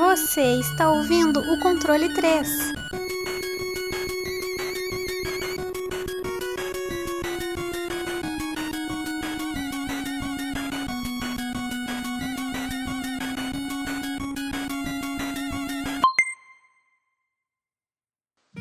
Você 0.00 0.58
está 0.58 0.90
ouvindo 0.90 1.40
o 1.40 1.60
controle 1.60 2.08
3. 2.14 2.72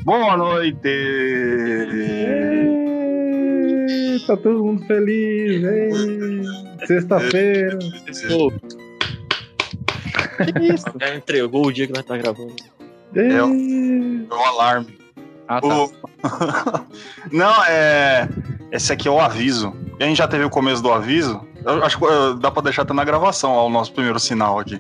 Boa 0.04 0.36
noite! 0.36 0.90
Ê, 3.88 4.20
Tá 4.28 4.36
todo 4.36 4.66
mundo 4.66 4.86
feliz, 4.86 5.64
ê. 5.64 6.86
Sexta-feira. 6.86 7.80
Pô. 8.28 8.52
Que 10.46 10.60
isso? 10.74 10.86
Já 11.00 11.16
entregou 11.16 11.68
o 11.68 11.72
dia 11.74 11.88
que 11.88 11.94
nós 11.94 12.06
tá 12.06 12.18
gravando. 12.18 12.56
Ê. 13.16 13.34
É 13.34 13.44
o 13.44 14.44
alarme. 14.46 14.98
Ah, 15.48 15.60
tá. 15.62 15.68
O- 15.68 15.92
Não, 17.32 17.64
é. 17.66 18.28
Esse 18.72 18.94
aqui 18.94 19.08
é 19.08 19.12
o 19.12 19.20
aviso. 19.20 19.74
E 20.00 20.04
a 20.04 20.08
gente 20.08 20.18
já 20.18 20.28
teve 20.28 20.44
o 20.44 20.50
começo 20.50 20.82
do 20.82 20.92
aviso. 20.92 21.42
Eu 21.66 21.84
acho 21.84 21.98
que 21.98 22.06
eh, 22.06 22.34
dá 22.40 22.50
pra 22.52 22.62
deixar 22.62 22.84
até 22.84 22.94
na 22.94 23.04
gravação 23.04 23.52
ó, 23.52 23.66
o 23.68 23.70
nosso 23.70 23.92
primeiro 23.92 24.20
sinal 24.20 24.60
aqui. 24.60 24.80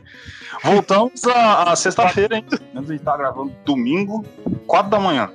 Voltamos 0.64 1.26
à, 1.26 1.72
à 1.72 1.76
sexta-feira, 1.76 2.38
hein? 2.38 2.46
A 2.76 2.82
gente 2.82 3.00
tá 3.04 3.18
gravando 3.18 3.52
domingo, 3.66 4.24
4 4.68 4.90
da 4.92 5.00
manhã. 5.00 5.30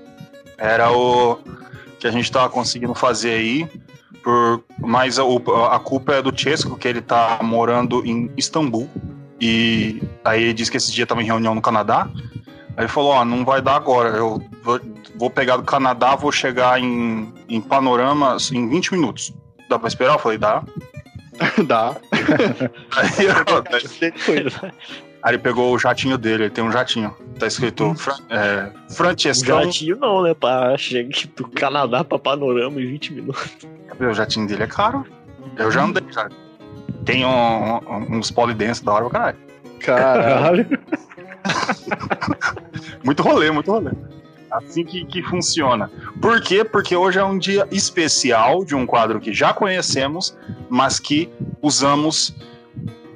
Era 0.56 0.90
o 0.92 1.38
que 1.98 2.06
a 2.06 2.10
gente 2.10 2.30
tava 2.30 2.48
conseguindo 2.48 2.94
fazer 2.94 3.30
aí. 3.32 3.68
Por... 4.22 4.62
Mas 4.78 5.18
a, 5.18 5.24
o- 5.24 5.42
a 5.70 5.78
culpa 5.80 6.14
é 6.14 6.22
do 6.22 6.32
Chesco, 6.38 6.76
que 6.78 6.86
ele 6.88 7.00
tá 7.02 7.38
morando 7.42 8.04
em 8.06 8.30
Istambul. 8.36 8.88
E 9.40 10.02
aí 10.24 10.42
ele 10.44 10.52
disse 10.54 10.70
que 10.70 10.76
esse 10.76 10.92
dia 10.92 11.06
tava 11.06 11.22
em 11.22 11.26
reunião 11.26 11.54
no 11.54 11.60
Canadá. 11.62 12.08
Aí 12.76 12.84
ele 12.84 12.88
falou, 12.88 13.10
ó, 13.12 13.24
não 13.24 13.44
vai 13.44 13.60
dar 13.62 13.76
agora. 13.76 14.08
Eu 14.10 14.42
vou, 14.62 14.80
pegar 15.30 15.56
do 15.56 15.62
Canadá, 15.62 16.14
vou 16.16 16.32
chegar 16.32 16.80
em, 16.80 17.32
em 17.48 17.60
Panorama 17.60 18.34
assim, 18.34 18.56
em 18.58 18.68
20 18.68 18.92
minutos. 18.92 19.32
Dá 19.68 19.78
pra 19.78 19.88
esperar? 19.88 20.14
Eu 20.14 20.18
falei, 20.18 20.38
dá. 20.38 20.62
Dá. 21.66 21.96
Aí, 22.96 23.26
eu- 23.26 23.64
aí 25.22 25.34
ele 25.34 25.38
pegou 25.38 25.74
o 25.74 25.78
jatinho 25.78 26.16
dele, 26.16 26.44
ele 26.44 26.50
tem 26.50 26.62
um 26.62 26.70
jatinho. 26.70 27.12
Tá 27.40 27.46
escrito 27.48 27.92
Fra 27.96 28.16
é, 28.30 28.70
Francescão. 28.90 29.58
Um 29.58 29.64
jatinho 29.64 29.96
não, 29.96 30.22
né? 30.22 30.32
Pra 30.32 30.76
chegar 30.78 31.10
do 31.34 31.48
Canadá 31.48 32.04
pra 32.04 32.20
Panorama 32.20 32.80
em 32.80 32.86
20 32.86 33.14
minutos. 33.14 33.56
O 33.98 34.14
jatinho 34.14 34.46
dele 34.46 34.62
é 34.62 34.66
caro. 34.68 35.04
Eu 35.56 35.72
já 35.72 35.82
andei 35.82 36.04
já. 36.12 36.28
Tem 37.04 37.24
um- 37.24 37.76
um- 37.76 38.16
uns 38.18 38.30
polidense 38.30 38.84
da 38.84 38.92
hora 38.92 39.08
pra 39.10 39.18
caralho. 39.20 39.38
Caralho. 39.80 40.66
Muito 43.04 43.22
rolê, 43.22 43.50
muito 43.50 43.70
rolê. 43.70 43.90
Assim 44.50 44.84
que, 44.84 45.04
que 45.04 45.22
funciona. 45.24 45.90
Por 46.22 46.40
quê? 46.40 46.64
Porque 46.64 46.94
hoje 46.96 47.18
é 47.18 47.24
um 47.24 47.36
dia 47.38 47.66
especial 47.70 48.64
de 48.64 48.74
um 48.74 48.86
quadro 48.86 49.20
que 49.20 49.32
já 49.32 49.52
conhecemos, 49.52 50.36
mas 50.70 50.98
que 50.98 51.28
usamos 51.60 52.34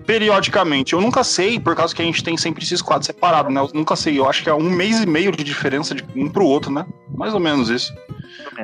periodicamente. 0.05 0.93
Eu 0.95 1.01
nunca 1.01 1.23
sei, 1.23 1.61
por 1.61 1.75
causa 1.77 1.95
que 1.95 2.03
a 2.03 2.05
gente 2.05 2.23
tem 2.25 2.37
sempre 2.37 2.65
esses 2.65 2.83
quadros 2.83 3.07
separados, 3.07 3.53
né? 3.53 3.61
Eu 3.61 3.71
nunca 3.73 3.95
sei. 3.95 4.19
Eu 4.19 4.29
acho 4.29 4.43
que 4.43 4.51
é 4.51 4.55
um 4.55 4.69
mês 4.71 5.01
e 5.03 5.07
meio 5.07 5.31
de 5.33 5.45
diferença 5.45 5.95
de 5.95 6.05
um 6.17 6.29
pro 6.29 6.45
outro, 6.45 6.71
né? 6.73 6.85
Mais 7.15 7.33
ou 7.33 7.41
menos 7.41 7.71
isso. 7.71 7.95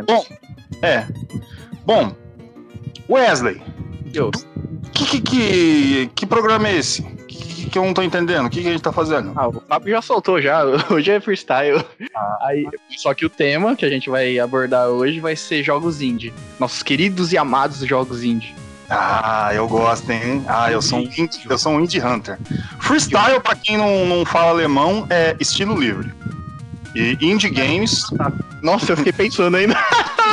Bom, 0.06 0.24
é. 0.82 1.06
Bom, 1.86 2.12
Wesley, 3.08 3.62
Eu. 4.12 4.30
Que, 4.94 5.04
que, 5.04 5.20
que, 5.20 6.10
que 6.14 6.26
programa 6.26 6.68
é 6.68 6.76
esse? 6.76 7.02
Que, 7.02 7.68
que 7.68 7.78
eu 7.78 7.84
não 7.84 7.92
tô 7.92 8.02
entendendo. 8.02 8.46
O 8.46 8.50
que, 8.50 8.62
que 8.62 8.68
a 8.68 8.70
gente 8.70 8.82
tá 8.82 8.92
fazendo? 8.92 9.32
Ah, 9.34 9.48
o 9.48 9.60
Fábio 9.68 9.90
já 9.90 10.00
soltou 10.00 10.40
já. 10.40 10.64
Hoje 10.88 11.10
é 11.10 11.20
freestyle. 11.20 11.84
Ah. 12.14 12.38
Aí, 12.42 12.66
só 12.96 13.12
que 13.12 13.26
o 13.26 13.30
tema 13.30 13.74
que 13.74 13.84
a 13.84 13.90
gente 13.90 14.08
vai 14.08 14.38
abordar 14.38 14.88
hoje 14.88 15.18
vai 15.18 15.34
ser 15.34 15.62
jogos 15.62 16.00
indie. 16.00 16.32
Nossos 16.60 16.82
queridos 16.82 17.32
e 17.32 17.38
amados 17.38 17.78
jogos 17.80 18.22
indie. 18.22 18.54
Ah, 18.88 19.50
eu 19.54 19.66
gosto, 19.66 20.10
hein? 20.10 20.44
Ah, 20.46 20.70
eu 20.70 20.80
sou 20.82 21.00
um 21.00 21.02
indie, 21.02 21.40
eu 21.48 21.58
sou 21.58 21.72
um 21.72 21.80
indie 21.80 22.00
hunter. 22.00 22.38
Freestyle, 22.80 23.40
pra 23.40 23.56
quem 23.56 23.78
não, 23.78 24.06
não 24.06 24.24
fala 24.24 24.50
alemão, 24.50 25.06
é 25.08 25.34
estilo 25.40 25.78
livre. 25.78 26.12
E 26.94 27.16
indie 27.20 27.50
games, 27.50 28.04
Nossa, 28.62 28.92
eu 28.92 28.96
fiquei 28.96 29.12
pensando 29.12 29.56
ainda. 29.56 29.74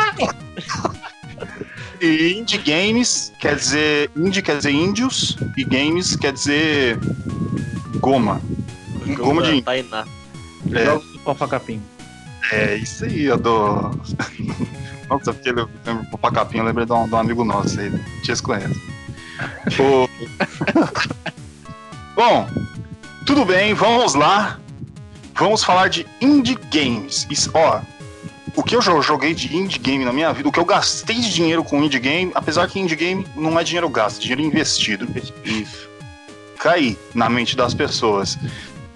e 2.02 2.34
indie 2.38 2.58
games 2.58 3.32
quer 3.40 3.56
dizer 3.56 4.10
indie 4.16 4.42
quer 4.42 4.58
dizer 4.58 4.72
índios 4.72 5.38
e 5.58 5.64
games 5.64 6.16
quer 6.16 6.34
dizer 6.34 6.98
goma. 8.00 8.42
Goma 9.18 9.44
de 9.44 9.52
índio. 9.52 9.64
Tainá. 9.64 10.06
É, 10.74 10.86
Jogos 10.86 11.12
do 11.12 11.20
Papacapim. 11.20 11.82
é 12.52 12.76
isso 12.76 13.06
aí, 13.06 13.24
eu 13.24 13.38
dou. 13.38 13.92
Nossa, 15.10 15.34
porque 15.34 15.50
eu 15.50 15.70
lembro 15.86 16.10
do 16.10 16.18
Pacapinho, 16.18 16.62
eu 16.62 16.66
lembrei 16.68 16.86
de 16.86 16.94
um, 16.94 17.06
de 17.08 17.14
um 17.14 17.18
amigo 17.18 17.44
nosso 17.44 17.80
aí, 17.80 17.92
tinha 18.24 18.36
se 18.36 18.42
conhece. 18.42 18.80
O- 19.80 20.08
Bom, 22.16 22.48
tudo 23.26 23.44
bem, 23.46 23.74
vamos 23.74 24.14
lá. 24.14 24.60
Vamos 25.36 25.64
falar 25.64 25.88
de 25.90 26.06
indie 26.22 26.58
games. 26.72 27.26
Isso, 27.30 27.50
ó, 27.54 27.82
o 28.56 28.64
que 28.64 28.76
eu 28.76 28.82
jo- 28.82 29.02
joguei 29.02 29.34
de 29.34 29.56
indie 29.56 29.80
game 29.80 30.04
na 30.04 30.12
minha 30.14 30.32
vida, 30.34 30.48
o 30.48 30.52
que 30.52 30.60
eu 30.60 30.66
gastei 30.66 31.16
de 31.18 31.34
dinheiro 31.34 31.64
com 31.64 31.84
indie 31.84 32.00
game, 32.00 32.32
apesar 32.36 32.68
que 32.68 32.80
indie 32.80 32.96
game 32.96 33.26
não 33.36 33.60
é 33.60 33.64
dinheiro 33.64 33.90
gasto, 33.90 34.18
é 34.18 34.22
dinheiro 34.22 34.42
investido. 34.42 35.08
Isso. 35.44 35.90
Cair 36.60 36.98
na 37.14 37.30
mente 37.30 37.56
das 37.56 37.74
pessoas. 37.74 38.38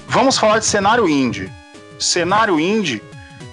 Vamos 0.07 0.37
falar 0.37 0.59
de 0.59 0.65
cenário 0.65 1.07
indie. 1.09 1.49
Cenário 1.99 2.59
indie, 2.59 3.01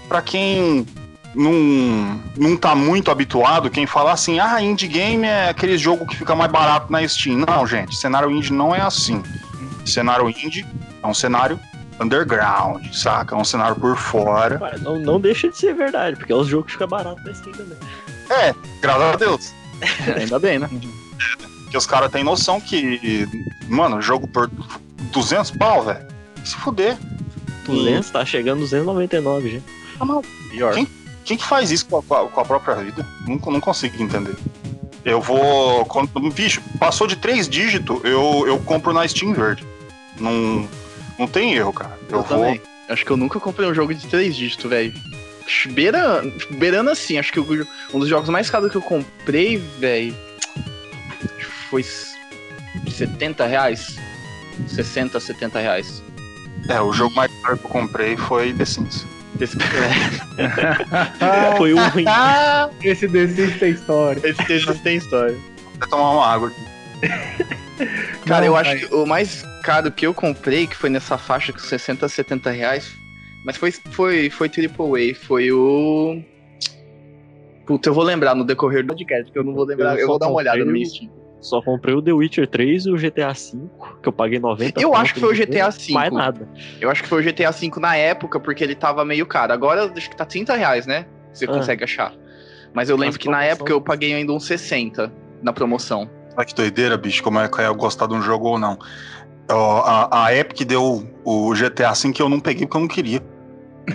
pra 0.08 0.20
quem 0.20 0.86
não, 1.34 2.20
não 2.36 2.56
tá 2.56 2.74
muito 2.74 3.10
habituado, 3.10 3.70
quem 3.70 3.86
fala 3.86 4.12
assim, 4.12 4.38
ah, 4.38 4.60
indie 4.60 4.88
game 4.88 5.24
é 5.24 5.48
aquele 5.48 5.78
jogo 5.78 6.06
que 6.06 6.16
fica 6.16 6.34
mais 6.34 6.50
barato 6.50 6.92
na 6.92 7.06
Steam. 7.08 7.38
Não, 7.38 7.66
gente, 7.66 7.96
cenário 7.96 8.30
indie 8.30 8.52
não 8.52 8.74
é 8.74 8.80
assim. 8.80 9.22
Cenário 9.86 10.28
indie 10.28 10.66
é 11.02 11.06
um 11.06 11.14
cenário 11.14 11.58
underground, 12.00 12.84
saca? 12.92 13.34
É 13.34 13.38
um 13.38 13.44
cenário 13.44 13.76
por 13.76 13.96
fora. 13.96 14.58
Mas 14.58 14.80
Não, 14.82 14.98
não 14.98 15.20
deixa 15.20 15.48
de 15.48 15.56
ser 15.56 15.74
verdade, 15.74 16.16
porque 16.16 16.32
é 16.32 16.36
os 16.36 16.46
jogos 16.48 16.66
que 16.66 16.72
ficam 16.72 16.88
baratos 16.88 17.24
na 17.24 17.34
Steam 17.34 17.52
também. 17.52 17.78
É, 18.30 18.54
graças 18.80 19.02
a 19.02 19.16
Deus. 19.16 19.52
ainda 20.16 20.38
bem, 20.38 20.58
né? 20.58 20.68
Que 21.70 21.76
os 21.76 21.86
caras 21.86 22.10
têm 22.10 22.22
noção 22.24 22.60
que, 22.60 23.26
mano, 23.68 24.00
jogo 24.00 24.26
por 24.28 24.50
200 25.12 25.50
pau, 25.52 25.82
velho. 25.84 26.06
Se 26.44 26.54
fuder. 26.56 26.96
200 27.64 28.10
tá 28.10 28.24
chegando 28.24 28.60
299 28.60 29.50
já. 29.50 30.22
Pior. 30.50 30.74
Quem? 30.74 30.88
Quem 31.24 31.36
que 31.36 31.44
faz 31.44 31.70
isso 31.70 31.86
com 31.86 31.98
a, 31.98 32.02
com 32.28 32.40
a- 32.40 32.44
própria 32.44 32.74
vida? 32.74 33.06
Não, 33.26 33.36
não 33.52 33.60
consigo 33.60 34.02
entender. 34.02 34.34
Eu 35.04 35.20
vou. 35.20 35.84
Quando, 35.86 36.08
bicho, 36.32 36.60
passou 36.78 37.06
de 37.06 37.14
três 37.16 37.48
dígitos, 37.48 38.00
eu, 38.04 38.44
eu 38.46 38.58
compro 38.58 38.92
na 38.92 39.06
Steam 39.06 39.32
Verde. 39.32 39.64
Não, 40.18 40.68
não 41.18 41.26
tem 41.26 41.54
erro, 41.54 41.72
cara. 41.72 41.98
Eu, 42.08 42.18
Eu, 42.18 42.22
vou. 42.22 42.38
também. 42.38 42.60
Acho 42.88 43.04
que 43.04 43.10
eu 43.10 43.16
nunca 43.16 43.40
comprei 43.40 43.68
um 43.68 43.74
jogo 43.74 43.94
de 43.94 44.06
três 44.06 44.36
dígitos, 44.36 44.68
velho. 44.68 44.92
Beira, 45.70 46.22
beirando 46.50 46.90
assim, 46.90 47.18
acho 47.18 47.32
que 47.32 47.40
o- 47.40 47.66
um 47.92 47.98
dos 47.98 48.08
jogos 48.08 48.28
mais 48.28 48.48
caros 48.50 48.70
que 48.70 48.76
eu 48.76 48.82
comprei, 48.82 49.56
velho, 49.78 50.14
foi 51.70 51.84
70 52.90 53.46
reais. 53.46 53.96
60, 54.68 55.18
70 55.18 55.58
reais. 55.58 56.02
É, 56.68 56.80
o 56.80 56.92
jogo 56.92 57.14
mais 57.14 57.32
caro 57.42 57.58
que 57.58 57.64
eu 57.64 57.70
comprei 57.70 58.16
foi 58.16 58.52
The 58.52 58.64
Sims. 58.64 59.06
Foi 61.56 61.72
um 61.74 61.88
ruim. 61.88 62.04
Ah, 62.06 62.68
esse 62.82 63.08
desses 63.08 63.58
tem 63.58 63.72
história. 63.72 64.20
esse, 64.28 64.52
esse 64.52 64.74
tem 64.82 64.96
história. 64.98 65.36
Vou 65.80 65.88
tomar 65.88 66.10
uma 66.12 66.26
água 66.26 66.48
aqui. 66.48 67.08
Cara, 68.26 68.40
Não, 68.42 68.46
eu 68.46 68.56
acho 68.56 68.76
que 68.76 68.94
o 68.94 69.06
mais 69.06 69.42
caro 69.62 69.90
que 69.90 70.06
eu 70.06 70.12
comprei, 70.12 70.66
que 70.66 70.76
foi 70.76 70.90
nessa 70.90 71.16
faixa 71.16 71.52
com 71.52 71.58
60, 71.58 72.08
70 72.08 72.50
reais, 72.50 72.92
mas 73.44 73.56
foi, 73.56 73.70
foi, 73.72 74.28
foi 74.30 74.48
AAA, 74.48 75.14
foi 75.14 75.50
o. 75.52 76.20
Puta, 77.66 77.88
eu 77.88 77.94
vou 77.94 78.04
lembrar 78.04 78.34
no 78.34 78.44
decorrer 78.44 78.82
do 78.82 78.88
podcast, 78.88 79.24
porque 79.26 79.38
eu 79.38 79.44
não 79.44 79.54
vou 79.54 79.64
lembrar. 79.64 79.94
Eu 79.94 80.00
Eu, 80.00 80.06
vou 80.08 80.18
dar 80.18 80.26
uma 80.26 80.36
olhada 80.36 80.64
no 80.64 80.84
Steam. 80.84 81.10
Só 81.40 81.60
comprei 81.60 81.92
o 81.94 82.00
The 82.00 82.12
Witcher 82.12 82.46
3 82.46 82.86
e 82.86 82.90
o 82.90 82.96
GTA 82.96 83.32
V, 83.32 83.68
que 84.00 84.08
eu 84.08 84.12
paguei 84.12 84.38
90 84.38 84.80
Eu 84.80 84.94
acho 84.94 85.14
que 85.14 85.20
foi 85.20 85.32
o 85.32 85.36
GTA 85.36 85.70
V. 85.70 85.92
Mais 85.92 86.12
nada. 86.12 86.48
Eu 86.80 86.88
acho 86.88 87.02
que 87.02 87.08
foi 87.08 87.20
o 87.20 87.24
GTA 87.24 87.50
V 87.50 87.70
na 87.80 87.96
época, 87.96 88.38
porque 88.38 88.62
ele 88.62 88.76
tava 88.76 89.04
meio 89.04 89.26
caro. 89.26 89.52
Agora 89.52 89.90
acho 89.96 90.08
que 90.08 90.16
tá 90.16 90.24
30 90.24 90.54
reais, 90.54 90.86
né? 90.86 91.06
Você 91.32 91.46
Ah. 91.46 91.48
consegue 91.48 91.82
achar. 91.82 92.12
Mas 92.72 92.88
eu 92.88 92.96
lembro 92.96 93.14
Mas 93.14 93.16
que 93.16 93.26
na 93.28 93.38
promoção. 93.38 93.52
época 93.54 93.72
eu 93.72 93.80
paguei 93.80 94.14
ainda 94.14 94.32
uns 94.32 94.46
60 94.46 95.12
na 95.42 95.52
promoção. 95.52 96.08
Olha 96.36 96.46
que 96.46 96.54
doideira, 96.54 96.96
bicho, 96.96 97.22
como 97.24 97.38
é 97.40 97.48
que 97.48 97.60
é 97.60 97.66
eu 97.66 97.74
gostar 97.74 98.06
de 98.06 98.14
um 98.14 98.22
jogo 98.22 98.48
ou 98.50 98.58
não. 98.58 98.78
A, 99.48 100.24
a 100.26 100.34
Epic 100.36 100.66
deu 100.66 101.06
o 101.24 101.52
GTA 101.54 101.92
V 101.92 102.12
que 102.12 102.22
eu 102.22 102.28
não 102.28 102.40
peguei 102.40 102.66
porque 102.66 102.76
eu 102.76 102.80
não 102.80 102.88
queria. 102.88 103.20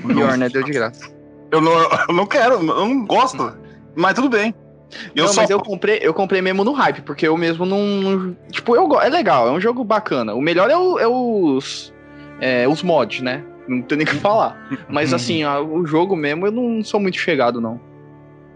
Pior, 0.05 0.37
né? 0.37 0.49
Deu 0.49 0.63
de 0.63 0.71
graça. 0.71 1.09
Eu 1.51 1.61
não, 1.61 1.71
eu 1.71 2.13
não 2.13 2.25
quero, 2.25 2.55
eu 2.55 2.63
não 2.63 3.05
gosto. 3.05 3.53
Mas 3.95 4.13
tudo 4.13 4.29
bem. 4.29 4.53
Eu 5.15 5.25
não, 5.25 5.33
só. 5.33 5.41
mas 5.41 5.49
eu 5.49 5.59
comprei, 5.59 5.99
eu 6.01 6.13
comprei 6.13 6.41
mesmo 6.41 6.63
no 6.63 6.71
hype, 6.73 7.01
porque 7.01 7.27
eu 7.27 7.35
mesmo 7.37 7.65
não. 7.65 7.79
não- 7.85 8.37
tipo, 8.51 8.75
eu, 8.75 8.99
é 9.01 9.09
legal, 9.09 9.47
é 9.47 9.51
um 9.51 9.59
jogo 9.59 9.83
bacana. 9.83 10.33
O 10.33 10.41
melhor 10.41 10.69
é, 10.69 10.77
o- 10.77 10.99
é 10.99 11.07
os. 11.07 11.93
é, 12.39 12.67
os 12.67 12.83
mods, 12.83 13.21
né? 13.21 13.43
Não 13.67 13.81
tem 13.81 13.97
nem 13.97 14.07
o 14.07 14.09
que 14.09 14.15
falar. 14.15 14.57
Mas 14.87 15.13
assim, 15.13 15.43
a- 15.43 15.59
o 15.59 15.85
jogo 15.85 16.15
mesmo 16.15 16.45
eu 16.45 16.51
não 16.51 16.83
sou 16.83 16.99
muito 16.99 17.17
chegado, 17.17 17.59
não. 17.59 17.79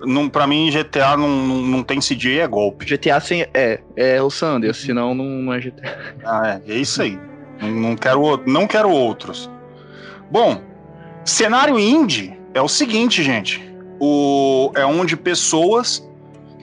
Não, 0.05 0.29
pra 0.29 0.47
mim, 0.47 0.69
GTA 0.71 1.15
não, 1.15 1.29
não, 1.29 1.61
não 1.61 1.83
tem 1.83 1.99
CJ, 1.99 2.39
é 2.39 2.47
golpe. 2.47 2.85
GTA 2.85 3.19
sem. 3.19 3.45
É, 3.53 3.79
é 3.95 4.21
o 4.21 4.29
Sanders, 4.29 4.77
senão 4.77 5.13
não, 5.13 5.25
não 5.25 5.53
é 5.53 5.59
GTA. 5.59 6.15
Ah, 6.25 6.61
é, 6.65 6.73
é 6.73 6.75
isso 6.75 7.01
aí. 7.01 7.19
Não, 7.61 7.69
não 7.69 7.95
quero, 7.95 8.41
não 8.45 8.67
quero 8.67 8.89
outros. 8.89 9.49
Bom, 10.29 10.61
cenário 11.25 11.77
indie 11.77 12.37
é 12.53 12.61
o 12.61 12.67
seguinte, 12.67 13.23
gente. 13.23 13.61
O, 13.99 14.71
é 14.75 14.85
onde 14.85 15.15
pessoas 15.15 16.07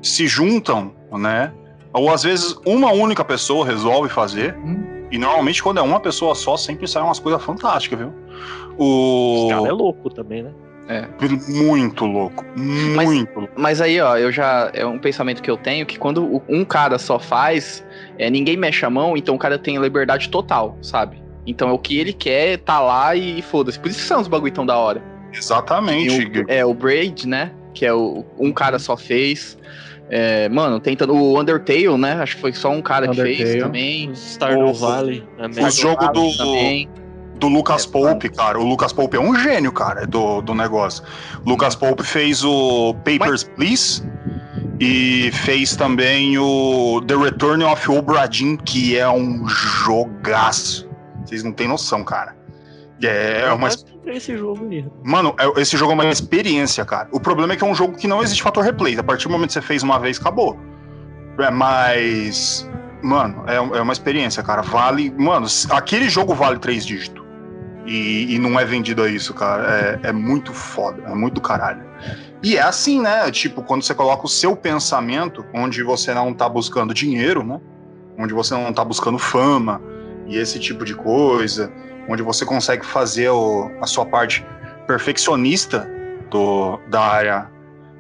se 0.02 0.26
juntam, 0.26 0.92
né? 1.12 1.52
Ou 1.92 2.12
às 2.12 2.22
vezes 2.22 2.56
uma 2.66 2.92
única 2.92 3.24
pessoa 3.24 3.64
resolve 3.66 4.08
fazer. 4.08 4.56
E 5.10 5.18
normalmente 5.18 5.62
quando 5.62 5.78
é 5.78 5.82
uma 5.82 6.00
pessoa 6.00 6.34
só, 6.34 6.56
sempre 6.56 6.86
saem 6.86 7.06
umas 7.06 7.18
coisas 7.18 7.42
fantásticas, 7.42 7.98
viu? 7.98 8.12
O... 8.76 9.46
Esse 9.46 9.54
cara 9.54 9.68
é 9.68 9.72
louco 9.72 10.10
também, 10.10 10.42
né? 10.42 10.52
Muito 11.48 12.04
louco. 12.06 12.44
Muito 12.56 13.38
louco. 13.38 13.52
Mas 13.56 13.80
aí, 13.80 14.00
ó, 14.00 14.16
eu 14.16 14.32
já. 14.32 14.70
É 14.72 14.86
um 14.86 14.98
pensamento 14.98 15.42
que 15.42 15.50
eu 15.50 15.56
tenho 15.56 15.84
que 15.84 15.98
quando 15.98 16.24
o- 16.24 16.42
um 16.48 16.64
cara 16.64 16.98
só 16.98 17.18
faz, 17.18 17.84
é, 18.18 18.30
ninguém 18.30 18.56
mexe 18.56 18.84
a 18.84 18.90
mão, 18.90 19.16
então 19.16 19.34
o 19.34 19.38
cara 19.38 19.58
tem 19.58 19.76
liberdade 19.78 20.28
total, 20.28 20.78
sabe? 20.80 21.22
Então 21.46 21.68
é 21.68 21.72
o 21.72 21.78
que 21.78 21.98
ele 21.98 22.12
quer, 22.12 22.58
tá 22.58 22.80
lá 22.80 23.14
e 23.14 23.40
foda-se. 23.42 23.78
Por 23.78 23.88
isso 23.90 23.98
que 24.00 24.04
são 24.06 24.20
os 24.20 24.28
bagulho 24.28 24.52
tão 24.52 24.64
da 24.66 24.76
hora. 24.76 25.02
Exatamente. 25.32 26.40
O- 26.40 26.44
é 26.48 26.64
o 26.64 26.72
Braid, 26.74 27.26
né? 27.28 27.52
Que 27.74 27.84
é 27.86 27.92
o 27.92 28.24
um 28.38 28.52
cara 28.52 28.78
só 28.78 28.96
fez. 28.96 29.58
É, 30.10 30.48
mano, 30.48 30.80
tentando. 30.80 31.14
O 31.14 31.38
Undertale, 31.38 31.98
né? 31.98 32.14
Acho 32.14 32.36
que 32.36 32.40
foi 32.40 32.52
só 32.54 32.70
um 32.70 32.80
cara 32.80 33.06
que 33.08 33.14
fez 33.20 33.40
Undertale. 33.40 33.60
também. 33.62 34.10
Stardew 34.14 34.68
O- 34.68 34.72
Valley. 34.74 35.22
É 35.38 35.46
Os 35.46 35.56
mesmo. 35.56 35.70
jogos 35.70 36.08
do, 36.12 36.36
Também. 36.38 36.88
Do 37.38 37.48
Lucas 37.48 37.86
É, 37.86 37.88
Pope, 37.90 38.28
cara. 38.28 38.58
O 38.58 38.64
Lucas 38.64 38.92
Pope 38.92 39.16
é 39.16 39.20
um 39.20 39.34
gênio, 39.34 39.72
cara, 39.72 40.06
do, 40.06 40.40
do 40.42 40.54
negócio. 40.54 41.02
Lucas 41.46 41.74
Pope 41.74 42.02
fez 42.02 42.44
o 42.44 42.94
Papers, 43.04 43.44
Please. 43.44 44.02
E 44.80 45.32
fez 45.32 45.74
também 45.74 46.38
o 46.38 47.02
The 47.04 47.16
Return 47.16 47.64
of 47.64 47.90
Obra 47.90 48.26
Dinn, 48.28 48.56
que 48.56 48.96
é 48.96 49.08
um 49.08 49.46
jogaço. 49.48 50.88
Vocês 51.24 51.42
não 51.42 51.52
têm 51.52 51.66
noção, 51.66 52.04
cara. 52.04 52.36
É, 53.02 53.42
é 53.42 53.48
Eu 53.48 53.54
uma 53.56 53.68
esse 54.06 54.36
jogo. 54.36 54.68
Mano, 55.04 55.34
é- 55.38 55.60
esse 55.60 55.76
jogo 55.76 55.92
é 55.92 55.94
uma 55.94 56.08
experiência, 56.08 56.84
cara. 56.84 57.08
O 57.12 57.20
problema 57.20 57.52
é 57.52 57.56
que 57.56 57.64
é 57.64 57.66
um 57.66 57.74
jogo 57.74 57.96
que 57.96 58.06
não 58.06 58.22
existe 58.22 58.42
fator 58.42 58.64
replay. 58.64 58.98
A 58.98 59.02
partir 59.02 59.26
do 59.28 59.32
momento 59.32 59.48
que 59.48 59.54
você 59.54 59.62
fez 59.62 59.82
uma 59.82 59.98
vez, 59.98 60.18
acabou. 60.18 60.58
É, 61.38 61.50
mas. 61.50 62.68
Mano, 63.02 63.44
é, 63.46 63.56
é 63.56 63.80
uma 63.80 63.92
experiência, 63.92 64.42
cara. 64.42 64.62
Vale. 64.62 65.12
Mano, 65.16 65.46
aquele 65.70 66.08
jogo 66.08 66.34
vale 66.34 66.58
três 66.58 66.84
dígitos. 66.86 67.17
E, 67.88 68.34
e 68.34 68.38
não 68.38 68.60
é 68.60 68.64
vendido 68.64 69.02
a 69.02 69.08
isso, 69.08 69.32
cara. 69.32 69.98
É, 70.02 70.08
é 70.08 70.12
muito 70.12 70.52
foda. 70.52 71.02
É 71.06 71.14
muito 71.14 71.40
caralho. 71.40 71.82
E 72.42 72.56
é 72.56 72.60
assim, 72.62 73.00
né? 73.00 73.30
Tipo, 73.30 73.62
quando 73.62 73.82
você 73.82 73.94
coloca 73.94 74.26
o 74.26 74.28
seu 74.28 74.54
pensamento, 74.54 75.44
onde 75.54 75.82
você 75.82 76.12
não 76.12 76.34
tá 76.34 76.48
buscando 76.48 76.92
dinheiro, 76.92 77.42
né? 77.42 77.60
Onde 78.18 78.34
você 78.34 78.54
não 78.54 78.72
tá 78.72 78.84
buscando 78.84 79.18
fama 79.18 79.80
e 80.26 80.36
esse 80.36 80.58
tipo 80.58 80.84
de 80.84 80.94
coisa 80.94 81.72
onde 82.10 82.22
você 82.22 82.44
consegue 82.44 82.84
fazer 82.86 83.28
o- 83.28 83.70
a 83.82 83.86
sua 83.86 84.04
parte 84.06 84.44
perfeccionista 84.86 85.88
do, 86.30 86.78
da 86.88 87.00
área 87.00 87.50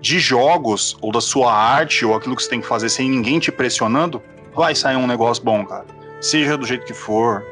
de 0.00 0.18
jogos, 0.18 0.96
ou 1.02 1.12
da 1.12 1.20
sua 1.20 1.52
arte, 1.52 2.04
ou 2.06 2.14
aquilo 2.14 2.34
que 2.34 2.42
você 2.42 2.48
tem 2.50 2.60
que 2.60 2.66
fazer 2.66 2.88
sem 2.88 3.08
ninguém 3.10 3.38
te 3.38 3.50
pressionando, 3.52 4.22
vai 4.54 4.74
sair 4.74 4.96
um 4.96 5.06
negócio 5.06 5.42
bom, 5.44 5.64
cara. 5.64 5.84
Seja 6.20 6.56
do 6.56 6.64
jeito 6.66 6.86
que 6.86 6.94
for, 6.94 7.44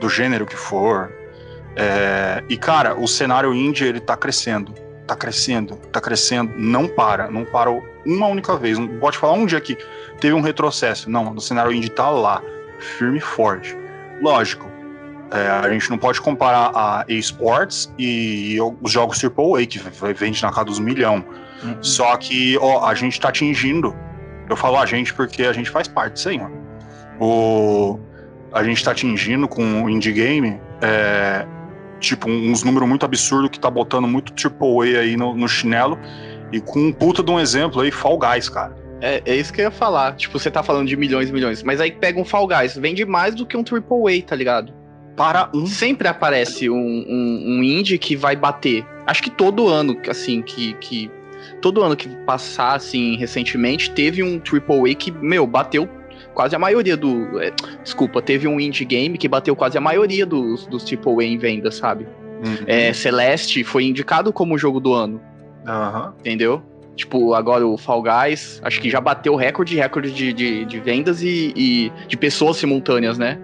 do 0.00 0.08
gênero 0.08 0.44
que 0.44 0.56
for. 0.56 1.12
É, 1.76 2.42
e, 2.48 2.56
cara, 2.56 2.98
o 2.98 3.06
cenário 3.08 3.54
indie, 3.54 3.84
ele 3.84 4.00
tá 4.00 4.16
crescendo. 4.16 4.74
Tá 5.06 5.16
crescendo, 5.16 5.76
tá 5.90 6.00
crescendo, 6.00 6.52
não 6.56 6.86
para, 6.86 7.28
não 7.30 7.44
parou 7.44 7.82
uma 8.06 8.28
única 8.28 8.56
vez. 8.56 8.78
Não 8.78 8.88
pode 9.00 9.18
falar 9.18 9.34
um 9.34 9.44
dia 9.44 9.60
que 9.60 9.76
teve 10.20 10.32
um 10.32 10.40
retrocesso. 10.40 11.10
Não, 11.10 11.32
o 11.34 11.40
cenário 11.40 11.72
indie 11.72 11.90
tá 11.90 12.08
lá, 12.08 12.40
firme 12.78 13.18
e 13.18 13.20
forte. 13.20 13.76
Lógico, 14.22 14.70
é, 15.32 15.48
a 15.48 15.68
gente 15.70 15.90
não 15.90 15.98
pode 15.98 16.20
comparar 16.20 16.70
a 16.74 17.04
eSports 17.08 17.92
e 17.98 18.58
os 18.80 18.92
jogos 18.92 19.22
AAA, 19.22 19.66
que 19.66 19.78
vende 20.14 20.42
na 20.42 20.50
casa 20.50 20.66
dos 20.66 20.78
milhão. 20.78 21.24
Só 21.80 22.16
que, 22.16 22.58
ó, 22.58 22.86
a 22.86 22.94
gente 22.94 23.20
tá 23.20 23.28
atingindo. 23.28 23.94
Eu 24.48 24.56
falo 24.56 24.76
a 24.76 24.86
gente 24.86 25.14
porque 25.14 25.44
a 25.44 25.52
gente 25.52 25.70
faz 25.70 25.88
parte 25.88 26.14
disso 26.14 26.28
aí, 26.28 26.38
mano. 26.38 26.56
O, 27.20 27.98
a 28.52 28.62
gente 28.62 28.84
tá 28.84 28.90
atingindo 28.90 29.48
com 29.48 29.84
o 29.84 29.90
indie 29.90 30.12
game, 30.12 30.60
é, 30.80 31.46
tipo, 32.02 32.28
uns 32.28 32.62
números 32.62 32.88
muito 32.88 33.06
absurdos 33.06 33.50
que 33.50 33.60
tá 33.60 33.70
botando 33.70 34.06
muito 34.06 34.32
AAA 34.32 35.00
aí 35.00 35.16
no, 35.16 35.34
no 35.34 35.48
chinelo. 35.48 35.98
E 36.52 36.60
com 36.60 36.80
um 36.80 36.92
puta 36.92 37.22
de 37.22 37.30
um 37.30 37.40
exemplo 37.40 37.80
aí, 37.80 37.90
Fall 37.90 38.18
Guys, 38.18 38.48
cara. 38.48 38.76
É, 39.00 39.22
é 39.24 39.34
isso 39.34 39.52
que 39.52 39.60
eu 39.60 39.64
ia 39.64 39.70
falar. 39.70 40.14
Tipo, 40.16 40.38
você 40.38 40.50
tá 40.50 40.62
falando 40.62 40.86
de 40.86 40.96
milhões 40.96 41.30
e 41.30 41.32
milhões. 41.32 41.62
Mas 41.62 41.80
aí 41.80 41.90
pega 41.90 42.20
um 42.20 42.24
Fall 42.24 42.46
Guys, 42.46 42.76
vende 42.76 43.04
mais 43.06 43.34
do 43.34 43.46
que 43.46 43.56
um 43.56 43.60
AAA, 43.62 44.22
tá 44.26 44.36
ligado? 44.36 44.72
Para 45.16 45.50
um. 45.54 45.66
Sempre 45.66 46.08
aparece 46.08 46.68
um, 46.68 46.76
um, 46.76 47.44
um 47.58 47.62
indie 47.62 47.98
que 47.98 48.14
vai 48.14 48.36
bater. 48.36 48.84
Acho 49.06 49.22
que 49.22 49.30
todo 49.30 49.68
ano, 49.68 49.96
assim, 50.08 50.42
que. 50.42 50.74
que 50.74 51.10
todo 51.60 51.82
ano 51.82 51.96
que 51.96 52.08
passar, 52.24 52.74
assim, 52.74 53.16
recentemente, 53.16 53.90
teve 53.90 54.22
um 54.22 54.40
AAA 54.40 54.94
que, 54.94 55.10
meu, 55.10 55.46
bateu 55.46 55.88
quase 56.34 56.54
a 56.56 56.58
maioria 56.58 56.96
do. 56.96 57.40
é, 57.42 57.52
desculpa, 57.82 58.20
teve 58.22 58.46
um 58.48 58.58
indie 58.60 58.84
game 58.84 59.16
que 59.18 59.28
bateu 59.28 59.54
quase 59.56 59.76
a 59.76 59.80
maioria 59.80 60.24
dos, 60.26 60.66
dos 60.66 60.84
AAA 60.84 61.24
em 61.24 61.38
venda, 61.38 61.70
sabe? 61.70 62.06
Uhum. 62.44 62.56
É, 62.66 62.92
Celeste 62.92 63.62
foi 63.64 63.84
indicado 63.84 64.32
como 64.32 64.56
jogo 64.58 64.80
do 64.80 64.92
ano. 64.92 65.20
Aham. 65.66 66.12
entendeu? 66.20 66.60
Tipo, 66.96 67.32
agora 67.34 67.66
o 67.66 67.78
Fall 67.78 68.02
Guys, 68.02 68.60
acho 68.64 68.80
que 68.80 68.90
já 68.90 69.00
bateu 69.00 69.34
recorde, 69.34 69.76
recorde 69.76 70.10
de, 70.12 70.32
de, 70.32 70.64
de 70.66 70.80
vendas 70.80 71.22
e, 71.22 71.52
e 71.56 71.92
de 72.06 72.16
pessoas 72.16 72.56
simultâneas, 72.58 73.16
né? 73.16 73.38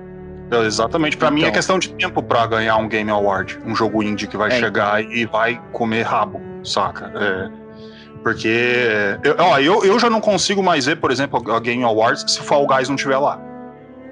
É, 0.50 0.64
Exatamente. 0.64 1.16
Pra 1.16 1.30
mim 1.30 1.40
é 1.40 1.44
Então. 1.44 1.52
questão 1.54 1.78
de 1.78 1.90
tempo 1.94 2.22
pra 2.22 2.46
ganhar 2.46 2.76
um 2.76 2.88
Game 2.88 3.10
Award. 3.10 3.58
Um 3.64 3.74
jogo 3.74 4.02
indie 4.02 4.26
que 4.26 4.36
vai 4.36 4.48
É, 4.50 4.58
chegar 4.58 5.02
e 5.02 5.24
vai 5.26 5.60
comer 5.72 6.02
rabo, 6.02 6.40
saca? 6.64 7.10
É, 7.14 7.48
porque. 8.22 9.18
Eu, 9.22 9.36
ó, 9.38 9.58
eu, 9.58 9.84
eu 9.84 9.98
já 9.98 10.08
não 10.10 10.20
consigo 10.20 10.62
mais 10.62 10.86
ver, 10.86 10.96
por 10.96 11.10
exemplo, 11.10 11.42
a 11.52 11.60
Game 11.60 11.82
Awards 11.84 12.24
se 12.28 12.40
Fall 12.40 12.66
Guys 12.66 12.88
não 12.88 12.96
tiver 12.96 13.18
lá. 13.18 13.40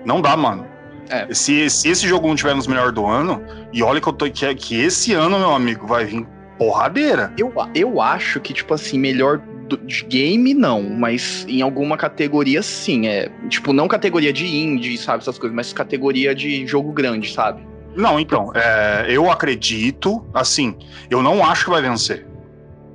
Não 0.04 0.20
dá, 0.20 0.36
mano. 0.36 0.66
É. 1.08 1.32
Se, 1.32 1.68
se 1.70 1.88
esse 1.88 2.06
jogo 2.08 2.26
não 2.26 2.34
tiver 2.34 2.54
nos 2.54 2.66
melhores 2.66 2.92
do 2.92 3.06
ano, 3.06 3.42
e 3.72 3.82
olha 3.82 4.00
que 4.00 4.08
eu 4.08 4.12
tô 4.12 4.28
que, 4.30 4.54
que 4.54 4.80
esse 4.80 5.12
ano, 5.12 5.38
meu 5.38 5.52
amigo, 5.52 5.86
vai 5.86 6.04
vir 6.04 6.26
porradeira. 6.58 7.32
Eu, 7.38 7.52
eu 7.74 8.00
acho 8.00 8.40
que, 8.40 8.52
tipo 8.52 8.74
assim, 8.74 8.98
melhor 8.98 9.38
do- 9.68 9.76
de 9.78 10.04
game 10.04 10.54
não, 10.54 10.82
mas 10.82 11.44
em 11.48 11.60
alguma 11.62 11.96
categoria 11.96 12.62
sim. 12.62 13.06
É, 13.06 13.30
tipo, 13.48 13.72
não 13.72 13.86
categoria 13.86 14.32
de 14.32 14.46
indie, 14.46 14.96
sabe, 14.96 15.18
essas 15.22 15.38
coisas, 15.38 15.54
mas 15.54 15.72
categoria 15.72 16.34
de 16.34 16.66
jogo 16.66 16.92
grande, 16.92 17.32
sabe? 17.32 17.62
Não, 17.94 18.18
então, 18.20 18.50
é, 18.54 19.06
eu 19.08 19.30
acredito, 19.30 20.24
assim, 20.34 20.76
eu 21.10 21.22
não 21.22 21.44
acho 21.44 21.64
que 21.64 21.70
vai 21.70 21.80
vencer. 21.82 22.26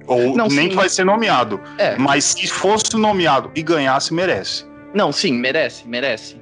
Ou 0.08 0.36
Não, 0.36 0.48
nem 0.48 0.70
sim. 0.70 0.76
vai 0.76 0.90
ser 0.90 1.04
nomeado. 1.04 1.60
É. 1.78 1.96
Mas 1.98 2.26
se 2.26 2.48
fosse 2.48 2.96
nomeado 2.96 3.52
e 3.56 3.62
ganhasse, 3.62 4.14
merece. 4.14 4.66
Não, 4.94 5.12
sim, 5.12 5.34
merece, 5.34 5.88
merece. 5.88 6.42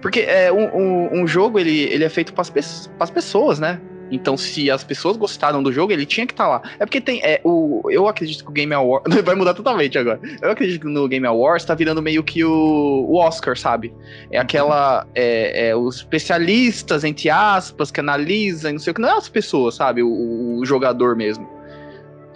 Porque 0.00 0.20
é, 0.20 0.52
um, 0.52 1.22
um, 1.22 1.26
jogo, 1.26 1.58
ele, 1.58 1.80
ele 1.80 2.04
é 2.04 2.08
feito 2.08 2.32
pe 2.32 2.42
pras 2.96 3.10
pessoas, 3.10 3.58
né? 3.58 3.80
Então, 4.10 4.36
se 4.36 4.70
as 4.70 4.84
pessoas 4.84 5.16
gostaram 5.16 5.62
do 5.62 5.72
jogo, 5.72 5.92
ele 5.92 6.06
tinha 6.06 6.26
que 6.26 6.32
estar 6.32 6.46
lá. 6.46 6.62
É 6.78 6.86
porque 6.86 7.00
tem. 7.00 7.20
É, 7.24 7.40
o, 7.42 7.82
eu 7.90 8.06
acredito 8.06 8.44
que 8.44 8.50
o 8.50 8.52
Game 8.52 8.72
Awards. 8.72 9.12
Vai 9.22 9.34
mudar 9.34 9.54
totalmente 9.54 9.98
agora. 9.98 10.20
Eu 10.40 10.50
acredito 10.50 10.82
que 10.82 10.86
no 10.86 11.08
Game 11.08 11.26
Awards 11.26 11.64
tá 11.64 11.74
virando 11.74 12.00
meio 12.00 12.22
que 12.22 12.44
o, 12.44 13.06
o 13.08 13.16
Oscar, 13.16 13.56
sabe? 13.56 13.92
É 14.30 14.38
aquela. 14.38 15.06
É, 15.14 15.70
é, 15.70 15.76
os 15.76 15.96
especialistas, 15.96 17.02
entre 17.02 17.28
aspas, 17.28 17.90
que 17.90 17.98
analisam, 17.98 18.72
não 18.72 18.78
sei 18.78 18.92
o 18.92 18.94
que. 18.94 19.00
Não 19.00 19.08
é 19.08 19.16
as 19.16 19.28
pessoas, 19.28 19.74
sabe? 19.74 20.02
O, 20.02 20.58
o 20.60 20.64
jogador 20.64 21.16
mesmo. 21.16 21.55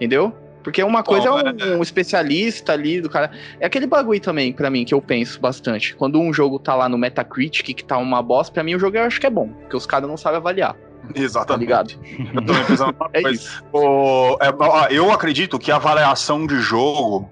Entendeu? 0.01 0.35
Porque 0.63 0.83
uma 0.83 1.03
coisa 1.03 1.29
é 1.29 1.31
um, 1.31 1.79
um 1.79 1.83
especialista 1.83 2.73
ali 2.73 3.01
do 3.01 3.09
cara. 3.09 3.31
É 3.59 3.67
aquele 3.67 3.87
bagulho 3.87 4.21
também, 4.21 4.53
pra 4.53 4.69
mim, 4.71 4.85
que 4.85 4.93
eu 4.95 5.01
penso 5.01 5.41
bastante. 5.41 5.95
Quando 5.95 6.19
um 6.21 6.33
jogo 6.33 6.59
tá 6.59 6.75
lá 6.75 6.89
no 6.89 6.99
Metacritic, 6.99 7.75
que 7.75 7.85
tá 7.85 7.97
uma 7.99 8.23
bosta, 8.23 8.53
pra 8.53 8.63
mim 8.63 8.75
o 8.75 8.79
jogo 8.79 8.97
eu 8.97 9.05
acho 9.05 9.19
que 9.21 9.27
é 9.27 9.31
bom. 9.31 9.49
Porque 9.49 9.77
os 9.77 9.87
caras 9.87 10.09
não 10.09 10.17
sabem 10.19 10.37
avaliar, 10.39 10.75
tá 11.15 11.21
Exatamente. 11.21 11.61
ligado? 11.61 11.95
Eu 12.35 12.45
também 12.45 12.65
pensando 12.65 12.95
uma 12.99 13.09
É 13.15 13.23
coisa. 13.23 13.37
isso. 13.43 13.65
O- 13.73 14.37
é, 14.41 14.95
eu 14.95 15.11
acredito 15.11 15.59
que 15.59 15.71
a 15.71 15.77
avaliação 15.77 16.47
de 16.47 16.57
jogo 16.61 17.31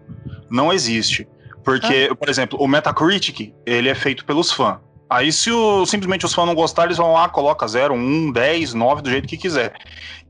não 0.50 0.72
existe. 0.72 1.28
Porque, 1.62 2.10
por 2.18 2.30
exemplo, 2.30 2.58
o 2.62 2.66
Metacritic, 2.66 3.52
ele 3.66 3.90
é 3.90 3.94
feito 3.94 4.24
pelos 4.24 4.50
fãs. 4.50 4.78
Aí, 5.10 5.30
se 5.32 5.50
o- 5.52 5.84
simplesmente 5.84 6.24
os 6.24 6.32
fãs 6.32 6.46
não 6.46 6.54
gostarem, 6.54 6.88
eles 6.88 6.96
vão 6.96 7.12
lá, 7.12 7.28
coloca 7.28 7.66
0, 7.68 7.92
1, 7.94 8.32
10, 8.32 8.72
9, 8.72 9.02
do 9.02 9.10
jeito 9.10 9.28
que 9.28 9.36
quiser. 9.36 9.74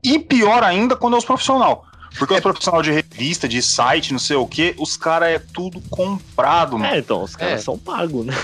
E 0.03 0.19
pior 0.19 0.63
ainda 0.63 0.97
quando 0.97 1.15
é 1.15 1.17
os 1.17 1.23
profissional. 1.25 1.85
Porque 2.17 2.33
os 2.33 2.39
profissional 2.39 2.81
de 2.81 2.91
revista, 2.91 3.47
de 3.47 3.61
site, 3.61 4.11
não 4.11 4.19
sei 4.19 4.35
o 4.35 4.47
quê, 4.47 4.73
os 4.77 4.97
caras 4.97 5.29
é 5.29 5.39
tudo 5.39 5.79
comprado, 5.89 6.77
mano. 6.77 6.93
É, 6.93 6.99
então, 6.99 7.23
os 7.23 7.35
caras 7.35 7.61
É. 7.61 7.63
são 7.63 7.77
pagos, 7.77 8.25
né? 8.25 8.35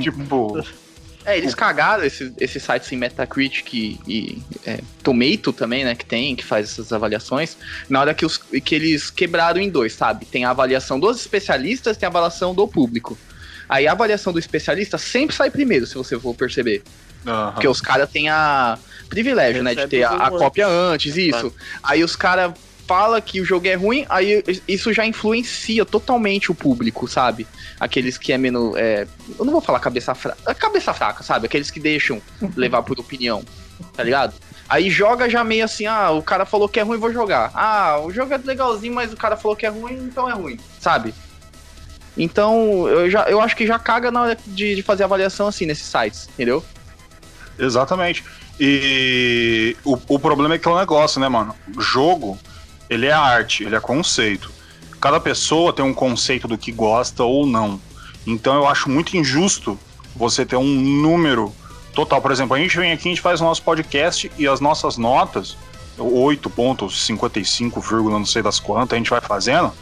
Tipo. 0.00 0.62
É, 1.24 1.36
eles 1.36 1.56
cagaram 1.56 2.04
esses 2.04 2.32
esse 2.38 2.60
sites 2.60 2.92
em 2.92 2.96
Metacritic 2.96 3.74
e, 3.74 3.98
e 4.06 4.42
é, 4.64 4.78
Tomato 5.02 5.52
também, 5.52 5.84
né, 5.84 5.96
que 5.96 6.06
tem, 6.06 6.36
que 6.36 6.44
faz 6.44 6.70
essas 6.70 6.92
avaliações, 6.92 7.56
na 7.88 8.00
hora 8.00 8.14
que, 8.14 8.24
os, 8.24 8.36
que 8.38 8.74
eles 8.76 9.10
quebraram 9.10 9.60
em 9.60 9.68
dois, 9.68 9.92
sabe? 9.92 10.24
Tem 10.24 10.44
a 10.44 10.50
avaliação 10.50 11.00
dos 11.00 11.18
especialistas, 11.18 11.96
tem 11.96 12.06
a 12.06 12.10
avaliação 12.10 12.54
do 12.54 12.68
público. 12.68 13.18
Aí 13.68 13.88
a 13.88 13.92
avaliação 13.92 14.32
do 14.32 14.38
especialista 14.38 14.98
sempre 14.98 15.34
sai 15.34 15.50
primeiro, 15.50 15.84
se 15.84 15.96
você 15.96 16.16
for 16.16 16.32
perceber. 16.32 16.84
Aham. 17.26 17.52
Porque 17.52 17.66
os 17.66 17.80
caras 17.80 18.08
têm 18.08 18.28
a 18.28 18.78
privilégio, 19.08 19.64
né, 19.64 19.70
de 19.70 19.80
Recebe 19.80 19.96
ter 19.96 20.04
a, 20.04 20.10
a 20.10 20.30
cópia 20.30 20.68
antes, 20.68 21.16
isso. 21.16 21.52
Aí 21.82 22.04
os 22.04 22.14
caras 22.14 22.52
falam 22.86 23.20
que 23.20 23.40
o 23.40 23.44
jogo 23.44 23.66
é 23.66 23.74
ruim, 23.74 24.06
aí 24.08 24.42
isso 24.66 24.92
já 24.92 25.04
influencia 25.04 25.84
totalmente 25.84 26.50
o 26.50 26.54
público, 26.54 27.08
sabe? 27.08 27.46
Aqueles 27.78 28.16
que 28.16 28.32
é 28.32 28.38
menos. 28.38 28.76
é, 28.76 29.06
eu 29.38 29.44
não 29.44 29.52
vou 29.52 29.60
falar 29.60 29.80
cabeça 29.80 30.14
fraca. 30.14 30.54
Cabeça 30.54 30.94
fraca, 30.94 31.22
sabe? 31.22 31.46
Aqueles 31.46 31.70
que 31.70 31.80
deixam 31.80 32.22
levar 32.56 32.82
por 32.82 32.98
opinião, 32.98 33.44
tá 33.94 34.02
ligado? 34.02 34.34
Aí 34.68 34.90
joga 34.90 35.28
já 35.28 35.44
meio 35.44 35.64
assim, 35.64 35.86
ah, 35.86 36.10
o 36.10 36.22
cara 36.22 36.44
falou 36.44 36.68
que 36.68 36.80
é 36.80 36.82
ruim, 36.82 36.98
vou 36.98 37.12
jogar. 37.12 37.50
Ah, 37.54 38.00
o 38.00 38.12
jogo 38.12 38.32
é 38.34 38.38
legalzinho, 38.38 38.94
mas 38.94 39.12
o 39.12 39.16
cara 39.16 39.36
falou 39.36 39.56
que 39.56 39.66
é 39.66 39.68
ruim, 39.68 39.94
então 39.94 40.28
é 40.28 40.32
ruim, 40.32 40.58
sabe? 40.80 41.14
Então, 42.16 42.88
eu, 42.88 43.10
já, 43.10 43.24
eu 43.28 43.40
acho 43.40 43.54
que 43.54 43.66
já 43.66 43.78
caga 43.78 44.10
na 44.10 44.22
hora 44.22 44.38
de, 44.46 44.74
de 44.74 44.82
fazer 44.82 45.04
avaliação 45.04 45.46
assim 45.46 45.66
nesses 45.66 45.86
sites, 45.86 46.28
entendeu? 46.32 46.64
Exatamente. 47.58 48.24
E 48.58 49.76
o, 49.84 49.98
o 50.08 50.18
problema 50.18 50.54
é 50.54 50.58
que 50.58 50.66
é 50.66 50.70
um 50.70 50.78
negócio, 50.78 51.20
né, 51.20 51.28
mano? 51.28 51.54
Jogo, 51.78 52.38
ele 52.88 53.06
é 53.06 53.12
arte, 53.12 53.64
ele 53.64 53.76
é 53.76 53.80
conceito. 53.80 54.50
Cada 55.00 55.20
pessoa 55.20 55.72
tem 55.72 55.84
um 55.84 55.94
conceito 55.94 56.48
do 56.48 56.56
que 56.56 56.72
gosta 56.72 57.22
ou 57.22 57.46
não. 57.46 57.80
Então 58.26 58.54
eu 58.54 58.66
acho 58.66 58.90
muito 58.90 59.16
injusto 59.16 59.78
você 60.14 60.44
ter 60.44 60.56
um 60.56 60.64
número 60.64 61.54
total. 61.94 62.20
Por 62.20 62.32
exemplo, 62.32 62.56
a 62.56 62.58
gente 62.58 62.76
vem 62.76 62.92
aqui, 62.92 63.08
a 63.08 63.10
gente 63.10 63.20
faz 63.20 63.40
o 63.40 63.44
nosso 63.44 63.62
podcast 63.62 64.30
e 64.38 64.48
as 64.48 64.60
nossas 64.60 64.96
notas, 64.96 65.56
8.55, 65.98 67.80
vírgula 67.80 68.18
não 68.18 68.26
sei 68.26 68.42
das 68.42 68.60
quantas, 68.60 68.94
a 68.94 68.98
gente 68.98 69.10
vai 69.10 69.20
fazendo, 69.20 69.72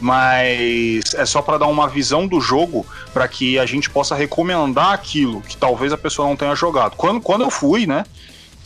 mas 0.00 1.14
é 1.14 1.24
só 1.24 1.40
para 1.42 1.58
dar 1.58 1.66
uma 1.66 1.88
visão 1.88 2.26
do 2.26 2.40
jogo 2.40 2.84
para 3.12 3.28
que 3.28 3.58
a 3.58 3.66
gente 3.66 3.88
possa 3.88 4.14
recomendar 4.14 4.92
aquilo 4.92 5.40
que 5.42 5.56
talvez 5.56 5.92
a 5.92 5.98
pessoa 5.98 6.26
não 6.28 6.36
tenha 6.36 6.54
jogado. 6.54 6.96
Quando, 6.96 7.20
quando 7.20 7.42
eu 7.42 7.50
fui, 7.50 7.86
né, 7.86 8.04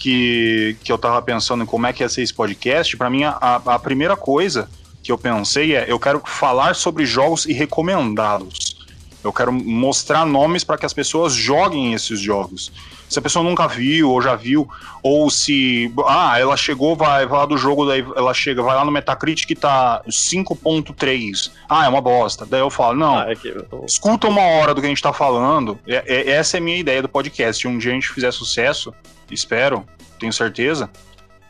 que, 0.04 0.76
que 0.84 0.92
eu 0.92 0.98
tava 0.98 1.22
pensando 1.22 1.62
em 1.62 1.66
como 1.66 1.86
é 1.86 1.92
que 1.92 2.02
ia 2.02 2.08
ser 2.10 2.20
esse 2.20 2.34
podcast, 2.34 2.94
para 2.94 3.08
mim 3.08 3.24
a, 3.24 3.62
a 3.64 3.78
primeira 3.78 4.14
coisa 4.14 4.68
que 5.02 5.10
eu 5.10 5.16
pensei 5.16 5.74
é 5.74 5.86
eu 5.88 5.98
quero 5.98 6.20
falar 6.26 6.74
sobre 6.74 7.06
jogos 7.06 7.46
e 7.46 7.54
recomendá-los. 7.54 8.74
Eu 9.24 9.32
quero 9.32 9.50
mostrar 9.50 10.26
nomes 10.26 10.62
para 10.62 10.76
que 10.76 10.84
as 10.84 10.92
pessoas 10.92 11.32
joguem 11.32 11.94
esses 11.94 12.20
jogos. 12.20 12.70
Se 13.08 13.18
a 13.18 13.22
pessoa 13.22 13.42
nunca 13.42 13.66
viu 13.66 14.10
ou 14.10 14.20
já 14.20 14.36
viu, 14.36 14.68
ou 15.02 15.30
se. 15.30 15.90
Ah, 16.06 16.38
ela 16.38 16.54
chegou, 16.56 16.94
vai, 16.94 17.24
vai 17.24 17.38
lá 17.38 17.46
do 17.46 17.56
jogo, 17.56 17.86
daí 17.86 18.04
ela 18.14 18.34
chega, 18.34 18.62
vai 18.62 18.74
lá 18.74 18.84
no 18.84 18.90
Metacritic 18.90 19.46
que 19.46 19.54
tá 19.54 20.02
5.3. 20.06 21.50
Ah, 21.66 21.86
é 21.86 21.88
uma 21.88 22.02
bosta. 22.02 22.44
Daí 22.44 22.60
eu 22.60 22.68
falo, 22.68 22.98
não, 22.98 23.18
Ah, 23.18 23.30
é 23.30 23.34
que 23.34 23.54
escuta 23.86 24.28
uma 24.28 24.42
hora 24.42 24.74
do 24.74 24.80
que 24.82 24.86
a 24.86 24.90
gente 24.90 25.02
tá 25.02 25.12
falando. 25.12 25.78
É- 25.86 26.04
é- 26.06 26.30
essa 26.32 26.58
é 26.58 26.58
a 26.58 26.62
minha 26.62 26.76
ideia 26.76 27.00
do 27.00 27.08
podcast. 27.08 27.62
Se 27.62 27.68
um 27.68 27.78
dia 27.78 27.92
a 27.92 27.94
gente 27.94 28.08
fizer 28.10 28.30
sucesso, 28.32 28.92
espero, 29.30 29.86
tenho 30.18 30.32
certeza. 30.32 30.90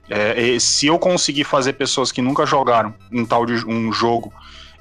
é, 0.08 0.58
se 0.58 0.86
eu 0.86 0.98
conseguir 0.98 1.44
fazer 1.44 1.74
pessoas 1.74 2.12
que 2.12 2.20
nunca 2.20 2.44
jogaram 2.44 2.94
um 3.10 3.24
tal 3.24 3.46
de 3.46 3.54
um 3.66 3.92
jogo 3.92 4.32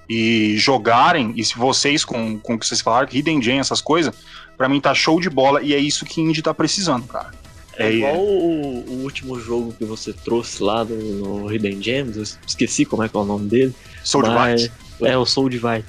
e 0.10 0.56
jogarem, 0.58 1.34
e 1.36 1.44
se 1.44 1.58
vocês, 1.58 2.04
com, 2.04 2.38
com 2.38 2.56
o 2.56 2.60
que 2.60 2.68
vocês 2.68 2.82
falaram, 2.82 3.08
Hidden 3.12 3.42
Gem, 3.42 3.60
essas 3.60 3.82
coisas, 3.82 4.14
pra 4.58 4.68
mim 4.68 4.82
tá 4.82 4.94
show 4.94 5.20
de 5.20 5.30
bola 5.30 5.62
e 5.62 5.74
é 5.74 5.78
isso 5.78 6.06
que 6.06 6.22
Indie 6.22 6.42
tá 6.42 6.54
precisando, 6.54 7.08
cara. 7.08 7.32
É 7.76 7.88
É, 7.88 7.94
igual 7.94 8.18
o, 8.18 8.86
o 8.88 9.04
último 9.04 9.40
jogo 9.40 9.74
que 9.74 9.86
você 9.86 10.14
trouxe 10.14 10.62
lá 10.62 10.84
no, 10.86 11.40
no 11.42 11.52
Hidden 11.52 11.82
Gems, 11.82 12.18
eu 12.18 12.24
esqueci 12.46 12.86
como 12.86 13.04
é 13.04 13.10
que 13.10 13.16
é 13.16 13.20
o 13.20 13.26
nome 13.26 13.48
dele. 13.48 13.74
Soul 14.04 14.24
Divide. 14.24 14.72
É, 15.02 15.18
o 15.18 15.26
Soul 15.26 15.50
Divide. 15.50 15.86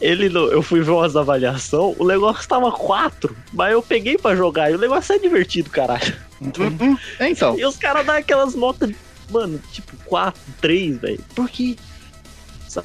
Ele, 0.00 0.26
eu 0.36 0.62
fui 0.62 0.80
ver 0.80 0.92
umas 0.92 1.16
avaliações, 1.16 1.96
o 1.98 2.06
negócio 2.06 2.48
tava 2.48 2.70
4, 2.70 3.36
mas 3.52 3.72
eu 3.72 3.82
peguei 3.82 4.16
pra 4.16 4.36
jogar 4.36 4.70
e 4.70 4.74
o 4.76 4.78
negócio 4.78 5.12
é 5.14 5.18
divertido, 5.18 5.70
caralho. 5.70 6.14
Uhum. 6.40 6.96
É, 7.18 7.28
então. 7.30 7.58
E 7.58 7.64
os 7.66 7.76
caras 7.76 8.06
dão 8.06 8.14
aquelas 8.14 8.54
notas, 8.54 8.90
mano, 9.28 9.60
tipo 9.72 9.96
4, 10.04 10.40
3, 10.60 10.98
velho. 10.98 11.20
Por 11.34 11.48
quê? 11.48 11.76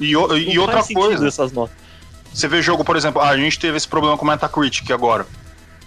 E, 0.00 0.16
o- 0.16 0.26
Não 0.26 0.36
e 0.36 0.58
outra 0.58 0.82
coisa, 0.92 1.28
essas 1.28 1.52
notas. 1.52 1.76
Você 2.32 2.48
vê 2.48 2.60
jogo, 2.60 2.84
por 2.84 2.96
exemplo, 2.96 3.22
a 3.22 3.36
gente 3.36 3.58
teve 3.60 3.76
esse 3.76 3.86
problema 3.86 4.16
com 4.18 4.24
o 4.24 4.28
Metacritic 4.28 4.90
agora. 4.90 5.24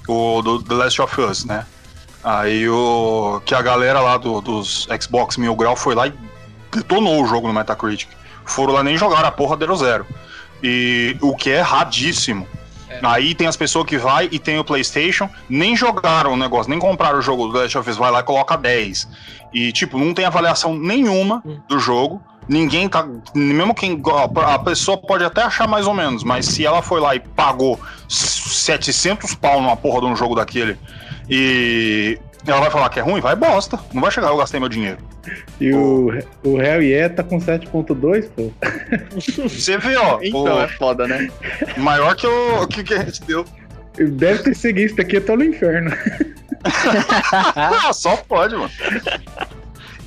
O 0.07 0.41
do 0.41 0.63
The 0.63 0.73
Last 0.75 1.01
of 1.01 1.19
Us, 1.19 1.43
né? 1.43 1.65
Aí 2.23 2.69
o. 2.69 3.41
Que 3.45 3.53
a 3.53 3.61
galera 3.61 3.99
lá 3.99 4.15
do, 4.17 4.39
dos 4.39 4.87
Xbox 5.01 5.35
Mil 5.35 5.53
Grau 5.57 5.75
foi 5.75 5.93
lá 5.93 6.07
e 6.07 6.13
detonou 6.71 7.21
o 7.21 7.27
jogo 7.27 7.47
no 7.49 7.53
Metacritic. 7.53 8.07
Foram 8.45 8.71
lá 8.73 8.81
nem 8.83 8.97
jogaram 8.97 9.27
a 9.27 9.31
porra 9.31 9.57
Zero 9.57 9.75
Zero. 9.75 10.05
E 10.63 11.15
o 11.21 11.35
que 11.35 11.49
é 11.49 11.59
erradíssimo. 11.59 12.47
Aí 13.03 13.35
tem 13.35 13.47
as 13.47 13.55
pessoas 13.57 13.85
que 13.85 13.97
vai 13.97 14.27
e 14.31 14.39
tem 14.39 14.57
o 14.57 14.63
PlayStation, 14.63 15.29
nem 15.49 15.75
jogaram 15.75 16.33
o 16.33 16.37
negócio, 16.37 16.69
nem 16.69 16.79
compraram 16.79 17.19
o 17.19 17.21
jogo 17.21 17.47
do 17.47 17.57
Last 17.59 17.77
of 17.77 17.89
Us, 17.89 17.97
vai 17.97 18.09
lá 18.09 18.21
e 18.21 18.23
coloca 18.23 18.57
10. 18.57 19.07
E, 19.53 19.71
tipo, 19.71 19.97
não 19.99 20.13
tem 20.13 20.25
avaliação 20.25 20.75
nenhuma 20.75 21.41
Hum. 21.45 21.59
do 21.67 21.79
jogo. 21.79 22.21
Ninguém 22.49 22.87
tá. 22.87 23.05
Mesmo 23.35 23.75
quem. 23.75 24.01
A 24.47 24.59
pessoa 24.59 24.97
pode 24.97 25.23
até 25.23 25.43
achar 25.43 25.67
mais 25.67 25.85
ou 25.85 25.93
menos, 25.93 26.23
mas 26.23 26.45
se 26.45 26.65
ela 26.65 26.81
foi 26.81 27.01
lá 27.01 27.13
e 27.13 27.19
pagou 27.19 27.77
700 28.07 29.35
pau 29.35 29.61
numa 29.61 29.75
porra 29.75 29.99
de 30.01 30.05
um 30.07 30.15
jogo 30.15 30.33
daquele 30.33 30.77
e 31.29 32.17
ela 32.47 32.61
vai 32.61 32.71
falar 32.71 32.89
que 32.89 32.99
é 32.99 33.03
ruim, 33.03 33.19
vai 33.21 33.35
bosta. 33.35 33.79
Não 33.93 34.01
vai 34.01 34.09
chegar, 34.11 34.27
eu 34.29 34.37
gastei 34.37 34.59
meu 34.59 34.69
dinheiro. 34.69 34.97
E 35.59 35.73
o, 35.73 36.07
o 36.43 36.61
Hell 36.61 36.81
Yeah 36.81 37.13
tá 37.13 37.23
com 37.23 37.37
7.2, 37.39 38.29
pô. 38.29 38.51
Você 39.49 39.77
vê, 39.77 39.95
ó. 39.97 40.19
Então, 40.21 40.43
o- 40.55 40.61
é 40.61 40.67
foda, 40.67 41.07
né? 41.07 41.27
maior 41.77 42.15
que 42.15 42.25
o 42.27 42.67
que, 42.67 42.83
que 42.83 42.93
a 42.93 43.03
gente 43.03 43.21
deu. 43.23 43.45
Deve 43.97 44.43
ter 44.43 44.55
seguido 44.55 44.85
isso 44.87 44.95
daqui 44.95 45.17
até 45.17 45.35
no 45.35 45.43
inferno. 45.43 45.91
Ah, 47.55 47.93
só 47.93 48.17
pode, 48.17 48.55
mano. 48.55 48.69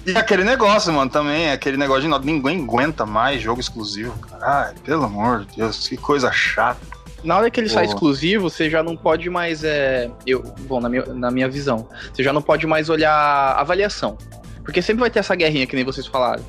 E 0.07 0.17
aquele 0.17 0.45
negócio, 0.45 0.93
mano, 0.93 1.11
também, 1.11 1.51
aquele 1.53 1.77
negócio 1.77 2.03
de 2.03 2.27
ninguém 2.27 2.63
aguenta 2.63 3.07
mais 3.07 3.41
jogo 3.41 3.61
exclusivo, 3.61 4.13
caralho, 4.19 4.75
pelo 4.81 5.05
amor 5.05 5.45
de 5.45 5.57
Deus, 5.57 5.89
que 5.89 5.97
coisa 5.97 6.31
chata. 6.33 6.81
Na 7.23 7.37
hora 7.37 7.50
que 7.50 7.61
ele 7.61 7.69
sai 7.69 7.85
Pô. 7.85 7.93
exclusivo, 7.93 8.49
você 8.49 8.71
já 8.71 8.83
não 8.83 8.97
pode 8.97 9.29
mais. 9.29 9.62
É, 9.65 10.11
eu, 10.27 10.43
bom, 10.61 10.81
na 10.81 10.89
minha, 10.89 11.05
na 11.07 11.31
minha 11.31 11.49
visão, 11.49 11.89
você 12.12 12.23
já 12.23 12.33
não 12.33 12.43
pode 12.43 12.67
mais 12.67 12.89
olhar 12.89 13.12
avaliação. 13.59 14.17
Porque 14.65 14.81
sempre 14.81 15.00
vai 15.00 15.11
ter 15.11 15.19
essa 15.19 15.35
guerrinha, 15.35 15.67
que 15.67 15.77
nem 15.77 15.85
vocês 15.85 16.07
falaram. 16.07 16.43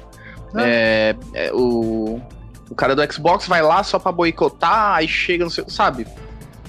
É, 0.56 1.16
é, 1.34 1.52
o, 1.54 2.22
o 2.70 2.76
cara 2.76 2.96
do 2.96 3.14
Xbox 3.14 3.48
vai 3.48 3.62
lá 3.62 3.84
só 3.84 3.98
pra 3.98 4.12
boicotar, 4.12 4.96
aí 4.96 5.08
chega 5.08 5.44
no 5.44 5.52
seu. 5.52 5.70
Sabe? 5.70 6.08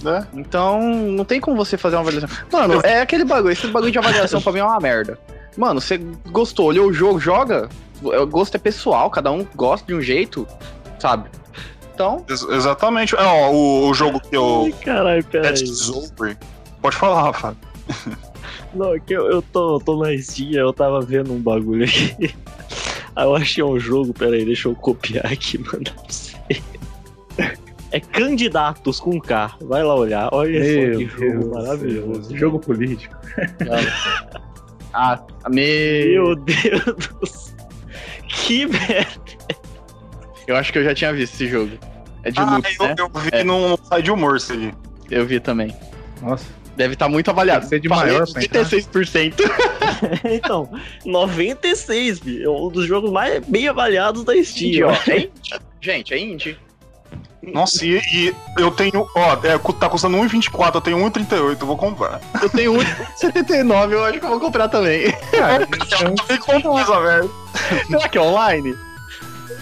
Né? 0.03 0.27
Então, 0.35 0.81
não 0.81 1.25
tem 1.25 1.41
como 1.41 1.57
você 1.57 1.77
fazer 1.77 1.97
uma 1.97 2.03
avaliação. 2.03 2.29
Mano, 2.51 2.81
é 2.83 3.01
aquele 3.01 3.25
bagulho. 3.25 3.53
Esse 3.53 3.67
bagulho 3.69 3.93
de 3.93 3.99
avaliação 3.99 4.41
pra 4.43 4.53
mim 4.53 4.59
é 4.59 4.65
uma 4.65 4.81
merda. 4.81 5.19
Mano, 5.57 5.81
você 5.81 5.99
gostou, 6.31 6.67
olhou 6.67 6.89
o 6.89 6.93
jogo, 6.93 7.21
joga. 7.21 7.69
O 8.03 8.27
gosto 8.27 8.57
é 8.57 8.59
pessoal, 8.59 9.09
cada 9.11 9.31
um 9.31 9.47
gosta 9.55 9.87
de 9.87 9.95
um 9.95 10.01
jeito, 10.01 10.47
sabe? 10.99 11.31
Então, 11.95 12.25
Ex- 12.29 12.47
exatamente. 12.51 13.15
É, 13.15 13.23
ó, 13.23 13.51
o, 13.53 13.89
o 13.91 13.95
jogo 13.95 14.21
que 14.21 14.37
eu. 14.37 14.65
Ai, 14.65 14.73
caralho, 14.85 15.25
peraí. 15.25 15.55
Pode 16.81 16.97
falar, 16.97 17.23
Rafa. 17.23 17.57
Não, 18.75 18.95
é 18.95 18.99
que 19.01 19.13
eu, 19.13 19.31
eu 19.31 19.43
tô, 19.43 19.79
tô 19.81 20.03
na 20.03 20.17
Steam, 20.19 20.53
eu 20.53 20.73
tava 20.73 21.01
vendo 21.01 21.33
um 21.33 21.39
bagulho 21.41 21.85
aqui. 21.85 22.35
Aí 23.15 23.25
eu 23.27 23.37
achei 23.37 23.63
um 23.63 23.79
jogo, 23.79 24.13
peraí, 24.15 24.45
deixa 24.45 24.69
eu 24.69 24.75
copiar 24.75 25.27
aqui 25.27 25.57
e 25.59 25.61
mandar 25.61 25.93
pra 25.95 26.05
você. 26.09 26.33
É 27.91 28.01
Candidatos 28.01 28.99
com 28.99 29.21
K. 29.21 29.55
Vai 29.61 29.83
lá 29.85 29.95
olhar. 29.95 30.31
Olha 30.33 30.59
só 30.65 30.99
que 30.99 31.07
jogo 31.07 31.21
Deus. 31.21 31.45
maravilhoso. 31.53 32.37
Jogo 32.37 32.59
político. 32.59 33.15
ah, 34.95 35.21
meu. 35.51 36.25
Meu 36.25 36.37
Deus 36.37 36.85
do 37.21 37.27
céu. 37.27 37.53
Que 38.29 38.65
merda. 38.67 39.21
Eu 40.47 40.57
acho 40.57 40.73
que 40.73 40.79
eu 40.79 40.85
já 40.85 40.95
tinha 40.95 41.13
visto 41.13 41.35
esse 41.35 41.49
jogo. 41.49 41.73
É 42.25 42.31
de 42.31 42.39
Ah, 42.41 42.57
luta, 42.57 42.69
eu, 42.79 42.87
né? 42.89 42.95
eu 42.99 43.09
vi 43.21 43.29
É. 43.33 43.45
num 43.45 43.77
site 43.77 44.05
de 44.05 44.11
humor 44.11 44.37
isso 44.37 44.53
aí. 44.53 44.73
Eu 45.11 45.27
vi 45.27 45.41
também. 45.41 45.75
Nossa. 46.21 46.45
Deve 46.77 46.95
estar 46.95 47.09
muito 47.09 47.29
avaliado. 47.31 47.63
Que 47.65 47.69
ser 47.69 47.81
de 47.81 47.89
Falei 47.89 48.13
maior 48.13 48.27
pra 48.33 48.43
entrar. 48.43 48.65
36%. 48.65 49.35
Então, 50.25 50.69
96, 51.05 52.19
bi, 52.21 52.43
é 52.43 52.49
um 52.49 52.69
dos 52.69 52.87
jogos 52.87 53.11
mais 53.13 53.45
bem 53.47 53.69
avaliados 53.69 54.25
da 54.25 54.33
Steam. 54.43 54.69
Indie, 54.69 54.83
ó. 54.85 54.93
É 55.09 55.19
indie. 55.19 55.61
Gente, 55.81 56.15
é 56.15 56.19
indie. 56.19 56.57
Nossa, 57.43 57.85
e, 57.85 57.99
e 58.15 58.35
eu 58.57 58.71
tenho. 58.71 59.07
Ó, 59.17 59.33
é, 59.45 59.59
tá 59.79 59.89
custando 59.89 60.17
1,24, 60.17 60.77
eu 60.77 60.81
tenho 60.81 60.97
1,38, 60.99 61.61
eu 61.61 61.67
vou 61.67 61.77
comprar. 61.77 62.21
Eu 62.41 62.49
tenho 62.49 62.73
um 62.73 62.79
de 62.83 63.21
79, 63.21 63.95
eu 63.95 64.05
acho 64.05 64.19
que 64.21 64.25
eu 64.25 64.31
vou 64.31 64.41
comprar 64.41 64.69
também. 64.69 65.11
Cara, 65.33 65.65
Eu 65.67 66.15
tenho 66.15 66.15
que 66.15 66.39
comprar 66.39 67.01
merda. 67.01 67.29
Será 67.89 68.09
que 68.09 68.17
é 68.19 68.21
online? 68.21 68.77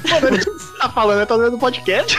Mano, 0.08 0.36
você 0.38 0.49
tá 0.80 0.88
falando? 0.88 1.20
Eu 1.20 1.26
tô 1.26 1.38
vendo 1.38 1.58
podcast. 1.58 2.18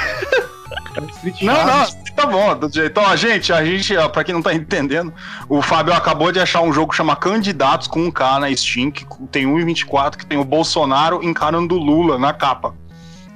Street 1.16 1.42
Não, 1.42 1.66
não, 1.66 1.86
tá 2.16 2.26
bom, 2.26 2.56
do 2.58 2.72
jeito. 2.74 3.00
Ó, 3.00 3.16
gente, 3.16 3.52
a 3.54 3.64
gente, 3.64 3.96
ó, 3.96 4.08
pra 4.10 4.24
quem 4.24 4.34
não 4.34 4.42
tá 4.42 4.54
entendendo, 4.54 5.14
o 5.50 5.62
Fábio 5.62 5.94
acabou 5.94 6.32
de 6.32 6.40
achar 6.40 6.62
um 6.62 6.72
jogo 6.74 6.92
que 6.92 6.98
chama 6.98 7.16
Candidatos 7.16 7.88
com 7.88 8.02
um 8.06 8.12
K 8.12 8.40
na 8.40 8.54
Steam, 8.56 8.92
que 8.92 9.06
tem 9.32 9.46
1,24, 9.46 10.18
que 10.18 10.26
tem 10.26 10.38
o 10.38 10.44
Bolsonaro 10.44 11.24
encarando 11.24 11.76
o 11.76 11.78
Lula 11.80 12.18
na 12.18 12.34
capa. 12.34 12.74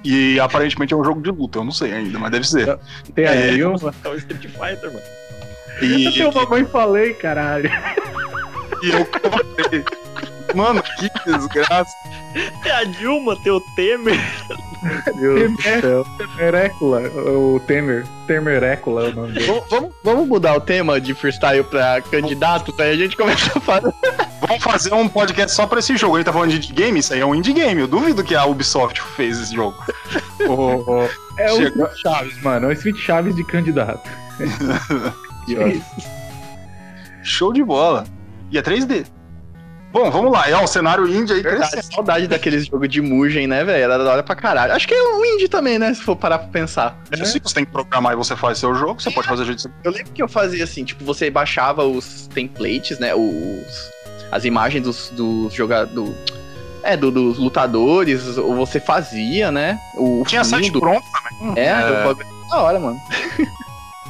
E 0.04 0.40
aparentemente 0.40 0.94
é 0.94 0.98
um 0.98 1.04
jogo 1.04 1.22
de 1.22 1.32
luta, 1.32 1.58
eu 1.60 1.64
não 1.64 1.72
sei 1.72 1.94
ainda, 1.94 2.20
mas 2.20 2.32
deve 2.32 2.48
ser. 2.48 2.78
Tem 3.16 3.26
a 3.26 3.34
É. 3.34 3.52
Dilma. 3.54 3.94
É 4.04 4.08
o 4.10 4.16
Street 4.16 4.44
Fighter, 4.44 4.94
mano. 4.94 5.02
E, 5.82 6.20
Eu 6.20 6.32
tenho 6.32 6.68
falei, 6.68 7.14
caralho. 7.16 7.70
e 8.84 8.90
eu 8.92 9.06
comprei. 9.06 9.84
Mano, 10.54 10.82
que 10.84 11.10
desgraça. 11.26 11.92
Tem 12.64 12.72
a 12.72 12.84
Dilma, 12.84 13.36
tem 13.44 13.52
o 13.52 13.60
Temer. 13.76 14.20
Do 14.86 15.62
céu. 15.62 16.06
Temerécula, 16.18 17.02
o 17.02 17.60
Temer. 17.66 18.06
Temerécula 18.28 19.06
é 19.06 19.10
o 19.10 19.16
nome 19.16 19.34
dele. 19.34 19.62
Vamos, 19.70 19.92
vamos, 20.04 20.28
mudar 20.28 20.56
o 20.56 20.62
tema 20.62 21.00
de 21.02 21.14
freestyle 21.14 21.64
pra 21.64 22.02
candidato, 22.02 22.74
aí 22.80 22.92
a 22.92 22.96
gente 22.98 23.18
começa 23.18 23.58
a 23.58 23.62
falar. 23.62 23.94
Vamos 24.48 24.64
fazer 24.64 24.94
um 24.94 25.08
podcast 25.08 25.56
só 25.56 25.66
pra 25.66 25.80
esse 25.80 25.98
jogo. 25.98 26.16
A 26.16 26.20
gente 26.20 26.26
tá 26.28 26.34
falando 26.34 26.52
de 26.52 26.58
indie 26.58 26.74
game? 26.74 27.00
Isso 27.00 27.14
aí 27.14 27.20
é 27.20 27.26
um 27.26 27.34
indie 27.34 27.54
game. 27.54 27.82
Eu 27.82 27.88
duvido 27.88 28.24
que 28.24 28.36
a 28.36 28.46
Ubisoft 28.46 29.02
fez 29.16 29.40
esse 29.40 29.56
jogo. 29.56 29.76
O- 30.48 31.04
o- 31.04 31.10
É 31.40 31.52
o 31.52 31.64
Smith 31.64 31.96
Chaves, 32.04 32.42
mano. 32.44 32.68
É 32.68 32.70
o 32.70 32.74
Smith 32.74 32.98
Chaves 32.98 33.36
de 33.36 33.44
candidato. 33.44 34.08
Show 37.24 37.52
de 37.54 37.64
bola. 37.64 38.06
E 38.52 38.58
é 38.58 38.62
3D. 38.62 39.06
Bom, 39.96 40.12
vamos 40.12 40.30
lá. 40.34 40.50
É 40.50 40.58
o 40.62 40.68
cenário 40.68 41.08
indie 41.08 41.32
aí 41.36 41.42
Verdade, 41.42 41.82
saudade 41.86 42.28
daqueles 42.28 42.66
jogos 42.66 42.90
de 42.90 43.02
Mugen, 43.02 43.48
né, 43.48 43.64
velho? 43.64 43.82
Era 43.82 43.98
da 44.04 44.12
hora 44.12 44.24
pra 44.24 44.36
caralho. 44.36 44.74
Acho 44.74 44.86
que 44.86 44.94
é 44.94 45.02
um 45.02 45.24
indie 45.24 45.48
também, 45.48 45.80
né? 45.80 45.94
Se 45.94 46.02
for 46.02 46.18
parar 46.18 46.40
pra 46.40 46.50
pensar. 46.50 46.98
Se 47.14 47.40
você 47.40 47.56
tem 47.56 47.64
que 47.66 47.72
programar 47.72 48.12
e 48.12 48.18
você 48.18 48.36
faz 48.36 48.58
seu 48.58 48.76
jogo, 48.76 49.02
você 49.02 49.10
pode 49.10 49.26
fazer 49.26 49.44
do 49.44 49.48
jeito 49.48 49.72
Eu 49.86 49.92
lembro 49.94 50.12
que 50.12 50.22
eu 50.22 50.28
fazia 50.28 50.66
assim, 50.66 50.84
tipo, 50.84 51.06
você 51.06 51.30
baixava 51.32 51.86
os 51.86 52.28
templates, 52.28 53.00
né? 53.00 53.16
Os, 53.16 53.90
as 54.34 54.44
imagens 54.44 54.84
dos, 54.84 55.10
dos 55.12 55.54
jogadores. 55.54 56.14
É, 56.84 56.98
do- 56.98 57.10
dos 57.10 57.38
lutadores, 57.40 58.38
ou 58.38 58.54
você 58.54 58.82
fazia, 58.82 59.50
né? 59.50 59.80
O 59.98 60.24
Tinha 60.28 60.44
site 60.44 60.68
fundo. 60.68 60.82
pronto 60.82 61.06
também. 61.40 61.54
É, 61.64 61.68
É. 61.70 62.04
bagulho 62.04 62.28
da 62.52 62.58
hora, 62.62 62.80
mano. 62.80 63.00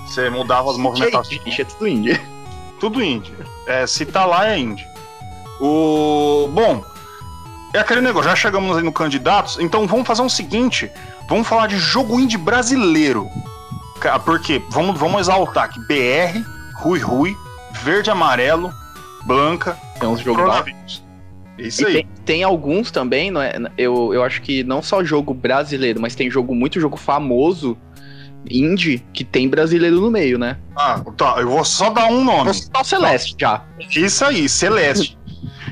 Você 0.07 0.29
mudava 0.31 0.71
as 0.71 0.77
movimentações. 0.77 1.41
Gente, 1.43 1.61
é 1.61 1.65
tudo 1.65 1.87
indie. 1.87 2.21
Tudo 2.79 3.03
indie. 3.03 3.31
É, 3.67 3.85
se 3.87 4.03
tá 4.05 4.25
lá, 4.25 4.49
é 4.49 4.57
indie. 4.57 4.85
O. 5.59 6.49
Bom, 6.51 6.83
é 7.73 7.79
aquele 7.79 8.01
negócio, 8.01 8.29
já 8.29 8.35
chegamos 8.35 8.75
aí 8.77 8.83
no 8.83 8.91
candidatos, 8.91 9.57
então 9.59 9.87
vamos 9.87 10.07
fazer 10.07 10.21
o 10.21 10.29
seguinte: 10.29 10.89
vamos 11.29 11.47
falar 11.47 11.67
de 11.67 11.77
jogo 11.77 12.19
indie 12.19 12.37
brasileiro. 12.37 13.29
Porque 14.23 14.61
vamos, 14.69 14.99
vamos 14.99 15.21
exaltar 15.21 15.69
que 15.69 15.79
BR, 15.87 16.39
Rui 16.75 16.99
Rui, 16.99 17.35
Verde 17.81 18.11
Amarelo, 18.11 18.71
Blanca, 19.25 19.77
Tem 19.99 20.07
uns 20.07 20.19
jogos. 20.19 20.41
Coronavírus. 20.41 21.03
É 21.57 21.61
Isso 21.63 21.81
E 21.81 21.85
aí. 21.85 21.93
tem, 21.93 22.07
tem 22.25 22.43
alguns 22.43 22.91
também, 22.91 23.31
não 23.31 23.41
é? 23.41 23.55
Eu, 23.77 24.13
eu 24.13 24.21
acho 24.23 24.41
que 24.41 24.63
não 24.63 24.83
só 24.83 25.03
jogo 25.03 25.33
brasileiro, 25.33 25.99
mas 26.01 26.13
tem 26.13 26.29
jogo, 26.29 26.53
muito 26.53 26.79
jogo 26.79 26.97
famoso, 26.97 27.77
indie, 28.47 29.03
que 29.13 29.23
tem 29.23 29.49
brasileiro 29.49 29.99
no 29.99 30.11
meio, 30.11 30.37
né? 30.37 30.57
Ah, 30.75 31.01
tá, 31.17 31.37
eu 31.39 31.47
vou 31.49 31.63
só 31.63 31.89
dar 31.89 32.05
um 32.05 32.23
nome. 32.23 32.43
Vou 32.43 32.53
citar 32.53 32.81
o 32.81 32.85
Celeste 32.85 33.35
já. 33.39 33.63
Isso 33.95 34.23
aí, 34.25 34.47
Celeste. 34.47 35.17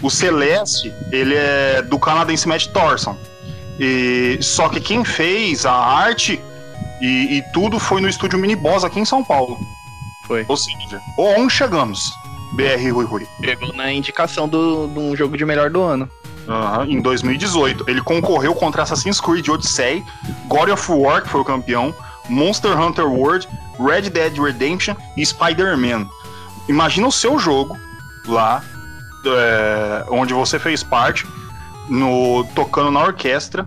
O 0.03 0.09
Celeste, 0.09 0.93
ele 1.11 1.33
é 1.35 1.81
do 1.81 1.97
canadense 1.97 2.47
Matt 2.47 2.67
Thorson. 2.67 3.17
E, 3.79 4.37
só 4.41 4.69
que 4.69 4.79
quem 4.79 5.03
fez 5.03 5.65
a 5.65 5.73
arte 5.73 6.39
e, 7.01 7.37
e 7.37 7.43
tudo 7.53 7.79
foi 7.79 8.01
no 8.01 8.07
estúdio 8.09 8.37
Mini 8.37 8.55
Boss 8.55 8.83
aqui 8.83 8.99
em 8.99 9.05
São 9.05 9.23
Paulo. 9.23 9.57
Foi. 10.27 10.45
Ou 10.47 10.55
seja, 10.57 11.01
onde 11.17 11.51
chegamos? 11.53 12.11
BR 12.53 12.91
Rui 12.91 13.05
Rui. 13.05 13.27
Pegou 13.41 13.73
na 13.73 13.91
indicação 13.91 14.47
do- 14.47 14.87
de 14.87 14.99
um 14.99 15.15
jogo 15.15 15.35
de 15.37 15.43
melhor 15.43 15.69
do 15.71 15.81
ano. 15.81 16.07
Aham, 16.47 16.85
em 16.87 17.01
2018. 17.01 17.85
Ele 17.89 18.01
concorreu 18.01 18.53
contra 18.53 18.83
Assassin's 18.83 19.19
Creed 19.19 19.47
Odyssey, 19.47 20.03
God 20.47 20.69
of 20.69 20.91
War, 20.91 21.23
que 21.23 21.29
foi 21.29 21.41
o 21.41 21.45
campeão, 21.45 21.93
Monster 22.29 22.79
Hunter 22.79 23.05
World, 23.11 23.47
Red 23.79 24.09
Dead 24.11 24.37
Redemption 24.37 24.95
e 25.17 25.25
Spider-Man. 25.25 26.07
Imagina 26.69 27.07
o 27.07 27.11
seu 27.11 27.39
jogo 27.39 27.77
lá, 28.27 28.63
é, 29.25 30.05
onde 30.09 30.33
você 30.33 30.59
fez 30.59 30.83
parte, 30.83 31.25
no, 31.89 32.43
tocando 32.55 32.91
na 32.91 33.01
orquestra 33.01 33.65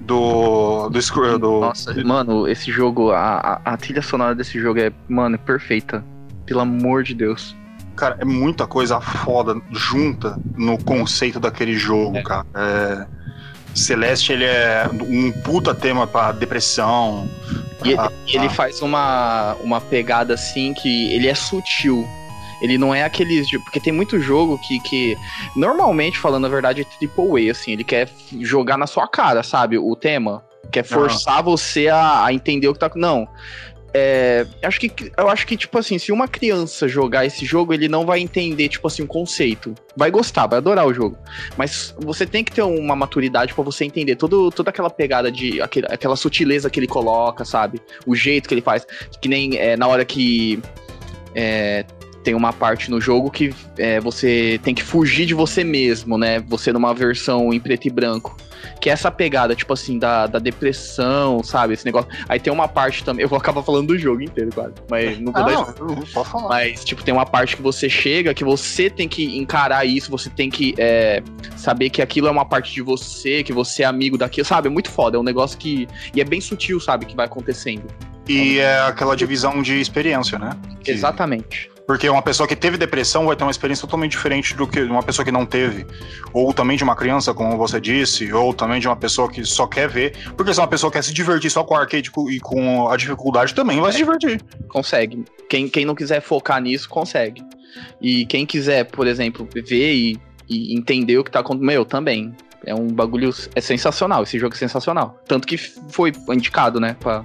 do. 0.00 0.88
do, 0.88 1.38
do 1.38 1.60
Nossa, 1.60 1.94
mano, 2.04 2.48
esse 2.48 2.72
jogo, 2.72 3.10
a, 3.10 3.60
a, 3.64 3.72
a 3.72 3.76
trilha 3.76 4.02
sonora 4.02 4.34
desse 4.34 4.58
jogo 4.58 4.80
é, 4.80 4.92
mano, 5.08 5.38
perfeita. 5.38 6.04
Pelo 6.46 6.60
amor 6.60 7.02
de 7.02 7.14
Deus. 7.14 7.54
Cara, 7.94 8.16
é 8.20 8.24
muita 8.24 8.66
coisa 8.66 9.00
foda 9.00 9.60
junta 9.70 10.38
no 10.56 10.82
conceito 10.82 11.38
daquele 11.38 11.74
jogo, 11.74 12.22
cara. 12.22 12.46
É, 12.54 13.06
Celeste, 13.74 14.32
ele 14.32 14.44
é 14.44 14.88
um 14.92 15.30
puta 15.30 15.74
tema 15.74 16.06
pra 16.06 16.32
depressão. 16.32 17.28
E, 17.84 17.90
e 18.30 18.36
ele 18.36 18.48
faz 18.48 18.80
uma, 18.82 19.54
uma 19.60 19.80
pegada 19.80 20.34
assim 20.34 20.72
que 20.74 21.12
ele 21.12 21.28
é 21.28 21.34
sutil. 21.34 22.06
Ele 22.60 22.78
não 22.78 22.94
é 22.94 23.04
aqueles. 23.04 23.50
Porque 23.62 23.80
tem 23.80 23.92
muito 23.92 24.20
jogo 24.20 24.58
que, 24.58 24.80
que 24.80 25.16
normalmente, 25.56 26.18
falando 26.18 26.46
a 26.46 26.48
verdade, 26.48 26.82
é 26.82 26.84
triple 26.84 27.48
A, 27.48 27.52
assim. 27.52 27.72
Ele 27.72 27.84
quer 27.84 28.08
jogar 28.40 28.76
na 28.76 28.86
sua 28.86 29.06
cara, 29.06 29.42
sabe? 29.42 29.78
O 29.78 29.94
tema. 29.94 30.44
Quer 30.70 30.84
forçar 30.84 31.42
você 31.42 31.88
a, 31.88 32.26
a 32.26 32.32
entender 32.32 32.68
o 32.68 32.74
que 32.74 32.78
tá. 32.78 32.90
Não. 32.94 33.26
É, 33.94 34.46
acho 34.62 34.78
que, 34.78 34.92
eu 35.16 35.28
acho 35.28 35.46
que, 35.46 35.56
tipo 35.56 35.78
assim, 35.78 35.98
se 35.98 36.12
uma 36.12 36.28
criança 36.28 36.86
jogar 36.86 37.24
esse 37.24 37.46
jogo, 37.46 37.72
ele 37.72 37.88
não 37.88 38.04
vai 38.04 38.20
entender, 38.20 38.68
tipo 38.68 38.86
assim, 38.86 39.02
o 39.02 39.06
conceito. 39.06 39.74
Vai 39.96 40.10
gostar, 40.10 40.46
vai 40.46 40.58
adorar 40.58 40.86
o 40.86 40.92
jogo. 40.92 41.16
Mas 41.56 41.94
você 41.98 42.26
tem 42.26 42.44
que 42.44 42.52
ter 42.52 42.62
uma 42.62 42.94
maturidade 42.94 43.54
pra 43.54 43.64
você 43.64 43.84
entender 43.84 44.16
todo, 44.16 44.50
toda 44.50 44.70
aquela 44.70 44.90
pegada 44.90 45.32
de. 45.32 45.60
Aquele, 45.60 45.86
aquela 45.86 46.16
sutileza 46.16 46.68
que 46.68 46.78
ele 46.78 46.86
coloca, 46.86 47.44
sabe? 47.44 47.80
O 48.06 48.14
jeito 48.14 48.48
que 48.48 48.54
ele 48.54 48.60
faz. 48.60 48.86
Que 49.20 49.28
nem 49.28 49.56
é, 49.56 49.76
na 49.76 49.86
hora 49.88 50.04
que. 50.04 50.60
é, 51.34 51.84
tem 52.24 52.34
uma 52.34 52.52
parte 52.52 52.90
no 52.90 53.00
jogo 53.00 53.30
que 53.30 53.54
é, 53.76 54.00
você 54.00 54.60
tem 54.62 54.74
que 54.74 54.82
fugir 54.82 55.24
de 55.26 55.34
você 55.34 55.62
mesmo, 55.64 56.18
né? 56.18 56.40
Você 56.48 56.72
numa 56.72 56.92
versão 56.94 57.52
em 57.52 57.60
preto 57.60 57.86
e 57.86 57.90
branco. 57.90 58.36
Que 58.80 58.90
é 58.90 58.92
essa 58.92 59.10
pegada, 59.10 59.54
tipo 59.54 59.72
assim, 59.72 59.98
da, 60.00 60.26
da 60.26 60.38
depressão, 60.40 61.42
sabe? 61.44 61.74
Esse 61.74 61.84
negócio. 61.84 62.10
Aí 62.28 62.40
tem 62.40 62.52
uma 62.52 62.66
parte 62.66 63.04
também. 63.04 63.22
Eu 63.22 63.28
vou 63.28 63.38
acabar 63.38 63.62
falando 63.62 63.88
do 63.88 63.98
jogo 63.98 64.20
inteiro, 64.20 64.50
quase. 64.52 64.74
Mas 64.90 65.18
não 65.20 65.32
vou 65.32 65.42
Ah, 65.42 65.46
dar 65.46 65.52
não, 65.52 65.96
pode 66.12 66.28
falar. 66.28 66.48
mas, 66.48 66.84
tipo, 66.84 67.02
tem 67.04 67.14
uma 67.14 67.24
parte 67.24 67.56
que 67.56 67.62
você 67.62 67.88
chega 67.88 68.34
que 68.34 68.44
você 68.44 68.90
tem 68.90 69.08
que 69.08 69.36
encarar 69.38 69.84
isso, 69.84 70.10
você 70.10 70.28
tem 70.28 70.50
que 70.50 70.74
é, 70.76 71.22
saber 71.56 71.88
que 71.90 72.02
aquilo 72.02 72.26
é 72.26 72.30
uma 72.30 72.44
parte 72.44 72.72
de 72.74 72.82
você, 72.82 73.42
que 73.44 73.52
você 73.52 73.84
é 73.84 73.86
amigo 73.86 74.18
daquilo, 74.18 74.44
sabe? 74.46 74.66
É 74.66 74.70
muito 74.70 74.90
foda, 74.90 75.16
é 75.16 75.20
um 75.20 75.24
negócio 75.24 75.56
que. 75.56 75.86
E 76.14 76.20
é 76.20 76.24
bem 76.24 76.40
sutil, 76.40 76.80
sabe, 76.80 77.06
que 77.06 77.14
vai 77.16 77.26
acontecendo. 77.26 77.84
E 78.28 78.58
é 78.58 78.80
aquela 78.80 79.16
divisão 79.16 79.62
de 79.62 79.80
experiência, 79.80 80.36
né? 80.38 80.50
Que- 80.82 80.90
Exatamente. 80.90 81.70
Porque 81.88 82.06
uma 82.06 82.20
pessoa 82.20 82.46
que 82.46 82.54
teve 82.54 82.76
depressão 82.76 83.24
vai 83.24 83.34
ter 83.34 83.44
uma 83.44 83.50
experiência 83.50 83.80
totalmente 83.80 84.10
diferente 84.10 84.54
do 84.54 84.68
que 84.68 84.82
uma 84.82 85.02
pessoa 85.02 85.24
que 85.24 85.32
não 85.32 85.46
teve. 85.46 85.86
Ou 86.34 86.52
também 86.52 86.76
de 86.76 86.84
uma 86.84 86.94
criança, 86.94 87.32
como 87.32 87.56
você 87.56 87.80
disse, 87.80 88.30
ou 88.30 88.52
também 88.52 88.78
de 88.78 88.86
uma 88.86 88.94
pessoa 88.94 89.26
que 89.26 89.42
só 89.42 89.66
quer 89.66 89.88
ver. 89.88 90.14
Porque 90.36 90.52
se 90.52 90.60
uma 90.60 90.68
pessoa 90.68 90.92
quer 90.92 91.02
se 91.02 91.14
divertir 91.14 91.50
só 91.50 91.64
com 91.64 91.72
o 91.72 91.78
arcade 91.78 92.10
e 92.28 92.40
com 92.40 92.90
a 92.90 92.94
dificuldade, 92.94 93.54
também 93.54 93.80
vai 93.80 93.90
se 93.90 93.96
divertir. 93.96 94.38
Consegue. 94.68 95.24
Quem, 95.48 95.66
quem 95.66 95.86
não 95.86 95.94
quiser 95.94 96.20
focar 96.20 96.60
nisso, 96.60 96.86
consegue. 96.90 97.42
E 98.02 98.26
quem 98.26 98.44
quiser, 98.44 98.84
por 98.84 99.06
exemplo, 99.06 99.48
ver 99.54 99.94
e, 99.94 100.20
e 100.46 100.76
entender 100.76 101.16
o 101.16 101.24
que 101.24 101.30
tá 101.30 101.40
acontecendo, 101.40 101.66
meu, 101.66 101.86
também. 101.86 102.36
É 102.66 102.74
um 102.74 102.88
bagulho. 102.88 103.30
É 103.54 103.62
sensacional. 103.62 104.24
Esse 104.24 104.38
jogo 104.38 104.54
é 104.54 104.58
sensacional. 104.58 105.18
Tanto 105.26 105.48
que 105.48 105.56
foi 105.56 106.12
indicado, 106.28 106.78
né? 106.78 106.98
Pra, 107.00 107.24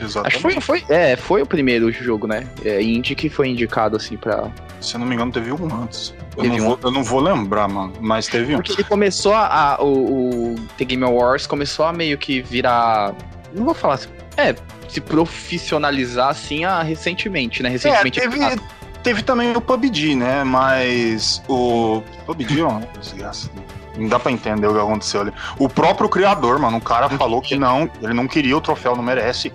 Exatamente. 0.00 0.36
acho 0.36 0.36
que 0.36 0.60
foi, 0.60 0.80
foi, 0.80 0.94
é, 0.94 1.16
foi 1.16 1.42
o 1.42 1.46
primeiro 1.46 1.90
jogo, 1.90 2.26
né? 2.26 2.46
É, 2.64 2.82
indie 2.82 3.14
que 3.14 3.28
foi 3.28 3.48
indicado, 3.48 3.96
assim, 3.96 4.16
pra, 4.16 4.48
Se 4.80 4.94
eu 4.94 5.00
não 5.00 5.06
me 5.06 5.14
engano, 5.14 5.32
teve 5.32 5.52
um 5.52 5.82
antes. 5.82 6.14
Eu, 6.36 6.44
não, 6.44 6.54
um? 6.56 6.58
vou, 6.64 6.78
eu 6.82 6.90
não 6.90 7.02
vou 7.04 7.20
lembrar, 7.20 7.68
mano. 7.68 7.92
Mas 8.00 8.26
teve 8.26 8.54
um. 8.54 8.56
Porque 8.56 8.72
ele 8.72 8.84
começou 8.84 9.32
a. 9.32 9.74
a- 9.74 9.82
o, 9.82 10.52
o 10.52 10.54
The 10.76 10.84
Game 10.84 11.04
Awards 11.04 11.46
começou 11.46 11.84
a 11.86 11.92
meio 11.92 12.18
que 12.18 12.42
virar. 12.42 13.14
Não 13.54 13.64
vou 13.64 13.74
falar 13.74 13.94
assim. 13.94 14.08
É, 14.36 14.54
se 14.88 15.00
profissionalizar 15.00 16.28
assim 16.28 16.64
a, 16.64 16.82
recentemente, 16.82 17.62
né? 17.62 17.70
É, 17.70 17.72
Recentemente. 17.72 18.20
teve, 18.20 18.60
teve 19.02 19.22
também 19.22 19.56
o 19.56 19.60
PUBG, 19.60 20.14
né? 20.14 20.44
Mas 20.44 21.42
o 21.48 22.02
PUBG 22.26 22.60
é 22.60 22.64
uma 22.64 22.80
desgraça. 23.00 23.50
Não 23.96 24.08
dá 24.08 24.18
pra 24.18 24.30
entender 24.30 24.66
o 24.66 24.74
que 24.74 24.78
aconteceu 24.78 25.22
ali. 25.22 25.32
O 25.58 25.68
próprio 25.70 26.06
criador, 26.08 26.58
mano, 26.58 26.76
o 26.76 26.80
cara 26.82 27.08
falou 27.16 27.40
que 27.40 27.56
não, 27.56 27.90
ele 28.02 28.12
não 28.12 28.28
queria 28.28 28.56
o 28.56 28.60
troféu, 28.60 28.94
não 28.94 29.02
merece. 29.02 29.52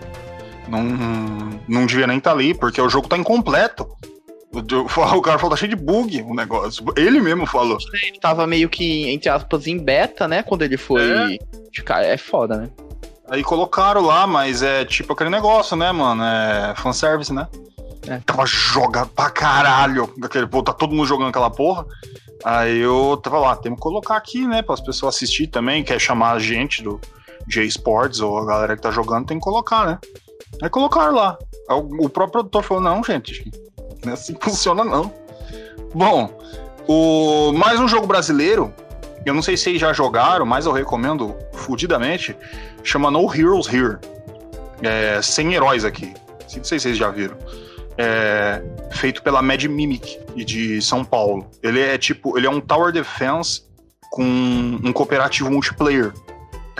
Não, 0.71 1.59
não 1.67 1.85
devia 1.85 2.07
nem 2.07 2.17
estar 2.17 2.31
ali, 2.31 2.53
porque 2.53 2.81
o 2.81 2.89
jogo 2.89 3.07
tá 3.07 3.17
incompleto. 3.17 3.87
O, 4.53 5.21
cara 5.21 5.39
falou, 5.39 5.51
tá 5.51 5.55
cheio 5.55 5.69
de 5.69 5.81
bug 5.81 6.21
o 6.23 6.33
negócio. 6.33 6.83
Ele 6.97 7.21
mesmo 7.21 7.45
falou. 7.45 7.77
Ele 8.03 8.19
tava 8.19 8.45
meio 8.45 8.67
que, 8.67 9.09
entre 9.09 9.29
aspas, 9.29 9.65
em 9.65 9.77
beta, 9.77 10.27
né? 10.27 10.43
Quando 10.43 10.63
ele 10.63 10.75
foi. 10.75 11.01
É. 11.09 11.81
cara, 11.85 12.05
É 12.05 12.17
foda, 12.17 12.57
né? 12.57 12.69
Aí 13.29 13.43
colocaram 13.43 14.01
lá, 14.01 14.27
mas 14.27 14.61
é 14.61 14.83
tipo 14.83 15.13
aquele 15.13 15.29
negócio, 15.29 15.77
né, 15.77 15.89
mano? 15.93 16.21
É 16.21 16.73
fanservice, 16.75 17.31
né? 17.31 17.47
É. 18.05 18.17
Tava 18.25 18.45
jogado 18.45 19.09
pra 19.11 19.29
caralho. 19.29 20.13
Aquele, 20.21 20.47
pô, 20.47 20.61
tá 20.61 20.73
todo 20.73 20.93
mundo 20.93 21.07
jogando 21.07 21.29
aquela 21.29 21.49
porra. 21.49 21.85
Aí 22.43 22.79
eu 22.79 23.17
tava 23.23 23.39
lá, 23.39 23.55
temos 23.55 23.77
que 23.77 23.83
colocar 23.83 24.17
aqui, 24.17 24.45
né, 24.45 24.61
para 24.61 24.73
as 24.73 24.81
pessoas 24.81 25.15
assistir 25.15 25.47
também, 25.47 25.83
quer 25.83 25.99
chamar 25.99 26.31
a 26.31 26.39
gente 26.39 26.83
do 26.83 26.99
J 27.47 27.65
Sports 27.65 28.19
ou 28.19 28.37
a 28.37 28.45
galera 28.45 28.75
que 28.75 28.81
tá 28.81 28.91
jogando, 28.91 29.27
tem 29.27 29.37
que 29.37 29.43
colocar, 29.43 29.85
né? 29.85 29.99
Aí 30.61 30.69
colocaram 30.69 31.15
lá. 31.15 31.37
O 31.69 32.09
próprio 32.09 32.43
produtor 32.43 32.63
falou: 32.63 32.83
não, 32.83 33.03
gente, 33.03 33.49
não 34.03 34.11
é 34.11 34.13
assim 34.13 34.33
que 34.33 34.43
funciona, 34.45 34.83
não. 34.83 35.13
Bom, 35.93 36.29
o 36.87 37.51
mais 37.53 37.79
um 37.79 37.87
jogo 37.87 38.07
brasileiro, 38.07 38.73
eu 39.25 39.33
não 39.33 39.41
sei 39.41 39.55
se 39.55 39.63
vocês 39.63 39.79
já 39.79 39.93
jogaram, 39.93 40.45
mas 40.45 40.65
eu 40.65 40.71
recomendo 40.71 41.35
fudidamente, 41.53 42.35
chama 42.83 43.11
No 43.11 43.33
Heroes 43.33 43.67
Here. 43.67 43.97
É, 44.81 45.21
sem 45.21 45.53
heróis 45.53 45.85
aqui. 45.85 46.13
Não 46.41 46.63
sei 46.63 46.79
se 46.79 46.83
vocês 46.83 46.97
já 46.97 47.09
viram. 47.09 47.37
É, 47.97 48.63
feito 48.91 49.21
pela 49.21 49.41
Mad 49.41 49.63
Mimic 49.65 50.19
de 50.35 50.81
São 50.81 51.03
Paulo. 51.03 51.45
Ele 51.61 51.79
é 51.79 51.97
tipo, 51.97 52.37
ele 52.37 52.47
é 52.47 52.49
um 52.49 52.59
tower 52.59 52.91
defense 52.91 53.63
com 54.09 54.23
um 54.23 54.91
cooperativo 54.91 55.51
multiplayer. 55.51 56.11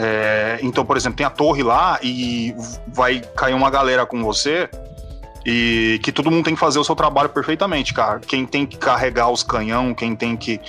É, 0.04 0.58
então, 0.64 0.84
por 0.84 0.98
exemplo, 0.98 1.18
tem 1.18 1.26
a 1.26 1.30
torre 1.30 1.62
lá 1.62 2.00
e 2.02 2.56
vai 2.88 3.22
cair 3.36 3.54
uma 3.54 3.70
galera 3.70 4.04
com 4.04 4.24
você 4.24 4.68
e 5.46 6.00
que 6.02 6.12
todo 6.12 6.32
mundo 6.32 6.46
tem 6.46 6.56
que 6.56 6.60
fazer 6.60 6.80
o 6.80 6.84
seu 6.84 6.96
trabalho 6.96 7.30
perfeitamente, 7.30 7.94
cara. 7.94 8.20
Quem 8.20 8.44
tem 8.48 8.66
que 8.66 8.78
carregar 8.78 9.30
os 9.30 9.44
canhão, 9.44 9.94
quem 9.94 10.16
tem 10.16 10.36
que 10.36 10.60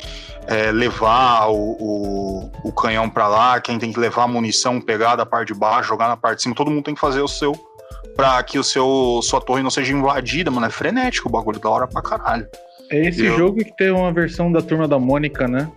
é, 0.47 0.71
levar 0.71 1.47
o, 1.47 1.77
o, 1.81 2.51
o 2.63 2.73
canhão 2.73 3.09
pra 3.09 3.27
lá, 3.27 3.59
quem 3.59 3.79
tem 3.79 3.91
que 3.91 3.99
levar 3.99 4.25
a 4.25 4.29
munição, 4.29 4.79
pegar 4.79 5.17
da 5.17 5.25
parte 5.25 5.49
de 5.49 5.59
baixo, 5.59 5.89
jogar 5.89 6.09
na 6.09 6.17
parte 6.17 6.37
de 6.37 6.43
cima, 6.43 6.55
todo 6.55 6.71
mundo 6.71 6.85
tem 6.85 6.95
que 6.95 7.01
fazer 7.01 7.23
o 7.23 7.29
seu 7.29 7.55
pra 8.15 8.43
que 8.43 8.59
o 8.59 8.65
seu 8.65 9.21
sua 9.23 9.41
torre 9.41 9.63
não 9.63 9.71
seja 9.71 9.95
invadida, 9.95 10.51
mano. 10.51 10.67
É 10.67 10.71
frenético 10.71 11.31
o 11.31 11.33
bagulho, 11.33 11.59
da 11.59 11.71
hora 11.71 11.87
pra 11.87 12.03
caralho. 12.03 12.47
É 12.91 13.09
esse 13.09 13.27
jogo 13.29 13.65
que 13.65 13.75
tem 13.75 13.91
uma 13.91 14.13
versão 14.13 14.53
da 14.53 14.61
turma 14.61 14.87
da 14.87 14.99
Mônica, 14.99 15.49
né? 15.49 15.71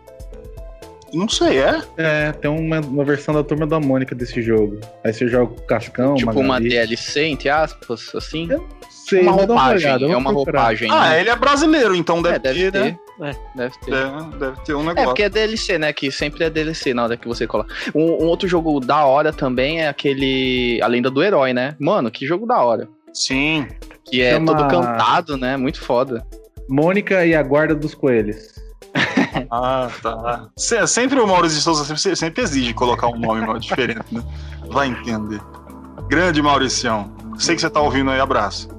Não 1.13 1.29
sei, 1.29 1.59
é? 1.59 1.81
É, 1.97 2.31
tem 2.33 2.49
uma, 2.51 2.79
uma 2.81 3.03
versão 3.05 3.33
da 3.33 3.43
turma 3.43 3.65
da 3.65 3.79
Mônica 3.79 4.13
desse 4.15 4.41
jogo. 4.41 4.79
Aí 5.03 5.13
você 5.13 5.27
joga 5.27 5.47
com 5.53 5.61
o 5.61 5.65
Cascão, 5.65 6.15
tipo 6.15 6.31
uma 6.31 6.43
Magali. 6.43 6.69
DLC, 6.69 7.23
entre 7.25 7.47
aspas, 7.49 8.13
assim. 8.15 8.49
Sei, 8.89 9.21
uma 9.21 9.31
roupagem, 9.33 9.87
olhada, 9.87 10.03
eu 10.05 10.11
é 10.11 10.17
uma 10.17 10.31
procurar. 10.33 10.59
roupagem. 10.61 10.89
Ah, 10.91 11.09
né? 11.11 11.21
ele 11.21 11.29
é 11.29 11.35
brasileiro, 11.35 11.95
então 11.95 12.21
deve, 12.23 12.35
É, 12.35 12.39
deve 12.39 12.71
ter, 12.71 12.79
né? 12.79 12.97
ter. 13.17 13.37
Deve 13.55 13.79
ter. 13.79 13.93
É, 13.93 14.37
deve 14.39 14.61
ter 14.65 14.73
um 14.75 14.81
É, 14.81 14.85
negócio. 14.87 15.05
porque 15.09 15.23
é 15.23 15.29
DLC, 15.29 15.77
né? 15.77 15.93
Que 15.93 16.11
sempre 16.11 16.43
é 16.43 16.49
DLC 16.49 16.93
na 16.93 17.03
hora 17.03 17.15
que 17.15 17.27
você 17.27 17.45
coloca. 17.45 17.73
Um, 17.93 18.23
um 18.23 18.27
outro 18.27 18.47
jogo 18.47 18.79
da 18.79 19.05
hora 19.05 19.31
também 19.31 19.81
é 19.81 19.87
aquele. 19.87 20.79
A 20.81 20.87
Lenda 20.87 21.11
do 21.11 21.23
Herói, 21.23 21.53
né? 21.53 21.75
Mano, 21.79 22.09
que 22.09 22.25
jogo 22.25 22.45
da 22.47 22.59
hora. 22.61 22.89
Sim. 23.13 23.67
Que 24.03 24.21
é 24.21 24.31
Chama- 24.33 24.55
todo 24.57 24.67
cantado, 24.69 25.37
né? 25.37 25.55
Muito 25.55 25.79
foda. 25.81 26.25
Mônica 26.67 27.23
e 27.25 27.35
a 27.35 27.43
Guarda 27.43 27.75
dos 27.75 27.93
Coelhos. 27.93 28.55
Ah, 29.51 29.89
tá. 30.01 30.47
Se- 30.55 30.85
sempre 30.87 31.19
o 31.19 31.27
Maurício 31.27 31.57
de 31.57 31.63
Souza 31.63 31.83
sempre, 31.95 32.15
sempre 32.15 32.43
exige 32.43 32.73
colocar 32.73 33.07
um 33.07 33.17
nome 33.19 33.41
diferente, 33.59 34.05
né? 34.11 34.23
Vai 34.69 34.87
entender. 34.87 35.41
Grande 36.07 36.41
Mauricião. 36.41 37.11
Sei 37.37 37.55
que 37.55 37.61
você 37.61 37.69
tá 37.69 37.79
ouvindo 37.81 38.11
aí, 38.11 38.19
abraço. 38.19 38.69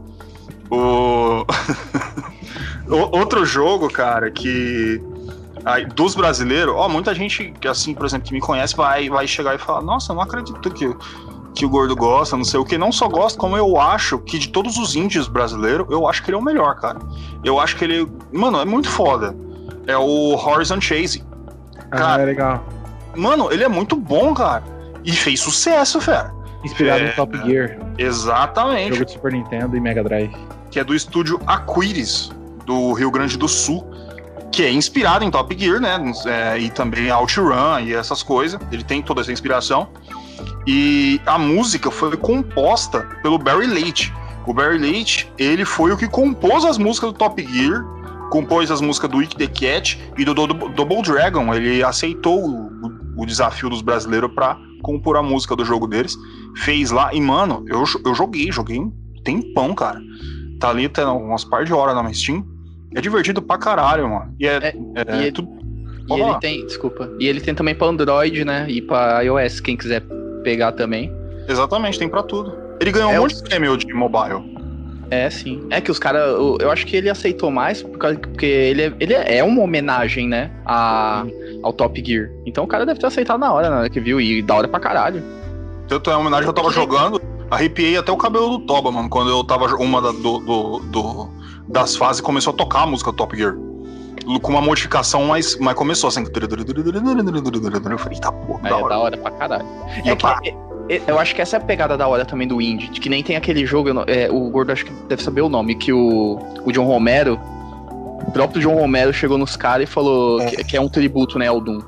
O... 0.71 1.45
Outro 3.13 3.45
jogo, 3.45 3.91
cara, 3.91 4.31
que. 4.31 5.03
aí, 5.65 5.85
dos 5.87 6.15
brasileiros, 6.15 6.75
ó, 6.77 6.89
muita 6.89 7.15
gente, 7.15 7.53
assim, 7.69 7.95
por 7.95 8.07
exemplo, 8.07 8.27
que 8.29 8.33
me 8.33 8.41
conhece, 8.41 8.77
vai, 8.77 9.09
vai 9.09 9.27
chegar 9.27 9.55
e 9.55 9.59
falar: 9.59 9.83
Nossa, 9.83 10.15
não 10.15 10.21
acredito 10.23 10.71
que, 10.71 10.95
que 11.55 11.65
o 11.67 11.69
gordo 11.69 11.97
gosta, 11.97 12.37
não 12.37 12.45
sei 12.45 12.61
o 12.61 12.65
que. 12.65 12.79
Não 12.79 12.93
só 12.93 13.09
gosta, 13.09 13.39
como 13.39 13.57
eu 13.57 13.79
acho 13.81 14.19
que 14.21 14.39
de 14.39 14.49
todos 14.49 14.77
os 14.77 14.95
índios 14.95 15.27
brasileiros, 15.29 15.87
eu 15.91 16.07
acho 16.09 16.23
que 16.23 16.31
ele 16.31 16.37
é 16.37 16.41
o 16.41 16.45
melhor, 16.45 16.77
cara. 16.77 16.99
Eu 17.45 17.59
acho 17.59 17.77
que 17.77 17.85
ele. 17.85 18.09
Mano, 18.33 18.61
é 18.61 18.65
muito 18.65 18.89
foda. 18.89 19.37
É 19.87 19.97
o 19.97 20.35
Horizon 20.37 20.81
Chase. 20.81 21.25
Ah, 21.91 21.97
Cara. 21.99 22.23
é 22.23 22.27
legal. 22.27 22.65
Mano, 23.15 23.51
ele 23.53 23.65
é 23.65 23.69
muito 23.69 23.97
bom, 23.97 24.35
cara. 24.35 24.63
E 25.05 25.13
fez 25.13 25.41
sucesso, 25.41 26.01
fera. 26.01 26.33
Inspirado 26.65 27.05
É, 27.05 27.07
no 27.09 27.13
Top 27.15 27.39
Gear, 27.47 27.79
Exatamente. 27.97 28.95
jogo 28.95 29.05
de 29.05 29.13
Super 29.13 29.33
Nintendo 29.33 29.77
e 29.77 29.81
Mega 29.81 30.03
Drive. 30.03 30.35
Que 30.71 30.81
é 30.81 30.85
do 30.85 30.95
estúdio 30.95 31.41
Aquiris, 31.47 32.31
do 32.65 32.93
Rio 32.93 33.11
Grande 33.11 33.37
do 33.39 33.47
Sul. 33.49 33.87
Que 34.51 34.65
é 34.65 34.73
inspirado 34.73 35.25
em 35.25 35.31
Top 35.31 35.57
Gear, 35.57 35.81
né? 35.81 35.97
É, 36.27 36.59
e 36.59 36.71
também 36.71 37.11
OutRun 37.13 37.79
e 37.85 37.95
essas 37.95 38.23
coisas. 38.23 38.61
Ele 38.73 38.83
tem 38.83 39.01
toda 39.01 39.21
essa 39.21 39.31
inspiração. 39.33 39.89
E 40.67 41.21
a 41.25 41.39
música 41.39 41.91
foi 41.91 42.17
composta 42.17 43.07
pelo 43.23 43.39
Barry 43.39 43.67
Leite. 43.67 44.13
O 44.47 44.53
Barry 44.53 44.79
Leite, 44.79 45.31
ele 45.39 45.65
foi 45.65 45.93
o 45.93 45.97
que 45.97 46.09
compôs 46.09 46.65
as 46.65 46.79
músicas 46.79 47.13
do 47.13 47.19
Top 47.19 47.41
Gear, 47.45 47.85
compôs 48.41 48.71
as 48.71 48.81
músicas 48.81 49.11
do 49.11 49.17
Wick 49.19 49.35
the 49.37 49.47
Cat 49.47 49.99
e 50.19 50.25
do 50.25 50.35
Dou- 50.35 50.47
Double 50.47 51.03
Dragon. 51.03 51.55
Ele 51.55 51.83
aceitou 51.83 52.39
o, 52.49 52.71
o 53.17 53.25
desafio 53.27 53.71
dos 53.71 53.81
brasileiros 53.83 54.31
pra 54.35 54.59
compor 54.83 55.17
a 55.17 55.23
música 55.23 55.57
do 55.57 55.65
jogo 55.65 55.87
deles. 55.87 56.17
Fez 56.57 56.91
lá. 56.91 57.13
E, 57.15 57.21
mano, 57.21 57.65
eu, 57.69 57.85
eu 58.05 58.15
joguei, 58.15 58.51
joguei 58.53 58.79
um 58.79 58.93
tempão, 59.25 59.75
cara. 59.75 60.01
Tá 60.61 60.71
ali 60.71 60.87
até 60.87 61.05
umas 61.07 61.45
par 61.45 61.65
de 61.65 61.73
horas 61.73 61.95
na 61.95 62.13
Steam. 62.13 62.45
É 62.95 63.01
divertido 63.01 63.41
pra 63.43 63.59
caralho, 63.59 64.09
mano. 64.09 64.35
E 64.39 64.47
é, 64.47 64.57
É, 64.57 64.69
é 64.69 65.17
e 65.17 65.23
ele- 65.23 65.33
tudo. 65.33 65.49
E 66.05 66.09
Pode 66.09 66.21
ele 66.23 66.39
tem, 66.39 66.67
desculpa. 66.67 67.11
E 67.19 67.27
ele 67.27 67.41
tem 67.41 67.53
também 67.55 67.75
pra 67.75 67.89
Android, 67.89 68.45
né? 68.45 68.65
E 68.69 68.81
pra 68.81 69.23
iOS, 69.23 69.59
quem 69.61 69.77
quiser 69.77 70.03
pegar 70.45 70.71
também. 70.73 71.13
Exatamente, 71.49 71.99
tem 71.99 72.09
pra 72.09 72.23
tudo. 72.23 72.57
Ele 72.81 72.93
ganhou 72.93 73.11
É 73.11 73.19
um 73.19 73.23
monte 73.23 73.35
de 73.37 73.43
prêmio 73.43 73.77
de 73.77 73.93
mobile. 73.93 74.56
É, 75.11 75.31
sim. 75.31 75.67
É 75.71 75.81
que 75.81 75.91
os 75.91 75.99
caras. 75.99 76.23
Eu, 76.23 76.59
eu 76.61 76.71
acho 76.71 76.85
que 76.87 76.97
ele 76.97 77.09
aceitou 77.09 77.51
mais 77.51 77.83
por 77.83 77.97
causa, 77.99 78.19
porque 78.19 78.47
ele, 78.47 78.83
é- 78.83 78.93
ele 78.99 79.15
é 79.15 79.45
uma 79.45 79.63
homenagem, 79.63 80.27
né? 80.29 80.51
A, 80.65 81.25
ao 81.63 81.73
Top 81.73 82.03
Gear. 82.05 82.31
Então 82.45 82.65
o 82.65 82.67
cara 82.67 82.85
deve 82.85 82.99
ter 83.01 83.07
aceitado 83.07 83.39
na 83.39 83.53
hora, 83.53 83.71
na 83.71 83.77
hora 83.79 83.91
que 83.91 84.01
viu. 84.01 84.21
E 84.21 84.43
da 84.43 84.55
hora 84.57 84.67
pra 84.69 84.81
caralho. 84.81 85.23
Tanto 85.89 86.11
é 86.11 86.15
uma 86.15 86.21
homenagem 86.23 86.45
que 86.45 86.51
eu 86.51 86.55
tava 86.55 86.71
jogando, 86.73 87.21
arrepiei 87.51 87.97
até 87.97 88.11
o 88.11 88.17
cabelo 88.17 88.49
do 88.59 88.67
Toba, 88.67 88.91
mano. 88.91 89.09
Quando 89.09 89.31
eu 89.31 89.45
tava 89.45 89.67
uma 89.77 90.03
da- 90.03 90.11
do, 90.13 90.39
do- 90.41 90.79
do- 90.81 91.29
das 91.69 91.97
fases 91.97 92.21
começou 92.21 92.53
a 92.53 92.57
tocar 92.57 92.83
a 92.83 92.87
música 92.87 93.13
Top 93.13 93.37
Gear. 93.37 93.55
Com 94.43 94.51
uma 94.51 94.61
modificação, 94.61 95.25
mas, 95.27 95.57
mas 95.61 95.75
começou 95.75 96.09
assim. 96.09 96.25
Eu 96.25 97.99
falei, 97.99 98.19
tá 98.19 98.33
porra, 98.33 98.61
É 98.61 98.71
da 98.71 98.77
da 98.77 98.77
hora. 98.85 98.99
hora, 98.99 99.17
pra 99.17 99.31
caralho. 99.31 99.67
E 100.05 100.11
É 100.11 100.17
que, 100.17 100.27
é- 100.27 100.49
é- 100.49 100.57
eu 101.07 101.19
acho 101.19 101.35
que 101.35 101.41
essa 101.43 101.57
é 101.57 101.59
a 101.59 101.63
pegada 101.63 101.97
da 101.97 102.07
hora 102.07 102.25
também 102.25 102.47
do 102.47 102.61
indie. 102.61 102.89
De 102.89 103.01
que 103.01 103.09
nem 103.09 103.23
tem 103.23 103.37
aquele 103.37 103.65
jogo, 103.67 103.89
é, 104.07 104.31
o 104.31 104.49
Gordo 104.51 104.73
acho 104.73 104.85
que 104.85 104.93
deve 105.09 105.23
saber 105.23 105.41
o 105.41 105.49
nome, 105.49 105.75
que 105.75 105.93
o, 105.93 106.39
o 106.65 106.73
John 106.73 106.85
Romero, 106.87 107.39
o 108.27 108.31
próprio 108.31 108.61
John 108.61 108.75
Romero 108.77 109.13
chegou 109.13 109.37
nos 109.39 109.57
caras 109.57 109.89
e 109.89 109.93
falou 109.93 110.41
É. 110.41 110.47
que, 110.51 110.65
que 110.65 110.77
é 110.77 110.81
um 110.81 110.89
tributo, 110.89 111.39
né, 111.39 111.47
ao 111.49 111.61
Doom. 111.61 111.81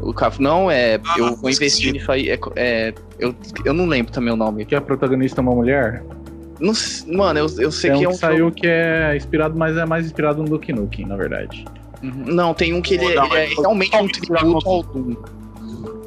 O 0.00 0.12
cara 0.12 0.32
falou, 0.32 0.52
não, 0.52 0.70
é, 0.70 0.98
Ah, 1.06 1.14
eu 1.18 1.36
vou 1.36 1.48
investir 1.50 1.92
nisso 1.92 2.10
aí. 2.10 2.28
É, 2.30 2.38
é, 2.56 2.94
eu, 3.20 3.34
eu 3.64 3.72
não 3.72 3.86
lembro 3.86 4.10
também 4.12 4.32
o 4.32 4.36
nome. 4.36 4.64
Que 4.64 4.74
a 4.74 4.80
protagonista 4.80 5.40
é 5.40 5.42
uma 5.42 5.54
mulher. 5.54 6.02
Não 6.58 6.72
mano, 7.16 7.38
eu, 7.40 7.46
eu 7.58 7.70
sei 7.72 7.90
Tem 7.90 7.98
um 7.98 7.98
que 7.98 8.00
que, 8.00 8.04
é 8.06 8.08
um 8.08 8.14
saiu 8.18 8.38
jogo- 8.38 8.56
que 8.56 8.66
é 8.66 9.16
inspirado, 9.16 9.56
mas 9.56 9.76
é 9.76 9.84
mais 9.84 10.06
inspirado 10.06 10.42
no 10.42 10.48
Duke 10.48 10.72
Nukem, 10.72 11.06
na 11.06 11.16
verdade. 11.16 11.64
Uhum. 12.02 12.12
Não, 12.26 12.54
tem 12.54 12.72
um 12.72 12.80
que 12.82 12.94
ele, 12.94 13.14
Não, 13.14 13.26
ele 13.26 13.36
é 13.36 13.46
realmente 13.60 13.96
um 13.96 14.06
tributo 14.08 14.68
ao 14.68 14.82
Doom. 14.82 15.14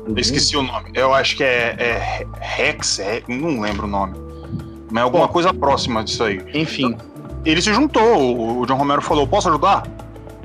Eu 0.07 0.17
esqueci 0.17 0.55
o 0.57 0.61
nome. 0.63 0.91
Eu 0.93 1.13
acho 1.13 1.35
que 1.37 1.43
é, 1.43 1.75
é 1.79 2.25
Rex, 2.39 2.99
é- 2.99 3.23
não 3.27 3.59
lembro 3.59 3.85
o 3.85 3.89
nome. 3.89 4.13
Mas 4.91 5.01
é 5.01 5.03
alguma 5.03 5.27
Bom. 5.27 5.33
coisa 5.33 5.53
próxima 5.53 6.03
disso 6.03 6.23
aí. 6.23 6.41
Enfim, 6.53 6.95
Ele 7.43 7.61
se 7.61 7.71
juntou, 7.73 8.59
o- 8.61 8.65
John 8.65 8.75
Romero 8.75 9.01
falou, 9.01 9.27
posso 9.27 9.49
ajudar? 9.49 9.83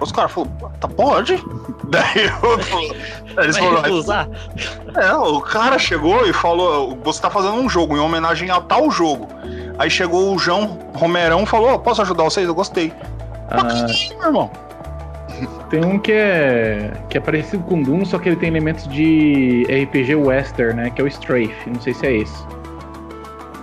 Os 0.01 0.13
caras 0.13 0.33
falaram, 0.33 0.53
tá, 0.81 0.89
pode. 0.89 1.43
Daí 1.89 2.27
eu, 2.27 3.43
eles 3.43 3.57
falaram, 3.59 3.83
recusar? 3.83 4.29
É, 4.97 5.15
o 5.15 5.41
cara 5.41 5.79
chegou 5.79 6.27
e 6.27 6.33
falou: 6.33 6.97
você 7.05 7.21
tá 7.21 7.29
fazendo 7.29 7.55
um 7.55 7.69
jogo 7.69 7.97
em 7.97 8.01
homenagem 8.01 8.51
a 8.51 8.61
tal 8.61 8.91
jogo. 8.91 9.29
Aí 9.79 9.91
chegou 9.91 10.35
o 10.35 10.39
João 10.39 10.79
Romerão 10.95 11.43
e 11.43 11.47
falou: 11.47 11.71
"Ó, 11.71 11.79
posso 11.79 12.01
ajudar 12.03 12.25
vocês? 12.25 12.47
Eu 12.47 12.55
gostei. 12.55 12.93
Ah, 13.51 13.67
Ih, 13.91 14.15
meu 14.17 14.27
irmão. 14.29 14.51
Tem 15.69 15.85
um 15.85 15.99
que 15.99 16.13
é 16.13 16.93
que 17.09 17.19
é 17.19 17.21
parecido 17.21 17.63
com 17.65 17.83
Doom, 17.83 18.05
só 18.05 18.19
que 18.19 18.29
ele 18.29 18.37
tem 18.37 18.49
elementos 18.49 18.87
de 18.89 19.65
RPG 19.65 20.15
Western, 20.15 20.75
né? 20.75 20.91
Que 20.91 21.01
é 21.01 21.05
o 21.05 21.09
Strafe. 21.09 21.69
Não 21.69 21.81
sei 21.81 21.95
se 21.95 22.07
é 22.07 22.17
esse. 22.19 22.45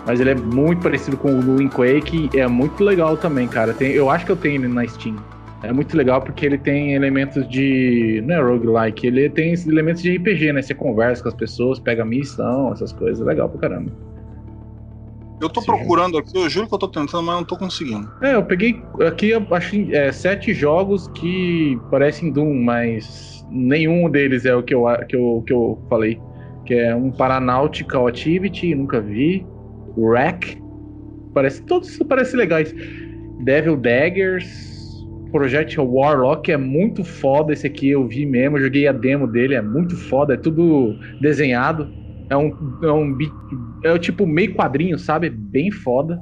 Mas 0.05 0.21
ele 0.21 0.29
é 0.29 0.35
muito 0.35 0.81
parecido 0.81 1.17
com 1.17 1.37
o 1.37 1.41
do 1.41 1.57
Wind 1.57 1.71
Quake 1.71 2.29
é 2.33 2.47
muito 2.47 2.81
legal 2.81 3.17
também, 3.17 3.47
cara. 3.47 3.73
Tem, 3.73 3.91
eu 3.91 4.09
acho 4.09 4.25
que 4.25 4.31
eu 4.31 4.37
tenho 4.37 4.61
ele 4.61 4.73
na 4.73 4.87
Steam. 4.87 5.17
É 5.63 5.73
muito 5.73 5.97
legal 5.97 6.21
porque 6.21 6.45
ele 6.45 6.57
tem 6.57 6.93
elementos 6.93 7.47
de. 7.49 8.23
Não 8.25 8.35
é 8.35 8.41
roguelike, 8.41 9.07
ele 9.07 9.29
tem 9.29 9.53
elementos 9.67 10.01
de 10.01 10.15
RPG, 10.15 10.53
né? 10.53 10.61
Você 10.61 10.73
conversa 10.73 11.23
com 11.23 11.29
as 11.29 11.35
pessoas, 11.35 11.79
pega 11.79 12.05
missão, 12.05 12.71
essas 12.71 12.93
coisas. 12.93 13.21
É 13.21 13.29
legal 13.29 13.49
pra 13.49 13.59
caramba. 13.59 13.91
Eu 15.39 15.49
tô 15.49 15.61
Sim. 15.61 15.67
procurando 15.67 16.17
aqui, 16.17 16.35
eu 16.35 16.49
juro 16.49 16.67
que 16.67 16.73
eu 16.73 16.79
tô 16.79 16.87
tentando, 16.87 17.23
mas 17.23 17.35
não 17.35 17.43
tô 17.43 17.55
conseguindo. 17.57 18.09
É, 18.21 18.33
eu 18.33 18.43
peguei 18.43 18.81
aqui, 19.05 19.29
eu 19.29 19.45
acho 19.51 19.75
é, 19.93 20.11
sete 20.11 20.53
jogos 20.53 21.07
que 21.09 21.79
parecem 21.91 22.31
Doom, 22.31 22.55
mas 22.63 23.45
nenhum 23.49 24.09
deles 24.09 24.45
é 24.45 24.55
o 24.55 24.63
que 24.63 24.73
eu, 24.73 24.85
que 25.07 25.15
eu, 25.15 25.43
que 25.45 25.53
eu 25.53 25.79
falei. 25.89 26.19
que 26.65 26.73
é 26.73 26.95
um 26.95 27.11
Paranáutical 27.11 28.07
Activity, 28.07 28.73
nunca 28.73 28.99
vi. 28.99 29.45
Wreck, 29.95 30.61
parece 31.33 31.61
todos 31.65 31.97
parecem 32.07 32.39
legais. 32.39 32.73
Devil 33.39 33.77
Daggers, 33.77 34.45
Project 35.31 35.79
Warlock 35.79 36.51
é 36.51 36.57
muito 36.57 37.03
foda 37.03 37.53
esse 37.53 37.67
aqui, 37.67 37.89
eu 37.89 38.07
vi 38.07 38.25
mesmo, 38.25 38.57
eu 38.57 38.63
joguei 38.63 38.87
a 38.87 38.91
demo 38.91 39.27
dele, 39.27 39.55
é 39.55 39.61
muito 39.61 39.95
foda, 39.95 40.33
é 40.33 40.37
tudo 40.37 40.97
desenhado. 41.21 41.93
É 42.29 42.35
um, 42.35 42.77
é 42.83 42.91
um 42.91 43.17
é 43.83 43.97
tipo 43.99 44.25
meio 44.27 44.53
quadrinho, 44.53 44.97
sabe? 44.99 45.29
Bem 45.29 45.71
foda. 45.71 46.21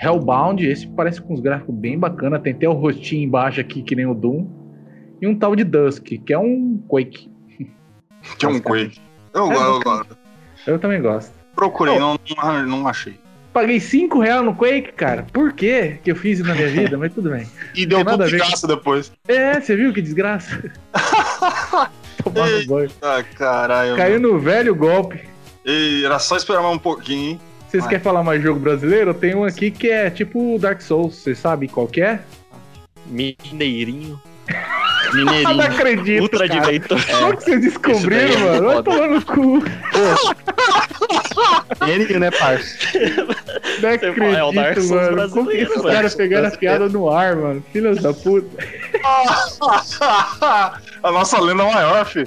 Hellbound, 0.00 0.66
esse 0.66 0.86
parece 0.88 1.20
com 1.22 1.32
uns 1.34 1.40
gráficos 1.40 1.74
bem 1.74 1.98
bacana, 1.98 2.38
tem 2.38 2.52
até 2.52 2.68
o 2.68 2.72
rostinho 2.72 3.22
embaixo 3.24 3.60
aqui 3.60 3.82
que 3.82 3.94
nem 3.94 4.06
o 4.06 4.14
Doom. 4.14 4.46
E 5.20 5.26
um 5.26 5.34
tal 5.38 5.54
de 5.54 5.62
Dusk, 5.64 6.04
que 6.04 6.32
é 6.32 6.38
um 6.38 6.82
Quake. 6.88 7.30
Que 8.38 8.46
é 8.46 8.48
um 8.48 8.58
Quake. 8.60 9.00
Eu, 9.32 9.50
É, 9.52 9.56
eu- 9.56 9.78
bacana. 9.80 10.06
Eu 10.66 10.78
também 10.78 11.00
gosto. 11.00 11.32
procurei, 11.54 11.98
não, 11.98 12.16
não, 12.66 12.86
achei. 12.86 13.14
Paguei 13.52 13.78
5 13.80 14.18
reais 14.20 14.44
no 14.44 14.54
Quake, 14.54 14.92
cara. 14.92 15.26
Por 15.32 15.52
quê 15.52 15.98
que 16.02 16.10
eu 16.10 16.16
fiz 16.16 16.38
isso 16.38 16.48
na 16.48 16.54
minha 16.54 16.68
vida? 16.68 16.96
Mas 16.96 17.12
tudo 17.12 17.30
bem. 17.30 17.46
E 17.74 17.84
deu 17.84 18.04
tudo 18.04 18.26
de 18.26 18.36
graça 18.36 18.66
depois. 18.66 19.12
É, 19.28 19.60
você 19.60 19.76
viu 19.76 19.92
que 19.92 20.00
desgraça? 20.02 20.72
Tomar 22.22 22.50
no 22.50 22.66
banho. 22.66 22.90
Ah, 23.02 23.22
caralho. 23.22 23.96
Caiu 23.96 24.20
meu. 24.20 24.32
no 24.32 24.38
velho 24.38 24.74
golpe. 24.74 25.28
Ei, 25.64 26.04
era 26.04 26.18
só 26.18 26.36
esperar 26.36 26.62
mais 26.62 26.74
um 26.74 26.78
pouquinho, 26.78 27.30
hein? 27.32 27.40
Vocês 27.68 27.86
querem 27.86 28.04
falar 28.04 28.22
mais 28.22 28.42
jogo 28.42 28.60
brasileiro? 28.60 29.10
Eu 29.10 29.14
tenho 29.14 29.38
um 29.38 29.44
aqui 29.44 29.70
que 29.70 29.88
é 29.88 30.10
tipo 30.10 30.58
Dark 30.58 30.82
Souls. 30.82 31.16
Vocês 31.16 31.38
sabem 31.38 31.68
qual 31.68 31.86
que 31.86 32.02
é? 32.02 32.20
Mineirinho. 33.06 34.20
Ah, 34.48 35.14
não 35.14 35.24
Mineirinho. 35.24 35.62
acredito, 35.62 36.22
Ultra 36.22 36.48
cara. 36.48 36.60
Adventure. 36.60 37.04
Como 37.06 37.36
que 37.36 37.44
vocês 37.44 37.60
descobriram, 37.60 38.24
é 38.24 38.38
mano? 38.60 38.66
Vai 38.68 38.82
tomar 38.82 39.08
no 39.08 39.22
cu. 39.24 39.62
Mineirinho, 41.80 42.20
né, 42.20 42.30
parça? 42.30 42.76
Não 43.82 44.14
fala, 44.14 44.38
é 44.38 44.44
o 44.44 44.48
acredito, 44.60 44.94
mano. 44.94 45.30
Como 45.30 45.50
que 45.50 45.56
esses 45.58 45.82
caras 45.82 46.14
pegaram 46.14 46.48
a 46.48 46.50
piada 46.50 46.88
no 46.88 47.10
ar, 47.10 47.36
mano? 47.36 47.62
Filhos 47.72 48.00
da 48.00 48.12
puta. 48.12 48.48
a 51.02 51.10
nossa 51.10 51.40
lenda 51.40 51.64
maior, 51.64 52.04
fi. 52.06 52.26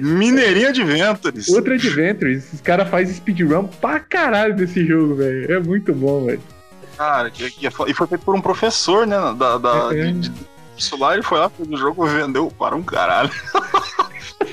Mineirinho 0.00 0.68
Adventures. 0.68 1.48
Ultra 1.48 1.74
Adventures. 1.74 2.44
Esses 2.46 2.60
caras 2.60 2.88
fazem 2.88 3.14
speedrun 3.14 3.66
pra 3.66 4.00
caralho 4.00 4.54
desse 4.56 4.86
jogo, 4.86 5.16
velho. 5.16 5.52
É 5.52 5.60
muito 5.60 5.92
bom, 5.92 6.24
velho. 6.26 6.40
Cara, 6.96 7.28
é 7.28 7.32
e 7.88 7.94
foi 7.94 8.06
feito 8.06 8.24
por 8.24 8.34
um 8.34 8.40
professor, 8.40 9.06
né? 9.06 9.16
Da, 9.36 9.58
da, 9.58 9.88
É. 9.92 10.04
de, 10.04 10.12
de, 10.28 10.32
isso 10.80 10.98
lá, 10.98 11.14
ele 11.14 11.22
foi 11.22 11.38
lá, 11.38 11.48
fez 11.48 11.68
o 11.68 11.76
jogo 11.76 12.06
e 12.06 12.10
vendeu 12.10 12.50
para 12.50 12.74
um 12.74 12.82
caralho. 12.82 13.30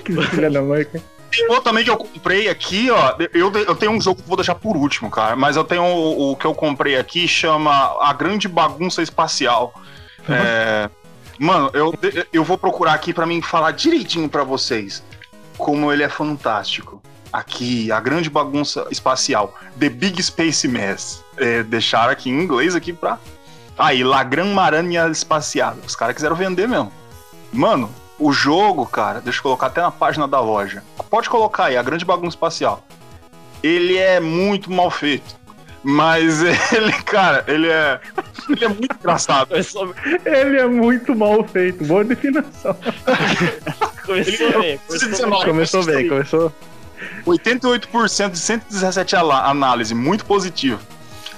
Que 0.04 0.22
filha 0.28 0.52
da 0.52 0.62
mãe, 0.62 0.86
cara. 0.86 1.04
Tem 1.32 1.46
outro 1.48 1.63
também 1.63 1.84
que 1.84 1.90
eu 1.90 1.98
comprei 1.98 2.48
aqui, 2.48 2.90
ó. 2.90 3.16
Eu, 3.34 3.52
eu 3.52 3.76
tenho 3.76 3.92
um 3.92 4.02
jogo 4.02 4.22
que 4.22 4.28
vou 4.28 4.38
deixar 4.38 4.56
por 4.56 4.78
último, 4.78 5.10
cara. 5.10 5.36
Mas 5.36 5.56
eu 5.56 5.63
tenho 5.63 5.84
o, 5.84 6.32
o 6.32 6.36
que 6.36 6.46
eu 6.46 6.54
comprei 6.54 6.98
aqui, 6.98 7.28
chama 7.28 7.98
A 8.02 8.13
Grande 8.13 8.48
Bagunça 8.48 9.02
Espacial. 9.02 9.74
É, 10.30 10.90
mano, 11.40 11.70
eu, 11.74 11.94
eu 12.34 12.44
vou 12.44 12.58
procurar 12.58 12.94
aqui 12.94 13.13
pra 13.13 13.26
mim 13.26 13.42
falar 13.42 13.72
direitinho 13.72 14.28
pra 14.28 14.44
vocês 14.44 15.04
como 15.58 15.92
ele 15.92 16.04
é 16.04 16.10
fantástico. 16.10 17.02
Aqui, 17.32 17.92
A 17.92 18.00
Grande 18.00 18.30
Bagunça 18.30 18.88
Espacial. 18.90 19.54
The 19.78 19.90
Big 19.90 20.22
Space 20.24 20.68
Mess. 20.68 21.24
É, 21.38 21.62
deixaram 21.63 22.12
aqui 22.12 22.30
em 22.30 22.42
inglês 22.42 22.74
aqui 22.74 22.94
pra. 22.94 23.20
Aí, 23.78 24.04
La 24.04 24.24
Gran 24.24 24.54
Maranha 24.54 25.08
Espacial. 25.08 25.76
Os 25.86 25.96
caras 25.96 26.16
quiseram 26.16 26.36
vender 26.36 26.68
mesmo. 26.68 26.92
Mano, 27.54 27.90
o 28.20 28.32
jogo, 28.34 28.86
cara, 28.86 29.22
deixa 29.22 29.40
eu 29.40 29.44
colocar 29.44 29.68
até 29.68 29.82
na 29.82 29.92
página 29.92 30.28
da 30.28 30.40
loja. 30.40 30.84
Pode 31.10 31.30
colocar 31.30 31.66
aí, 31.66 31.78
a 31.78 31.84
grande 31.84 32.04
bagunça 32.04 32.36
espacial. 32.36 32.84
Ele 33.62 33.98
é 33.98 34.20
muito 34.20 34.72
mal 34.72 34.90
feito. 34.90 35.36
Mas 35.84 36.42
ele, 36.74 36.92
cara, 37.04 37.44
ele 37.48 37.68
é. 37.70 38.00
Ele 38.50 38.66
é 38.66 38.68
muito 38.68 38.96
engraçado. 38.96 39.50
Ele 40.26 40.58
é 40.60 40.66
muito 40.66 41.16
mal 41.16 41.44
feito. 41.46 41.84
Boa 41.86 42.04
definição. 42.04 42.76
começou 44.06 44.60
bem. 44.60 44.80
Começou 44.88 45.30
bem. 45.30 45.44
Começou 45.46 45.86
bem, 45.86 46.10
começou. 46.10 46.54
88% 47.26 48.32
de 48.32 48.40
117 48.40 49.16
ala- 49.16 49.50
análise, 49.50 49.94
muito 49.94 50.26
positivo. 50.26 50.80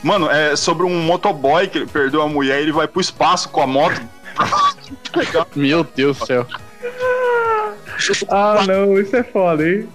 Mano, 0.03 0.29
é 0.29 0.55
sobre 0.55 0.85
um 0.85 1.01
motoboy 1.01 1.67
que 1.67 1.79
ele 1.79 1.88
perdeu 1.88 2.21
a 2.21 2.27
mulher 2.27 2.59
e 2.59 2.63
ele 2.63 2.71
vai 2.71 2.88
pro 2.88 3.01
espaço 3.01 3.49
com 3.49 3.62
a 3.62 3.67
moto. 3.67 4.01
Meu 5.55 5.83
Deus 5.83 6.17
do 6.17 6.25
céu. 6.25 6.47
Ah, 8.29 8.63
não, 8.65 8.99
isso 8.99 9.15
é 9.15 9.23
foda, 9.23 9.67
hein? 9.67 9.89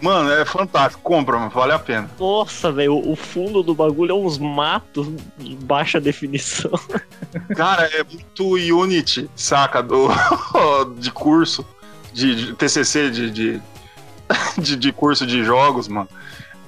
Mano, 0.00 0.30
é 0.30 0.44
fantástico. 0.44 1.02
Compra, 1.02 1.38
mano, 1.38 1.50
vale 1.50 1.72
a 1.72 1.78
pena. 1.78 2.08
Nossa, 2.18 2.70
velho, 2.70 2.96
o 2.96 3.16
fundo 3.16 3.62
do 3.62 3.74
bagulho 3.74 4.12
é 4.12 4.14
uns 4.14 4.38
matos 4.38 5.08
de 5.36 5.56
baixa 5.56 6.00
definição. 6.00 6.70
Cara, 7.56 7.90
é 7.92 8.04
muito 8.04 8.54
Unity, 8.76 9.28
saca? 9.34 9.82
Do, 9.82 10.08
de 10.98 11.10
curso, 11.10 11.66
de, 12.12 12.34
de 12.34 12.52
TCC, 12.54 13.10
de, 13.10 13.30
de, 13.30 13.62
de, 14.58 14.76
de 14.76 14.92
curso 14.92 15.26
de 15.26 15.42
jogos, 15.42 15.88
mano. 15.88 16.08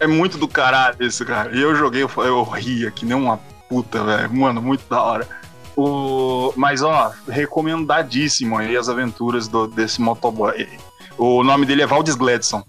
É 0.01 0.07
muito 0.07 0.39
do 0.39 0.49
caralho 0.49 0.97
isso, 1.01 1.25
cara. 1.25 1.55
E 1.55 1.61
eu 1.61 1.75
joguei, 1.77 2.03
eu, 2.03 2.11
eu 2.25 2.43
ria 2.43 2.91
que 2.91 3.05
nem 3.05 3.15
uma 3.17 3.39
puta, 3.69 4.03
velho. 4.03 4.33
Mano, 4.35 4.61
muito 4.63 4.83
da 4.89 5.01
hora. 5.03 5.29
O, 5.77 6.53
mas, 6.57 6.83
ó, 6.83 7.13
recomendadíssimo 7.29 8.59
aí 8.59 8.77
as 8.77 8.89
aventuras 8.89 9.47
do, 9.47 9.67
desse 9.69 10.01
motoboy. 10.01 10.69
O 11.17 11.45
nome 11.45 11.67
dele 11.67 11.83
é 11.83 11.87
Valdis 11.87 12.15
Gledson. 12.15 12.65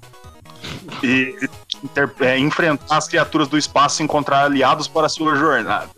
E 1.04 1.36
inter- 1.84 2.12
é, 2.20 2.38
enfrentar 2.38 2.98
as 2.98 3.08
criaturas 3.08 3.48
do 3.48 3.58
espaço 3.58 4.02
e 4.02 4.06
encontrar 4.06 4.46
aliados 4.46 4.88
para 4.88 5.08
a 5.08 5.10
sua 5.10 5.36
jornada. 5.36 5.89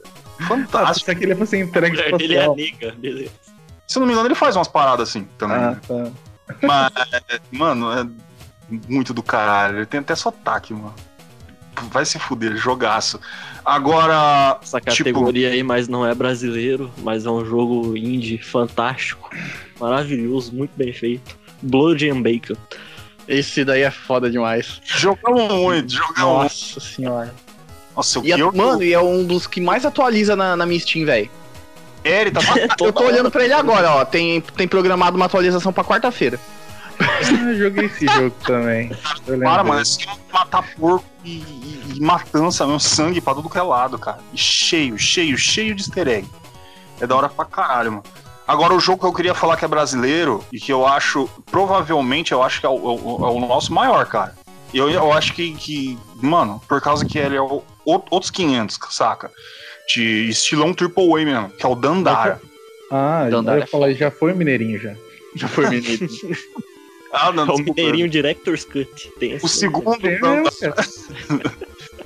Fantástico. 0.47 1.05
você 1.05 1.15
queria 1.15 1.35
fazer 1.35 1.59
entrega 1.59 1.87
A 1.87 2.09
mulher 2.11 2.17
dele 2.17 2.35
é 2.35 2.39
a 2.39 2.43
espacial. 2.43 2.55
nega, 2.55 2.95
beleza. 2.99 3.31
Se 3.87 3.97
eu 3.97 3.99
não 4.01 4.07
me 4.07 4.13
engano, 4.13 4.27
ele 4.27 4.35
faz 4.35 4.55
umas 4.55 4.67
paradas 4.67 5.09
assim 5.09 5.27
também. 5.37 5.57
Ah, 5.57 5.77
tá. 5.87 6.11
Mas, 6.61 7.41
mano, 7.51 7.91
é 7.91 8.07
muito 8.89 9.13
do 9.13 9.21
caralho. 9.21 9.77
Ele 9.79 9.85
tem 9.85 9.99
até 9.99 10.15
sotaque, 10.15 10.73
mano. 10.73 10.93
Vai 11.91 12.05
se 12.05 12.17
fuder, 12.19 12.55
jogaço. 12.55 13.19
Agora, 13.65 14.57
Essa 14.61 14.79
Tipo- 14.79 14.91
categoria 15.09 15.49
aí, 15.49 15.63
mas 15.63 15.87
não 15.87 16.05
é 16.05 16.13
brasileiro, 16.13 16.91
mas 17.03 17.25
é 17.25 17.29
um 17.29 17.45
jogo 17.45 17.95
indie 17.97 18.37
fantástico, 18.37 19.29
maravilhoso, 19.79 20.53
muito 20.53 20.71
bem 20.75 20.91
feito. 20.93 21.35
Blood 21.61 22.09
and 22.09 22.21
Bacon. 22.21 22.55
Esse 23.27 23.63
daí 23.63 23.81
é 23.83 23.91
foda 23.91 24.29
demais. 24.29 24.81
jogamos 24.83 25.51
muito, 25.53 25.93
jogamos. 25.93 26.17
Nossa 26.19 26.79
senhora. 26.79 27.33
Nossa, 27.95 28.19
eu 28.19 28.25
E 28.25 28.31
é- 28.33 28.41
eu- 28.41 28.51
mano, 28.51 28.83
e 28.83 28.91
é 28.93 28.99
um 28.99 29.23
dos 29.25 29.47
que 29.47 29.61
mais 29.61 29.85
atualiza 29.85 30.35
na, 30.35 30.55
na 30.55 30.65
minha 30.65 30.79
Steam, 30.79 31.05
velho. 31.05 31.29
É, 32.03 32.21
ele 32.21 32.31
tá 32.31 32.41
Eu 32.83 32.91
tô 32.91 33.03
olhando 33.05 33.31
pra 33.31 33.45
ele 33.45 33.53
agora, 33.53 33.91
ó. 33.91 34.03
Tem, 34.05 34.41
tem 34.41 34.67
programado 34.67 35.15
uma 35.15 35.25
atualização 35.27 35.71
pra 35.71 35.83
quarta-feira. 35.85 36.37
Eu 36.99 37.55
joguei 37.57 37.85
esse 37.85 38.05
jogo 38.07 38.35
também. 38.45 38.91
Para, 39.43 39.63
mano, 39.63 39.79
é 39.81 39.85
só 39.85 40.17
matar 40.31 40.63
porco 40.75 41.05
e, 41.23 41.37
e- 41.37 41.83
e 41.95 41.99
matança 42.01 42.65
mesmo, 42.65 42.79
sangue 42.79 43.21
pra 43.21 43.33
tudo 43.33 43.49
que 43.49 43.57
é 43.57 43.61
lado, 43.61 43.97
cara. 43.97 44.19
E 44.33 44.37
cheio, 44.37 44.97
cheio, 44.97 45.37
cheio 45.37 45.73
de 45.75 45.81
easter 45.83 46.07
egg. 46.07 46.27
É 47.01 47.07
da 47.07 47.15
hora 47.15 47.29
pra 47.29 47.45
caralho, 47.45 47.91
mano. 47.93 48.03
Agora, 48.47 48.73
o 48.73 48.79
jogo 48.79 48.99
que 48.99 49.05
eu 49.05 49.13
queria 49.13 49.33
falar 49.33 49.55
que 49.57 49.63
é 49.63 49.67
brasileiro 49.67 50.43
e 50.51 50.59
que 50.59 50.71
eu 50.71 50.85
acho, 50.85 51.29
provavelmente, 51.49 52.31
eu 52.33 52.43
acho 52.43 52.59
que 52.59 52.65
é 52.65 52.69
o, 52.69 52.73
é 52.75 52.79
o- 53.01 53.25
é 53.27 53.31
o 53.31 53.39
nosso 53.39 53.73
maior, 53.73 54.05
cara. 54.05 54.35
E 54.73 54.77
Eu, 54.77 54.89
eu 54.89 55.13
acho 55.13 55.33
que, 55.33 55.53
que, 55.53 55.97
mano, 56.21 56.61
por 56.67 56.81
causa 56.81 57.05
que 57.05 57.17
ele 57.17 57.35
é 57.35 57.41
o, 57.41 57.63
outros 57.85 58.29
500, 58.31 58.77
saca? 58.89 59.31
De 59.93 60.29
estilão 60.29 60.69
AAA 60.73 61.25
mesmo, 61.25 61.49
que 61.49 61.65
é 61.65 61.69
o 61.69 61.75
Dandara. 61.75 62.41
Ah, 62.91 63.27
Dandara 63.29 63.57
eu 63.57 63.61
é 63.61 63.65
ia 63.65 63.67
falar, 63.67 63.93
já 63.93 64.09
foi 64.11 64.33
o 64.33 64.35
Mineirinho 64.35 64.79
já. 64.79 64.93
Já 65.35 65.47
foi 65.47 65.69
menino. 65.69 66.07
Ah, 67.13 67.31
não, 67.31 67.43
É. 67.43 67.61
Mineirinho 67.61 68.09
Director's 68.09 68.65
Cut. 68.65 69.11
Tem 69.19 69.35
O 69.35 69.47
segundo 69.47 69.99
Tem 69.99 70.19
mesmo, 70.19 70.49
cara. 70.59 70.75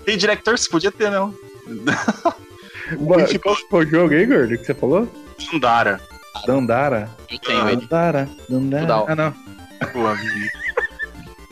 Tem 0.03 0.17
Directors, 0.17 0.67
podia 0.67 0.91
ter, 0.91 1.09
não. 1.09 1.33
Mano, 1.65 3.39
Qual 3.41 3.55
que 3.55 3.67
foi 3.69 3.85
o 3.85 3.89
jogo 3.89 4.13
aí, 4.13 4.25
gordo, 4.25 4.57
que 4.57 4.65
você 4.65 4.73
falou? 4.73 5.07
Dandara. 5.51 6.01
Dandara. 6.45 7.09
Eu 7.29 7.39
tenho 7.39 7.69
ele. 7.69 7.81
Dandara. 7.81 8.29
Dandara. 8.49 9.05
Ah, 9.07 9.15
não. 9.15 9.31
Pô, 9.91 9.99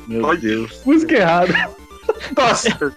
Meu. 0.08 0.38
Deus. 0.38 0.82
Música 0.86 1.16
errada. 1.16 1.54
Nossa. 2.36 2.94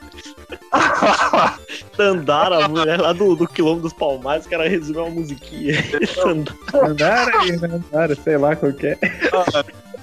Dandara, 1.96 2.64
a 2.64 2.68
mulher 2.68 3.00
lá 3.00 3.12
do, 3.12 3.34
do 3.34 3.46
Quilombo 3.48 3.82
dos 3.82 3.92
Palmares, 3.92 4.46
o 4.46 4.48
cara 4.48 4.68
resumiu 4.68 5.04
uma 5.04 5.10
musiquinha. 5.10 5.74
Dandara 6.72 7.46
e 7.46 7.56
Dandara, 7.56 8.14
sei 8.14 8.36
lá 8.36 8.54
qual 8.54 8.72
que 8.72 8.88
é. 8.88 8.98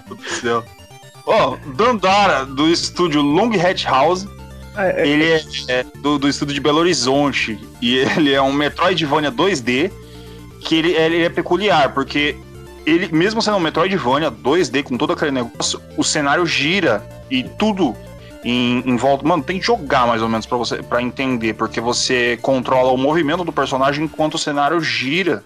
Do 0.08 0.18
céu. 0.30 0.64
Ó, 1.26 1.58
Dandara, 1.76 2.46
do 2.46 2.68
estúdio 2.70 3.22
Long 3.22 3.52
Hat 3.60 3.86
House. 3.86 4.28
Ah, 4.76 4.88
é- 4.88 5.08
Ele 5.08 5.26
é, 5.26 5.44
é 5.70 5.84
do, 6.02 6.20
do 6.20 6.28
estúdio 6.30 6.54
de 6.54 6.62
Belo 6.62 6.80
Horizonte. 6.80 7.60
E 7.82 7.98
ele 8.18 8.34
é 8.34 8.42
um 8.42 8.54
Metroidvania 8.54 9.32
2D. 9.32 9.92
Que 10.62 10.76
ele, 10.76 10.94
ele 10.94 11.22
é 11.24 11.30
peculiar, 11.30 11.94
porque 11.94 12.36
ele, 12.86 13.08
mesmo 13.12 13.42
sendo 13.42 13.58
um 13.58 13.60
Metroidvania 13.60 14.32
2D, 14.32 14.84
com 14.84 14.98
todo 14.98 15.14
aquele 15.14 15.32
negócio, 15.32 15.80
o 15.96 16.04
cenário 16.04 16.46
gira 16.46 17.08
e 17.30 17.44
tudo 17.44 17.96
em, 18.44 18.84
em 18.86 18.96
volta. 18.96 19.28
Mano, 19.28 19.44
tem 19.44 19.60
que 19.60 19.66
jogar 19.66 20.08
mais 20.08 20.22
ou 20.22 20.30
menos 20.30 20.46
para 20.46 20.58
você 20.58 20.82
para 20.82 21.02
entender, 21.02 21.54
porque 21.56 21.82
você 21.82 22.38
controla 22.42 22.92
o 22.92 22.98
movimento 22.98 23.44
do 23.44 23.52
personagem 23.52 24.06
enquanto 24.06 24.36
o 24.36 24.40
cenário 24.40 24.80
gira 24.82 25.44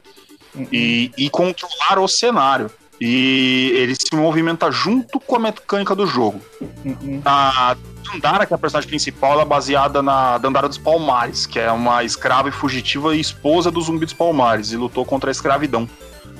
e, 0.71 1.11
e 1.17 1.29
controlar 1.29 1.99
o 1.99 2.07
cenário. 2.07 2.69
E 2.99 3.71
ele 3.75 3.95
se 3.95 4.13
movimenta 4.13 4.69
junto 4.71 5.19
com 5.19 5.35
a 5.37 5.39
mecânica 5.39 5.95
do 5.95 6.05
jogo. 6.05 6.41
Uhum. 6.83 7.21
A 7.23 7.77
Dandara, 8.11 8.45
que 8.45 8.53
é 8.53 8.55
a 8.55 8.57
personagem 8.57 8.89
principal, 8.89 9.33
ela 9.33 9.43
é 9.43 9.45
baseada 9.45 10.01
na 10.01 10.37
Dandara 10.37 10.67
dos 10.67 10.77
Palmares, 10.77 11.45
que 11.45 11.59
é 11.59 11.71
uma 11.71 12.03
escrava 12.03 12.49
e 12.49 12.51
fugitiva 12.51 13.15
e 13.15 13.19
esposa 13.19 13.71
do 13.71 13.81
Zumbi 13.81 14.05
dos 14.05 14.13
Palmares, 14.13 14.71
e 14.71 14.77
lutou 14.77 15.05
contra 15.05 15.29
a 15.29 15.31
escravidão. 15.31 15.87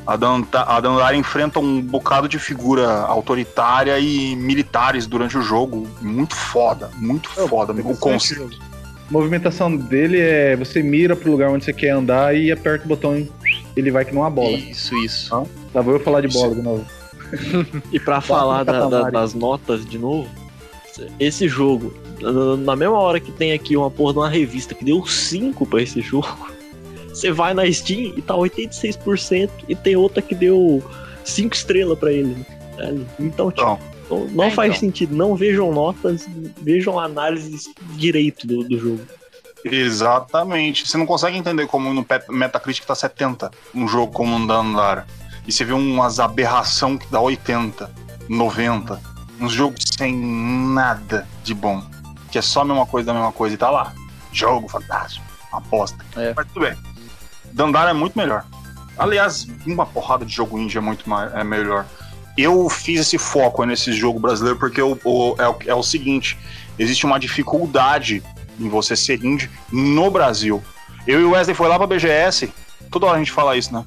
A, 0.06 0.16
Danta, 0.16 0.64
a 0.64 0.80
Dandara 0.80 1.16
enfrenta 1.16 1.60
um 1.60 1.82
bocado 1.82 2.28
de 2.28 2.40
figura 2.40 2.90
autoritária 3.04 4.00
e 4.00 4.36
militares 4.36 5.06
durante 5.06 5.38
o 5.38 5.42
jogo. 5.42 5.88
Muito 6.02 6.36
foda, 6.36 6.90
muito 6.98 7.30
foda. 7.30 7.74
O 7.74 7.96
conceito. 7.96 8.58
A 9.10 9.12
movimentação 9.12 9.76
dele 9.76 10.20
é 10.20 10.56
você 10.56 10.84
mira 10.84 11.16
pro 11.16 11.32
lugar 11.32 11.50
onde 11.50 11.66
você 11.66 11.74
quer 11.74 11.90
andar 11.90 12.36
e 12.36 12.52
aperta 12.52 12.86
o 12.86 12.88
botão 12.88 13.28
ele 13.76 13.92
vai 13.92 14.06
que 14.06 14.14
não 14.14 14.22
uma 14.22 14.30
bola. 14.30 14.52
Isso, 14.58 14.96
isso. 14.98 15.34
Lá 15.74 15.82
vou 15.82 15.94
eu 15.94 16.00
falar 16.00 16.22
de 16.22 16.28
bola 16.28 16.56
de 16.56 16.62
novo. 16.62 16.86
E 17.92 18.00
pra 18.00 18.22
falar 18.22 18.64
da- 18.64 18.88
da- 18.88 19.10
das 19.12 19.34
notas 19.36 19.86
de 19.86 20.00
novo, 20.00 20.28
esse 21.20 21.48
jogo, 21.48 21.94
na- 22.20 22.76
mesma 22.76 22.98
hora 22.98 23.20
que 23.20 23.32
tem 23.32 23.54
aqui 23.54 23.78
uma 23.78 23.92
porra 23.92 24.14
de 24.14 24.20
uma 24.20 24.30
revista 24.30 24.74
que 24.74 24.84
deu 24.84 25.06
5 25.06 25.66
pra 25.66 25.82
esse 25.82 26.02
jogo, 26.02 26.28
você 27.14 27.32
vai 27.32 27.54
na 27.54 27.72
Steam 27.72 28.14
e 28.18 28.22
tá 28.22 28.34
86% 28.36 29.50
e 29.68 29.76
tem 29.76 29.96
outra 29.96 30.22
que 30.24 30.34
deu 30.34 30.84
5 31.24 31.54
estrelas 31.56 32.00
pra 32.00 32.12
ele. 32.12 32.36
né? 32.78 32.96
Então, 33.20 33.52
tipo, 33.52 33.62
Então, 33.62 33.80
não, 34.10 34.28
não 34.30 34.44
É, 34.46 34.50
faz 34.52 34.72
então. 34.72 34.80
sentido. 34.80 35.16
Não 35.16 35.36
vejam 35.36 35.72
notas, 35.72 36.28
vejam 36.62 37.00
análises 37.00 37.70
direito 37.96 38.48
do, 38.48 38.64
do 38.64 38.80
jogo. 38.80 39.02
Exatamente. 39.66 40.88
Você 40.88 40.98
não 40.98 41.06
consegue 41.06 41.38
entender 41.38 41.68
como 41.68 41.94
no 41.94 42.06
Metacritic 42.30 42.86
tá 42.86 42.96
70, 42.96 43.52
um 43.74 43.88
jogo 43.88 44.12
como 44.14 44.36
um 44.36 44.46
Dandara. 44.46 45.06
E 45.48 45.52
você 45.52 45.66
vê 45.66 45.74
umas 45.74 46.20
aberração 46.20 46.98
que 46.98 47.08
dá 47.12 47.20
80, 47.20 47.90
90. 48.30 49.02
Uns 49.40 49.52
jogos 49.54 49.84
sem 49.98 50.16
nada 50.16 51.28
de 51.44 51.54
bom. 51.54 51.84
Que 52.32 52.38
é 52.38 52.42
só 52.42 52.62
a 52.62 52.66
mesma 52.66 52.86
coisa 52.86 53.08
da 53.08 53.14
mesma 53.14 53.32
coisa 53.32 53.56
e 53.56 53.58
tá 53.58 53.70
lá. 53.70 53.94
Jogo 54.32 54.68
fantástico. 54.70 55.26
Aposta. 55.52 55.98
É. 56.16 56.34
Mas 56.36 56.46
tudo 56.48 56.62
bem. 56.62 56.78
Dandara 57.52 57.90
é 57.90 57.94
muito 57.94 58.18
melhor. 58.18 58.46
Aliás, 58.98 59.48
uma 59.66 59.86
porrada 59.86 60.26
de 60.26 60.32
jogo 60.34 60.60
indie 60.60 60.78
é 60.78 60.82
muito 60.82 61.10
mais, 61.10 61.34
é 61.34 61.44
melhor. 61.44 61.86
Eu 62.38 62.70
fiz 62.70 63.00
esse 63.02 63.18
foco 63.18 63.64
nesse 63.64 63.92
jogo 63.94 64.20
brasileiro 64.20 64.60
porque 64.60 64.82
o, 64.82 65.00
o- 65.04 65.36
é, 65.40 65.70
é 65.70 65.74
o 65.74 65.82
seguinte: 65.82 66.38
existe 66.78 67.06
uma 67.06 67.20
dificuldade 67.20 68.22
em 68.60 68.70
você 68.70 68.96
ser 68.96 69.24
indie 69.24 69.50
no 69.72 70.10
Brasil. 70.10 70.64
Eu 71.08 71.22
e 71.22 71.24
o 71.24 71.32
Wesley 71.32 71.56
foi 71.56 71.68
lá 71.68 71.78
pra 71.78 71.88
BGS, 71.88 72.52
toda 72.92 73.06
hora 73.06 73.16
a 73.16 73.20
gente 73.20 73.32
fala 73.32 73.58
isso, 73.58 73.74
né? 73.74 73.86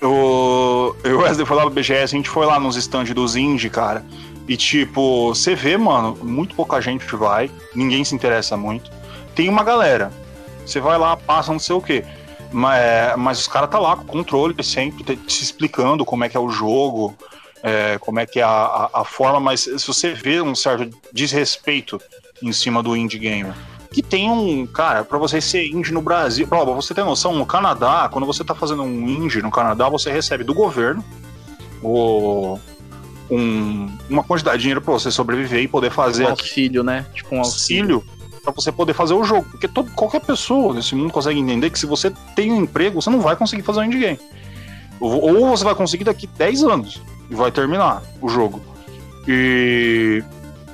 Eu, 0.00 0.96
eu 1.04 1.12
e 1.12 1.14
o 1.14 1.20
Wesley 1.20 1.46
foi 1.46 1.56
lá 1.56 1.62
pra 1.62 1.70
BGS, 1.70 2.14
a 2.14 2.18
gente 2.18 2.28
foi 2.28 2.44
lá 2.44 2.58
nos 2.58 2.76
stands 2.76 3.14
dos 3.14 3.36
indie, 3.36 3.70
cara. 3.70 4.04
E 4.48 4.56
tipo, 4.56 5.28
você 5.28 5.54
vê, 5.54 5.76
mano, 5.76 6.18
muito 6.22 6.54
pouca 6.54 6.80
gente 6.80 7.04
vai, 7.14 7.50
ninguém 7.74 8.04
se 8.04 8.14
interessa 8.14 8.56
muito. 8.56 8.90
Tem 9.34 9.48
uma 9.48 9.62
galera, 9.62 10.10
você 10.66 10.80
vai 10.80 10.98
lá, 10.98 11.16
passa 11.16 11.52
não 11.52 11.58
sei 11.58 11.76
o 11.76 11.80
quê. 11.80 12.04
Mas, 12.50 13.16
mas 13.16 13.38
os 13.38 13.48
caras 13.48 13.70
tá 13.70 13.78
lá 13.78 13.96
com 13.96 14.04
controle 14.04 14.54
sempre, 14.62 15.04
te, 15.04 15.16
te 15.16 15.42
explicando 15.42 16.04
como 16.04 16.24
é 16.24 16.28
que 16.28 16.36
é 16.36 16.40
o 16.40 16.50
jogo, 16.50 17.16
é, 17.62 17.96
como 17.98 18.18
é 18.20 18.26
que 18.26 18.40
é 18.40 18.42
a, 18.42 18.48
a, 18.92 19.00
a 19.00 19.04
forma, 19.04 19.40
mas 19.40 19.60
se 19.60 19.86
você 19.86 20.12
vê 20.12 20.42
um 20.42 20.54
certo 20.54 20.90
desrespeito 21.12 22.00
em 22.42 22.52
cima 22.52 22.82
do 22.82 22.96
indie 22.96 23.18
gamer. 23.18 23.54
Que 23.92 24.02
tem 24.02 24.30
um, 24.30 24.66
cara, 24.66 25.04
pra 25.04 25.18
você 25.18 25.40
ser 25.40 25.66
indie 25.66 25.92
no 25.92 26.00
Brasil, 26.00 26.46
pra 26.46 26.64
você 26.64 26.94
ter 26.94 27.04
noção, 27.04 27.34
no 27.34 27.44
Canadá, 27.44 28.08
quando 28.10 28.26
você 28.26 28.42
tá 28.42 28.54
fazendo 28.54 28.82
um 28.82 29.06
indie 29.08 29.42
no 29.42 29.50
Canadá, 29.50 29.88
você 29.88 30.10
recebe 30.10 30.42
do 30.44 30.54
governo 30.54 31.04
o, 31.82 32.58
um- 33.30 33.90
uma 34.08 34.22
quantidade 34.24 34.56
de 34.58 34.62
dinheiro 34.62 34.80
pra 34.80 34.92
você 34.92 35.10
sobreviver 35.10 35.62
e 35.62 35.68
poder 35.68 35.90
fazer 35.90 36.24
Um 36.24 36.28
aqui 36.28 36.42
auxílio, 36.42 36.82
né? 36.82 37.06
Tipo 37.12 37.34
um 37.34 37.38
auxílio. 37.38 37.96
auxílio 37.96 38.22
pra 38.42 38.52
você 38.52 38.72
poder 38.72 38.92
fazer 38.94 39.14
o 39.14 39.22
jogo. 39.24 39.46
Porque 39.50 39.68
todo, 39.68 39.90
qualquer 39.92 40.20
pessoa 40.20 40.74
nesse 40.74 40.94
mundo 40.94 41.12
consegue 41.12 41.38
entender 41.38 41.70
que 41.70 41.78
se 41.78 41.86
você 41.86 42.10
tem 42.34 42.50
um 42.50 42.62
emprego, 42.62 43.00
você 43.00 43.10
não 43.10 43.20
vai 43.20 43.36
conseguir 43.36 43.62
fazer 43.62 43.80
um 43.80 43.84
indie 43.84 43.98
game. 44.00 44.18
Ou, 45.00 45.34
ou 45.40 45.48
você 45.50 45.64
vai 45.64 45.74
conseguir 45.74 46.04
daqui 46.04 46.26
10 46.26 46.62
anos 46.64 47.00
e 47.30 47.34
vai 47.34 47.50
terminar 47.52 48.02
o 48.20 48.28
jogo. 48.28 48.60
E 49.28 50.22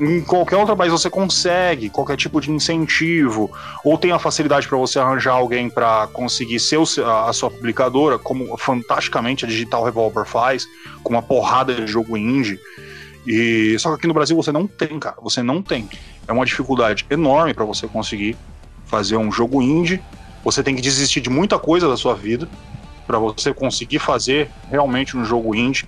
em 0.01 0.21
qualquer 0.23 0.57
outro 0.57 0.77
país 0.77 0.93
você 0.93 1.11
consegue, 1.11 1.91
qualquer 1.91 2.17
tipo 2.17 2.41
de 2.41 2.51
incentivo, 2.51 3.51
ou 3.85 3.99
tem 3.99 4.13
a 4.13 4.19
facilidade 4.19 4.69
para 4.69 4.79
você 4.79 4.99
arranjar 4.99 5.33
alguém 5.33 5.69
para 5.69 6.07
conseguir 6.09 6.61
ser 6.61 6.79
a 7.05 7.33
sua 7.33 7.51
publicadora, 7.51 8.19
como 8.19 8.57
fantasticamente 8.57 9.45
a 9.45 9.49
Digital 9.49 9.85
Revolver 9.85 10.25
faz, 10.25 10.67
com 11.03 11.11
uma 11.15 11.23
porrada 11.23 11.75
de 11.75 11.87
jogo 11.87 12.17
indie. 12.17 12.59
E 13.27 13.77
só 13.79 13.91
que 13.91 13.97
aqui 13.97 14.07
no 14.07 14.15
Brasil 14.15 14.37
você 14.37 14.53
não 14.53 14.67
tem, 14.67 14.99
cara, 14.99 15.17
você 15.21 15.43
não 15.43 15.61
tem. 15.61 15.89
É 16.27 16.33
uma 16.33 16.47
dificuldade 16.47 17.05
enorme 17.11 17.53
para 17.53 17.65
você 17.65 17.87
conseguir 17.87 18.37
fazer 18.87 19.17
um 19.17 19.31
jogo 19.31 19.61
indie. 19.61 20.01
Você 20.45 20.63
tem 20.63 20.75
que 20.75 20.81
desistir 20.81 21.21
de 21.21 21.29
muita 21.29 21.59
coisa 21.59 21.89
da 21.89 21.97
sua 21.97 22.15
vida 22.15 22.49
para 23.07 23.19
você 23.19 23.53
conseguir 23.53 23.99
fazer 23.99 24.51
realmente 24.71 25.17
um 25.17 25.25
jogo 25.25 25.55
indie. 25.55 25.85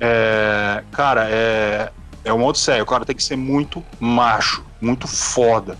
É, 0.00 0.82
cara, 0.92 1.26
é, 1.28 1.90
é 2.24 2.32
uma 2.32 2.46
odisseia. 2.46 2.82
O 2.82 2.86
cara 2.86 3.04
tem 3.04 3.16
que 3.16 3.22
ser 3.22 3.36
muito 3.36 3.84
macho, 4.00 4.64
muito 4.80 5.06
foda 5.06 5.78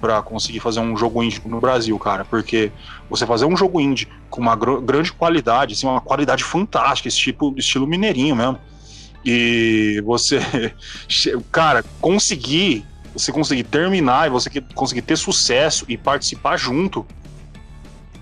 para 0.00 0.22
conseguir 0.22 0.60
fazer 0.60 0.80
um 0.80 0.96
jogo 0.96 1.22
indie 1.22 1.42
no 1.44 1.60
Brasil, 1.60 1.98
cara. 1.98 2.24
Porque 2.24 2.72
você 3.08 3.26
fazer 3.26 3.44
um 3.44 3.56
jogo 3.56 3.80
indie 3.80 4.08
com 4.30 4.40
uma 4.40 4.56
gr- 4.56 4.80
grande 4.80 5.12
qualidade, 5.12 5.74
assim, 5.74 5.86
uma 5.86 6.00
qualidade 6.00 6.42
fantástica, 6.42 7.08
esse 7.08 7.18
tipo, 7.18 7.54
estilo 7.56 7.86
mineirinho 7.86 8.34
mesmo. 8.34 8.58
E 9.24 10.02
você, 10.04 10.40
cara, 11.52 11.84
conseguir, 12.00 12.86
você 13.12 13.30
conseguir 13.30 13.64
terminar 13.64 14.26
e 14.26 14.30
você 14.30 14.48
conseguir 14.74 15.02
ter 15.02 15.16
sucesso 15.16 15.84
e 15.86 15.98
participar 15.98 16.56
junto, 16.56 17.06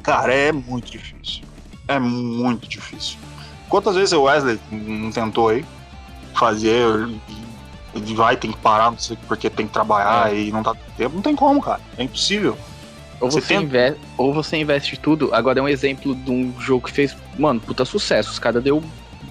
cara, 0.02 0.34
é 0.34 0.50
muito 0.50 0.90
difícil. 0.90 1.44
É 1.86 1.98
muito 1.98 2.68
difícil. 2.68 3.18
Quantas 3.68 3.94
vezes 3.94 4.12
o 4.12 4.22
Wesley 4.22 4.58
não 4.70 5.12
tentou 5.12 5.48
aí 5.50 5.64
fazer? 6.34 7.08
Ele 7.94 8.14
vai, 8.14 8.36
tem 8.36 8.52
que 8.52 8.58
parar, 8.58 8.90
não 8.90 8.98
sei, 8.98 9.16
porque 9.26 9.48
tem 9.48 9.66
que 9.66 9.72
trabalhar 9.72 10.34
e 10.34 10.52
não 10.52 10.62
tá 10.62 10.74
tempo. 10.96 11.14
Não 11.16 11.22
tem 11.22 11.34
como, 11.34 11.60
cara. 11.60 11.80
É 11.96 12.02
impossível. 12.04 12.56
Ou 13.20 13.30
Você 13.30 13.40
você, 13.40 13.54
tem- 13.54 13.62
inve- 13.64 13.96
ou 14.16 14.32
você 14.32 14.56
investe 14.58 14.96
tudo. 14.96 15.34
Agora 15.34 15.58
é 15.58 15.62
um 15.62 15.68
exemplo 15.68 16.14
de 16.14 16.30
um 16.30 16.52
jogo 16.60 16.86
que 16.86 16.92
fez, 16.92 17.16
mano, 17.38 17.58
puta 17.60 17.84
sucesso. 17.84 18.30
Os 18.30 18.38
caras 18.38 18.62
deu 18.62 18.82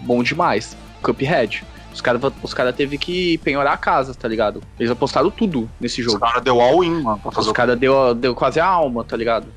bom 0.02 0.22
demais. 0.24 0.76
Cuphead. 1.02 1.64
Os 1.94 2.02
caras 2.02 2.22
os 2.44 2.54
cara 2.54 2.74
teve 2.74 2.98
que 2.98 3.38
penhorar 3.40 3.74
a 3.74 3.78
casa, 3.78 4.14
tá 4.14 4.28
ligado? 4.28 4.62
Eles 4.80 4.92
apostaram 4.92 5.32
tudo 5.32 5.70
nesse 5.80 6.02
Os 6.02 6.06
jogo. 6.12 6.20
caras 6.20 6.44
deu 6.44 6.60
all-in, 6.60 7.02
mano, 7.02 7.18
pra 7.20 7.32
fazer 7.32 7.48
Os 7.48 7.54
caras 7.54 7.80
deu, 7.80 8.14
deu 8.14 8.36
quase 8.36 8.60
a 8.60 8.66
alma, 8.68 9.04
tá 9.04 9.16
ligado? 9.16 9.48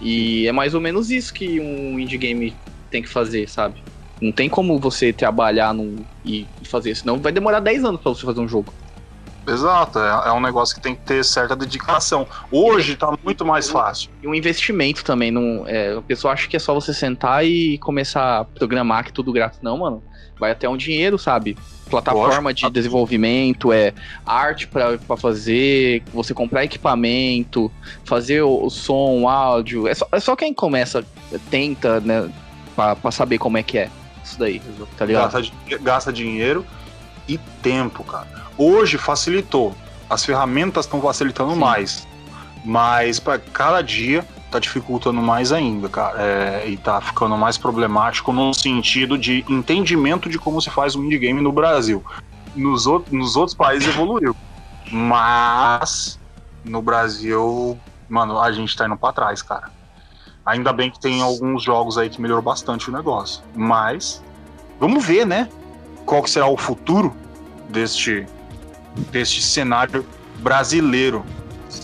E 0.00 0.46
é 0.46 0.52
mais 0.52 0.74
ou 0.74 0.80
menos 0.80 1.10
isso 1.10 1.34
que 1.34 1.58
um 1.60 1.98
indie 1.98 2.16
game 2.16 2.54
tem 2.90 3.02
que 3.02 3.08
fazer, 3.08 3.48
sabe? 3.48 3.82
Não 4.22 4.30
tem 4.30 4.48
como 4.48 4.78
você 4.78 5.12
trabalhar 5.12 5.74
num, 5.74 5.96
e 6.24 6.46
fazer, 6.62 6.94
senão 6.94 7.18
vai 7.18 7.32
demorar 7.32 7.58
10 7.58 7.84
anos 7.84 8.00
pra 8.00 8.14
você 8.14 8.24
fazer 8.24 8.40
um 8.40 8.46
jogo. 8.46 8.72
Exato, 9.46 9.98
é, 9.98 10.28
é 10.28 10.32
um 10.32 10.40
negócio 10.40 10.76
que 10.76 10.80
tem 10.80 10.94
que 10.94 11.02
ter 11.02 11.24
certa 11.24 11.56
dedicação. 11.56 12.24
Hoje 12.48 12.94
tá 12.94 13.12
muito 13.24 13.44
mais 13.44 13.68
fácil. 13.68 14.10
E 14.22 14.28
um 14.28 14.34
investimento 14.34 15.04
também. 15.04 15.32
Não, 15.32 15.66
é, 15.66 15.96
a 15.96 16.02
pessoa 16.02 16.32
acha 16.32 16.46
que 16.46 16.54
é 16.54 16.60
só 16.60 16.72
você 16.72 16.94
sentar 16.94 17.44
e 17.44 17.76
começar 17.78 18.38
a 18.38 18.44
programar 18.44 19.04
que 19.04 19.12
tudo 19.12 19.32
grátis. 19.32 19.58
Não, 19.60 19.78
mano. 19.78 20.04
Vai 20.38 20.52
até 20.52 20.68
um 20.68 20.76
dinheiro, 20.76 21.18
sabe? 21.18 21.56
Plataforma 21.90 22.54
de 22.54 22.68
desenvolvimento, 22.70 23.72
é 23.72 23.92
arte 24.24 24.66
pra 24.66 24.96
pra 24.96 25.16
fazer, 25.16 26.02
você 26.12 26.32
comprar 26.32 26.64
equipamento, 26.64 27.70
fazer 28.04 28.42
o, 28.42 28.64
o 28.64 28.70
som, 28.70 29.22
o 29.22 29.28
áudio. 29.28 29.86
É 29.86 29.94
só, 29.94 30.06
é 30.10 30.18
só 30.18 30.34
quem 30.34 30.54
começa, 30.54 31.04
tenta, 31.50 32.00
né, 32.00 32.32
pra 32.74 33.10
saber 33.10 33.38
como 33.38 33.58
é 33.58 33.62
que 33.62 33.78
é 33.78 33.90
isso 34.32 34.38
daí, 34.38 34.60
tá 34.96 35.04
ligado? 35.04 35.32
Gasta, 35.32 35.78
gasta 35.80 36.12
dinheiro 36.12 36.66
e 37.28 37.38
tempo, 37.62 38.02
cara. 38.04 38.26
Hoje 38.56 38.98
facilitou. 38.98 39.74
As 40.08 40.24
ferramentas 40.24 40.84
estão 40.86 41.00
facilitando 41.00 41.52
Sim. 41.52 41.58
mais. 41.58 42.08
Mas 42.64 43.18
para 43.18 43.38
cada 43.38 43.82
dia 43.82 44.26
tá 44.50 44.58
dificultando 44.58 45.20
mais 45.20 45.52
ainda, 45.52 45.88
cara. 45.88 46.22
É, 46.22 46.68
e 46.68 46.76
tá 46.76 47.00
ficando 47.00 47.36
mais 47.36 47.56
problemático 47.56 48.32
no 48.32 48.52
sentido 48.52 49.16
de 49.16 49.44
entendimento 49.48 50.28
de 50.28 50.38
como 50.38 50.60
se 50.60 50.70
faz 50.70 50.94
um 50.94 51.04
indie 51.04 51.18
game 51.18 51.40
no 51.40 51.52
Brasil. 51.52 52.04
Nos, 52.54 52.86
out 52.86 53.14
nos 53.14 53.36
outros 53.36 53.56
países 53.56 53.88
evoluiu. 53.88 54.36
Mas 54.90 56.18
no 56.64 56.82
Brasil, 56.82 57.78
mano, 58.08 58.38
a 58.38 58.52
gente 58.52 58.76
tá 58.76 58.86
indo 58.86 58.96
pra 58.96 59.12
trás, 59.12 59.40
cara. 59.40 59.70
Ainda 60.44 60.72
bem 60.72 60.90
que 60.90 60.98
tem 61.00 61.22
alguns 61.22 61.62
jogos 61.62 61.96
aí 61.96 62.08
que 62.10 62.20
melhorou 62.20 62.42
bastante 62.42 62.90
o 62.90 62.92
negócio. 62.92 63.42
Mas 63.54 64.22
vamos 64.80 65.04
ver, 65.04 65.24
né? 65.26 65.48
Qual 66.04 66.22
que 66.22 66.30
será 66.30 66.46
o 66.46 66.56
futuro 66.56 67.14
deste, 67.68 68.26
deste 69.10 69.42
cenário 69.42 70.04
brasileiro. 70.40 71.24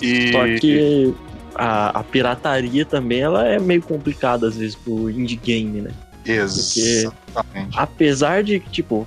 E... 0.03 0.33
Só 0.33 0.45
que 0.61 1.15
a, 1.55 2.01
a 2.01 2.05
pirataria 2.05 2.85
também 2.85 3.21
ela 3.21 3.47
é 3.47 3.59
meio 3.59 3.83
complicada 3.83 4.49
às 4.49 4.57
vezes 4.57 4.75
pro 4.75 5.09
indie 5.11 5.37
game, 5.37 5.81
né? 5.81 5.91
Exatamente. 6.27 7.79
Apesar 7.79 8.43
de 8.43 8.61
que, 8.61 8.71
tipo, 8.71 9.07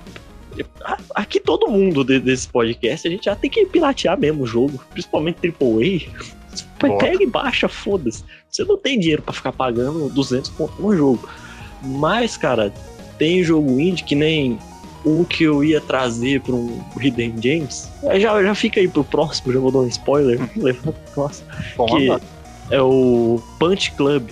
aqui 1.14 1.38
todo 1.38 1.68
mundo 1.68 2.04
de- 2.04 2.18
desse 2.18 2.48
podcast, 2.48 3.06
a 3.06 3.10
gente 3.10 3.24
já 3.26 3.36
tem 3.36 3.48
que 3.48 3.64
piratear 3.66 4.18
mesmo 4.18 4.42
o 4.42 4.46
jogo, 4.46 4.82
principalmente 4.90 5.38
AAA. 5.46 6.10
Boa. 6.88 6.98
Pega 7.00 7.22
e 7.22 7.26
baixa, 7.26 7.68
foda-se. 7.68 8.24
Você 8.50 8.64
não 8.64 8.76
tem 8.76 8.98
dinheiro 8.98 9.22
pra 9.22 9.32
ficar 9.32 9.52
pagando 9.52 10.08
200 10.10 10.50
conto 10.50 10.80
no 10.82 10.96
jogo. 10.96 11.28
Mas, 11.82 12.36
cara, 12.36 12.72
tem 13.18 13.42
jogo 13.42 13.78
indie 13.80 14.04
que 14.04 14.14
nem 14.14 14.58
um 15.04 15.24
que 15.24 15.42
eu 15.44 15.64
ia 15.64 15.80
trazer 15.80 16.40
para 16.40 16.54
um 16.54 16.80
Hidden 17.00 17.34
James. 17.42 17.90
Já, 18.20 18.40
já 18.42 18.54
fica 18.54 18.78
aí 18.78 18.86
pro 18.86 19.02
próximo, 19.02 19.52
já 19.52 19.58
vou 19.58 19.70
dar 19.72 19.78
um 19.80 19.88
spoiler. 19.88 20.38
Próximo 21.14 21.48
Bom, 21.76 21.86
que 21.86 22.06
mano. 22.08 22.22
é 22.70 22.80
o 22.80 23.42
Punch 23.58 23.90
Club. 23.92 24.28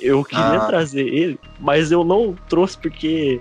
Eu 0.00 0.24
queria 0.24 0.44
Ah. 0.62 0.66
trazer 0.66 1.06
ele, 1.08 1.38
mas 1.58 1.90
eu 1.90 2.04
não 2.04 2.34
trouxe 2.48 2.78
porque 2.78 3.40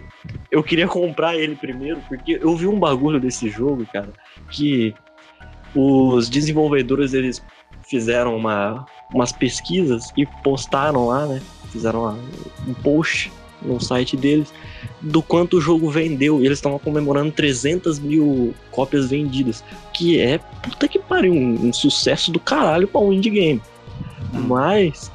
eu 0.51 0.63
queria 0.63 0.87
comprar 0.87 1.35
ele 1.37 1.55
primeiro, 1.55 2.01
porque 2.09 2.39
eu 2.41 2.55
vi 2.57 2.65
um 2.67 2.79
bagulho 2.79 3.19
desse 3.19 3.47
jogo, 3.47 3.85
cara, 3.93 4.09
que 4.49 4.93
os 5.75 6.27
desenvolvedores 6.29 7.13
eles 7.13 7.41
fizeram 7.87 8.35
uma, 8.35 8.85
umas 9.13 9.31
pesquisas 9.31 10.11
e 10.17 10.25
postaram 10.25 11.07
lá, 11.07 11.25
né? 11.25 11.41
Fizeram 11.71 12.17
um 12.67 12.73
post 12.73 13.31
no 13.61 13.79
site 13.79 14.15
deles 14.15 14.53
do 15.01 15.21
quanto 15.21 15.57
o 15.57 15.61
jogo 15.61 15.89
vendeu. 15.89 16.41
E 16.41 16.45
eles 16.45 16.57
estavam 16.59 16.77
comemorando 16.79 17.31
300 17.31 17.99
mil 17.99 18.53
cópias 18.71 19.09
vendidas, 19.09 19.63
que 19.93 20.19
é 20.19 20.37
puta 20.37 20.87
que 20.87 20.99
pariu, 20.99 21.33
um, 21.33 21.67
um 21.67 21.73
sucesso 21.73 22.31
do 22.31 22.39
caralho 22.39 22.87
pra 22.87 23.01
um 23.01 23.11
indie 23.11 23.29
game. 23.31 23.61
Mas 24.33 25.11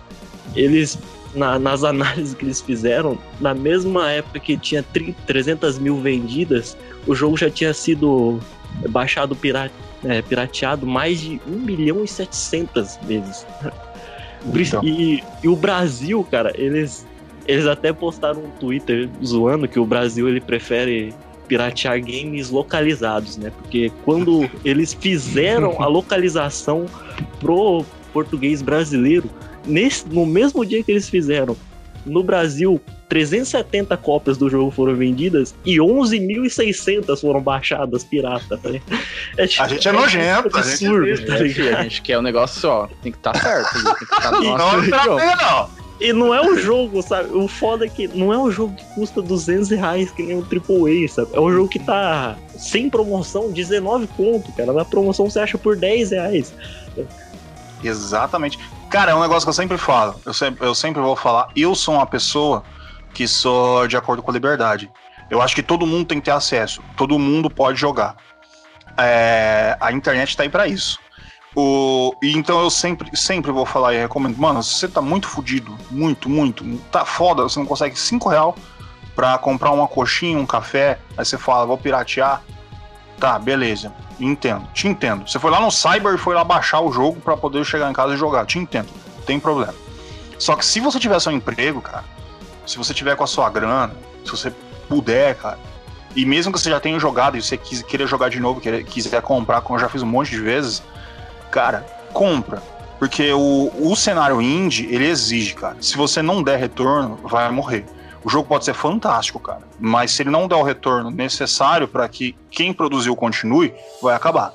eles, 0.56 0.98
na- 1.34 1.58
nas 1.58 1.84
análises 1.84 2.34
que 2.34 2.44
eles 2.44 2.60
fizeram, 2.60 3.18
na 3.40 3.54
mesma 3.54 4.10
época 4.10 4.40
que 4.40 4.56
tinha 4.56 4.82
tri- 4.82 5.14
300 5.26 5.78
mil 5.78 5.98
vendidas, 6.00 6.76
o 7.06 7.14
jogo 7.14 7.36
já 7.36 7.48
tinha 7.50 7.72
sido 7.72 8.40
baixado 8.88 9.34
pira- 9.36 9.70
é, 10.04 10.22
pirateado 10.22 10.86
mais 10.86 11.20
de 11.20 11.40
1 11.46 11.50
milhão 11.50 12.04
e 12.04 12.08
700 12.08 12.98
vezes. 13.04 13.46
Então. 14.44 14.82
E, 14.84 15.22
e 15.42 15.48
o 15.48 15.54
Brasil, 15.54 16.26
cara, 16.30 16.52
eles, 16.56 17.06
eles 17.46 17.66
até 17.66 17.92
postaram 17.92 18.44
um 18.44 18.50
Twitter 18.50 19.08
zoando 19.24 19.68
que 19.68 19.78
o 19.78 19.86
Brasil 19.86 20.28
ele 20.28 20.40
prefere 20.40 21.14
piratear 21.46 22.00
games 22.00 22.50
localizados, 22.50 23.36
né? 23.36 23.52
Porque 23.56 23.92
quando 24.04 24.48
eles 24.64 24.92
fizeram 24.92 25.80
a 25.82 25.86
localização 25.86 26.86
pro 27.38 27.84
português 28.12 28.62
brasileiro, 28.62 29.30
nesse, 29.66 30.08
no 30.08 30.26
mesmo 30.26 30.64
dia 30.64 30.82
que 30.82 30.90
eles 30.90 31.08
fizeram, 31.08 31.56
no 32.04 32.22
Brasil, 32.22 32.80
370 33.12 33.94
cópias 33.98 34.38
do 34.38 34.48
jogo 34.48 34.70
foram 34.70 34.94
vendidas 34.96 35.54
e 35.66 35.76
11.600 35.76 37.20
foram 37.20 37.42
baixadas 37.42 38.02
pirata. 38.02 38.56
Tá? 38.56 38.70
ligado? 38.70 38.98
É, 39.36 39.46
tipo, 39.46 39.62
A 39.62 39.68
gente 39.68 39.86
é 39.86 39.92
nojento, 39.92 40.56
a 40.56 40.62
gente 40.62 40.84
é 40.84 40.88
absurdo, 40.88 41.04
besta. 41.04 41.26
tá 41.26 41.32
É, 41.34 41.36
a 41.36 41.42
ligado? 41.42 41.82
gente 41.82 42.02
quer 42.02 42.16
o 42.18 42.22
negócio, 42.22 42.68
ó, 42.70 42.86
tem 43.02 43.12
que 43.12 43.18
estar 43.18 43.36
certo, 43.36 43.74
ali, 43.76 43.84
tem 43.84 43.94
que 43.94 44.04
estar 44.04 44.30
no 44.32 44.40
Não, 44.42 44.56
nosso 44.56 44.90
não, 44.90 45.06
não, 45.18 45.36
não. 45.36 45.82
E 46.00 46.12
não 46.12 46.34
é 46.34 46.40
um 46.40 46.56
jogo, 46.56 47.02
sabe? 47.02 47.28
O 47.36 47.46
foda 47.46 47.84
é 47.84 47.88
que 47.88 48.08
não 48.08 48.32
é 48.32 48.38
um 48.38 48.50
jogo 48.50 48.74
que 48.74 48.84
custa 48.94 49.20
200 49.20 49.68
reais 49.68 50.10
que 50.10 50.22
nem 50.22 50.34
um 50.36 50.40
AAA, 50.40 51.06
sabe? 51.08 51.28
É 51.34 51.38
um 51.38 51.52
jogo 51.52 51.68
que 51.68 51.78
tá 51.78 52.34
sem 52.56 52.88
promoção, 52.88 53.52
19 53.52 54.06
conto, 54.16 54.50
cara. 54.52 54.72
Na 54.72 54.84
promoção 54.86 55.28
você 55.28 55.38
acha 55.38 55.58
por 55.58 55.76
10 55.76 56.10
reais. 56.12 56.52
Exatamente. 57.84 58.58
Cara, 58.90 59.12
é 59.12 59.14
um 59.14 59.20
negócio 59.20 59.42
que 59.42 59.50
eu 59.50 59.54
sempre 59.54 59.78
falo. 59.78 60.14
Eu 60.24 60.34
sempre, 60.34 60.66
eu 60.66 60.74
sempre 60.74 61.00
vou 61.02 61.14
falar. 61.14 61.48
Eu 61.54 61.74
sou 61.74 61.94
uma 61.94 62.06
pessoa 62.06 62.64
que 63.12 63.26
sou 63.28 63.86
de 63.86 63.96
acordo 63.96 64.22
com 64.22 64.30
a 64.30 64.34
liberdade. 64.34 64.90
Eu 65.30 65.40
acho 65.40 65.54
que 65.54 65.62
todo 65.62 65.86
mundo 65.86 66.06
tem 66.06 66.18
que 66.18 66.26
ter 66.26 66.30
acesso. 66.30 66.82
Todo 66.96 67.18
mundo 67.18 67.48
pode 67.48 67.78
jogar. 67.78 68.16
É, 68.96 69.76
a 69.80 69.92
internet 69.92 70.36
tá 70.36 70.42
aí 70.42 70.48
pra 70.48 70.66
isso. 70.66 70.98
O, 71.54 72.14
e 72.22 72.32
então 72.36 72.60
eu 72.60 72.70
sempre, 72.70 73.14
sempre 73.16 73.50
vou 73.50 73.66
falar 73.66 73.94
e 73.94 73.98
recomendo. 73.98 74.36
Mano, 74.36 74.62
você 74.62 74.88
tá 74.88 75.02
muito 75.02 75.28
fudido, 75.28 75.76
muito, 75.90 76.28
muito, 76.28 76.64
tá 76.90 77.04
foda, 77.04 77.42
você 77.42 77.58
não 77.58 77.66
consegue 77.66 77.98
5 77.98 78.28
real 78.28 78.56
pra 79.14 79.36
comprar 79.36 79.70
uma 79.70 79.86
coxinha, 79.86 80.38
um 80.38 80.46
café, 80.46 80.98
aí 81.16 81.24
você 81.24 81.36
fala, 81.36 81.66
vou 81.66 81.76
piratear. 81.76 82.42
Tá, 83.18 83.38
beleza. 83.38 83.92
Entendo, 84.18 84.66
te 84.72 84.88
entendo. 84.88 85.28
Você 85.28 85.38
foi 85.38 85.50
lá 85.50 85.60
no 85.60 85.70
Cyber 85.70 86.14
e 86.14 86.18
foi 86.18 86.34
lá 86.34 86.42
baixar 86.42 86.80
o 86.80 86.90
jogo 86.90 87.20
pra 87.20 87.36
poder 87.36 87.64
chegar 87.64 87.90
em 87.90 87.92
casa 87.92 88.14
e 88.14 88.16
jogar. 88.16 88.46
Te 88.46 88.58
entendo, 88.58 88.88
tem 89.26 89.38
problema. 89.38 89.74
Só 90.38 90.56
que 90.56 90.64
se 90.64 90.80
você 90.80 90.98
tiver 90.98 91.20
seu 91.20 91.32
emprego, 91.32 91.80
cara, 91.80 92.04
se 92.66 92.78
você 92.78 92.94
tiver 92.94 93.16
com 93.16 93.24
a 93.24 93.26
sua 93.26 93.48
grana, 93.50 93.94
se 94.24 94.30
você 94.30 94.52
puder, 94.88 95.34
cara, 95.36 95.58
e 96.14 96.26
mesmo 96.26 96.52
que 96.52 96.60
você 96.60 96.70
já 96.70 96.78
tenha 96.78 96.98
jogado 96.98 97.36
e 97.36 97.42
você 97.42 97.56
queira 97.56 98.06
jogar 98.06 98.28
de 98.28 98.38
novo, 98.38 98.60
queira, 98.60 98.82
quiser 98.82 99.22
comprar, 99.22 99.62
como 99.62 99.78
eu 99.78 99.80
já 99.80 99.88
fiz 99.88 100.02
um 100.02 100.06
monte 100.06 100.30
de 100.30 100.40
vezes, 100.40 100.82
cara, 101.50 101.86
compra. 102.12 102.62
Porque 102.98 103.32
o, 103.32 103.72
o 103.80 103.96
cenário 103.96 104.40
indie, 104.40 104.86
ele 104.94 105.06
exige, 105.06 105.54
cara. 105.54 105.76
Se 105.80 105.96
você 105.96 106.22
não 106.22 106.42
der 106.42 106.58
retorno, 106.58 107.18
vai 107.24 107.50
morrer. 107.50 107.84
O 108.22 108.30
jogo 108.30 108.46
pode 108.46 108.64
ser 108.64 108.74
fantástico, 108.74 109.40
cara. 109.40 109.62
Mas 109.80 110.12
se 110.12 110.22
ele 110.22 110.30
não 110.30 110.46
der 110.46 110.54
o 110.54 110.62
retorno 110.62 111.10
necessário 111.10 111.88
para 111.88 112.08
que 112.08 112.36
quem 112.50 112.72
produziu 112.72 113.16
continue, 113.16 113.74
vai 114.00 114.14
acabar. 114.14 114.52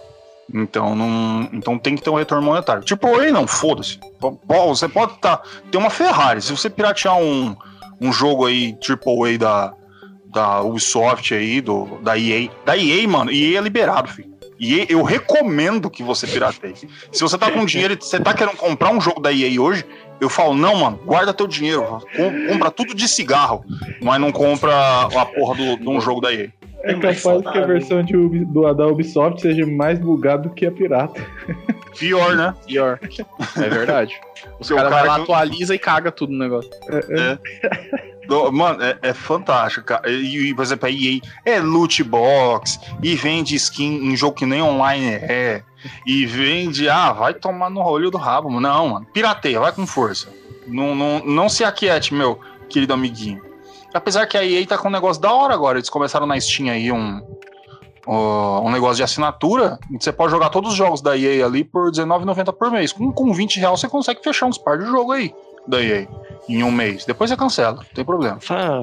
Então 0.53 0.95
não, 0.95 1.49
então 1.51 1.77
tem 1.77 1.95
que 1.95 2.01
ter 2.01 2.09
um 2.09 2.15
retorno 2.15 2.45
monetário. 2.45 2.83
Tipo, 2.83 3.19
aí 3.19 3.31
não, 3.31 3.45
foda-se. 3.45 3.99
Você 4.47 4.87
pode 4.87 5.17
tá, 5.17 5.41
ter 5.69 5.77
uma 5.77 5.89
Ferrari. 5.89 6.41
Se 6.41 6.51
você 6.51 6.69
piratear 6.69 7.17
um, 7.17 7.53
um 7.99 8.11
jogo 8.11 8.45
aí, 8.45 8.75
AAA 8.87 9.37
da, 9.37 9.73
da 10.33 10.61
Ubisoft 10.61 11.33
aí, 11.33 11.61
do, 11.61 11.99
da 12.01 12.17
EA. 12.17 12.49
Da 12.65 12.77
EA, 12.77 13.07
mano, 13.07 13.31
EA 13.31 13.57
é 13.59 13.61
liberado, 13.61 14.09
filho. 14.09 14.35
EA, 14.59 14.85
eu 14.89 15.03
recomendo 15.03 15.89
que 15.89 16.01
você 16.01 16.25
pirateie. 16.25 16.73
Se 17.11 17.21
você 17.21 17.37
tá 17.37 17.51
com 17.51 17.63
dinheiro 17.65 17.93
e 17.93 17.97
você 18.03 18.19
tá 18.19 18.33
querendo 18.33 18.57
comprar 18.57 18.89
um 18.91 18.99
jogo 18.99 19.21
da 19.21 19.31
EA 19.31 19.61
hoje, 19.61 19.85
eu 20.19 20.29
falo, 20.29 20.55
não, 20.55 20.75
mano, 20.77 20.97
guarda 21.05 21.31
teu 21.33 21.47
dinheiro, 21.47 21.83
com- 22.15 22.47
compra 22.47 22.71
tudo 22.71 22.95
de 22.95 23.07
cigarro, 23.07 23.63
mas 24.01 24.19
não 24.19 24.31
compra 24.31 24.73
a 25.03 25.25
porra 25.25 25.55
do- 25.55 25.77
de 25.77 25.87
um 25.87 26.01
jogo 26.01 26.21
da 26.21 26.33
EA. 26.33 26.51
É 26.87 26.93
capaz 26.93 27.41
que 27.51 27.57
a 27.57 27.65
versão 27.65 28.03
de 28.03 28.15
Ubi- 28.15 28.45
do, 28.45 28.73
da 28.73 28.87
Ubisoft 28.87 29.41
seja 29.41 29.65
mais 29.65 29.99
bugada 29.99 30.43
do 30.43 30.49
que 30.51 30.65
a 30.65 30.71
pirata. 30.71 31.21
Pior, 31.97 32.35
né? 32.35 32.53
Pior. 32.65 32.99
É 33.57 33.69
verdade. 33.69 34.13
Os 34.59 34.69
o 34.71 34.75
caras 34.75 34.89
cara 34.91 35.01
vai 35.03 35.07
lá, 35.09 35.15
que- 35.17 35.21
atualiza 35.23 35.75
e 35.75 35.79
caga 35.79 36.11
tudo 36.11 36.31
no 36.33 36.39
negócio. 36.39 36.69
Do- 38.27 38.51
Mano, 38.51 38.83
é, 38.83 38.97
é 39.01 39.13
fantástico, 39.13 39.85
cara. 39.85 40.09
E, 40.09 40.49
e, 40.49 40.53
por 40.53 40.61
exemplo, 40.63 40.87
a 40.87 40.91
EA 40.91 41.19
é 41.45 41.59
loot 41.59 42.03
box, 42.03 42.79
e 43.01 43.15
vende 43.15 43.55
skin 43.55 44.11
em 44.11 44.15
jogo 44.17 44.35
que 44.35 44.45
nem 44.45 44.61
online 44.61 45.05
é, 45.13 45.63
e 46.05 46.25
vende, 46.25 46.89
ah, 46.89 47.13
vai 47.13 47.33
tomar 47.33 47.69
no 47.69 47.81
olho 47.81 48.11
do 48.11 48.17
rabo. 48.17 48.49
mano. 48.49 48.67
Não, 48.67 48.87
mano, 48.89 49.05
pirateia, 49.13 49.59
vai 49.59 49.71
com 49.71 49.87
força. 49.87 50.27
Não, 50.67 50.93
não, 50.93 51.19
não 51.25 51.47
se 51.49 51.63
aquiete, 51.63 52.13
meu 52.13 52.39
querido 52.69 52.93
amiguinho. 52.93 53.41
Apesar 53.97 54.25
que 54.27 54.37
a 54.37 54.45
EA 54.45 54.65
tá 54.65 54.77
com 54.77 54.87
um 54.87 54.91
negócio 54.91 55.21
da 55.21 55.33
hora 55.33 55.53
agora, 55.53 55.77
eles 55.77 55.89
começaram 55.89 56.25
na 56.27 56.39
Steam 56.39 56.69
aí 56.69 56.91
um, 56.91 57.21
um 58.07 58.69
negócio 58.71 58.97
de 58.97 59.03
assinatura, 59.03 59.77
você 59.99 60.11
pode 60.11 60.31
jogar 60.31 60.49
todos 60.49 60.71
os 60.71 60.77
jogos 60.77 61.01
da 61.01 61.17
EA 61.17 61.45
ali 61.45 61.63
por 61.63 61.85
R$19,90 61.85 62.53
por 62.53 62.71
mês. 62.71 62.93
Com, 62.93 63.11
com 63.11 63.33
20 63.33 63.59
reais 63.59 63.79
você 63.79 63.87
consegue 63.89 64.21
fechar 64.23 64.45
uns 64.45 64.57
par 64.57 64.77
de 64.77 64.85
jogo 64.85 65.11
aí 65.11 65.33
da 65.67 65.81
EA 65.81 66.07
em 66.47 66.63
um 66.63 66.71
mês. 66.71 67.05
Depois 67.05 67.29
você 67.29 67.35
cancela, 67.35 67.77
não 67.77 67.83
tem 67.93 68.05
problema. 68.05 68.39
Fa- 68.39 68.81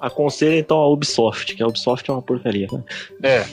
Aconselho 0.00 0.58
então 0.58 0.76
a 0.76 0.88
Ubisoft, 0.88 1.54
que 1.54 1.62
a 1.62 1.66
Ubisoft 1.66 2.10
é 2.10 2.12
uma 2.12 2.20
porcaria. 2.20 2.66
Né? 2.70 2.82
É. 3.22 3.46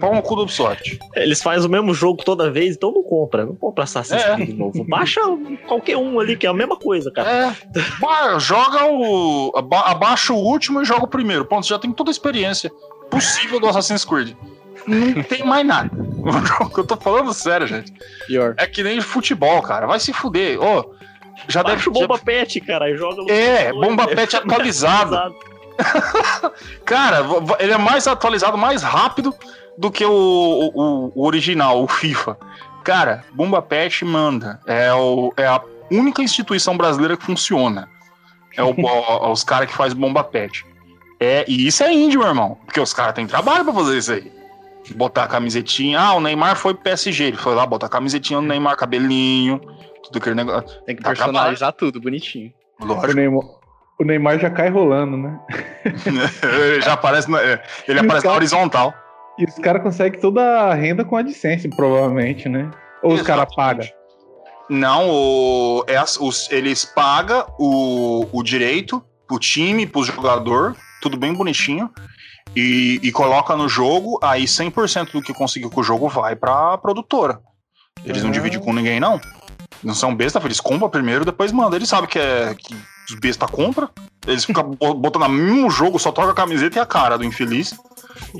Pau 0.00 0.14
no 0.14 0.20
cu 0.22 0.36
do 0.36 0.42
Ubisoft. 0.42 0.98
Eles 1.14 1.42
fazem 1.42 1.66
o 1.66 1.70
mesmo 1.70 1.94
jogo 1.94 2.22
toda 2.24 2.50
vez, 2.50 2.76
então 2.76 2.92
não 2.92 3.02
compra. 3.02 3.46
Não 3.46 3.54
compra 3.54 3.84
Assassin's 3.84 4.22
É. 4.22 4.34
Creed 4.34 4.56
novo. 4.58 4.84
Baixa 4.84 5.20
qualquer 5.66 5.96
um 5.96 6.20
ali, 6.20 6.36
que 6.36 6.46
é 6.46 6.50
a 6.50 6.54
mesma 6.54 6.76
coisa, 6.76 7.10
cara. 7.10 7.30
É. 7.30 7.52
Ba- 8.00 8.38
joga 8.38 8.84
o. 8.86 9.52
aba- 9.56 9.90
abaixa 9.90 10.32
o 10.32 10.36
último 10.36 10.82
e 10.82 10.84
joga 10.84 11.04
o 11.04 11.08
primeiro. 11.08 11.44
Ponto, 11.46 11.66
você 11.66 11.72
já 11.74 11.78
tem 11.78 11.92
toda 11.92 12.10
a 12.10 12.12
experiência 12.12 12.70
possível 13.10 13.58
do 13.58 13.66
Assassin's 13.68 14.04
Creed. 14.04 14.34
Não 14.86 15.22
tem 15.22 15.44
mais 15.44 15.66
nada. 15.66 15.90
Eu 16.76 16.84
tô 16.86 16.96
falando 16.96 17.32
sério, 17.32 17.66
gente. 17.66 17.92
Pior. 18.26 18.54
É 18.58 18.66
que 18.66 18.82
nem 18.82 19.00
futebol, 19.00 19.60
cara. 19.62 19.86
Vai 19.86 19.98
se 19.98 20.12
fuder. 20.12 20.62
Ô, 20.62 20.92
já 21.48 21.62
deve. 21.62 21.76
Baixa 21.76 21.90
o 21.90 21.92
Bomba 21.92 22.18
Pet, 22.18 22.60
cara, 22.60 22.90
e 22.90 22.96
joga 22.96 23.22
no 23.22 23.30
É, 23.30 23.72
computador, 23.72 23.80
Bomba? 23.96 24.06
Pet 24.08 24.36
atualizado. 24.36 25.16
Cara, 26.84 27.22
v- 27.22 27.40
v- 27.40 27.56
ele 27.60 27.72
é 27.72 27.78
mais 27.78 28.06
atualizado, 28.06 28.56
mais 28.56 28.82
rápido 28.82 29.34
do 29.78 29.90
que 29.90 30.04
o, 30.04 30.10
o, 30.12 31.12
o 31.14 31.26
original, 31.26 31.82
o 31.82 31.88
FIFA. 31.88 32.36
Cara, 32.84 33.24
Bomba 33.32 33.60
Pet 33.60 34.04
manda. 34.04 34.60
É, 34.66 34.92
o, 34.94 35.32
é 35.36 35.46
a 35.46 35.60
única 35.90 36.22
instituição 36.22 36.76
brasileira 36.76 37.16
que 37.16 37.24
funciona. 37.24 37.88
É 38.56 38.62
o- 38.62 38.74
o- 38.74 39.30
os 39.32 39.44
caras 39.44 39.68
que 39.68 39.74
faz 39.76 39.92
Bomba 39.92 40.22
Pet. 40.24 40.64
É, 41.20 41.44
e 41.48 41.66
isso 41.66 41.82
é 41.82 41.92
índio, 41.92 42.20
meu 42.20 42.28
irmão. 42.28 42.58
Porque 42.64 42.80
os 42.80 42.92
caras 42.92 43.14
têm 43.14 43.26
trabalho 43.26 43.64
pra 43.64 43.72
fazer 43.74 43.98
isso 43.98 44.12
aí. 44.12 44.32
botar 44.94 45.24
a 45.24 45.28
camisetinha. 45.28 45.98
Ah, 45.98 46.14
o 46.14 46.20
Neymar 46.20 46.54
foi 46.56 46.72
pro 46.72 46.84
PSG. 46.84 47.24
Ele 47.24 47.36
foi 47.36 47.54
lá 47.56 47.66
botar 47.66 47.86
a 47.86 47.90
camisetinha 47.90 48.40
do 48.40 48.46
Neymar, 48.46 48.76
cabelinho, 48.76 49.60
tudo 50.04 50.18
aquele 50.18 50.36
negócio. 50.36 50.80
Tem 50.84 50.94
que 50.94 51.02
Tá 51.02 51.08
personalizar 51.08 51.72
tudo, 51.72 52.00
bonitinho. 52.00 52.52
O 52.80 52.84
Lógico. 52.86 53.14
Neymar, 53.14 53.44
o 53.98 54.04
Neymar 54.04 54.38
já 54.38 54.48
cai 54.48 54.68
rolando, 54.70 55.16
né? 55.16 55.40
ele 55.84 56.80
já 56.82 56.92
aparece 56.92 57.28
na, 57.28 57.42
é, 57.42 57.60
ele 57.88 57.98
aparece 57.98 58.26
na 58.26 58.32
horizontal. 58.32 58.94
E 59.38 59.44
os 59.44 59.54
caras 59.56 59.82
conseguem 59.82 60.20
toda 60.20 60.42
a 60.42 60.74
renda 60.74 61.04
com 61.04 61.16
a 61.16 61.20
AdSense, 61.20 61.68
provavelmente, 61.68 62.48
né? 62.48 62.70
Ou 63.02 63.12
os 63.14 63.22
caras 63.22 63.54
pagam. 63.54 63.86
Não, 64.68 65.08
o, 65.10 65.84
é 65.86 66.02
os- 66.02 66.50
eles 66.50 66.84
pagam 66.84 67.46
o, 67.58 68.26
o 68.32 68.42
direito 68.42 69.02
pro 69.28 69.38
time, 69.38 69.86
pro 69.86 70.02
jogador, 70.02 70.74
tudo 71.02 71.16
bem 71.16 71.32
bonitinho. 71.34 71.90
E, 72.54 72.98
e 73.02 73.12
coloca 73.12 73.54
no 73.54 73.68
jogo, 73.68 74.18
aí 74.22 74.44
100% 74.44 75.12
do 75.12 75.20
que 75.22 75.34
conseguiu 75.34 75.68
com 75.70 75.80
o 75.80 75.84
jogo 75.84 76.08
vai 76.08 76.34
pra 76.34 76.78
produtora. 76.78 77.38
Eles 78.04 78.22
não 78.22 78.30
Ah. 78.30 78.32
dividem 78.32 78.58
com 78.58 78.72
ninguém, 78.72 78.98
não. 78.98 79.20
Não 79.84 79.94
são 79.94 80.14
besta, 80.14 80.40
eles 80.42 80.58
compram 80.60 80.88
primeiro, 80.88 81.24
depois 81.24 81.52
mandam. 81.52 81.76
Eles 81.76 81.88
sabem 81.88 82.08
que, 82.08 82.18
é, 82.18 82.54
que 82.54 82.74
os 83.10 83.20
besta 83.20 83.46
compra. 83.46 83.90
Eles 84.26 84.44
ficam 84.44 84.64
bo- 84.80 84.94
botando 84.94 85.24
no 85.24 85.28
mesmo 85.28 85.70
jogo, 85.70 85.98
só 85.98 86.10
troca 86.10 86.30
a 86.32 86.34
camiseta 86.34 86.78
e 86.78 86.80
a 86.80 86.86
cara 86.86 87.18
do 87.18 87.24
infeliz. 87.24 87.74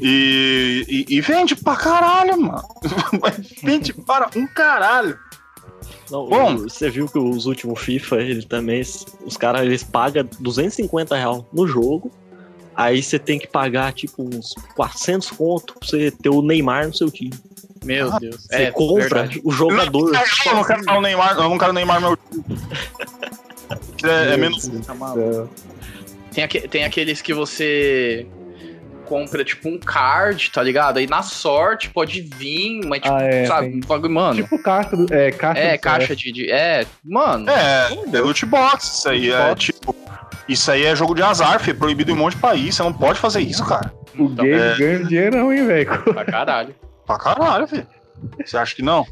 E, 0.01 0.84
e, 1.09 1.16
e 1.16 1.20
vende 1.20 1.55
pra 1.57 1.76
caralho, 1.76 2.40
mano. 2.40 2.62
vende 3.62 3.92
para 3.92 4.30
um 4.36 4.47
caralho. 4.47 5.18
Não, 6.11 6.26
Bom. 6.28 6.57
você 6.59 6.88
viu 6.88 7.09
que 7.09 7.18
os 7.18 7.47
últimos 7.47 7.80
FIFA, 7.80 8.16
ele 8.16 8.42
também, 8.44 8.80
os 9.24 9.36
caras, 9.36 9.62
eles 9.62 9.82
pagam 9.82 10.28
250 10.38 11.16
real 11.16 11.49
no 11.53 11.66
jogo, 11.66 12.11
aí 12.74 13.03
você 13.03 13.18
tem 13.18 13.38
que 13.38 13.49
pagar, 13.49 13.92
tipo, 13.92 14.22
uns 14.22 14.55
400 14.76 15.30
conto 15.32 15.74
pra 15.74 15.88
você 15.88 16.11
ter 16.11 16.28
o 16.28 16.42
Neymar 16.42 16.86
no 16.86 16.94
seu 16.94 17.11
time. 17.11 17.34
Meu 17.84 18.11
Deus. 18.18 18.47
Você 18.49 18.55
é, 18.55 18.70
compra 18.70 19.22
verdade. 19.22 19.40
o 19.44 19.51
jogador. 19.51 20.12
Eu 20.47 20.55
não 20.55 20.64
quero 20.64 20.82
o 20.97 21.01
Neymar, 21.01 21.36
eu 21.36 21.49
não 21.49 21.59
quero 21.59 21.70
o 21.70 21.74
Neymar 21.74 22.01
no 22.01 22.09
meu 22.09 22.16
time. 22.16 22.44
É, 24.05 24.34
é 24.34 24.36
menos. 24.36 24.68
É, 24.68 25.47
Tem, 26.32 26.44
aque- 26.44 26.68
tem 26.68 26.84
aqueles 26.84 27.20
que 27.20 27.34
você 27.34 28.24
compra, 29.07 29.44
tipo, 29.44 29.68
um 29.68 29.78
card, 29.78 30.50
tá 30.50 30.62
ligado? 30.62 30.98
Aí 30.98 31.07
na 31.07 31.22
sorte 31.22 31.88
pode 31.90 32.20
vir, 32.20 32.80
mas, 32.86 33.00
tipo, 33.00 33.14
Ah, 33.14 33.22
é, 33.22 33.46
sabe, 33.46 33.70
tem- 33.70 33.80
bagulho, 33.80 34.12
mano. 34.12 34.42
Tipo 34.42 34.59
caixa 34.62 34.96
do. 34.96 35.12
É, 35.14 35.30
caixa 35.30 35.61
é, 35.61 35.76
do 35.76 35.80
caixa 35.80 36.16
de, 36.16 36.32
de- 36.32 36.50
É, 36.50 36.84
mano. 37.04 37.48
É, 37.48 37.88
é 38.12 38.20
loot 38.20 38.44
box. 38.46 38.98
Isso 38.98 39.09
aí 39.09 39.30
é 39.30 39.54
tipo. 39.54 39.94
Isso 40.48 40.70
aí 40.70 40.84
é 40.84 40.94
jogo 40.94 41.14
de 41.14 41.22
azar, 41.22 41.59
filho. 41.61 41.76
Proibido 41.78 42.11
em 42.11 42.14
um 42.14 42.18
monte 42.18 42.34
de 42.34 42.40
país. 42.40 42.74
Você 42.74 42.82
não 42.82 42.92
pode 42.92 43.18
fazer 43.18 43.40
isso, 43.40 43.64
cara. 43.64 43.92
O 44.18 44.24
Então, 44.24 44.44
game 44.44 44.61
é. 44.61 44.76
ganha 44.76 45.04
dinheirão, 45.04 45.52
hein, 45.52 45.66
velho? 45.66 46.02
Pra 46.04 46.24
caralho. 46.24 46.74
Pra 47.07 47.18
caralho, 47.18 47.66
filho. 47.66 47.86
Você 48.44 48.57
acha 48.57 48.74
que 48.74 48.80
não? 48.82 49.04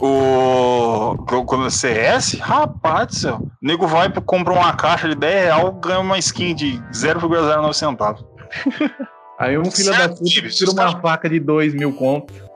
O. 0.00 1.16
Quando 1.46 1.66
é 1.66 1.70
CS, 1.70 2.34
rapaz 2.40 3.06
do 3.08 3.14
céu. 3.14 3.36
O 3.36 3.50
nego 3.62 3.86
vai 3.86 4.08
e 4.08 4.20
compra 4.22 4.52
uma 4.52 4.72
caixa 4.74 5.08
de 5.08 5.14
10 5.14 5.44
real 5.44 5.70
ganha 5.72 6.00
uma 6.00 6.18
skin 6.18 6.54
de 6.54 6.80
0,09 6.92 7.72
centavos. 7.74 8.24
Aí 9.40 9.58
um 9.58 9.64
filho 9.70 9.90
da 9.90 10.08
puta 10.10 10.24
tira 10.50 10.70
uma 10.70 11.00
faca 11.00 11.28
de 11.28 11.40
2 11.40 11.74
mil 11.74 11.92
conto. 11.94 12.32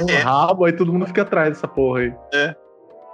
Um 0.00 0.22
rabo, 0.22 0.64
aí 0.64 0.72
todo 0.72 0.92
mundo 0.92 1.06
fica 1.06 1.22
atrás 1.22 1.50
dessa 1.54 1.68
porra 1.68 2.00
aí. 2.00 2.12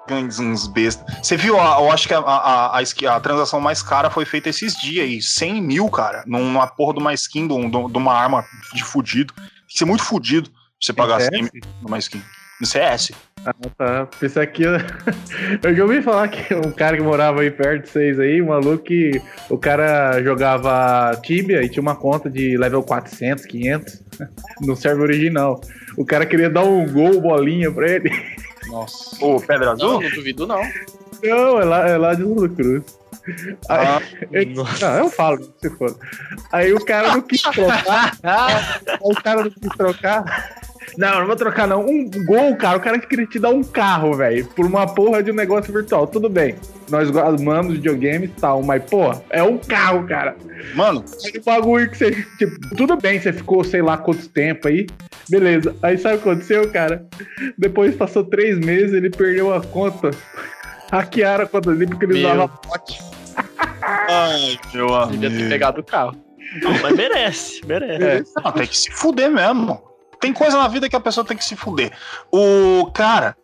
Ganha 0.06 0.26
uns 0.26 0.66
bestas. 0.68 1.04
Você 1.22 1.36
viu, 1.36 1.58
a- 1.58 1.80
eu 1.80 1.90
acho 1.90 2.06
que 2.06 2.14
a, 2.14 2.18
a, 2.18 2.78
a, 2.78 3.16
a 3.16 3.20
transação 3.20 3.58
mais 3.60 3.82
cara 3.82 4.10
foi 4.10 4.24
feita 4.24 4.50
esses 4.50 4.74
dias 4.76 5.04
aí. 5.04 5.20
100 5.22 5.62
mil, 5.62 5.88
cara. 5.88 6.22
num- 6.26 6.44
Numa 6.52 6.66
porra 6.66 6.92
de 6.94 7.00
uma 7.00 7.14
skin, 7.14 7.48
de, 7.48 7.54
de 7.70 7.98
uma 7.98 8.12
arma 8.12 8.44
de 8.72 8.84
fudido. 8.84 9.32
Tem 9.34 9.44
que 9.68 9.78
ser 9.78 9.84
muito 9.86 10.04
fudido 10.04 10.50
pra 10.50 10.60
você 10.80 10.92
pagar 10.92 11.20
100 11.22 11.42
mil 11.42 11.50
numa 11.82 11.98
skin. 11.98 12.22
No 12.60 12.66
CS. 12.66 13.10
Ah, 13.44 13.52
tá. 13.76 14.06
Pensei 14.18 14.42
aqui. 14.42 14.62
Eu 15.62 15.74
já 15.74 15.82
ouvi 15.82 16.00
falar 16.00 16.28
que 16.28 16.54
um 16.54 16.70
cara 16.72 16.96
que 16.96 17.02
morava 17.02 17.40
aí 17.42 17.50
perto 17.50 17.82
de 17.84 17.90
vocês 17.90 18.18
aí, 18.20 18.40
um 18.40 18.46
maluco 18.46 18.84
que 18.84 19.20
o 19.50 19.58
cara 19.58 20.22
jogava 20.22 21.14
Tibia 21.22 21.62
e 21.62 21.68
tinha 21.68 21.82
uma 21.82 21.96
conta 21.96 22.30
de 22.30 22.56
level 22.56 22.82
400, 22.82 23.44
500 23.44 24.02
no 24.62 24.74
server 24.76 25.02
original. 25.02 25.60
O 25.96 26.04
cara 26.06 26.24
queria 26.24 26.48
dar 26.48 26.62
um 26.64 26.86
gol, 26.90 27.20
bolinha 27.20 27.70
pra 27.70 27.90
ele. 27.90 28.10
Nossa. 28.68 29.22
Ô, 29.24 29.38
Pedra 29.40 29.66
Não, 29.66 29.72
Azul? 29.72 30.00
não 30.02 30.10
duvido, 30.10 30.46
não. 30.46 30.62
Não, 31.22 31.60
é 31.60 31.64
lá, 31.64 31.88
é 31.88 31.96
lá 31.98 32.14
de 32.14 32.22
Santa 32.22 32.48
Cruz. 32.50 32.82
Aí, 33.68 33.86
Ah, 33.86 34.02
eu, 34.32 34.46
não, 34.48 34.98
eu 34.98 35.10
falo, 35.10 35.38
se 35.60 35.70
for. 35.70 35.94
Aí 36.52 36.72
o 36.72 36.84
cara 36.84 37.08
não 37.14 37.22
quis 37.22 37.40
trocar. 37.42 38.12
o 39.00 39.14
cara 39.22 39.44
não 39.44 39.50
quis 39.50 39.68
trocar. 39.76 40.60
Não, 40.96 41.20
não 41.20 41.26
vou 41.26 41.36
trocar, 41.36 41.66
não. 41.66 41.84
Um 41.84 42.08
gol, 42.26 42.54
cara. 42.56 42.78
O 42.78 42.80
cara 42.80 42.98
queria 42.98 43.26
te 43.26 43.38
dar 43.38 43.50
um 43.50 43.62
carro, 43.64 44.14
velho. 44.14 44.46
Por 44.46 44.64
uma 44.66 44.86
porra 44.86 45.22
de 45.22 45.30
um 45.30 45.34
negócio 45.34 45.72
virtual. 45.72 46.06
Tudo 46.06 46.28
bem. 46.28 46.54
Nós 46.90 47.14
amamos 47.16 47.74
videogames 47.74 48.30
e 48.30 48.40
tal, 48.40 48.62
mas, 48.62 48.82
porra, 48.84 49.22
é 49.30 49.42
um 49.42 49.58
carro, 49.58 50.06
cara. 50.06 50.36
mano, 50.74 51.04
Aí 51.24 51.32
o 51.40 51.44
bagulho 51.44 51.90
que 51.90 51.96
você. 51.98 52.10
Tipo, 52.38 52.76
tudo 52.76 52.96
bem, 52.96 53.18
você 53.20 53.32
ficou 53.32 53.64
sei 53.64 53.82
lá 53.82 53.96
quanto 53.96 54.28
tempo 54.28 54.68
aí. 54.68 54.86
Beleza. 55.28 55.74
Aí 55.82 55.96
sabe 55.98 56.16
o 56.16 56.18
que 56.20 56.28
aconteceu, 56.28 56.70
cara? 56.70 57.06
Depois 57.58 57.94
passou 57.96 58.22
três 58.24 58.58
meses, 58.58 58.92
ele 58.92 59.10
perdeu 59.10 59.52
a 59.54 59.62
conta. 59.62 60.10
Hackearam 60.92 61.44
a 61.44 61.48
conta 61.48 61.72
dele 61.74 61.86
porque 61.90 62.04
ele 62.04 62.14
Meu. 62.20 62.22
usava 62.30 62.46
bot. 62.46 62.98
ai, 63.82 64.58
meu 64.72 65.06
Devia 65.06 65.30
ter 65.30 65.34
amigo. 65.36 65.48
pegado 65.48 65.80
o 65.80 65.84
carro. 65.84 66.16
Não, 66.62 66.70
mas 66.82 66.94
merece, 66.94 67.60
merece. 67.66 68.30
Não, 68.44 68.52
tem 68.52 68.66
que 68.66 68.76
se 68.78 68.90
fuder 68.92 69.30
mesmo. 69.30 69.82
Tem 70.24 70.32
coisa 70.32 70.56
na 70.56 70.66
vida 70.68 70.88
que 70.88 70.96
a 70.96 71.00
pessoa 71.00 71.22
tem 71.22 71.36
que 71.36 71.44
se 71.44 71.54
fuder. 71.54 71.92
O 72.32 72.90
cara, 72.94 73.36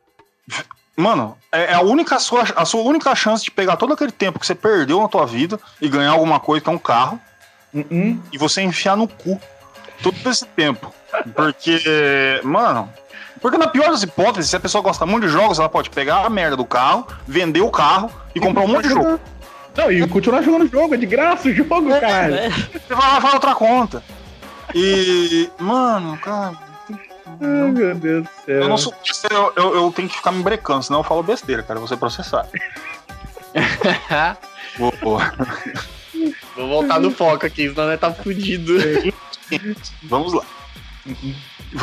mano, 0.97 1.37
é 1.53 1.75
a 1.75 1.83
única 1.83 2.19
sua, 2.19 2.43
a 2.57 2.65
sua 2.65 2.81
única 2.81 3.15
chance 3.15 3.45
de 3.45 3.51
pegar 3.51 3.77
todo 3.77 3.93
aquele 3.93 4.11
tempo 4.11 4.39
que 4.39 4.47
você 4.47 4.55
perdeu 4.55 4.99
na 4.99 5.07
tua 5.07 5.27
vida 5.27 5.61
e 5.79 5.91
ganhar 5.91 6.13
alguma 6.13 6.41
coisa, 6.41 6.65
que 6.65 6.71
é 6.71 6.73
um 6.73 6.79
carro, 6.79 7.21
Uh-uh. 7.75 8.19
e 8.33 8.39
você 8.39 8.63
enfiar 8.63 8.97
no 8.97 9.07
cu 9.07 9.39
todo 10.03 10.17
esse 10.31 10.47
tempo. 10.47 10.91
Porque, 11.37 12.41
mano, 12.45 12.91
porque 13.43 13.59
na 13.59 13.69
pior 13.69 13.91
das 13.91 14.03
hipóteses, 14.03 14.49
se 14.49 14.57
a 14.57 14.61
pessoa 14.61 14.81
gosta 14.81 15.05
muito 15.05 15.27
de 15.27 15.33
jogos, 15.35 15.59
ela 15.59 15.69
pode 15.69 15.91
pegar 15.91 16.25
a 16.25 16.31
merda 16.31 16.57
do 16.57 16.65
carro, 16.65 17.07
vender 17.27 17.61
o 17.61 17.71
carro 17.71 18.11
e 18.35 18.41
comprar 18.41 18.65
um 18.65 18.69
monte 18.69 18.85
de 18.85 18.95
jogo. 18.95 19.21
Não, 19.77 19.93
e 19.93 20.09
continuar 20.09 20.41
jogando 20.41 20.65
o 20.65 20.71
jogo, 20.71 20.95
é 20.95 20.97
de 20.97 21.05
graça 21.05 21.47
o 21.47 21.53
jogo, 21.53 21.91
caralho. 21.91 22.37
É, 22.37 22.49
Você 22.49 22.95
vai 22.95 23.07
lá 23.07 23.19
e 23.19 23.21
faz 23.21 23.35
outra 23.35 23.55
conta. 23.55 24.03
E, 24.75 25.51
mano, 25.59 26.17
cara, 26.19 26.70
Ai, 27.41 27.71
meu 27.71 27.95
Deus 27.95 28.25
do 28.25 28.31
céu. 28.45 28.61
Eu 28.63 28.69
não 28.69 28.77
sou. 28.79 28.93
Eu, 29.31 29.53
eu, 29.57 29.75
eu 29.77 29.93
tenho 29.93 30.09
que 30.09 30.17
ficar 30.17 30.31
me 30.33 30.43
brecando, 30.43 30.83
senão 30.83 31.01
eu 31.01 31.05
falo 31.05 31.23
besteira, 31.23 31.63
cara. 31.63 31.85
Ser 31.87 31.97
processado. 31.97 32.49
Vou- 34.79 34.95
vou. 35.03 35.19
Vou 36.57 36.69
voltar 36.69 37.01
no 37.01 37.11
foco 37.11 37.45
aqui, 37.45 37.69
senão 37.69 37.87
nós 37.89 37.99
tá 37.99 38.13
fudido. 38.13 38.75
Vamos 40.05 40.33
lá. 40.33 40.43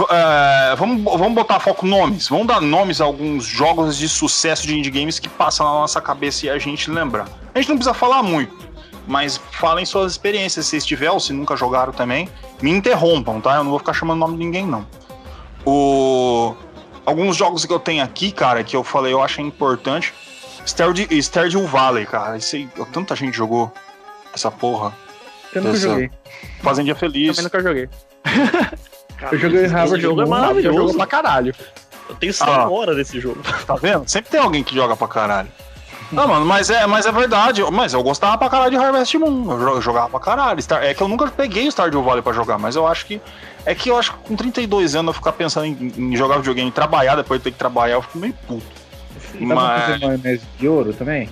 É, 0.09 0.75
vamos, 0.75 1.03
vamos 1.03 1.33
botar 1.33 1.59
foco 1.59 1.85
nomes. 1.85 2.27
Vamos 2.29 2.47
dar 2.47 2.61
nomes 2.61 3.01
a 3.01 3.05
alguns 3.05 3.43
jogos 3.45 3.97
de 3.97 4.07
sucesso 4.07 4.65
de 4.65 4.77
indie 4.77 4.89
games 4.91 5.19
que 5.19 5.27
passam 5.27 5.65
na 5.65 5.73
nossa 5.73 5.99
cabeça 5.99 6.45
e 6.45 6.49
a 6.49 6.57
gente 6.57 6.89
lembrar. 6.89 7.27
A 7.53 7.59
gente 7.59 7.69
não 7.69 7.75
precisa 7.77 7.93
falar 7.93 8.23
muito, 8.23 8.55
mas 9.07 9.37
falem 9.51 9.85
suas 9.85 10.13
experiências. 10.13 10.65
Se 10.67 10.79
tiver 10.79 11.11
ou 11.11 11.19
se 11.19 11.33
nunca 11.33 11.55
jogaram 11.57 11.91
também, 11.91 12.29
me 12.61 12.71
interrompam, 12.71 13.41
tá? 13.41 13.55
Eu 13.55 13.63
não 13.63 13.71
vou 13.71 13.79
ficar 13.79 13.93
chamando 13.93 14.17
o 14.17 14.27
nome 14.27 14.37
de 14.37 14.45
ninguém, 14.45 14.65
não. 14.65 14.85
O... 15.69 16.55
Alguns 17.05 17.35
jogos 17.35 17.65
que 17.65 17.73
eu 17.73 17.79
tenho 17.79 18.03
aqui, 18.03 18.31
cara, 18.31 18.63
que 18.63 18.75
eu 18.75 18.83
falei, 18.83 19.11
eu 19.13 19.21
acho 19.21 19.41
importante. 19.41 20.13
Stardew, 20.65 21.67
Valley, 21.67 22.05
cara. 22.05 22.37
Isso 22.37 22.55
aí, 22.55 22.69
tanta 22.91 23.15
gente 23.15 23.35
jogou 23.35 23.71
essa 24.33 24.49
porra. 24.51 24.93
Eu 25.53 25.61
nunca 25.61 25.77
Essa- 25.77 25.87
joguei. 25.89 26.11
Fazendinha 26.61 26.95
Feliz. 26.95 27.35
Também 27.35 27.43
nunca 27.43 27.61
joguei. 27.61 27.89
Eu 29.31 29.39
joguei 29.39 29.65
Harvard 29.65 29.93
esse 29.95 30.01
jogo 30.01 30.21
é. 30.21 30.23
Eu 30.25 30.27
maravilhoso. 30.27 30.77
jogo 30.77 30.93
pra 30.95 31.07
caralho. 31.07 31.53
Eu 32.07 32.15
tenho 32.15 32.31
100 32.33 32.47
Ah. 32.47 32.69
horas 32.69 32.95
desse 32.95 33.19
jogo. 33.19 33.41
Tá 33.65 33.75
vendo? 33.75 34.07
Sempre 34.07 34.29
tem 34.29 34.39
alguém 34.39 34.63
que 34.63 34.75
joga 34.75 34.95
pra 34.95 35.07
caralho. 35.07 35.47
Não, 36.11 36.27
mano, 36.27 36.45
mas 36.45 36.69
é, 36.69 36.85
mas 36.85 37.05
é 37.07 37.11
verdade. 37.11 37.63
Mas 37.71 37.93
eu 37.93 38.03
gostava 38.03 38.37
pra 38.37 38.47
caralho 38.49 38.69
de 38.71 38.77
Harvest 38.77 39.15
Moon. 39.17 39.51
Eu 39.51 39.59
jo- 39.75 39.81
jogava 39.81 40.07
pra 40.09 40.19
caralho. 40.19 40.59
É 40.81 40.93
que 40.93 41.01
eu 41.01 41.07
nunca 41.07 41.25
peguei 41.31 41.67
o 41.67 41.71
Stardew 41.71 42.03
Valley 42.03 42.21
pra 42.21 42.31
jogar, 42.31 42.57
mas 42.59 42.75
eu 42.75 42.85
acho 42.85 43.05
que. 43.07 43.19
É 43.67 43.75
que 43.75 43.89
eu 43.89 43.97
acho 43.97 44.13
que 44.13 44.19
com 44.19 44.35
32 44.37 44.95
anos 44.95 45.09
eu 45.09 45.13
ficar 45.13 45.33
pensando 45.33 45.65
em, 45.65 45.91
em 45.97 46.15
jogar 46.15 46.37
videogame 46.37 46.69
e 46.69 46.71
trabalhar, 46.71 47.17
depois 47.17 47.37
de 47.37 47.43
ter 47.43 47.51
que 47.51 47.57
trabalhar, 47.57 47.95
eu 47.95 48.01
fico 48.01 48.17
meio 48.17 48.33
puto. 48.47 48.65
Dá 49.33 49.45
pra 49.45 49.55
Mas. 49.55 49.83
fazer 49.83 50.05
maionese 50.05 50.41
de 50.57 50.67
ouro 50.69 50.93
também? 50.93 51.29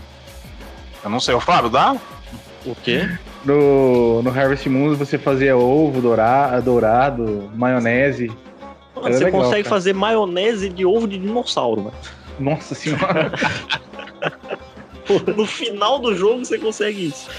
Eu 1.02 1.10
não 1.10 1.22
sei, 1.22 1.34
o 1.34 1.40
Fábio, 1.40 1.70
dá? 1.70 1.96
O 2.66 2.76
quê? 2.76 3.10
No, 3.46 4.22
no 4.22 4.30
Harvest 4.30 4.68
Moon 4.68 4.96
você 4.96 5.18
fazia 5.18 5.56
ovo 5.56 6.02
dourado, 6.02 6.62
dourado 6.62 7.50
maionese. 7.56 8.28
Mano, 8.94 9.16
você 9.16 9.24
legal, 9.24 9.42
consegue 9.42 9.64
cara. 9.64 9.76
fazer 9.76 9.94
maionese 9.94 10.68
de 10.68 10.86
ovo 10.86 11.08
de 11.08 11.18
dinossauro, 11.18 11.84
mano. 11.84 11.98
Nossa 12.38 12.76
senhora. 12.76 13.32
No 15.38 15.46
final 15.46 16.00
do 16.00 16.16
jogo 16.16 16.44
você 16.44 16.58
consegue 16.58 17.10
isso. 17.10 17.30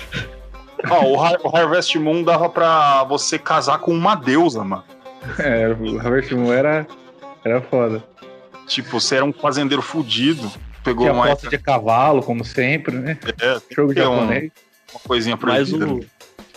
Ó, 0.90 1.04
o, 1.04 1.20
Har- 1.20 1.40
o 1.42 1.56
Harvest 1.56 1.98
Moon 1.98 2.22
dava 2.22 2.48
pra 2.48 3.04
você 3.04 3.38
casar 3.38 3.78
com 3.78 3.92
uma 3.92 4.14
deusa, 4.14 4.62
mano. 4.64 4.84
É, 5.38 5.68
o 5.68 5.98
Harvest 5.98 6.34
Moon 6.34 6.52
era, 6.52 6.86
era 7.44 7.60
foda. 7.60 8.04
Tipo, 8.66 9.00
você 9.00 9.16
era 9.16 9.24
um 9.24 9.32
fazendeiro 9.32 9.82
fudido, 9.82 10.50
pegou 10.84 11.04
Tinha 11.04 11.12
uma, 11.12 11.26
aposta 11.26 11.48
de 11.48 11.58
cavalo, 11.58 12.22
como 12.22 12.44
sempre, 12.44 12.96
né? 12.96 13.18
é, 13.40 13.60
Jogo 13.74 13.94
Tem 13.94 14.06
um- 14.06 14.16
japonês. 14.16 14.52
uma 14.92 15.00
coisinha 15.06 15.38
Mas 15.40 15.70
proibida. 15.70 15.92
o, 15.92 16.04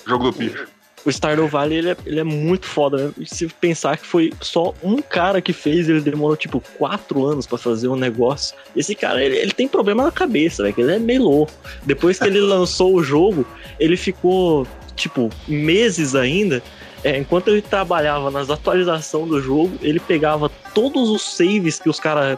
Jogo 0.08 0.32
do 0.32 0.38
bicho. 0.38 0.68
O 1.06 1.10
Stardew 1.10 1.48
Valley, 1.48 1.78
ele 1.78 1.90
é, 1.92 1.98
ele 2.06 2.20
é 2.20 2.24
muito 2.24 2.66
foda, 2.66 2.98
né? 2.98 3.14
Se 3.26 3.48
pensar 3.48 3.98
que 3.98 4.06
foi 4.06 4.34
só 4.42 4.74
um 4.84 5.02
cara 5.02 5.42
que 5.42 5.54
fez, 5.54 5.88
ele 5.88 6.02
demorou, 6.02 6.36
tipo, 6.36 6.62
quatro 6.78 7.26
anos 7.26 7.48
pra 7.48 7.58
fazer 7.58 7.88
um 7.88 7.96
negócio. 7.96 8.56
Esse 8.76 8.94
cara, 8.96 9.24
ele, 9.24 9.38
ele 9.38 9.52
tem 9.52 9.68
problema 9.68 10.04
na 10.04 10.12
cabeça, 10.12 10.64
velho, 10.64 10.76
ele 10.78 10.96
é 10.96 11.00
meio 11.00 11.24
louco. 11.24 11.54
Depois 11.84 12.20
que 12.20 12.26
ele 12.26 12.40
lançou 12.42 12.96
o 12.96 13.04
jogo, 13.04 13.46
ele 13.80 13.96
ficou, 13.96 14.68
tipo, 14.96 15.30
meses 15.48 16.16
ainda... 16.16 16.62
é, 17.04 17.18
enquanto 17.18 17.48
ele 17.48 17.62
trabalhava 17.62 18.30
nas 18.30 18.50
atualizações 18.50 19.30
do 19.30 19.42
jogo, 19.42 19.78
ele 19.82 20.00
pegava 20.00 20.50
todos 20.74 21.10
os 21.10 21.22
saves 21.22 21.80
que 21.80 21.90
os 21.90 22.00
caras... 22.00 22.38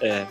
É, 0.00 0.26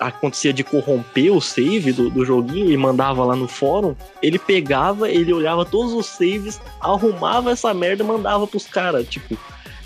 acontecia 0.00 0.52
de 0.52 0.64
corromper 0.64 1.30
o 1.32 1.40
save 1.40 1.92
do, 1.92 2.08
do 2.10 2.24
joguinho 2.24 2.70
e 2.72 2.76
mandava 2.76 3.22
lá 3.24 3.36
no 3.36 3.46
fórum, 3.46 3.94
ele 4.22 4.38
pegava, 4.38 5.08
ele 5.08 5.32
olhava 5.32 5.64
todos 5.64 5.92
os 5.92 6.06
saves, 6.06 6.60
arrumava 6.80 7.50
essa 7.52 7.72
merda 7.74 8.02
e 8.02 8.06
mandava 8.06 8.46
pros 8.46 8.66
caras. 8.66 9.06
Tipo, 9.08 9.36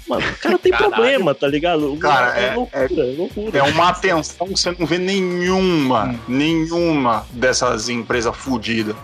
mano, 0.08 0.22
o 0.26 0.36
cara 0.38 0.56
tem 0.62 0.70
Caralho. 0.72 0.92
problema, 0.92 1.34
tá 1.34 1.48
ligado? 1.48 1.96
Cara, 1.96 2.38
é- 2.38 2.54
loucura, 2.54 2.86
é 2.86 3.16
loucura. 3.16 3.58
É 3.58 3.62
uma 3.64 3.88
atenção 3.88 4.46
que 4.46 4.56
você 4.60 4.70
não 4.78 4.86
vê 4.86 4.98
nenhuma, 4.98 6.04
Hum. 6.06 6.18
nenhuma 6.28 7.26
dessas 7.30 7.88
empresas 7.88 8.34
fodidas 8.36 8.94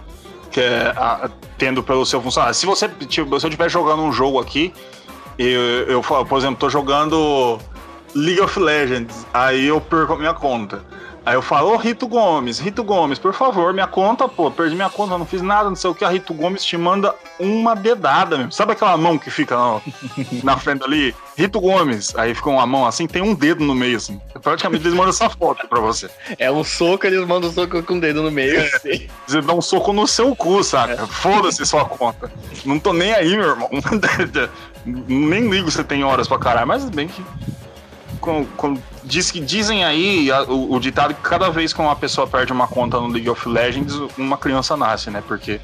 que 0.51 0.61
é 0.61 0.93
a- 0.97 1.31
tendo 1.59 1.83
pelo 1.83 2.05
seu 2.07 2.21
funcionário. 2.21 2.55
Se 2.55 2.67
você, 2.67 2.89
tipo, 2.89 3.39
se 3.39 3.47
eu 3.47 3.49
estiver 3.49 3.69
jogando 3.71 4.03
um 4.03 4.13
jogo 4.13 4.39
aqui, 4.41 4.73
eu, 5.39 5.61
eu 5.89 6.03
falo, 6.03 6.27
por 6.27 6.39
exemplo, 6.39 6.57
tô 6.57 6.69
jogando 6.69 7.59
League 8.15 8.41
of 8.41 8.59
Legends, 8.59 9.25
aí 9.33 9.67
eu 9.67 9.81
perco 9.81 10.15
a 10.15 10.19
minha 10.19 10.35
conta. 10.35 10.85
Aí 11.31 11.37
eu 11.37 11.43
falo, 11.43 11.75
ô 11.75 11.77
Rito 11.77 12.09
Gomes, 12.09 12.59
Rito 12.59 12.83
Gomes, 12.83 13.17
por 13.17 13.33
favor, 13.33 13.73
minha 13.73 13.87
conta, 13.87 14.27
pô, 14.27 14.51
perdi 14.51 14.75
minha 14.75 14.91
conta, 14.91 15.17
não 15.17 15.25
fiz 15.25 15.41
nada, 15.41 15.69
não 15.69 15.77
sei 15.77 15.89
o 15.89 15.95
que. 15.95 16.05
A 16.05 16.09
Rito 16.09 16.35
Gomes 16.35 16.65
te 16.65 16.77
manda 16.77 17.15
uma 17.39 17.77
dedada 17.77 18.37
mesmo. 18.37 18.51
Sabe 18.51 18.73
aquela 18.73 18.97
mão 18.97 19.17
que 19.17 19.31
fica 19.31 19.57
ó, 19.57 19.81
na 20.43 20.57
frente 20.57 20.83
ali? 20.83 21.15
Rito 21.39 21.61
Gomes. 21.61 22.17
Aí 22.17 22.35
fica 22.35 22.51
uma 22.51 22.67
mão 22.67 22.85
assim, 22.85 23.07
tem 23.07 23.23
um 23.23 23.33
dedo 23.33 23.63
no 23.63 23.77
meio, 23.77 23.97
assim. 23.97 24.21
Praticamente 24.43 24.83
eles 24.83 24.93
mandam 24.93 25.11
essa 25.11 25.31
foto 25.31 25.69
pra 25.69 25.79
você. 25.79 26.11
É 26.37 26.51
um 26.51 26.65
soco, 26.65 27.07
eles 27.07 27.25
mandam 27.25 27.49
um 27.49 27.53
soco 27.53 27.81
com 27.81 27.95
o 27.95 28.01
dedo 28.01 28.25
no 28.25 28.31
meio. 28.33 28.61
assim. 28.75 29.07
Você 29.25 29.41
dá 29.41 29.55
um 29.55 29.63
soco 29.63 29.93
no 29.93 30.09
seu 30.09 30.35
cu, 30.35 30.65
saca? 30.65 31.07
Foda-se 31.07 31.65
sua 31.65 31.85
conta. 31.85 32.29
Não 32.65 32.81
tô 32.81 32.93
nem 32.93 33.15
aí, 33.15 33.37
meu 33.37 33.51
irmão. 33.51 33.71
nem 34.85 35.49
ligo 35.49 35.71
se 35.71 35.85
tem 35.85 36.03
horas 36.03 36.27
pra 36.27 36.41
caralho, 36.41 36.67
mas 36.67 36.91
bem 36.91 37.07
que. 37.07 37.25
Com, 38.21 38.45
com- 38.57 38.77
diz 39.11 39.31
que 39.31 39.41
dizem 39.41 39.85
aí 39.85 40.31
a- 40.31 40.45
o, 40.45 40.75
o 40.75 40.81
ditado 40.81 41.13
que 41.15 41.21
cada 41.21 41.51
vez 41.51 41.73
que 41.73 41.81
uma 41.81 41.95
pessoa 41.97 42.27
perde 42.27 42.53
uma 42.53 42.67
conta 42.69 42.99
no 43.01 43.09
League 43.09 43.29
of 43.29 43.49
Legends, 43.49 43.95
uma 44.17 44.39
criança 44.39 44.77
nasce, 44.77 45.11
né? 45.11 45.23
Porque, 45.27 45.61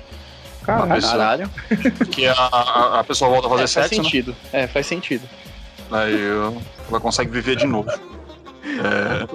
Caralho. 0.64 0.94
pessoa- 0.94 1.12
Caralho. 1.12 1.51
porque 1.97 2.26
a, 2.26 2.32
a, 2.34 3.01
a 3.01 3.05
pessoa 3.05 3.30
volta 3.30 3.47
a 3.47 3.51
fazer 3.51 3.62
É, 3.62 3.66
faz 3.68 3.70
sexo, 3.88 3.97
né? 3.97 4.03
sentido. 4.03 4.36
É, 4.53 4.66
faz 4.66 4.86
sentido. 4.86 5.22
Aí 5.90 6.18
ela 6.90 7.01
consegue 7.01 7.30
viver 7.30 7.57
de 7.57 7.66
novo. 7.66 7.88
É, 7.88 9.26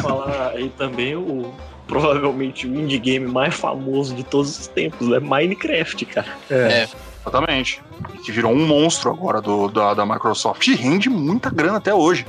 falar 0.00 0.52
aí 0.54 0.68
também 0.78 1.16
o 1.16 1.52
provavelmente 1.86 2.66
o 2.66 2.74
indie 2.80 2.98
game 2.98 3.26
mais 3.26 3.54
famoso 3.54 4.14
de 4.14 4.22
todos 4.24 4.58
os 4.58 4.66
tempos, 4.68 5.06
é 5.12 5.20
Minecraft, 5.20 6.04
cara. 6.06 6.26
É. 6.50 6.88
Exatamente. 7.20 7.82
Que 8.24 8.32
virou 8.32 8.52
um 8.52 8.66
monstro 8.66 9.10
agora 9.10 9.40
do, 9.40 9.68
da, 9.68 9.92
da 9.94 10.06
Microsoft. 10.06 10.66
E 10.68 10.74
rende 10.74 11.08
muita 11.10 11.50
grana 11.50 11.76
até 11.78 11.92
hoje. 11.92 12.26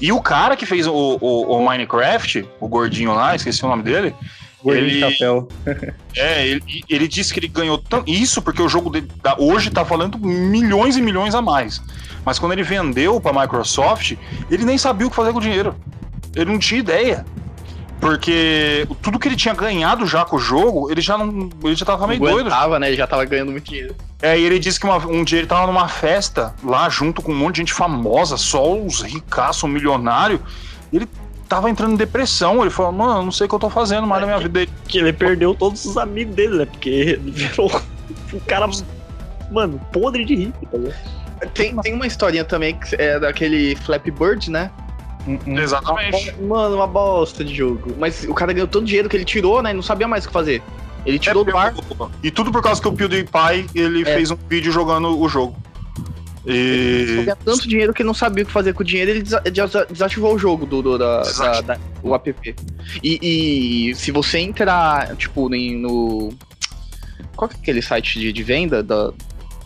E 0.00 0.10
o 0.12 0.20
cara 0.20 0.56
que 0.56 0.64
fez 0.66 0.86
o, 0.86 0.92
o, 1.20 1.56
o 1.58 1.64
Minecraft, 1.68 2.48
o 2.58 2.68
gordinho 2.68 3.14
lá, 3.14 3.34
esqueci 3.36 3.64
o 3.64 3.68
nome 3.68 3.82
dele. 3.82 4.14
Gordinho 4.62 4.88
de 4.90 4.96
Ele- 4.96 5.12
chapéu. 5.12 5.48
É, 6.16 6.46
ele, 6.46 6.62
ele 6.88 7.06
disse 7.08 7.32
que 7.32 7.38
ele 7.40 7.46
ganhou 7.48 7.78
tanto. 7.78 8.10
Isso 8.10 8.42
porque 8.42 8.60
o 8.60 8.68
jogo 8.68 8.90
dele 8.90 9.08
tá- 9.22 9.36
hoje 9.38 9.70
tá 9.70 9.82
valendo 9.84 10.18
milhões 10.18 10.96
e 10.96 11.00
milhões 11.02 11.34
a 11.36 11.40
mais. 11.40 11.80
Mas 12.24 12.38
quando 12.38 12.52
ele 12.52 12.62
vendeu 12.64 13.20
pra 13.20 13.32
Microsoft, 13.32 14.16
ele 14.50 14.64
nem 14.64 14.76
sabia 14.76 15.06
o 15.06 15.10
que 15.10 15.14
fazer 15.16 15.32
com 15.32 15.38
o 15.38 15.42
dinheiro. 15.42 15.74
Ele 16.34 16.50
não 16.50 16.58
tinha 16.58 16.80
ideia. 16.80 17.24
Porque 18.00 18.86
tudo 19.02 19.18
que 19.18 19.28
ele 19.28 19.36
tinha 19.36 19.54
ganhado 19.54 20.06
já 20.06 20.24
com 20.24 20.36
o 20.36 20.38
jogo, 20.38 20.90
ele 20.90 21.00
já 21.00 21.18
não. 21.18 21.50
Ele 21.62 21.74
já 21.74 21.84
tava 21.84 22.06
meio 22.06 22.20
doido. 22.20 22.50
né? 22.78 22.88
Ele 22.88 22.96
já 22.96 23.06
tava 23.06 23.24
ganhando 23.24 23.52
muito 23.52 23.68
dinheiro. 23.68 23.94
É, 24.22 24.38
e 24.38 24.42
ele 24.44 24.58
disse 24.58 24.80
que 24.80 24.86
uma- 24.86 24.96
um 25.06 25.22
dia 25.22 25.38
ele 25.38 25.46
tava 25.46 25.66
numa 25.66 25.86
festa 25.88 26.54
lá 26.64 26.88
junto 26.88 27.20
com 27.22 27.32
um 27.32 27.36
monte 27.36 27.56
de 27.56 27.60
gente 27.60 27.72
famosa, 27.74 28.36
só 28.36 28.74
os 28.78 29.02
ricaços, 29.02 29.68
milionário. 29.68 30.40
E 30.92 30.96
ele 30.96 31.08
tava 31.48 31.68
entrando 31.68 31.92
em 31.92 31.96
depressão. 31.96 32.60
Ele 32.62 32.70
falou, 32.70 32.92
mano, 32.92 33.20
eu 33.20 33.24
não 33.24 33.32
sei 33.32 33.46
o 33.46 33.48
que 33.48 33.54
eu 33.54 33.58
tô 33.58 33.68
fazendo 33.70 34.06
mais 34.06 34.20
na 34.22 34.26
minha 34.26 34.38
vida. 34.38 34.60
Ele, 34.62 34.70
Que 34.88 34.98
ele 34.98 35.12
perdeu 35.12 35.54
todos 35.54 35.84
os 35.84 35.96
amigos 35.98 36.34
dele, 36.34 36.56
né? 36.58 36.64
Porque 36.66 36.88
ele 36.90 37.30
virou 37.30 37.70
um 38.32 38.40
cara, 38.40 38.66
mano, 39.50 39.80
podre 39.92 40.24
de 40.24 40.34
rico, 40.34 40.66
tá 40.66 40.78
ligado? 40.78 41.20
Tem, 41.54 41.74
tem 41.76 41.94
uma 41.94 42.06
historinha 42.06 42.44
também 42.44 42.76
que 42.78 42.94
é 42.96 43.18
daquele 43.18 43.74
Flappy 43.76 44.10
Bird, 44.10 44.50
né? 44.50 44.70
Hum, 45.26 45.38
hum. 45.46 45.58
Exatamente. 45.58 46.34
Mano, 46.40 46.76
uma 46.76 46.86
bosta 46.86 47.44
de 47.44 47.54
jogo. 47.54 47.94
Mas 47.98 48.24
o 48.24 48.34
cara 48.34 48.52
ganhou 48.52 48.66
todo 48.68 48.82
o 48.82 48.86
dinheiro 48.86 49.08
que 49.08 49.16
ele 49.16 49.24
tirou, 49.24 49.62
né? 49.62 49.70
E 49.70 49.74
não 49.74 49.82
sabia 49.82 50.08
mais 50.08 50.24
o 50.24 50.28
que 50.28 50.32
fazer. 50.32 50.62
Ele 51.06 51.18
tirou 51.18 51.44
do 51.44 51.56
ar. 51.56 51.74
E 52.22 52.30
tudo 52.30 52.50
por 52.52 52.62
causa 52.62 52.80
que 52.80 52.88
o 52.88 52.92
PewDiePie 52.92 53.66
ele 53.74 54.02
É. 54.02 54.14
fez 54.14 54.30
um 54.30 54.36
vídeo 54.48 54.70
jogando 54.72 55.18
o 55.18 55.28
jogo. 55.28 55.56
Ele 56.44 57.12
E. 57.12 57.16
ganhou 57.24 57.36
tanto 57.44 57.68
dinheiro 57.68 57.92
que 57.92 58.00
ele 58.02 58.06
não 58.06 58.14
sabia 58.14 58.44
o 58.44 58.46
que 58.46 58.52
fazer 58.52 58.72
com 58.72 58.82
o 58.82 58.84
dinheiro, 58.84 59.10
ele 59.10 59.22
desa- 59.22 59.40
desa- 59.40 59.86
desativou 59.90 60.34
o 60.34 60.38
jogo 60.38 60.64
do, 60.64 60.80
do- 60.80 60.98
da, 60.98 61.22
da- 61.22 61.60
da- 61.60 61.78
o 62.02 62.14
app. 62.14 62.54
E, 63.02 63.88
e 63.90 63.94
se 63.94 64.10
você 64.10 64.38
entrar, 64.38 65.14
tipo, 65.16 65.54
em- 65.54 65.76
no. 65.76 66.32
Qual 67.36 67.48
que 67.48 67.56
é 67.56 67.58
aquele 67.60 67.82
site 67.82 68.18
de, 68.18 68.32
de 68.32 68.42
venda? 68.42 68.82
Da, 68.82 69.12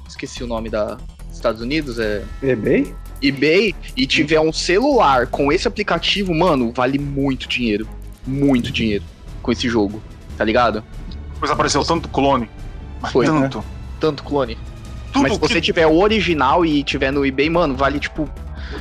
esqueci 0.08 0.42
o 0.42 0.46
nome 0.48 0.68
da 0.68 0.96
Estados 1.32 1.60
Unidos, 1.60 1.98
é. 1.98 2.22
eBay? 2.42 2.92
eBay 3.22 3.74
e 3.96 4.06
tiver 4.06 4.40
um 4.40 4.52
celular 4.52 5.26
com 5.26 5.50
esse 5.52 5.66
aplicativo, 5.68 6.34
mano, 6.34 6.72
vale 6.74 6.98
muito 6.98 7.48
dinheiro. 7.48 7.88
Muito 8.26 8.70
dinheiro 8.70 9.04
com 9.42 9.52
esse 9.52 9.68
jogo, 9.68 10.02
tá 10.36 10.44
ligado? 10.44 10.82
Depois 11.34 11.50
apareceu 11.50 11.84
tanto 11.84 12.08
clone. 12.08 12.48
Mas 13.00 13.12
Foi, 13.12 13.26
né? 13.26 13.32
tanto. 13.42 13.64
Tanto 14.00 14.22
clone. 14.22 14.56
Tudo 15.12 15.22
Mas 15.22 15.34
se 15.34 15.38
você 15.38 15.54
que- 15.54 15.60
tiver 15.60 15.86
o 15.86 15.98
original 15.98 16.64
e 16.64 16.82
tiver 16.82 17.10
no 17.10 17.24
eBay, 17.24 17.48
mano, 17.50 17.76
vale 17.76 17.98
tipo. 18.00 18.28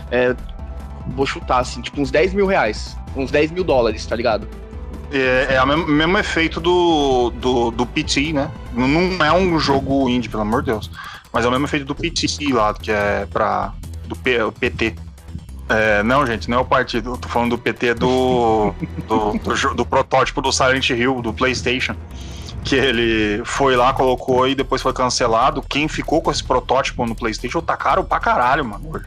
é, 0.10 0.36
vou 1.16 1.26
chutar 1.26 1.60
assim, 1.60 1.82
tipo 1.82 2.00
uns 2.02 2.10
10 2.12 2.34
mil 2.34 2.46
reais. 2.48 2.96
Uns 3.16 3.30
10 3.32 3.52
mil 3.52 3.64
dólares, 3.64 4.06
tá 4.06 4.16
ligado? 4.16 4.48
É, 5.12 5.56
é 5.56 5.62
o 5.62 5.68
mesmo, 5.68 5.86
mesmo 5.88 6.18
efeito 6.18 6.60
do, 6.60 7.30
do, 7.32 7.70
do 7.72 7.86
PT, 7.86 8.34
né? 8.34 8.50
Não- 8.74 8.88
Não 8.88 9.24
é 9.26 9.32
um 9.32 9.60
jogo 9.60 10.10
indie, 10.10 10.28
pelo 10.30 10.42
amor 10.42 10.64
de 10.64 10.72
Deus. 10.72 10.90
Mas 11.32 11.46
é 11.46 11.48
o 11.48 11.52
mesmo 11.52 11.66
efeito 11.68 11.86
do 11.86 11.94
PT 11.94 12.28
lá, 12.54 12.74
que 12.74 12.92
é 12.92 13.28
pra. 13.32 13.74
Do 14.08 14.16
P- 14.16 14.40
PT. 14.60 14.96
É, 15.70 16.04
não, 16.04 16.26
gente, 16.26 16.50
não 16.50 16.58
é 16.58 16.62
o 16.62 16.66
partido. 16.66 17.12
Eu 17.12 17.18
tô 17.18 17.28
falando 17.30 17.52
do 17.52 17.58
PT 17.58 17.94
do, 17.96 18.74
do, 19.08 19.34
do, 19.40 19.74
do 19.76 19.86
protótipo 19.86 20.42
do 20.42 20.52
Silent 20.52 20.90
Hill, 20.90 21.22
do 21.22 21.34
PlayStation. 21.34 21.96
Que 22.64 22.76
ele 22.76 23.42
foi 23.44 23.76
lá, 23.76 23.92
colocou 23.94 24.48
e 24.48 24.56
depois 24.56 24.82
foi 24.82 24.94
cancelado. 24.94 25.62
Quem 25.62 25.88
ficou 25.88 26.22
com 26.22 26.32
esse 26.32 26.44
protótipo 26.44 27.06
no 27.06 27.14
PlayStation 27.16 27.62
tá 27.62 27.76
caro 27.76 28.04
pra 28.06 28.20
caralho, 28.20 28.64
mano. 28.64 28.90
hoje. 28.94 29.06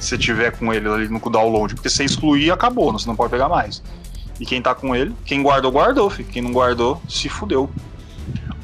Se 0.00 0.16
tiver 0.18 0.52
com 0.52 0.72
ele 0.72 0.88
ali 0.88 1.08
no 1.08 1.18
download. 1.30 1.74
Porque 1.74 1.88
se 1.90 2.04
excluir, 2.04 2.50
acabou, 2.50 2.92
você 2.92 3.06
não 3.06 3.14
pode 3.16 3.30
pegar 3.30 3.48
mais. 3.48 3.82
E 4.40 4.46
quem 4.46 4.62
tá 4.62 4.74
com 4.74 4.94
ele, 4.94 5.14
quem 5.24 5.42
guardou, 5.42 5.70
guardou, 5.72 6.08
filho. 6.10 6.28
Quem 6.28 6.42
não 6.42 6.52
guardou, 6.52 7.00
se 7.08 7.28
fudeu. 7.28 7.68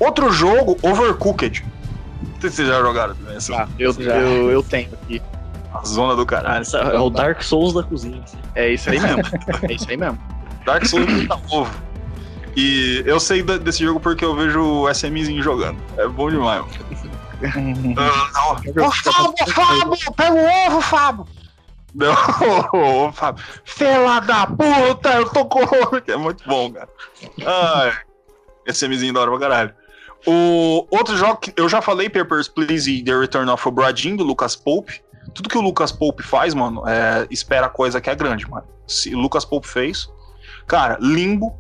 Outro 0.00 0.30
jogo, 0.32 0.76
Overcooked. 0.82 1.64
Não 2.22 2.40
sei 2.40 2.50
se 2.50 2.56
vocês 2.56 2.68
já 2.68 2.80
jogaram 2.80 3.14
também 3.14 3.36
essa 3.36 3.54
Ah, 3.62 3.68
eu, 3.78 3.92
Já. 3.92 4.14
eu, 4.16 4.50
eu 4.50 4.62
tenho 4.62 4.88
aqui. 4.92 5.22
A 5.74 5.84
zona 5.84 6.14
do 6.16 6.22
Ah, 6.22 6.26
caralho. 6.26 6.60
essa 6.62 6.78
é 6.78 6.98
o 6.98 7.10
Dark 7.10 7.42
Souls 7.42 7.74
da 7.74 7.82
cozinha. 7.82 8.22
assim. 8.22 8.38
É 8.54 8.68
isso 8.70 8.90
aí 8.90 9.00
mesmo. 9.00 9.22
é 9.68 9.72
isso 9.72 9.90
aí 9.90 9.96
mesmo. 9.96 10.18
Dark 10.64 10.84
Souls 10.86 11.06
tá 11.28 11.38
ovo. 11.50 11.70
E 12.56 13.02
eu 13.04 13.18
sei 13.18 13.42
desse 13.42 13.84
jogo 13.84 13.98
porque 13.98 14.24
eu 14.24 14.34
vejo 14.36 14.60
o 14.62 14.88
SMzinho 14.90 15.42
jogando. 15.42 15.78
É 15.98 16.06
bom 16.06 16.30
demais, 16.30 16.60
mano. 16.60 16.74
Ah, 17.98 18.30
não. 18.74 18.86
Ô, 18.86 18.90
Fábio, 18.92 19.54
Fábio, 19.54 20.12
pega 20.16 20.32
o 20.34 20.66
ovo, 20.68 20.80
Fábio. 20.80 21.26
Não, 21.94 22.14
ô, 23.06 23.12
Fábio. 23.12 23.44
Fela 23.64 24.20
da 24.20 24.46
puta, 24.46 25.10
eu 25.14 25.28
tô 25.30 25.44
com 25.46 25.60
ovo. 25.62 26.00
É 26.06 26.16
muito 26.16 26.44
bom, 26.48 26.72
cara. 26.72 26.88
Ai, 27.44 27.92
SMzinho 28.68 29.12
da 29.12 29.20
hora 29.20 29.30
pra 29.32 29.40
caralho. 29.40 29.74
O 30.26 30.86
outro 30.90 31.16
jogo 31.16 31.36
que 31.36 31.52
eu 31.56 31.68
já 31.68 31.82
falei, 31.82 32.08
Papers, 32.08 32.48
Please 32.48 32.90
e 32.90 33.02
The 33.04 33.18
Return 33.18 33.50
of 33.50 33.68
Obra 33.68 33.92
Dinn, 33.92 34.16
do 34.16 34.24
Lucas 34.24 34.56
Pope. 34.56 35.02
Tudo 35.32 35.48
que 35.48 35.56
o 35.58 35.60
Lucas 35.60 35.90
Pope 35.92 36.22
faz, 36.22 36.52
mano, 36.54 36.82
é, 36.88 37.26
espera 37.30 37.68
coisa 37.68 38.00
que 38.00 38.10
é 38.10 38.14
grande, 38.14 38.48
mano. 38.48 38.66
Se 38.86 39.14
o 39.14 39.18
Lucas 39.18 39.44
Pope 39.44 39.66
fez, 39.66 40.08
cara, 40.66 40.98
Limbo, 41.00 41.58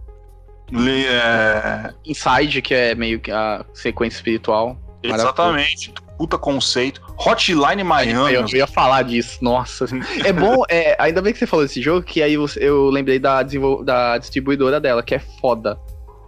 li- 0.70 1.06
é, 1.06 1.92
Inside, 2.04 2.60
que 2.62 2.74
é 2.74 2.94
meio 2.94 3.20
que 3.20 3.30
a 3.30 3.64
sequência 3.72 4.16
espiritual. 4.18 4.76
Exatamente. 5.02 5.92
puta 6.16 6.38
conceito. 6.38 7.02
Hotline 7.18 7.82
Miami. 7.84 8.12
Eu 8.54 8.58
ia 8.58 8.66
falar 8.68 9.02
disso, 9.02 9.38
nossa. 9.42 9.84
É 10.24 10.32
bom, 10.32 10.62
é, 10.70 10.96
ainda 10.98 11.20
bem 11.20 11.32
que 11.32 11.38
você 11.40 11.46
falou 11.46 11.64
desse 11.66 11.82
jogo, 11.82 12.02
que 12.06 12.22
aí 12.22 12.36
você- 12.36 12.60
eu 12.62 12.88
lembrei 12.88 13.18
da, 13.18 13.42
desenvol- 13.42 13.84
da 13.84 14.16
distribuidora 14.16 14.80
dela, 14.80 15.02
que 15.02 15.14
é 15.14 15.18
foda. 15.18 15.76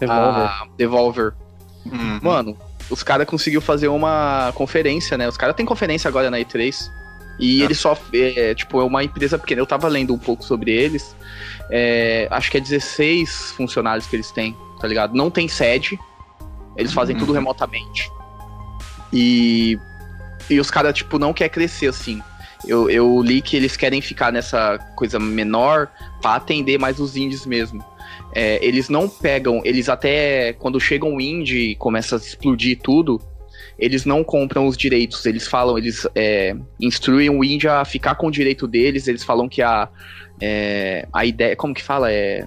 Revolver. 0.00 0.42
A 0.42 0.66
Devolver. 0.76 1.32
Uhum. 1.86 2.18
Mano, 2.20 2.58
os 2.90 3.02
caras 3.04 3.26
conseguiu 3.28 3.60
fazer 3.60 3.86
uma 3.88 4.50
conferência, 4.56 5.16
né? 5.16 5.28
Os 5.28 5.36
caras 5.36 5.54
têm 5.54 5.64
conferência 5.64 6.08
agora 6.08 6.30
na 6.30 6.38
E3. 6.38 6.90
E 7.38 7.60
É. 7.60 7.64
eles 7.64 7.78
só. 7.78 7.96
É, 8.12 8.54
tipo, 8.54 8.80
é 8.80 8.84
uma 8.84 9.04
empresa 9.04 9.38
pequena. 9.38 9.60
Eu 9.60 9.66
tava 9.66 9.88
lendo 9.88 10.14
um 10.14 10.18
pouco 10.18 10.42
sobre 10.44 10.70
eles. 10.72 11.14
É, 11.70 12.26
acho 12.30 12.50
que 12.50 12.56
é 12.56 12.60
16 12.60 13.52
funcionários 13.56 14.06
que 14.06 14.16
eles 14.16 14.30
têm, 14.30 14.56
tá 14.80 14.86
ligado? 14.88 15.14
Não 15.14 15.30
tem 15.30 15.46
sede. 15.48 15.98
Eles 16.76 16.92
fazem 16.92 17.16
tudo 17.16 17.30
Uhum. 17.30 17.34
remotamente. 17.38 18.10
E. 19.12 19.78
E 20.48 20.60
os 20.60 20.70
caras, 20.70 20.94
tipo, 20.94 21.18
não 21.18 21.32
quer 21.32 21.48
crescer 21.48 21.88
assim. 21.88 22.22
Eu, 22.66 22.88
eu 22.88 23.20
li 23.22 23.42
que 23.42 23.56
eles 23.56 23.76
querem 23.76 24.00
ficar 24.00 24.32
nessa 24.32 24.78
coisa 24.94 25.18
menor 25.18 25.88
pra 26.20 26.36
atender 26.36 26.78
mais 26.78 27.00
os 27.00 27.16
indies 27.16 27.44
mesmo. 27.44 27.84
É, 28.32 28.64
eles 28.64 28.88
não 28.88 29.08
pegam, 29.08 29.60
eles 29.64 29.88
até 29.88 30.52
quando 30.54 30.78
chegam 30.80 31.14
o 31.14 31.20
indie 31.20 31.70
e 31.70 31.74
começa 31.76 32.16
a 32.16 32.18
explodir 32.18 32.78
tudo, 32.82 33.20
eles 33.78 34.04
não 34.04 34.24
compram 34.24 34.66
os 34.66 34.76
direitos. 34.76 35.24
Eles 35.26 35.46
falam, 35.46 35.76
eles 35.76 36.06
é, 36.14 36.56
instruem 36.80 37.28
o 37.30 37.44
indie 37.44 37.68
a 37.68 37.84
ficar 37.84 38.14
com 38.14 38.28
o 38.28 38.30
direito 38.30 38.66
deles. 38.66 39.06
Eles 39.06 39.22
falam 39.22 39.48
que 39.48 39.62
a, 39.62 39.88
é, 40.40 41.06
a 41.12 41.24
ideia, 41.24 41.56
como 41.56 41.74
que 41.74 41.82
fala? 41.82 42.10
É, 42.10 42.46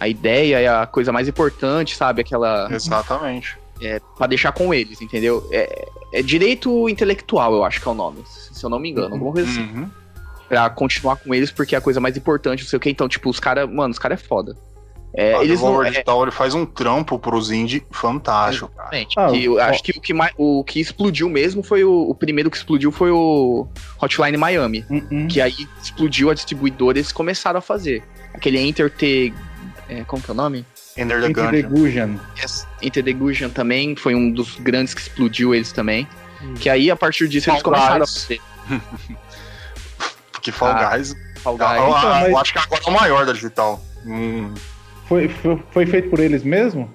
a 0.00 0.08
ideia 0.08 0.58
é 0.60 0.68
a 0.68 0.86
coisa 0.86 1.12
mais 1.12 1.28
importante, 1.28 1.94
sabe? 1.94 2.22
Aquela. 2.22 2.68
Exatamente. 2.72 3.56
É, 3.80 4.00
pra 4.16 4.26
deixar 4.26 4.52
com 4.52 4.72
eles, 4.72 5.00
entendeu? 5.00 5.46
É, 5.52 5.88
é 6.12 6.22
direito 6.22 6.88
intelectual, 6.88 7.52
eu 7.54 7.64
acho 7.64 7.80
que 7.80 7.88
é 7.88 7.90
o 7.90 7.94
nome, 7.94 8.22
se 8.26 8.64
eu 8.64 8.70
não 8.70 8.78
me 8.78 8.90
engano, 8.90 9.14
alguma 9.14 9.32
coisa 9.32 9.50
assim. 9.50 9.62
Uhum. 9.62 9.90
Pra 10.48 10.70
continuar 10.70 11.16
com 11.16 11.34
eles, 11.34 11.50
porque 11.50 11.74
é 11.74 11.78
a 11.78 11.80
coisa 11.80 11.98
mais 11.98 12.16
importante, 12.16 12.62
não 12.62 12.68
sei 12.68 12.76
o 12.76 12.80
que. 12.80 12.90
Então, 12.90 13.08
tipo, 13.08 13.28
os 13.28 13.40
caras, 13.40 13.68
mano, 13.68 13.90
os 13.90 13.98
caras 13.98 14.22
é 14.22 14.24
foda. 14.24 14.56
É, 15.14 15.34
A 15.34 15.44
eles 15.44 15.60
não. 15.60 15.68
Devolver 15.68 15.86
é, 15.86 15.90
Digital 15.90 16.22
ele 16.22 16.30
faz 16.30 16.54
um 16.54 16.64
trampo 16.64 17.18
pros 17.18 17.50
indie 17.50 17.84
fantástico, 17.90 18.68
cara. 18.74 18.96
Exatamente. 18.96 19.18
Ah, 19.18 19.28
Que 19.30 19.48
ó. 19.48 19.58
acho 19.60 19.82
que 19.82 19.92
o 19.98 20.00
que, 20.00 20.14
mais, 20.14 20.32
o 20.38 20.64
que 20.64 20.80
explodiu 20.80 21.28
mesmo 21.28 21.62
foi 21.62 21.84
o, 21.84 21.92
o 22.10 22.14
primeiro 22.14 22.50
que 22.50 22.56
explodiu 22.56 22.90
foi 22.90 23.10
o 23.10 23.66
Hotline 24.00 24.36
Miami. 24.38 24.84
Hum, 24.90 25.02
hum. 25.10 25.28
Que 25.28 25.40
aí 25.40 25.68
explodiu 25.82 26.30
a 26.30 26.34
distribuidora 26.34 26.96
e 26.96 27.00
eles 27.00 27.12
começaram 27.12 27.58
a 27.58 27.62
fazer. 27.62 28.02
Aquele 28.32 28.58
Enter 28.58 28.90
the. 28.90 29.32
é, 29.88 30.02
como 30.04 30.22
que 30.22 30.30
é 30.30 30.32
o 30.32 30.36
nome? 30.36 30.64
Enter 30.96 31.20
the 31.20 31.26
Entre 31.28 31.42
the 31.50 31.62
Gungeon. 31.62 31.68
Gusion. 31.68 32.16
Yes. 32.42 32.66
Enter 32.80 33.04
the 33.04 33.12
Gungeon 33.12 33.50
também 33.50 33.94
foi 33.96 34.14
um 34.14 34.30
dos 34.30 34.56
grandes 34.60 34.94
que 34.94 35.00
explodiu 35.02 35.54
eles 35.54 35.72
também. 35.72 36.06
Que 36.58 36.68
aí, 36.70 36.90
a 36.90 36.96
partir 36.96 37.28
disso, 37.28 37.50
eles 37.50 37.60
Fall 37.62 37.72
começaram 37.72 38.04
Guys. 38.04 38.16
a 38.16 38.20
fazer. 38.20 38.40
Porque 40.32 40.50
Fall 40.50 40.70
Ah, 40.70 40.96
Guys. 40.96 41.14
Fall 41.42 41.54
eu, 41.54 41.58
Guys. 41.58 41.70
eu- 41.78 41.88
Então, 41.88 42.10
mas- 42.10 42.28
eu 42.28 42.38
acho 42.38 42.52
que 42.52 42.58
agora 42.58 42.82
é 42.86 42.88
o 42.90 42.92
maior 42.92 43.26
da 43.26 43.32
digital. 43.32 43.80
Hum, 44.04 44.52
Foi, 45.08 45.28
foi, 45.28 45.62
foi 45.70 45.86
feito 45.86 46.10
por 46.10 46.20
eles 46.20 46.42
mesmo? 46.42 46.90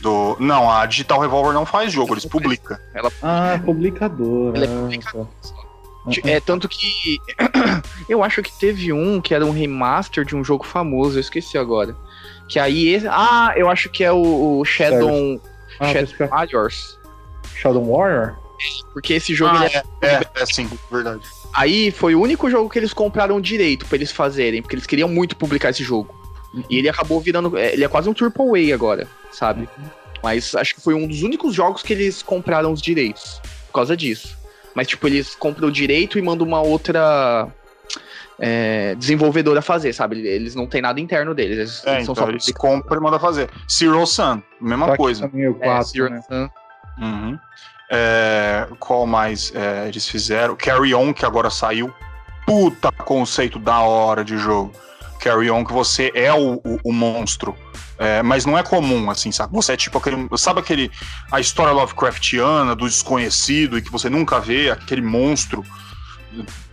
do... 0.00 0.34
Não, 0.40 0.70
a 0.70 0.86
Digital 0.86 1.20
Revolver 1.20 1.52
não 1.52 1.66
faz 1.66 1.92
jogo, 1.92 2.14
eles 2.14 2.24
publicam. 2.24 2.78
Ah, 3.22 3.60
publicadora. 3.62 4.56
Ele 4.56 4.64
é 4.64 4.68
Ah, 4.68 4.80
publicador. 4.80 5.26
tá. 5.26 5.60
É 6.30 6.40
tanto 6.40 6.66
que. 6.68 7.18
eu 8.08 8.24
acho 8.24 8.42
que 8.42 8.50
teve 8.58 8.90
um 8.92 9.20
que 9.20 9.34
era 9.34 9.44
um 9.44 9.50
remaster 9.50 10.24
de 10.24 10.34
um 10.34 10.42
jogo 10.42 10.64
famoso, 10.64 11.16
eu 11.16 11.20
esqueci 11.20 11.58
agora. 11.58 11.94
Que 12.48 12.58
aí. 12.58 12.88
esse- 12.88 13.06
Ah, 13.08 13.52
eu 13.56 13.68
acho 13.68 13.90
que 13.90 14.02
é 14.02 14.10
o, 14.10 14.60
o 14.60 14.64
Shadow, 14.64 15.38
Ah, 15.78 15.92
Shadow 15.92 16.14
que 16.16 16.22
é 16.22 16.26
Warriors. 16.28 16.98
Shadow 17.54 17.84
Warrior? 17.84 18.36
Porque 18.94 19.12
esse 19.12 19.34
jogo. 19.34 19.54
Ah, 19.54 19.66
ele 19.66 19.74
é- 19.76 19.82
é, 20.02 20.14
é, 20.14 20.42
é 20.42 20.46
sim, 20.46 20.68
verdade. 20.90 21.20
Aí 21.52 21.90
foi 21.90 22.14
o 22.14 22.20
único 22.22 22.48
jogo 22.48 22.70
que 22.70 22.78
eles 22.78 22.94
compraram 22.94 23.38
direito 23.38 23.84
pra 23.84 23.96
eles 23.96 24.10
fazerem, 24.10 24.62
porque 24.62 24.74
eles 24.76 24.86
queriam 24.86 25.08
muito 25.08 25.36
publicar 25.36 25.68
esse 25.70 25.82
jogo. 25.84 26.14
E 26.68 26.78
ele 26.78 26.88
acabou 26.88 27.20
virando. 27.20 27.56
é, 27.56 27.72
Ele 27.72 27.84
é 27.84 27.88
quase 27.88 28.08
um 28.08 28.14
Triple 28.14 28.70
A 28.70 28.74
agora, 28.74 29.06
sabe? 29.30 29.68
Mas 30.22 30.54
acho 30.54 30.74
que 30.74 30.80
foi 30.80 30.94
um 30.94 31.06
dos 31.06 31.22
únicos 31.22 31.54
jogos 31.54 31.82
que 31.82 31.92
eles 31.92 32.22
compraram 32.22 32.72
os 32.72 32.82
direitos. 32.82 33.40
Por 33.68 33.74
causa 33.74 33.96
disso. 33.96 34.36
Mas, 34.74 34.86
tipo, 34.86 35.06
eles 35.06 35.34
compram 35.34 35.68
o 35.68 35.72
direito 35.72 36.18
e 36.18 36.22
mandam 36.22 36.46
uma 36.46 36.60
outra. 36.60 37.48
é, 38.38 38.94
desenvolvedora 38.96 39.60
fazer, 39.62 39.92
sabe? 39.92 40.18
Eles 40.26 40.54
não 40.54 40.66
tem 40.66 40.80
nada 40.80 41.00
interno 41.00 41.34
deles. 41.34 41.58
Eles, 41.58 41.86
É, 41.86 41.94
eles 41.94 42.04
são 42.06 42.12
então 42.14 42.24
só 42.24 42.30
eles 42.30 42.50
compram 42.52 42.98
e 42.98 43.02
mandam 43.02 43.20
fazer. 43.20 43.50
Zero 43.70 44.06
Sun, 44.06 44.42
mesma 44.60 44.86
Só 44.88 44.96
coisa. 44.96 45.28
também 45.28 45.46
É, 45.46 45.52
4, 45.52 45.88
Zero 45.88 46.10
né? 46.10 46.20
Sun. 46.28 46.48
Uhum. 47.00 47.38
É, 47.92 48.66
qual 48.78 49.06
mais 49.06 49.52
é, 49.54 49.88
eles 49.88 50.08
fizeram? 50.08 50.54
Carry 50.56 50.94
On, 50.94 51.12
que 51.12 51.24
agora 51.24 51.50
saiu. 51.50 51.92
Puta 52.46 52.90
conceito 52.92 53.58
da 53.58 53.80
hora 53.80 54.24
de 54.24 54.36
jogo. 54.38 54.72
Carry 55.20 55.50
On, 55.50 55.64
que 55.64 55.72
você 55.72 56.10
é 56.14 56.32
o, 56.32 56.54
o, 56.64 56.80
o 56.84 56.92
monstro. 56.92 57.54
É, 57.98 58.22
mas 58.22 58.46
não 58.46 58.56
é 58.56 58.62
comum, 58.62 59.10
assim, 59.10 59.30
sabe? 59.30 59.52
Você 59.52 59.74
é 59.74 59.76
tipo 59.76 59.98
aquele. 59.98 60.26
Sabe 60.36 60.60
aquele. 60.60 60.90
A 61.30 61.38
história 61.38 61.72
Lovecraftiana 61.72 62.74
do 62.74 62.88
desconhecido 62.88 63.76
e 63.76 63.82
que 63.82 63.92
você 63.92 64.08
nunca 64.08 64.40
vê, 64.40 64.70
aquele 64.70 65.02
monstro. 65.02 65.62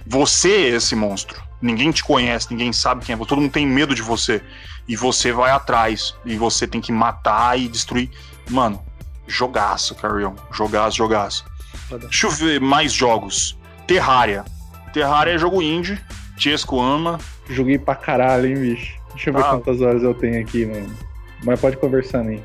Você 0.05 0.49
é 0.49 0.69
esse 0.69 0.95
monstro. 0.95 1.43
Ninguém 1.61 1.91
te 1.91 2.03
conhece, 2.03 2.47
ninguém 2.51 2.71
sabe 2.71 3.03
quem 3.03 3.13
é. 3.13 3.17
Todo 3.17 3.41
mundo 3.41 3.51
tem 3.51 3.67
medo 3.67 3.93
de 3.93 4.01
você. 4.01 4.41
E 4.87 4.95
você 4.95 5.33
vai 5.33 5.51
atrás. 5.51 6.15
E 6.23 6.37
você 6.37 6.65
tem 6.65 6.79
que 6.79 6.93
matar 6.93 7.59
e 7.59 7.67
destruir. 7.67 8.09
Mano, 8.49 8.81
jogaço, 9.27 9.95
Carry 9.95 10.23
On. 10.23 10.35
Jogaço, 10.51 10.95
jogaço. 10.95 11.45
Deixa 11.89 12.27
eu 12.27 12.31
ver 12.31 12.61
mais 12.61 12.93
jogos. 12.93 13.57
Terraria. 13.85 14.45
Terraria 14.93 15.33
é 15.33 15.37
jogo 15.37 15.61
indie. 15.61 15.99
Tiesco 16.38 16.79
ama. 16.79 17.19
Joguei 17.49 17.77
pra 17.77 17.95
caralho, 17.95 18.47
hein, 18.47 18.55
bicho. 18.55 18.95
Deixa 19.13 19.29
eu 19.29 19.33
ver 19.33 19.41
Ah. 19.43 19.49
quantas 19.49 19.81
horas 19.81 20.03
eu 20.03 20.13
tenho 20.13 20.39
aqui, 20.41 20.65
mano. 20.65 20.95
Mas 21.43 21.59
pode 21.59 21.77
conversar 21.77 22.21
aí. 22.21 22.41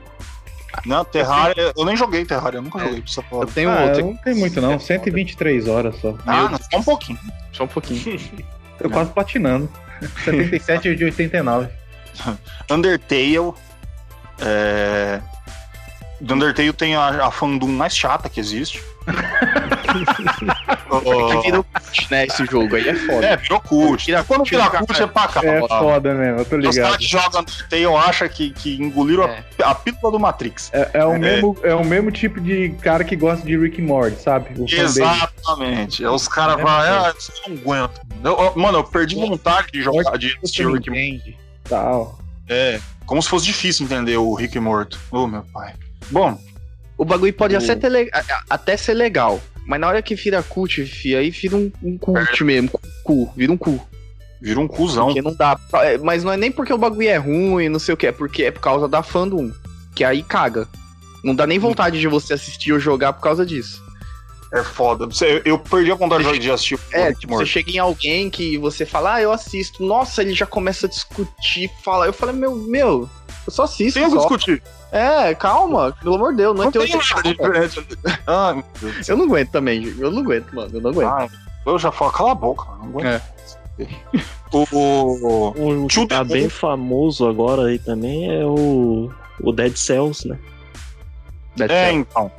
Não, 0.87 1.05
Terraria. 1.05 1.73
Eu 1.77 1.85
nem 1.85 1.97
joguei 1.97 2.25
Terraria, 2.25 2.59
eu 2.59 2.63
nunca 2.63 2.79
É. 2.79 2.85
joguei. 2.85 3.03
Precisa 3.03 3.21
Eu 3.21 3.25
falar. 3.29 3.47
tenho 3.47 3.71
ah, 3.71 3.83
outro 3.85 4.05
não 4.07 4.17
tem 4.17 4.35
muito 4.35 4.61
não, 4.61 4.79
123 4.81 5.69
horas 5.69 5.95
só. 6.01 6.17
Ah, 6.27 6.49
não, 6.49 6.59
só 6.59 6.79
um 6.79 6.83
pouquinho. 6.83 7.19
Só 7.53 7.65
um 7.65 7.69
pouquinho. 7.69 8.19
Tô 8.79 8.89
quase 8.91 9.11
platinando. 9.11 9.69
77 10.25 10.97
de 10.97 11.05
89. 11.05 11.69
Undertale. 12.71 13.53
É... 14.41 15.21
Do 16.21 16.35
Undertale 16.35 16.73
tem 16.73 16.95
a, 16.97 17.27
a 17.27 17.31
fandom 17.31 17.69
mais 17.69 17.97
chata 17.97 18.29
que 18.29 18.41
existe. 18.41 18.83
Que 19.83 21.43
virou 21.43 21.65
cult, 21.65 22.07
né, 22.11 22.27
esse 22.27 22.45
jogo 22.47 22.77
aí 22.77 22.89
é 22.89 22.95
foda. 22.95 23.27
É, 23.27 23.37
virou 23.37 23.61
cult. 23.61 24.05
Vira 24.07 24.25
Quando 24.25 24.45
vira 24.45 24.69
cara. 24.71 24.85
cult 24.87 25.03
é 25.03 25.07
pra 25.07 25.29
cá. 25.29 25.41
É 25.45 25.61
foda 25.69 26.15
mesmo, 26.15 26.39
eu 26.41 26.45
tô 26.45 26.57
Os 26.57 26.63
caras 26.63 26.75
ligado. 26.77 26.99
que 26.99 27.05
jogam 27.07 27.41
Undertale 27.41 27.87
acham 27.97 28.29
que, 28.29 28.51
que 28.51 28.77
engoliram 28.83 29.25
É. 29.25 29.45
a, 29.63 29.71
a 29.71 29.75
pílula 29.75 30.11
do 30.13 30.19
Matrix. 30.19 30.71
É, 30.73 30.91
é 30.95 31.05
o 31.05 31.13
É. 31.15 31.19
Mesmo, 31.19 31.57
é 31.63 31.75
o 31.75 31.85
mesmo 31.85 32.11
tipo 32.11 32.41
de 32.41 32.71
cara 32.81 33.05
que 33.05 33.17
gosta 33.17 33.45
de 33.47 33.57
Rick 33.57 33.81
and 33.83 33.87
Morty, 33.87 34.21
sabe? 34.23 34.49
O. 34.61 34.67
Exatamente. 34.69 36.05
Aí 36.05 36.11
Os 36.11 36.29
caras 36.29 36.59
É 36.59 36.63
falam, 36.63 36.83
verdade. 36.83 37.17
ah, 37.19 37.33
eu 37.49 37.55
não 37.55 37.61
aguento. 37.63 38.01
Eu- 38.25 38.39
eu- 38.47 38.53
mano, 38.57 38.79
eu 38.79 38.85
perdi 38.85 39.17
vontade 39.17 39.69
de 39.73 39.83
jogar, 39.83 40.17
de 40.17 40.37
assistir 40.43 40.67
Rick 40.67 40.89
and 40.91 40.93
Morty. 40.93 41.39
tal. 41.69 42.19
É, 42.49 42.81
como 43.07 43.23
se 43.23 43.29
fosse 43.29 43.47
difícil 43.47 43.85
entender 43.87 44.17
o 44.17 44.35
Rick 44.35 44.59
Morto. 44.61 44.99
Ô, 45.11 45.27
meu 45.27 45.43
pai. 45.53 45.73
Bom, 46.11 46.39
O 47.03 47.05
bagulho 47.05 47.33
pode 47.35 47.57
O- 47.57 47.73
até, 47.73 47.89
le- 47.89 48.11
a- 48.13 48.19
a- 48.21 48.43
até 48.51 48.77
ser 48.77 48.95
legal, 48.95 49.41
mas 49.67 49.81
na 49.81 49.89
hora 49.89 50.01
que 50.01 50.15
vira 50.15 50.41
cult, 50.43 50.85
fi, 50.87 51.17
aí 51.17 51.31
vira 51.31 51.57
um, 51.57 51.71
um 51.83 51.99
cult 51.99 52.45
mesmo. 52.45 52.71
Cu, 53.03 53.33
vira 53.37 53.51
um 53.53 53.57
cu. 53.57 53.85
vira 54.41 54.61
um 54.61 54.69
cuzão. 54.69 55.07
Porque 55.07 55.23
não 55.23 55.35
dá. 55.35 55.57
pra- 55.57 55.85
é, 55.85 55.99
Mas 55.99 56.23
não 56.25 56.33
é 56.33 56.37
nem 56.37 56.51
porque 56.53 56.73
o 56.73 56.79
bagulho 56.79 57.09
é 57.09 57.17
ruim, 57.17 57.69
não 57.69 57.79
sei 57.81 57.95
o 57.95 57.97
que, 57.97 58.07
é 58.07 58.13
porque 58.13 58.45
é 58.45 58.51
por 58.53 58.61
causa 58.61 58.89
da 58.89 59.03
fandom. 59.03 59.51
Que 59.95 60.05
aí 60.05 60.23
caga. 60.23 60.69
Não 61.25 61.35
dá 61.35 61.47
nem 61.47 61.59
vontade 61.59 61.99
de 62.01 62.07
você 62.09 62.35
assistir 62.35 62.73
ou 62.73 62.79
jogar 62.81 63.13
por 63.13 63.23
causa 63.23 63.45
disso. 63.47 63.83
É 64.53 64.63
foda. 64.63 65.07
Você- 65.07 65.43
Eu 65.45 65.59
perdi 65.59 65.91
a 65.91 65.95
vontade 65.95 66.39
de 66.39 66.51
assistir 66.51 66.75
o 66.75 66.81
É, 66.93 67.09
Rick 67.09 67.21
tipo, 67.21 67.35
você 67.35 67.47
chega 67.47 67.71
em 67.73 67.79
alguém 67.79 68.29
que 68.31 68.59
você 68.59 68.85
fala, 68.85 69.15
ah, 69.15 69.23
eu 69.23 69.33
assisto. 69.33 69.83
Nossa, 69.85 70.23
ele 70.23 70.35
já 70.35 70.45
começa 70.47 70.87
a 70.87 70.89
discutir, 70.89 71.71
fala. 71.83 72.07
Eu 72.07 72.13
falei, 72.13 72.35
meu, 72.35 72.55
meu, 72.55 73.09
eu 73.47 73.53
só 73.53 73.63
assisto. 73.65 73.95
Tem 73.99 74.05
que 74.09 74.11
só. 74.15 74.19
discutir. 74.19 74.63
É, 74.93 75.35
calma, 75.35 75.97
pelo 76.03 76.17
amor 76.17 76.33
de 76.33 76.37
Deus, 76.39 76.55
não, 76.55 76.65
Não 76.65 76.69
é 76.69 76.73
teu 76.73 76.83
tem 76.85 76.93
nada 76.97 77.23
de 77.23 77.31
diferente. 77.35 77.89
Ah, 78.27 78.53
meu 78.55 78.65
Deus 78.81 78.95
do 78.97 79.05
céu. 79.05 79.15
Eu 79.15 79.17
não 79.19 79.25
aguento 79.25 79.51
também, 79.51 79.95
eu 79.99 80.11
não 80.11 80.21
aguento, 80.23 80.55
mano, 80.55 80.71
eu 80.75 80.81
não 80.83 80.91
aguento. 80.91 81.09
Ah, 81.09 81.29
eu 81.67 81.79
já 81.79 81.91
falo, 81.91 82.13
cala 82.13 82.33
a 82.33 82.35
boca. 82.35 82.65
Não 82.79 82.89
aguento. 82.91 83.07
É. 83.07 83.23
O, 84.53 84.67
o- 84.71 85.55
Um 85.57 85.87
que 85.87 86.07
tá 86.07 86.23
bem 86.23 86.49
famoso 86.49 87.27
agora 87.27 87.69
aí 87.69 87.79
também 87.79 88.31
é 88.31 88.45
o, 88.45 89.11
o 89.41 89.51
Dead 89.53 89.75
Cells, 89.77 90.29
né? 90.29 90.39
Dead 91.57 91.71
É, 91.71 91.87
Cells. 91.87 92.07
então. 92.11 92.31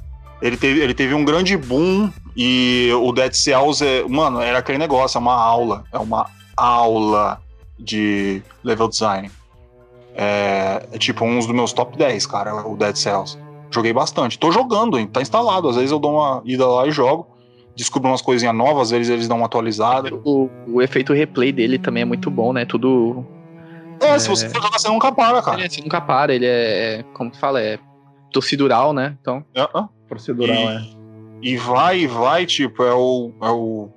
Ele 0.41 0.55
teve, 0.57 0.79
ele 0.81 0.93
teve 0.93 1.13
um 1.15 1.25
grande 1.25 1.57
boom 1.57 2.11
e 2.37 2.89
o 3.01 3.11
Dead 3.11 3.33
Cells 3.33 3.83
é. 3.83 4.03
Mano, 4.07 4.39
era 4.41 4.59
aquele 4.59 4.77
negócio, 4.77 5.17
é 5.17 5.21
uma 5.21 5.33
aula. 5.33 5.85
É 5.91 5.97
uma 5.97 6.29
aula 6.55 7.41
de 7.79 8.43
level 8.63 8.87
design. 8.87 9.31
É, 10.15 10.87
é 10.91 10.97
tipo 10.97 11.25
um 11.25 11.37
dos 11.39 11.47
meus 11.47 11.73
top 11.73 11.97
10, 11.97 12.25
cara, 12.27 12.67
o 12.67 12.75
Dead 12.77 12.95
Cells. 12.95 13.37
Joguei 13.71 13.91
bastante. 13.93 14.37
Tô 14.37 14.51
jogando, 14.51 14.99
hein? 14.99 15.07
Tá 15.07 15.21
instalado. 15.21 15.67
Às 15.67 15.75
vezes 15.75 15.91
eu 15.91 15.97
dou 15.99 16.13
uma 16.13 16.41
ida 16.45 16.67
lá 16.67 16.85
e 16.87 16.91
jogo. 16.91 17.27
Descubro 17.75 18.09
umas 18.11 18.21
coisinhas 18.21 18.53
novas, 18.55 18.83
às 18.83 18.91
vezes 18.91 19.09
eles 19.09 19.27
dão 19.27 19.37
uma 19.37 19.47
atualizada. 19.47 20.13
O, 20.23 20.47
o 20.67 20.79
efeito 20.81 21.11
replay 21.11 21.51
dele 21.51 21.79
também 21.79 22.03
é 22.03 22.05
muito 22.05 22.29
bom, 22.29 22.53
né? 22.53 22.65
Tudo. 22.65 23.25
É, 23.99 24.19
se 24.19 24.29
você 24.29 24.47
for 24.47 24.61
jogar, 24.61 24.77
você 24.77 24.87
nunca 24.89 25.11
para, 25.11 25.41
cara. 25.41 25.57
Ele 25.57 25.65
assim, 25.65 25.81
nunca 25.81 25.99
para, 25.99 26.35
ele 26.35 26.45
é, 26.45 26.99
é- 26.99 27.03
Como 27.13 27.31
que 27.31 27.39
fala? 27.39 27.59
É 27.59 27.79
torcidural, 28.31 28.93
né? 28.93 29.17
Então. 29.19 29.43
É, 29.55 29.61
é. 29.61 29.83
Procedural, 30.07 30.55
E- 30.55 30.67
é. 30.67 30.81
E 31.41 31.57
vai, 31.57 31.99
e 32.01 32.07
vai, 32.07 32.45
tipo, 32.45 32.83
é 32.83 32.93
o, 32.93 33.31
é 33.41 33.49
o 33.49 33.89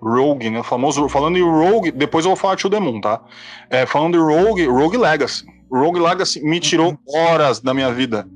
Rogue, 0.00 0.48
né? 0.48 0.60
O 0.60 0.64
famoso. 0.64 1.08
Falando 1.08 1.36
em 1.36 1.42
Rogue, 1.42 1.90
depois 1.90 2.24
eu 2.24 2.30
vou 2.30 2.36
falar 2.36 2.54
de 2.54 2.80
Moon, 2.80 3.00
tá? 3.00 3.20
É, 3.68 3.84
falando 3.84 4.12
de 4.14 4.18
Rogue, 4.18 4.66
Rogue 4.66 4.96
Legacy. 4.96 5.44
Rogue 5.78 6.00
Legacy 6.00 6.42
me 6.44 6.58
tirou 6.60 6.98
horas 7.14 7.60
da 7.60 7.72
minha 7.74 7.92
vida. 7.92 8.26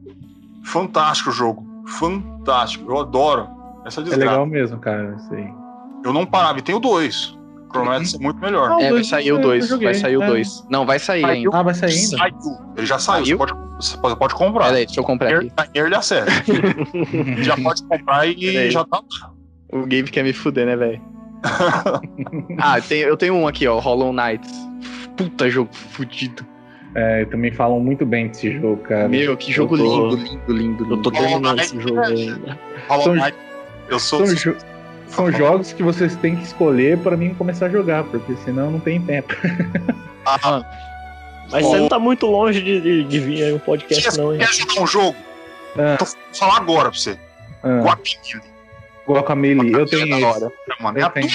Fantástico 0.65 1.31
o 1.31 1.33
jogo. 1.33 1.67
Fantástico. 1.87 2.91
Eu 2.91 2.99
adoro. 3.01 3.49
Essa 3.85 4.01
É 4.01 4.05
desgraça. 4.05 4.31
legal 4.31 4.47
mesmo, 4.47 4.79
cara. 4.79 5.17
Eu 6.05 6.13
não 6.13 6.27
parava. 6.27 6.59
E 6.59 6.63
tem 6.63 6.75
o 6.75 6.79
2. 6.81 7.39
Promete 7.73 8.09
ser 8.11 8.19
muito 8.19 8.41
melhor. 8.41 8.73
Ah, 8.73 8.75
é, 8.75 8.81
vai 8.83 8.89
dois 8.91 9.07
sair 9.09 9.33
o 9.33 9.37
eu 9.37 9.41
2. 9.43 9.69
joguei, 9.69 9.87
Vai 9.87 9.95
sair 9.95 10.17
o 10.17 10.23
é. 10.23 10.27
2. 10.27 10.67
Não, 10.69 10.85
vai 10.85 10.99
sair 10.99 11.21
Saiu. 11.23 11.33
ainda. 11.35 11.57
Ah, 11.57 11.63
vai 11.63 11.75
sair 11.75 11.93
ainda? 11.93 12.17
Saiu. 12.19 12.59
Ele 12.77 12.87
já 12.87 12.99
saiu. 12.99 13.25
Você 13.25 13.37
pode, 13.37 13.53
você 13.77 14.17
pode 14.17 14.35
comprar. 14.35 14.65
Pera 14.67 14.77
aí, 14.79 14.87
deixa 14.87 15.01
eu 15.01 15.05
comprar 15.05 15.37
aqui. 15.37 15.53
Early 15.75 15.95
access. 15.95 16.27
já 17.45 17.57
pode 17.57 17.83
comprar 17.85 18.27
e 18.29 18.35
Peraí. 18.35 18.71
já 18.73 18.85
tá. 18.85 19.01
O 19.73 19.83
Gabe 19.83 20.05
quer 20.11 20.25
me 20.25 20.33
fuder, 20.33 20.67
né, 20.67 20.75
velho? 20.77 21.01
ah, 22.59 22.81
tem- 22.81 22.99
eu 23.01 23.17
tenho 23.17 23.35
um 23.35 23.47
aqui, 23.47 23.67
ó, 23.69 23.79
Hollow 23.79 24.13
Knight. 24.13 24.47
Puta 25.17 25.49
jogo 25.49 25.71
fudido. 25.73 26.45
É, 26.95 27.25
também 27.27 27.53
falam 27.53 27.79
muito 27.81 28.05
bem 28.05 28.29
desse 28.29 28.53
jogo, 28.59 28.79
cara. 28.79 29.09
Meu, 29.09 29.37
que 29.37 29.53
jogo 29.53 29.77
tô- 29.79 29.85
lindo, 29.85 30.17
lindo, 30.17 30.53
lindo, 30.53 30.85
Eu 30.95 31.03
tô 31.03 31.11
lindo. 31.11 31.23
terminando 31.25 31.61
esse 31.61 31.81
jogo 31.81 32.01
ainda. 32.01 32.59
São-. 32.89 33.17
Eu 33.89 33.99
sou. 34.01 34.27
São, 34.27 34.35
jo- 34.35 34.57
são 35.09 35.33
jogos 35.33 35.73
que 35.73 35.83
vocês 35.83 36.17
têm 36.17 36.37
que 36.37 36.43
escolher 36.45 36.99
pra 36.99 37.17
mim 37.17 37.33
começar 37.35 37.67
a 37.67 37.69
jogar, 37.69 38.05
porque 38.05 38.35
senão 38.45 38.71
não 38.73 38.81
tem 38.81 39.01
tempo. 39.01 39.35
Ah, 40.27 40.63
Mas 41.51 41.65
você 41.65 41.79
não 41.79 41.89
tá 41.89 41.99
muito 41.99 42.27
longe 42.27 42.61
de, 42.61 42.81
de, 42.81 43.05
de 43.05 43.19
vir 43.21 43.43
aí 43.43 43.53
um 43.55 43.59
podcast, 43.59 44.19
não, 44.19 44.33
hein? 44.35 44.39
Quer 44.39 44.53
jogar 44.53 44.83
um 44.83 44.87
jogo? 44.87 45.17
Ah, 45.79 45.97
Tô 45.97 46.05
falando 46.05 46.19
falar 46.39 46.57
agora 46.59 46.91
pra 46.91 46.99
você. 46.99 47.19
ah, 47.63 47.97
Guacamelee. 49.15 49.71
Guacamelee, 49.71 49.81
eu 49.81 49.87
tenho 49.87 50.25
É 50.25 50.25
hora. 50.25 50.53
Mano, 50.81 50.99
é 50.99 51.03
Eu 51.03 51.07
a 51.07 51.11
tenho. 51.11 51.29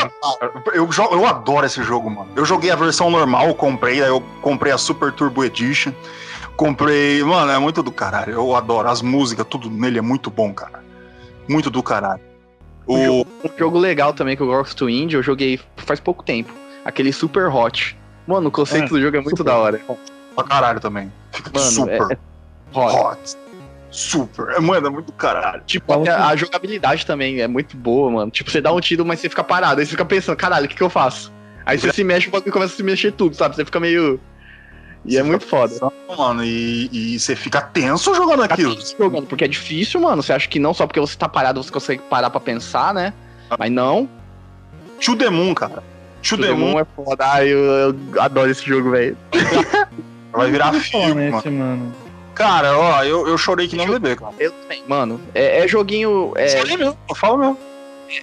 eu, 0.73 0.87
jo- 0.87 1.09
eu 1.11 1.25
adoro 1.25 1.65
esse 1.65 1.81
jogo, 1.83 2.09
mano. 2.09 2.29
Eu 2.35 2.45
joguei 2.45 2.71
a 2.71 2.75
versão 2.75 3.09
normal, 3.09 3.53
comprei, 3.55 4.01
aí 4.01 4.09
eu 4.09 4.21
comprei 4.41 4.71
a 4.71 4.77
Super 4.77 5.11
Turbo 5.11 5.43
Edition. 5.43 5.91
Comprei. 6.55 7.23
Mano, 7.23 7.51
é 7.51 7.59
muito 7.59 7.83
do 7.83 7.91
caralho. 7.91 8.33
Eu 8.33 8.55
adoro. 8.55 8.87
As 8.87 9.01
músicas, 9.01 9.45
tudo 9.49 9.69
nele 9.69 9.99
é 9.99 10.01
muito 10.01 10.29
bom, 10.31 10.53
cara. 10.53 10.83
Muito 11.49 11.69
do 11.69 11.83
caralho. 11.83 12.21
O. 12.87 13.21
Um 13.21 13.25
jogo 13.57 13.77
legal 13.77 14.13
também 14.13 14.35
que 14.37 14.41
eu 14.43 14.47
gosto 14.47 14.89
indie, 14.89 15.15
eu 15.15 15.23
joguei 15.23 15.59
faz 15.75 15.99
pouco 15.99 16.23
tempo. 16.23 16.53
Aquele 16.85 17.11
Super 17.11 17.47
Hot. 17.53 17.97
Mano, 18.27 18.47
o 18.47 18.51
conceito 18.51 18.85
É, 18.85 18.89
do 18.89 19.01
jogo 19.01 19.17
é 19.17 19.21
muito 19.21 19.37
super. 19.37 19.51
da 19.51 19.57
hora. 19.57 19.81
Pra 20.35 20.43
caralho 20.43 20.79
também. 20.79 21.11
Fica 21.31 21.49
Mano, 21.53 21.71
super 21.71 21.93
é, 22.11 22.13
é 22.13 22.79
hot. 22.79 22.95
hot. 22.95 23.37
Super. 23.95 24.49
É, 24.49 24.59
Mano, 24.59 24.87
é 24.87 24.89
muito 24.89 25.13
caralho. 25.13 25.63
Tipo, 25.65 25.93
até 25.93 26.11
a 26.11 26.35
jogabilidade 26.35 27.05
também 27.05 27.39
é 27.39 27.47
muito 27.47 27.77
boa, 27.77 28.11
mano. 28.11 28.29
Tipo, 28.29 28.51
você 28.51 28.59
dá 28.59 28.73
um 28.73 28.79
tiro, 28.81 29.05
mas 29.05 29.21
você 29.21 29.29
fica 29.29 29.43
parado. 29.43 29.79
Aí 29.79 29.85
você 29.85 29.91
fica 29.91 30.03
pensando, 30.03 30.35
caralho, 30.35 30.65
o 30.65 30.67
que, 30.67 30.75
que 30.75 30.83
eu 30.83 30.89
faço? 30.89 31.31
Aí 31.65 31.79
você 31.79 31.93
se 31.93 32.03
mexe, 32.03 32.27
o 32.27 32.31
bagulho 32.31 32.51
começa 32.51 32.73
a 32.73 32.75
se 32.75 32.83
mexer 32.83 33.13
tudo, 33.13 33.37
sabe? 33.37 33.55
Você 33.55 33.63
fica 33.63 33.79
meio. 33.79 34.19
E 35.05 35.17
é 35.17 35.23
muito 35.23 35.45
foda. 35.45 35.73
Mano, 36.17 36.43
e, 36.43 36.89
e 36.91 37.17
você 37.17 37.37
fica 37.37 37.61
tenso 37.61 38.13
jogando 38.13 38.43
aquilo. 38.43 38.75
jogando, 38.99 39.27
porque 39.27 39.45
é 39.45 39.47
difícil, 39.47 40.01
mano. 40.01 40.21
Você 40.21 40.33
acha 40.33 40.49
que 40.49 40.59
não 40.59 40.73
só 40.73 40.85
porque 40.85 40.99
você 40.99 41.17
tá 41.17 41.29
parado 41.29 41.63
você 41.63 41.71
consegue 41.71 42.01
parar 42.09 42.29
pra 42.29 42.41
pensar, 42.41 42.93
né? 42.93 43.13
Mas 43.57 43.71
não. 43.71 44.09
To 44.99 45.15
the 45.15 45.29
Moon, 45.29 45.53
cara. 45.53 45.81
To 46.21 46.37
the 46.37 46.51
Moon 46.51 46.73
Pokémon 46.73 46.79
é 46.79 46.85
foda. 46.95 47.25
Ai, 47.25 47.47
eu, 47.47 47.59
eu 47.63 47.95
adoro 48.19 48.51
esse 48.51 48.65
jogo, 48.65 48.91
velho. 48.91 49.17
vai 50.33 50.51
virar 50.51 50.73
filme, 50.73 51.13
mano. 51.13 51.37
honest, 51.37 51.49
mano. 51.49 52.04
Cara, 52.35 52.77
ó, 52.77 53.03
eu, 53.03 53.27
eu 53.27 53.37
chorei 53.37 53.67
que 53.67 53.75
nem 53.75 53.89
um 53.89 53.93
bebê, 53.93 54.15
cara. 54.15 54.33
Eu 54.39 54.51
também. 54.51 54.83
Mano, 54.87 55.19
é, 55.33 55.59
é 55.63 55.67
joguinho. 55.67 56.33
é, 56.35 56.49
Chorei 56.49 56.77
mesmo, 56.77 56.97
eu 57.09 57.15
falo 57.15 57.37
mesmo. 57.37 57.57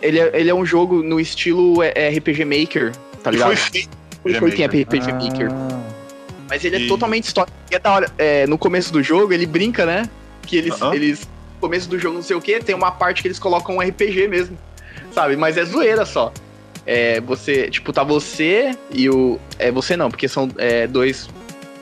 ele, 0.02 0.20
é, 0.20 0.30
ele 0.34 0.50
é 0.50 0.54
um 0.54 0.64
jogo 0.66 1.02
no 1.02 1.18
estilo 1.18 1.82
é, 1.82 1.92
é 1.94 2.08
RPG 2.10 2.44
Maker, 2.44 2.92
tá 3.22 3.30
ligado? 3.30 3.48
foi 3.48 3.56
feito. 3.56 4.02
Foi, 4.38 4.52
quem 4.52 4.64
é 4.64 4.68
RPG 4.68 5.12
Maker. 5.14 5.48
Ah, 5.50 5.80
Mas 6.48 6.64
ele 6.64 6.76
é 6.76 6.80
E- 6.80 6.88
totalmente 6.88 7.24
histórico. 7.24 7.56
E 7.70 7.74
é 7.74 7.78
da 7.78 7.90
hora. 7.92 8.10
É, 8.18 8.46
no 8.46 8.56
começo 8.58 8.92
do 8.92 9.02
jogo, 9.02 9.32
ele 9.32 9.46
brinca, 9.46 9.84
né? 9.84 10.08
Que 10.46 10.56
eles. 10.58 10.80
Aham. 10.80 10.94
eles 10.94 11.20
no 11.54 11.60
começo 11.60 11.88
do 11.88 11.98
jogo, 11.98 12.16
não 12.16 12.22
sei 12.22 12.36
o 12.36 12.40
que, 12.40 12.58
tem 12.60 12.74
uma 12.74 12.90
parte 12.90 13.22
que 13.22 13.28
eles 13.28 13.38
colocam 13.38 13.76
um 13.76 13.80
RPG 13.80 14.28
mesmo. 14.28 14.58
Sabe? 15.12 15.36
Mas 15.36 15.56
é 15.56 15.64
zoeira 15.64 16.04
só. 16.04 16.32
É, 16.84 17.20
você, 17.20 17.70
tipo, 17.70 17.92
tá 17.92 18.02
você 18.02 18.76
e 18.90 19.08
o. 19.08 19.38
É 19.58 19.70
você 19.70 19.96
não, 19.96 20.10
porque 20.10 20.28
são 20.28 20.48
é, 20.58 20.86
dois. 20.86 21.28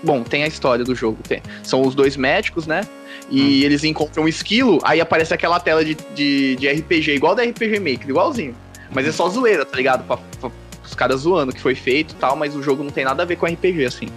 Bom, 0.03 0.23
tem 0.23 0.43
a 0.45 0.47
história 0.47 0.85
do 0.85 0.95
jogo. 0.95 1.19
Tem. 1.29 1.43
São 1.63 1.83
os 1.83 1.95
dois 1.95 2.17
médicos, 2.17 2.67
né? 2.67 2.87
E 3.31 3.65
eles 3.65 3.85
encontram 3.85 4.25
um 4.25 4.29
esquilo, 4.29 4.81
aí 4.83 5.01
aparece 5.01 5.33
aquela 5.33 5.61
tela 5.61 5.85
de, 5.85 5.97
de, 6.15 6.57
de 6.57 6.69
RPG, 6.69 7.15
igual 7.15 7.35
da 7.35 7.43
RPG 7.45 7.79
Maker, 7.79 8.09
igualzinho. 8.09 8.55
Mas 8.93 9.07
é 9.07 9.13
só 9.13 9.29
zoeira, 9.29 9.65
tá 9.65 9.77
ligado? 9.77 10.05
Pra, 10.05 10.17
pra- 10.41 10.51
os 10.85 10.95
caras 10.95 11.21
zoando 11.21 11.53
que 11.53 11.61
foi 11.61 11.75
feito 11.77 12.13
e 12.13 12.17
tal, 12.17 12.35
mas 12.35 12.57
o 12.57 12.63
jogo 12.63 12.83
não 12.83 12.91
tem 12.91 13.05
nada 13.05 13.23
a 13.23 13.27
ver 13.27 13.37
com 13.37 13.47
RPG, 13.47 13.85
assim. 13.85 14.09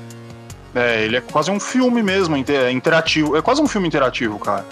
É, 0.73 1.03
ele 1.05 1.17
é 1.17 1.21
quase 1.21 1.51
um 1.51 1.59
filme 1.59 2.01
mesmo, 2.01 2.35
inter- 2.35 2.71
interativo. 2.71 3.35
É 3.37 3.41
quase 3.43 3.61
um 3.61 3.67
filme 3.67 3.87
interativo, 3.87 4.39
cara. 4.39 4.65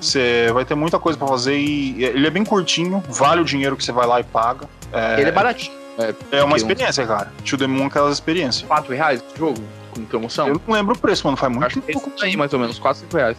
Você 0.00 0.48
vai 0.54 0.64
ter 0.64 0.76
muita 0.76 1.00
coisa 1.00 1.18
pra 1.18 1.26
fazer 1.26 1.58
e 1.58 2.04
ele 2.04 2.24
é 2.26 2.30
bem 2.30 2.44
curtinho, 2.44 3.02
vale 3.08 3.40
o 3.40 3.44
dinheiro 3.44 3.76
que 3.76 3.82
você 3.82 3.90
vai 3.90 4.06
lá 4.06 4.20
e 4.20 4.24
paga. 4.24 4.68
É, 4.92 5.20
Ele 5.20 5.30
é 5.30 5.32
baratinho. 5.32 5.76
é 6.30 6.44
uma 6.44 6.54
que 6.56 6.62
um- 6.62 6.68
experiência, 6.68 7.04
cara. 7.04 7.32
To 7.44 7.56
the 7.58 7.66
Moon 7.66 7.84
é 7.84 7.86
aquelas 7.88 8.14
experiências. 8.14 8.64
4 8.68 8.94
reais 8.94 9.20
o 9.34 9.36
jogo? 9.38 9.60
Com 10.02 10.06
promoção? 10.06 10.48
Eu 10.48 10.60
não 10.66 10.74
lembro 10.74 10.94
o 10.94 10.98
preço, 10.98 11.24
mano. 11.26 11.36
Faz 11.36 11.50
muito 11.52 11.64
acho 11.66 11.80
que 11.80 11.90
é 11.90 11.94
tempo. 11.94 12.12
aí, 12.22 12.36
mais 12.36 12.52
ou 12.52 12.58
menos, 12.58 12.78
4, 12.78 13.02
5 13.02 13.16
reais. 13.16 13.36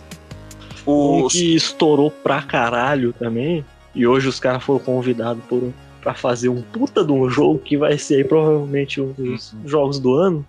Um 0.87 1.23
O, 1.25 1.27
que 1.27 1.55
estourou 1.55 2.09
pra 2.11 2.41
caralho 2.41 3.13
também. 3.13 3.63
E 3.93 4.05
hoje 4.07 4.27
os 4.27 4.39
caras 4.39 4.63
foram 4.63 4.79
convidados 4.79 5.43
por, 5.49 5.73
pra 6.01 6.13
fazer 6.13 6.49
um 6.49 6.61
puta 6.61 7.03
de 7.03 7.11
um 7.11 7.29
jogo 7.29 7.59
que 7.59 7.77
vai 7.77 7.97
ser 7.97 8.15
aí 8.17 8.23
provavelmente 8.23 9.01
um 9.01 9.11
dos 9.11 9.53
Uhum. 9.53 9.59
jogos 9.67 9.99
do 9.99 10.13
ano. 10.15 10.45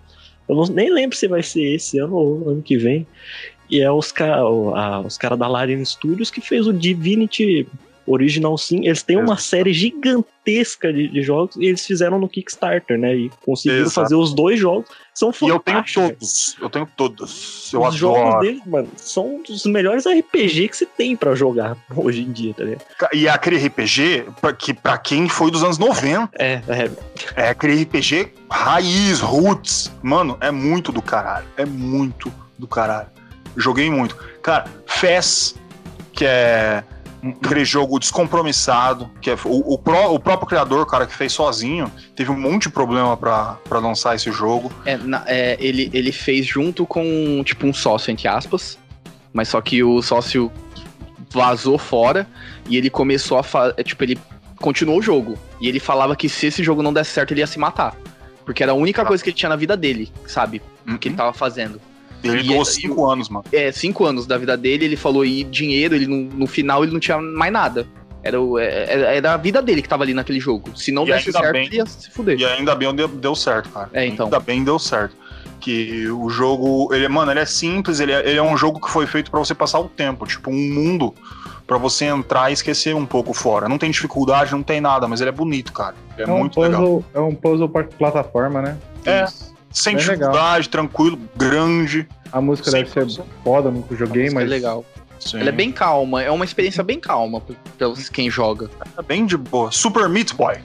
Eu 0.47 0.55
não, 0.55 0.63
nem 0.65 0.91
lembro 0.91 1.15
se 1.17 1.27
vai 1.27 1.43
ser 1.43 1.75
esse 1.75 1.97
ano 1.99 2.15
ou 2.15 2.49
ano 2.49 2.61
que 2.61 2.77
vem. 2.77 3.05
E 3.69 3.81
é 3.81 3.89
os 3.91 4.11
caras 4.11 4.43
os 5.05 5.17
cara 5.17 5.37
da 5.37 5.47
Larian 5.47 5.83
Studios 5.85 6.29
que 6.29 6.41
fez 6.41 6.67
o 6.67 6.73
Divinity 6.73 7.67
Original 8.07 8.57
Sim. 8.57 8.85
Eles 8.85 9.03
têm 9.03 9.15
uma 9.17 9.25
Exato. 9.33 9.41
série 9.43 9.73
gigantesca 9.73 10.91
de, 10.91 11.07
de 11.07 11.21
jogos 11.21 11.55
e 11.55 11.65
eles 11.65 11.85
fizeram 11.85 12.19
no 12.19 12.27
Kickstarter, 12.27 12.97
né? 12.97 13.15
E 13.15 13.31
conseguiram 13.45 13.83
Exato. 13.83 13.95
fazer 13.95 14.15
os 14.15 14.33
dois 14.33 14.59
jogos. 14.59 14.89
São 15.13 15.29
e 15.29 15.47
eu 15.49 15.59
tenho 15.59 15.77
fantásticos. 15.77 16.09
todos. 16.09 16.57
Eu 16.61 16.69
tenho 16.69 16.87
todos. 16.97 17.69
Eu 17.73 17.81
Os 17.83 17.95
jogos 17.95 18.21
adoro. 18.21 18.39
deles, 18.41 18.61
mano, 18.65 18.87
são 18.95 19.35
um 19.35 19.43
dos 19.43 19.65
melhores 19.65 20.05
RPG 20.05 20.69
que 20.69 20.77
você 20.77 20.85
tem 20.85 21.15
pra 21.15 21.35
jogar 21.35 21.77
hoje 21.95 22.21
em 22.21 22.31
dia, 22.31 22.53
tá 22.53 22.63
ligado? 22.63 22.85
E 23.13 23.27
é 23.27 23.29
aquele 23.29 23.57
RPG 23.57 24.25
pra, 24.39 24.53
que 24.53 24.73
pra 24.73 24.97
quem 24.97 25.27
foi 25.29 25.51
dos 25.51 25.63
anos 25.63 25.77
90. 25.77 26.29
É, 26.39 26.61
é, 26.67 26.91
É 27.35 27.49
aquele 27.49 27.83
RPG 27.83 28.33
raiz, 28.49 29.19
roots. 29.19 29.91
Mano, 30.01 30.37
é 30.41 30.49
muito 30.49 30.91
do 30.91 31.01
caralho. 31.01 31.45
É 31.57 31.65
muito 31.65 32.31
do 32.57 32.67
caralho. 32.67 33.09
Joguei 33.57 33.89
muito. 33.91 34.15
Cara, 34.41 34.65
Fez, 34.87 35.55
que 36.13 36.23
é 36.25 36.83
aquele 37.23 37.63
jogo 37.65 37.99
descompromissado, 37.99 39.09
que 39.21 39.29
é 39.29 39.35
o, 39.45 39.73
o, 39.73 39.77
pró- 39.77 40.13
o 40.13 40.19
próprio 40.19 40.47
criador, 40.47 40.85
cara, 40.85 41.05
que 41.05 41.15
fez 41.15 41.31
sozinho, 41.31 41.91
teve 42.15 42.31
um 42.31 42.39
monte 42.39 42.63
de 42.63 42.69
problema 42.69 43.15
pra, 43.15 43.57
pra 43.67 43.79
lançar 43.79 44.15
esse 44.15 44.31
jogo. 44.31 44.71
É, 44.85 44.97
na- 44.97 45.23
é, 45.27 45.55
ele, 45.59 45.89
ele 45.93 46.11
fez 46.11 46.45
junto 46.45 46.85
com, 46.85 47.43
tipo, 47.45 47.67
um 47.67 47.73
sócio, 47.73 48.11
entre 48.11 48.27
aspas. 48.27 48.77
Mas 49.33 49.47
só 49.49 49.61
que 49.61 49.83
o 49.83 50.01
sócio 50.01 50.51
vazou 51.29 51.77
fora 51.77 52.27
e 52.67 52.75
ele 52.77 52.89
começou 52.89 53.37
a 53.37 53.43
fazer. 53.43 53.81
Tipo, 53.83 54.03
ele 54.03 54.19
continuou 54.57 54.99
o 54.99 55.01
jogo. 55.01 55.37
E 55.59 55.67
ele 55.67 55.79
falava 55.79 56.15
que 56.15 56.27
se 56.27 56.47
esse 56.47 56.63
jogo 56.63 56.81
não 56.83 56.91
desse 56.91 57.11
certo, 57.11 57.31
ele 57.31 57.39
ia 57.41 57.47
se 57.47 57.57
matar. 57.59 57.95
Porque 58.45 58.63
era 58.63 58.71
a 58.73 58.75
única 58.75 59.05
coisa 59.05 59.23
que 59.23 59.29
ele 59.29 59.37
tinha 59.37 59.49
na 59.49 59.55
vida 59.55 59.77
dele, 59.77 60.11
sabe? 60.27 60.61
Que 60.99 61.07
ele 61.07 61.15
tava 61.15 61.31
fazendo. 61.31 61.79
Ele 62.23 62.41
E 62.41 62.43
doou 62.47 62.61
é- 62.61 62.65
cinco 62.65 63.05
anos, 63.09 63.29
mano. 63.29 63.45
É, 63.51 63.71
cinco 63.71 64.05
anos 64.05 64.25
da 64.27 64.37
vida 64.37 64.55
dele, 64.55 64.85
ele 64.85 64.95
falou, 64.95 65.25
e 65.25 65.43
dinheiro, 65.43 65.95
ele 65.95 66.07
no, 66.07 66.17
no 66.37 66.47
final 66.47 66.83
ele 66.83 66.91
não 66.93 66.99
tinha 66.99 67.19
mais 67.19 67.51
nada. 67.51 67.87
Era, 68.23 68.39
o- 68.39 68.59
é- 68.59 68.85
era, 68.93 69.15
era 69.15 69.33
a 69.33 69.37
vida 69.37 69.61
dele 69.61 69.81
que 69.81 69.89
tava 69.89 70.03
ali 70.03 70.13
naquele 70.13 70.39
jogo. 70.39 70.69
Se 70.77 70.91
não 70.91 71.03
E 71.07 71.11
desse 71.11 71.31
certo, 71.31 71.51
bem- 71.53 71.65
ele 71.65 71.77
ia 71.77 71.85
se 71.85 72.11
fuder. 72.11 72.39
E 72.39 72.45
ainda 72.45 72.75
bem 72.75 72.93
deu, 72.93 73.07
deu 73.07 73.33
certo, 73.35 73.69
cara. 73.69 73.89
É, 73.93 74.05
então. 74.05 74.27
Ainda 74.27 74.39
bem 74.39 74.63
deu 74.63 74.77
certo. 74.77 75.15
Que 75.59 76.07
o 76.09 76.29
jogo, 76.29 76.93
ele, 76.93 77.07
mano, 77.07 77.31
ele 77.31 77.39
é 77.39 77.45
simples, 77.45 77.99
ele 77.99 78.11
é, 78.11 78.27
ele 78.27 78.37
é 78.37 78.43
um 78.43 78.57
jogo 78.57 78.79
que 78.79 78.89
foi 78.89 79.05
feito 79.07 79.29
pra 79.29 79.39
você 79.39 79.53
passar 79.53 79.79
o 79.79 79.87
tempo, 79.87 80.25
tipo, 80.25 80.49
um 80.49 80.73
mundo 80.73 81.13
pra 81.67 81.77
você 81.77 82.05
entrar 82.05 82.49
e 82.49 82.53
esquecer 82.53 82.95
um 82.95 83.05
pouco 83.05 83.31
fora. 83.33 83.69
Não 83.69 83.77
tem 83.77 83.89
dificuldade, 83.91 84.51
não 84.51 84.63
tem 84.63 84.81
nada, 84.81 85.07
mas 85.07 85.21
ele 85.21 85.29
é 85.29 85.33
bonito, 85.33 85.71
cara. 85.71 85.95
É, 86.17 86.23
É 86.23 86.27
um 86.27 86.39
muito 86.39 86.59
legal. 86.59 86.81
puzzle, 86.81 87.05
é 87.13 87.19
um 87.19 87.35
puzzle 87.35 87.69
plataforma, 87.97 88.61
né? 88.61 88.77
É, 89.05 89.25
sem 89.71 89.95
Bem 89.95 90.03
dificuldade, 90.05 90.69
tranquilo, 90.69 91.19
grande. 91.35 92.07
A 92.31 92.39
música 92.41 92.71
deve 92.71 92.89
ser 92.89 93.05
100%. 93.05 93.23
foda, 93.43 93.71
nunca 93.71 93.95
joguei, 93.95 94.27
é 94.27 94.31
mas 94.31 94.49
legal. 94.49 94.85
Sim. 95.19 95.39
Ela 95.39 95.49
é 95.49 95.51
bem 95.51 95.71
calma, 95.71 96.21
é 96.23 96.31
uma 96.31 96.43
experiência 96.43 96.83
bem 96.83 96.99
calma 96.99 97.39
pra 97.41 97.55
quem 98.11 98.29
joga. 98.29 98.69
É 98.97 99.01
bem 99.03 99.25
de 99.25 99.37
boa. 99.37 99.71
Super 99.71 100.09
Meat 100.09 100.33
Boy. 100.33 100.55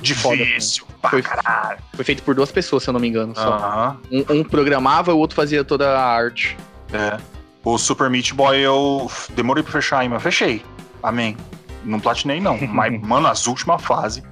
Difícil. 0.00 0.84
pra 1.00 1.10
Foi- 1.10 1.22
caralho. 1.22 1.78
Foi 1.94 2.04
feito 2.04 2.22
por 2.22 2.34
duas 2.34 2.50
pessoas, 2.50 2.82
se 2.82 2.90
eu 2.90 2.92
não 2.92 3.00
me 3.00 3.08
engano. 3.08 3.34
Só. 3.34 3.40
Aham. 3.54 3.96
Um, 4.10 4.24
um 4.40 4.44
programava, 4.44 5.14
o 5.14 5.18
outro 5.18 5.36
fazia 5.36 5.64
toda 5.64 5.98
a 5.98 6.04
arte. 6.04 6.56
É. 6.92 7.18
O 7.64 7.78
Super 7.78 8.10
Meat 8.10 8.34
Boy 8.34 8.58
eu 8.58 9.10
demorei 9.34 9.62
pra 9.62 9.72
fechar 9.72 10.00
aí, 10.00 10.08
mas 10.08 10.22
fechei. 10.22 10.62
Amém. 11.02 11.36
Não 11.84 12.00
platinei, 12.00 12.40
não. 12.40 12.58
mas, 12.68 13.00
mano, 13.00 13.26
as 13.28 13.46
últimas 13.46 13.82
fases. 13.82 14.22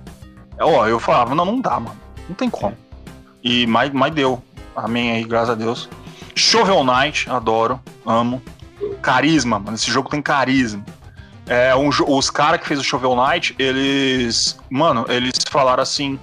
Ó, 0.60 0.86
eu 0.86 0.98
falava, 1.00 1.34
não, 1.34 1.44
não 1.44 1.60
dá, 1.60 1.78
mano. 1.80 1.96
Não 2.28 2.34
tem 2.34 2.50
como. 2.50 2.76
E 3.42 3.66
mas, 3.66 3.90
mas 3.92 4.12
deu. 4.14 4.42
Amém 4.74 5.12
aí, 5.12 5.24
graças 5.24 5.50
a 5.50 5.54
Deus. 5.54 5.88
Shovel 6.34 6.84
Knight, 6.84 7.28
adoro, 7.28 7.80
amo. 8.06 8.42
Carisma, 9.00 9.58
mano. 9.58 9.76
Esse 9.76 9.90
jogo 9.90 10.08
tem 10.08 10.22
carisma. 10.22 10.84
É, 11.46 11.74
um 11.74 11.88
os 11.88 12.30
caras 12.30 12.60
que 12.60 12.66
fez 12.66 12.80
o 12.80 12.84
Shovel 12.84 13.16
Knight, 13.16 13.54
eles. 13.58 14.58
Mano, 14.70 15.04
eles 15.08 15.32
falaram 15.50 15.82
assim: 15.82 16.18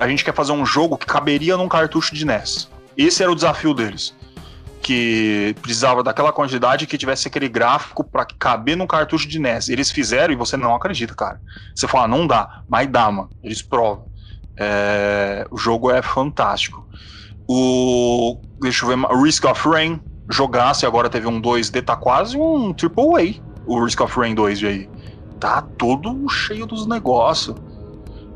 a 0.00 0.08
gente 0.08 0.24
quer 0.24 0.34
fazer 0.34 0.52
um 0.52 0.66
jogo 0.66 0.96
que 0.96 1.06
caberia 1.06 1.56
num 1.56 1.68
cartucho 1.68 2.14
de 2.14 2.24
NES. 2.24 2.68
Esse 2.96 3.22
era 3.22 3.30
o 3.30 3.34
desafio 3.34 3.74
deles 3.74 4.14
que 4.82 5.54
precisava 5.62 6.02
daquela 6.02 6.32
quantidade 6.32 6.88
que 6.88 6.98
tivesse 6.98 7.28
aquele 7.28 7.48
gráfico 7.48 8.02
para 8.02 8.26
caber 8.26 8.76
num 8.76 8.86
cartucho 8.86 9.28
de 9.28 9.38
NES. 9.38 9.68
Eles 9.68 9.92
fizeram 9.92 10.32
e 10.34 10.36
você 10.36 10.56
não 10.56 10.74
acredita, 10.74 11.14
cara. 11.14 11.40
Você 11.72 11.86
fala, 11.86 12.08
não 12.08 12.26
dá, 12.26 12.62
mas 12.68 12.88
dá, 12.88 13.10
mano. 13.10 13.30
Eles 13.42 13.62
provam. 13.62 14.11
É, 14.58 15.46
o 15.50 15.56
jogo 15.56 15.90
é 15.90 16.02
fantástico. 16.02 16.86
O. 17.48 18.38
Deixa 18.60 18.84
eu 18.84 18.88
ver. 18.88 19.06
Risk 19.22 19.44
of 19.44 19.68
Rain. 19.68 20.00
Jogasse, 20.30 20.86
agora 20.86 21.10
teve 21.10 21.26
um 21.26 21.40
2D, 21.42 21.82
tá 21.82 21.96
quase 21.96 22.38
um 22.38 22.72
Triple 22.72 23.04
A. 23.38 23.42
O 23.66 23.84
Risk 23.84 24.00
of 24.00 24.18
Rain 24.18 24.34
2 24.34 24.58
de 24.58 24.66
aí. 24.66 24.90
Tá 25.38 25.60
todo 25.76 26.28
cheio 26.28 26.64
dos 26.66 26.86
negócios. 26.86 27.56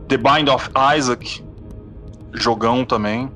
The 0.08 0.16
Bind 0.16 0.48
of 0.48 0.68
Isaac. 0.96 1.42
Jogão 2.34 2.84
também. 2.84 3.30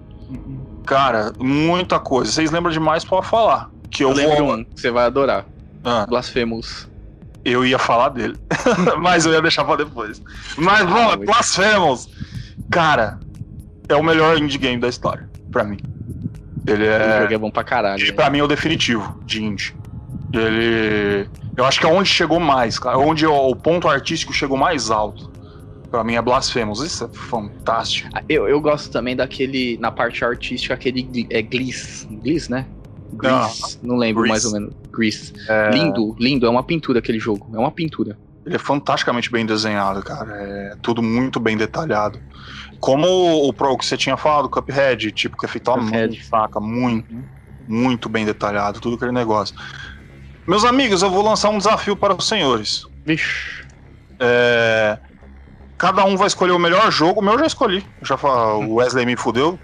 Cara, 0.85 1.33
muita 1.39 1.99
coisa. 2.01 2.31
Vocês 2.33 2.51
lembram 2.51 2.73
demais 2.73 3.05
pode 3.05 3.27
falar. 3.27 3.71
Que 3.91 4.05
eu, 4.05 4.11
Eu 4.11 4.15
lembro 4.17 4.45
vou. 4.47 4.55
um 4.57 4.65
que 4.65 4.81
você 4.81 4.91
vai 4.91 5.07
adorar. 5.07 5.47
Ah, 5.85 6.05
Blasphemous. 6.07 6.89
eu 7.45 7.65
ia 7.65 7.79
falar 7.79 8.11
dele. 8.11 8.37
Mas 9.01 9.25
eu 9.25 9.33
ia 9.33 9.41
deixar 9.41 9.65
pra 9.65 9.77
depois. 9.77 10.21
Mas 10.59 10.81
vamos, 10.89 11.17
muito. 11.17 11.27
Blasphemous. 11.27 12.09
Cara, 12.71 13.19
é 13.89 13.95
o 13.97 14.03
melhor 14.03 14.39
indie 14.39 14.59
game 14.59 14.81
da 14.81 14.89
história, 14.89 15.29
pra 15.51 15.65
mim. 15.65 15.79
Ele 16.67 16.85
O 16.85 16.91
é. 16.91 17.21
jogo 17.23 17.35
é 17.35 17.39
bom 17.39 17.51
pra 17.51 17.65
caralho. 17.65 18.03
E 18.05 18.13
pra 18.13 18.31
mim 18.31 18.39
é 18.39 18.43
o 18.45 18.49
definitivo 18.49 19.19
de 19.25 19.43
indie. 19.43 19.75
Ele. 20.33 21.29
Eu 21.57 21.65
acho 21.65 21.81
que 21.81 21.87
é 21.87 21.89
onde 21.89 22.09
chegou 22.09 22.39
mais, 22.39 22.79
cara. 22.79 22.97
Onde 22.99 23.27
o, 23.27 23.33
o 23.51 23.57
ponto 23.57 23.89
artístico 23.89 24.33
chegou 24.33 24.57
mais 24.57 24.91
alto. 24.91 25.31
Pra 25.91 26.05
mim 26.05 26.15
é 26.15 26.23
Blasphemous. 26.23 26.81
Isso 26.81 27.05
é 27.05 27.09
fantástico. 27.09 28.09
Eu, 28.29 28.49
eu 28.49 28.61
gosto 28.61 28.93
também 28.93 29.17
daquele, 29.17 29.77
na 29.79 29.91
parte 29.91 30.25
artística, 30.25 30.73
aquele 30.73 31.27
é 31.31 31.43
Gliss. 31.43 32.07
Gliss, 32.23 32.49
né? 32.49 32.67
Gliss. 33.15 33.81
Não 33.83 33.97
lembro 33.97 34.23
Grease. 34.23 34.31
mais 34.31 34.45
ou 34.45 34.53
menos. 34.53 34.75
Grease. 34.93 35.33
É, 35.49 35.71
Lindo, 35.71 36.15
lindo. 36.21 36.47
É 36.47 36.51
uma 36.51 36.63
pintura 36.63 37.01
aquele 37.01 37.19
jogo. 37.19 37.51
É 37.53 37.59
uma 37.59 37.73
pintura. 37.73 38.17
Ele 38.45 38.57
é 38.57 38.59
fantasticamente 38.59 39.31
bem 39.31 39.45
desenhado, 39.45 40.03
cara. 40.03 40.31
É 40.33 40.77
tudo 40.81 41.03
muito 41.03 41.39
bem 41.39 41.57
detalhado. 41.57 42.21
Como 42.81 43.07
o, 43.47 43.53
pro 43.53 43.77
que 43.77 43.85
você 43.85 43.97
tinha 43.97 44.17
falado, 44.17 44.49
Cuphead, 44.49 45.13
tipo, 45.13 45.37
que 45.37 45.45
é 45.45 45.49
feito 45.49 45.71
à 45.71 45.77
mão, 45.77 45.87
Cuphead. 45.87 46.25
saca? 46.25 46.59
Muito, 46.59 47.15
muito 47.69 48.09
bem 48.09 48.25
detalhado, 48.25 48.81
tudo 48.81 48.97
aquele 48.97 49.13
negócio. 49.13 49.55
Meus 50.47 50.65
amigos, 50.65 51.03
eu 51.03 51.11
vou 51.11 51.23
lançar 51.23 51.51
um 51.51 51.59
desafio 51.59 51.95
para 51.95 52.15
os 52.15 52.27
senhores. 52.27 52.87
Vixe. 53.05 53.65
É, 54.19 54.99
Cada 55.81 56.05
um 56.05 56.15
vai 56.15 56.27
escolher 56.27 56.53
o 56.53 56.59
melhor 56.59 56.91
jogo. 56.93 57.21
O 57.21 57.25
meu 57.25 57.33
eu 57.33 57.39
já 57.39 57.47
escolhi. 57.47 57.87
Eu 58.03 58.07
já 58.07 58.17
falo, 58.19 58.67
o 58.67 58.75
Wesley 58.75 59.07
me 59.07 59.17
fudeu. 59.17 59.59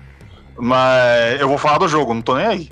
Mas 0.58 1.38
eu 1.38 1.46
vou 1.46 1.58
falar 1.58 1.76
do 1.76 1.86
jogo, 1.86 2.14
não 2.14 2.22
tô 2.22 2.34
nem 2.36 2.46
aí. 2.46 2.70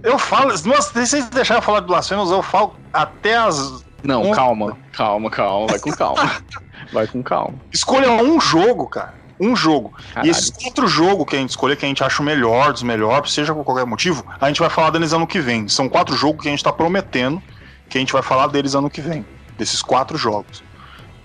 Eu 0.00 0.16
falo, 0.16 0.50
nossa, 0.64 0.92
se 0.92 1.06
vocês 1.06 1.28
deixarem 1.28 1.58
eu 1.58 1.64
falar 1.64 1.80
de 1.80 1.86
Blasphemous, 1.86 2.30
eu 2.30 2.40
falo 2.40 2.76
até 2.92 3.36
as. 3.36 3.84
Não, 4.04 4.22
Um- 4.30 4.32
calma. 4.32 4.76
Calma, 4.92 5.30
calma. 5.30 5.66
Vai 5.66 5.78
com 5.78 5.90
calma. 5.92 6.32
vai 6.92 7.06
com 7.06 7.22
calma. 7.22 7.54
Escolha 7.72 8.10
um 8.12 8.40
jogo, 8.40 8.86
cara. 8.86 9.14
Um 9.40 9.56
jogo. 9.56 9.92
Caralho. 10.12 10.28
E 10.28 10.30
esses 10.30 10.50
quatro 10.50 10.86
jogos 10.86 11.26
que 11.26 11.34
a 11.34 11.38
gente 11.40 11.50
escolher, 11.50 11.76
que 11.76 11.84
a 11.84 11.88
gente 11.88 12.04
acha 12.04 12.22
o 12.22 12.24
melhor 12.24 12.72
dos 12.72 12.82
melhores, 12.82 13.32
seja 13.32 13.52
por 13.54 13.64
qualquer 13.64 13.84
motivo, 13.86 14.24
a 14.40 14.46
gente 14.46 14.60
vai 14.60 14.70
falar 14.70 14.90
deles 14.90 15.12
ano 15.12 15.26
que 15.26 15.40
vem. 15.40 15.66
São 15.68 15.88
quatro 15.88 16.14
jogos 16.14 16.42
que 16.42 16.48
a 16.48 16.50
gente 16.50 16.62
tá 16.62 16.72
prometendo 16.72 17.42
que 17.88 17.98
a 17.98 18.00
gente 18.00 18.12
vai 18.12 18.22
falar 18.22 18.46
deles 18.48 18.74
ano 18.74 18.88
que 18.88 19.00
vem. 19.00 19.24
Desses 19.58 19.82
quatro 19.82 20.16
jogos. 20.16 20.62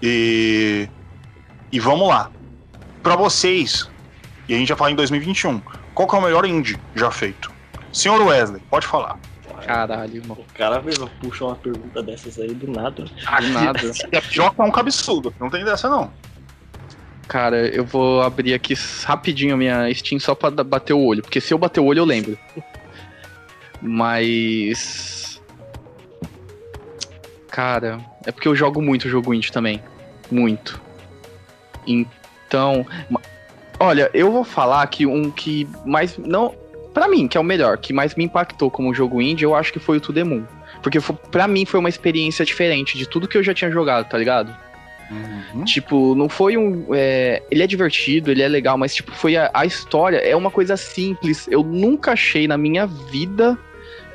E. 0.02 0.90
E 1.72 1.80
vamos 1.80 2.08
lá. 2.08 2.32
Pra 3.04 3.16
vocês, 3.16 3.90
e 4.48 4.54
a 4.54 4.58
gente 4.58 4.70
vai 4.70 4.78
falar 4.78 4.92
em 4.92 4.96
2021, 4.96 5.62
qual 5.94 6.08
que 6.08 6.16
é 6.16 6.18
o 6.18 6.22
melhor 6.22 6.46
indie 6.46 6.78
já 6.96 7.12
feito? 7.12 7.52
Senhor 7.94 8.22
Wesley, 8.22 8.62
pode 8.70 8.86
falar. 8.88 9.18
Caralho, 9.66 10.18
irmão. 10.18 10.38
O 10.38 10.54
cara 10.54 10.82
mesmo 10.82 11.10
puxa 11.22 11.46
uma 11.46 11.56
pergunta 11.56 12.02
dessas 12.02 12.40
aí 12.40 12.54
do 12.54 12.72
nada. 12.72 13.04
Do 13.04 13.50
nada. 13.50 13.80
Que 14.30 14.40
é 14.42 14.64
um 14.64 14.72
cabeçudo. 14.72 15.34
Não 15.40 15.50
tem 15.50 15.64
dessa, 15.64 15.90
não. 15.90 16.12
Cara, 17.28 17.68
eu 17.68 17.86
vou 17.86 18.24
abrir 18.24 18.56
aqui 18.56 18.74
rapidinho 19.06 19.54
a 19.54 19.58
minha 19.58 19.94
Steam 19.94 20.20
só 20.20 20.34
pra 20.34 20.50
bater 20.50 20.94
o 20.94 21.00
olho. 21.00 21.22
Porque 21.22 21.40
se 21.40 21.54
eu 21.54 21.60
bater 21.60 21.80
o 21.80 21.86
olho, 21.86 22.00
eu 22.00 22.06
lembro. 22.06 22.38
Mas. 23.80 25.40
Cara, 27.52 28.00
é 28.26 28.32
porque 28.32 28.48
eu 28.48 28.56
jogo 28.56 28.82
muito 28.82 29.08
jogo 29.08 29.34
indie 29.34 29.52
também. 29.52 29.82
Muito. 30.32 30.82
Então. 31.86 32.86
Olha, 33.80 34.10
eu 34.14 34.32
vou 34.32 34.44
falar 34.44 34.86
que 34.88 35.06
um 35.06 35.30
que 35.30 35.68
mais. 35.86 36.18
Não. 36.18 36.56
Pra 37.00 37.08
mim, 37.08 37.30
que 37.30 37.38
é 37.38 37.40
o 37.40 37.44
melhor, 37.46 37.78
que 37.78 37.94
mais 37.94 38.14
me 38.14 38.26
impactou 38.26 38.70
como 38.70 38.94
jogo 38.94 39.22
indie, 39.22 39.46
eu 39.46 39.56
acho 39.56 39.72
que 39.72 39.80
foi 39.80 39.98
o 39.98 40.02
To 40.02 40.12
The 40.12 40.26
Moon. 40.26 40.44
Porque 40.84 41.00
pra 41.32 41.48
mim 41.48 41.64
foi 41.64 41.80
uma 41.80 41.88
experiência 41.88 42.44
diferente 42.44 42.98
de 42.98 43.08
tudo 43.08 43.26
que 43.26 43.38
eu 43.38 43.44
já 43.44 43.54
tinha 43.54 43.72
jogado, 43.72 44.10
tá 44.10 44.18
ligado? 44.18 44.54
Uhum. 45.10 45.64
Tipo, 45.64 46.14
não 46.14 46.28
foi 46.28 46.58
um. 46.58 46.88
é, 46.94 47.42
ele 47.50 47.64
é 47.64 47.68
divertido, 47.68 48.30
ele 48.30 48.42
é 48.42 48.50
legal, 48.50 48.78
mas, 48.78 48.94
tipo, 48.94 49.14
foi 49.14 49.38
a, 49.38 49.50
a 49.54 49.66
história. 49.66 50.18
É 50.18 50.36
uma 50.36 50.52
coisa 50.52 50.76
simples. 50.76 51.48
Eu 51.50 51.64
nunca 51.64 52.12
achei 52.12 52.50
na 52.50 52.58
minha 52.58 52.86
vida 52.86 53.58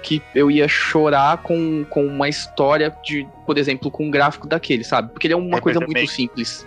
que 0.03 0.23
eu 0.35 0.51
ia 0.51 0.69
chorar 0.69 1.39
com, 1.39 1.87
com 1.89 2.05
uma 2.05 2.29
história 2.29 2.95
de, 3.03 3.27
por 3.47 3.57
exemplo, 3.57 3.91
com 3.91 4.05
um 4.05 4.11
gráfico 4.11 4.47
daquele, 4.47 4.85
sabe? 4.85 5.11
Porque 5.11 5.27
ele 5.27 5.33
é 5.33 5.39
uma 5.39 5.57
RPG 5.57 5.63
coisa 5.63 5.81
muito 5.81 5.95
Maker. 5.95 6.11
simples. 6.11 6.67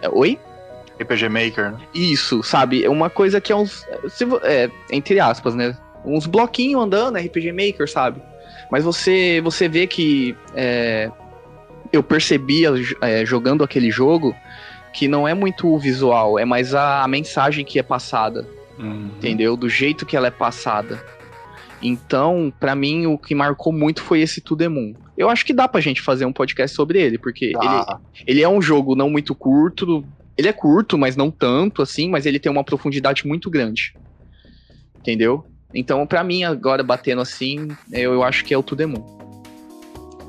É, 0.00 0.08
oi? 0.08 0.38
RPG 1.00 1.28
Maker, 1.28 1.72
né? 1.72 1.78
Isso, 1.94 2.42
sabe? 2.42 2.84
É 2.84 2.90
uma 2.90 3.08
coisa 3.10 3.40
que 3.40 3.52
é 3.52 3.56
uns. 3.56 3.86
é, 4.42 4.70
entre 4.92 5.18
aspas, 5.20 5.54
né? 5.54 5.76
Uns 6.04 6.26
bloquinhos 6.26 6.82
andando, 6.82 7.16
RPG 7.18 7.52
Maker, 7.52 7.88
sabe? 7.90 8.20
Mas 8.70 8.84
você, 8.84 9.40
você 9.42 9.68
vê 9.68 9.86
que 9.86 10.36
é, 10.54 11.10
eu 11.92 12.02
percebia 12.02 12.70
é, 13.00 13.24
jogando 13.24 13.62
aquele 13.64 13.90
jogo 13.90 14.34
que 14.92 15.06
não 15.08 15.26
é 15.26 15.34
muito 15.34 15.68
o 15.68 15.78
visual, 15.78 16.38
é 16.38 16.44
mais 16.44 16.74
a, 16.74 17.02
a 17.02 17.08
mensagem 17.08 17.64
que 17.64 17.78
é 17.78 17.82
passada, 17.82 18.46
Uhum. 18.78 19.10
entendeu? 19.18 19.56
Do 19.56 19.68
jeito 19.68 20.06
que 20.06 20.16
ela 20.16 20.28
é 20.28 20.30
passada. 20.30 21.04
Então, 21.82 22.52
pra 22.60 22.74
mim, 22.74 23.06
o 23.06 23.16
que 23.16 23.34
marcou 23.34 23.72
muito 23.72 24.02
foi 24.02 24.20
esse 24.20 24.40
To 24.40 24.56
The 24.56 24.68
Moon. 24.68 24.94
Eu 25.16 25.28
acho 25.30 25.44
que 25.46 25.52
dá 25.52 25.66
pra 25.68 25.80
gente 25.80 26.00
fazer 26.02 26.24
um 26.26 26.32
podcast 26.32 26.74
sobre 26.76 27.00
ele, 27.00 27.18
porque 27.18 27.46
ele, 27.46 27.54
Tá. 27.56 27.98
ele 28.26 28.42
é 28.42 28.48
um 28.48 28.60
jogo 28.60 28.94
não 28.94 29.08
muito 29.10 29.34
curto. 29.34 30.04
Ele 30.40 30.48
é 30.48 30.52
curto, 30.54 30.96
mas 30.96 31.16
não 31.16 31.30
tanto 31.30 31.82
assim, 31.82 32.08
mas 32.08 32.24
ele 32.24 32.38
tem 32.40 32.50
uma 32.50 32.64
profundidade 32.64 33.26
muito 33.26 33.50
grande. 33.50 33.92
Entendeu? 34.98 35.44
Então, 35.74 36.06
pra 36.06 36.24
mim, 36.24 36.44
agora 36.44 36.82
batendo 36.82 37.20
assim, 37.20 37.68
eu, 37.92 38.14
eu 38.14 38.22
acho 38.22 38.42
que 38.42 38.54
é 38.54 38.56
o 38.56 38.62
To 38.62 38.74
The 38.74 38.86
Moon. 38.86 39.04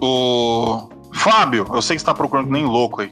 O. 0.02 0.90
Fábio, 1.14 1.66
eu 1.74 1.82
sei 1.82 1.96
que 1.96 2.02
você 2.02 2.06
tá 2.06 2.14
procurando 2.14 2.52
nem 2.52 2.66
louco 2.66 3.02
aí. 3.02 3.12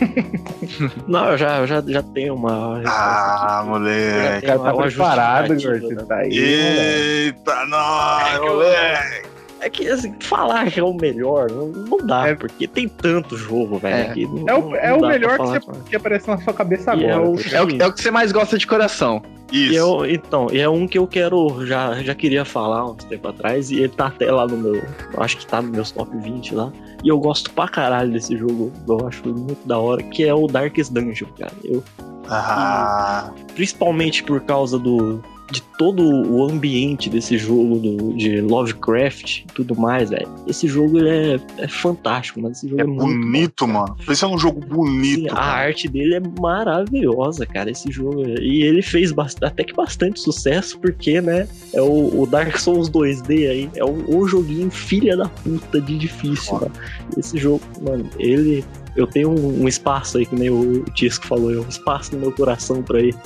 Não, 1.08 1.30
eu 1.30 1.38
já, 1.38 1.58
eu 1.60 1.66
já, 1.66 1.80
já 1.80 2.02
tenho 2.02 2.34
uma 2.34 2.76
resposta 2.78 3.00
Ah, 3.00 3.60
aqui. 3.60 3.68
moleque. 3.70 4.44
O 4.44 4.46
cara 4.48 4.58
tá 4.58 4.74
Uma 4.74 4.82
preparado, 4.82 5.48
Gordo. 5.48 5.70
né? 5.70 5.78
Você 5.80 6.06
tá 6.06 6.16
aí, 6.16 6.28
moleque. 6.28 6.40
Eita, 6.40 7.66
nós, 7.66 8.34
É 8.34 8.38
moleque. 8.40 9.33
É 9.64 9.70
que, 9.70 9.88
assim, 9.88 10.14
falar 10.20 10.70
que 10.70 10.78
é 10.78 10.82
o 10.82 10.92
melhor, 10.92 11.50
não, 11.50 11.68
não 11.68 11.96
dá, 12.06 12.28
É. 12.28 12.34
porque 12.34 12.66
tem 12.68 12.86
tanto 12.86 13.34
jogo, 13.36 13.78
velho. 13.78 14.10
É. 14.10 14.12
que 14.12 14.26
não- 14.26 14.46
É 14.48 14.54
o, 14.54 14.76
é 14.76 14.92
o 14.94 15.00
melhor 15.00 15.38
que, 15.38 15.46
você, 15.46 15.60
que 15.88 15.96
aparece 15.96 16.28
na 16.28 16.36
sua 16.38 16.52
cabeça 16.52 16.94
E 16.94 17.04
é 17.06 17.12
agora. 17.12 17.30
o- 17.30 17.36
tá 17.36 17.56
É 17.56 17.62
o, 17.62 17.82
é 17.82 17.86
o 17.86 17.92
que 17.92 18.02
você 18.02 18.10
mais 18.10 18.30
gosta 18.30 18.58
de 18.58 18.66
coração. 18.66 19.22
E 19.50 19.68
Isso. 19.68 19.74
eu, 19.78 20.04
então, 20.06 20.48
e 20.52 20.58
é 20.60 20.68
um 20.68 20.86
que 20.86 20.98
eu 20.98 21.06
quero, 21.06 21.64
já, 21.64 21.94
já 22.02 22.14
queria 22.14 22.44
falar 22.44 22.84
uns 22.90 23.04
tempo 23.04 23.26
atrás, 23.28 23.70
e 23.70 23.76
ele 23.76 23.88
tá 23.88 24.08
até 24.08 24.30
lá 24.30 24.46
no 24.46 24.56
meu, 24.56 24.74
eu 24.74 25.22
acho 25.22 25.36
que 25.38 25.46
tá 25.46 25.62
nos 25.62 25.70
meus 25.70 25.90
top 25.92 26.14
20 26.18 26.54
lá, 26.54 26.70
e 27.02 27.08
eu 27.08 27.18
gosto 27.18 27.50
pra 27.52 27.66
caralho 27.68 28.10
desse 28.12 28.36
jogo, 28.36 28.70
eu 28.88 29.06
acho 29.08 29.22
muito 29.28 29.66
da 29.66 29.78
hora, 29.78 30.02
que 30.02 30.24
é 30.24 30.34
o 30.34 30.46
Darkest 30.46 30.92
Dungeon, 30.92 31.28
cara. 31.38 31.52
Eu, 31.64 31.82
Ah, 32.28 33.30
principalmente 33.54 34.22
por 34.24 34.40
causa 34.40 34.78
do, 34.78 35.22
de 35.50 35.60
todo 35.78 36.02
o 36.02 36.50
ambiente 36.50 37.10
desse 37.10 37.36
jogo 37.36 37.78
do, 37.78 38.16
de 38.16 38.40
Lovecraft 38.40 39.40
e 39.40 39.46
tudo 39.54 39.76
mais, 39.76 40.10
velho. 40.10 40.28
Esse 40.46 40.66
jogo 40.66 40.98
é, 41.06 41.38
é 41.58 41.68
fantástico, 41.68 42.40
mano. 42.40 42.52
Esse 42.52 42.68
jogo 42.68 42.80
É 42.80 42.84
é, 42.84 42.86
bonito, 42.86 43.68
mano. 43.68 43.96
Esse 44.08 44.24
é 44.24 44.26
um 44.26 44.38
jogo 44.38 44.62
Sim, 44.62 44.68
bonito. 44.68 45.32
a 45.32 45.36
cara. 45.36 45.66
arte 45.66 45.88
dele 45.88 46.14
é 46.14 46.22
maravilhosa, 46.40 47.44
cara, 47.44 47.70
esse 47.70 47.90
jogo. 47.92 48.22
E 48.40 48.62
ele 48.62 48.80
fez 48.80 49.12
até 49.42 49.64
que 49.64 49.74
bastante 49.74 50.20
sucesso, 50.20 50.78
porque, 50.78 51.20
né, 51.20 51.46
é 51.72 51.82
o, 51.82 52.22
o 52.22 52.26
Dark 52.26 52.56
Souls 52.56 52.88
2D 52.90 53.50
aí, 53.50 53.70
é 53.76 53.84
o, 53.84 54.16
o 54.16 54.26
joguinho 54.26 54.70
filha 54.70 55.16
da 55.16 55.28
puta 55.28 55.80
de 55.80 55.98
difícil, 55.98 56.54
mano. 56.54 56.72
Esse 57.16 57.38
jogo, 57.38 57.60
mano, 57.82 58.08
ele... 58.18 58.64
Eu 58.96 59.08
tenho 59.08 59.28
um, 59.28 59.64
um 59.64 59.68
espaço 59.68 60.18
aí, 60.18 60.24
que 60.24 60.36
nem 60.36 60.50
o 60.50 60.84
Tisco 60.94 61.26
falou, 61.26 61.52
é 61.52 61.58
um 61.58 61.68
espaço 61.68 62.14
no 62.14 62.20
meu 62.20 62.30
coração 62.30 62.80
pra 62.80 63.00
ele. 63.00 63.16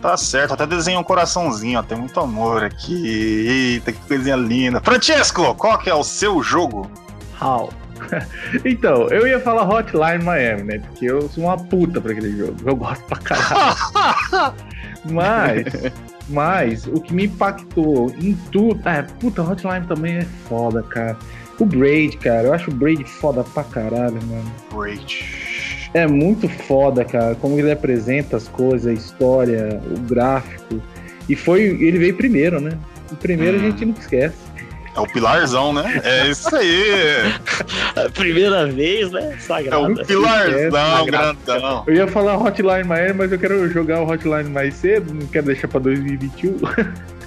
Tá 0.00 0.16
certo, 0.16 0.54
até 0.54 0.66
desenhei 0.66 0.98
um 0.98 1.04
coraçãozinho, 1.04 1.78
ó. 1.78 1.82
Tem 1.82 1.98
muito 1.98 2.18
amor 2.20 2.64
aqui. 2.64 3.74
Eita, 3.74 3.92
que 3.92 4.00
coisinha 4.06 4.36
linda. 4.36 4.80
Francesco, 4.80 5.54
qual 5.54 5.78
que 5.78 5.90
é 5.90 5.94
o 5.94 6.04
seu 6.04 6.42
jogo? 6.42 6.90
How? 7.40 7.70
então, 8.64 9.08
eu 9.08 9.26
ia 9.26 9.40
falar 9.40 9.68
Hotline 9.68 10.22
Miami, 10.22 10.62
né? 10.62 10.78
Porque 10.78 11.06
eu 11.06 11.28
sou 11.28 11.44
uma 11.44 11.56
puta 11.56 12.00
pra 12.00 12.12
aquele 12.12 12.36
jogo. 12.36 12.56
Eu 12.64 12.76
gosto 12.76 13.04
pra 13.04 13.18
caralho. 13.18 14.54
mas, 15.10 15.64
mas, 16.28 16.86
o 16.86 17.00
que 17.00 17.12
me 17.12 17.26
impactou 17.26 18.10
em 18.20 18.34
tudo. 18.52 18.88
É, 18.88 19.02
puta, 19.02 19.42
Hotline 19.42 19.86
também 19.86 20.18
é 20.18 20.26
foda, 20.48 20.82
cara. 20.82 21.16
O 21.58 21.64
Braid, 21.64 22.16
cara, 22.18 22.48
eu 22.48 22.54
acho 22.54 22.70
o 22.70 22.74
Braid 22.74 23.04
foda 23.04 23.42
pra 23.42 23.64
caralho, 23.64 24.18
mano. 24.26 24.52
Great. 24.72 25.47
É 25.94 26.06
muito 26.06 26.48
foda, 26.48 27.04
cara, 27.04 27.34
como 27.34 27.58
ele 27.58 27.70
apresenta 27.72 28.36
as 28.36 28.46
coisas, 28.48 28.86
a 28.86 28.92
história, 28.92 29.80
o 29.90 29.98
gráfico. 30.00 30.82
E 31.28 31.34
foi. 31.34 31.62
Ele 31.62 31.98
veio 31.98 32.14
primeiro, 32.16 32.60
né? 32.60 32.72
O 33.10 33.16
primeiro 33.16 33.56
Hum. 33.56 33.60
a 33.60 33.62
gente 33.64 33.84
nunca 33.84 34.00
esquece. 34.00 34.36
É 34.96 35.00
o 35.00 35.06
pilarzão, 35.06 35.72
né? 35.72 36.00
É 36.04 36.28
isso 36.28 36.54
aí. 36.56 37.32
A 37.94 38.10
primeira 38.10 38.66
vez, 38.66 39.10
né, 39.12 39.32
É 39.32 39.36
o 39.36 39.40
sagrada. 39.40 40.04
pilarzão, 40.04 40.98
É, 40.98 41.04
grandão. 41.06 41.84
Eu 41.86 41.94
ia 41.94 42.08
falar 42.08 42.36
Hotline 42.36 42.84
Miami, 42.84 43.14
mas 43.14 43.30
eu 43.32 43.38
quero 43.38 43.68
jogar 43.70 44.00
o 44.02 44.10
Hotline 44.10 44.50
mais 44.50 44.74
cedo, 44.74 45.14
não 45.14 45.26
quero 45.26 45.46
deixar 45.46 45.68
pra 45.68 45.78
2021. 45.80 46.56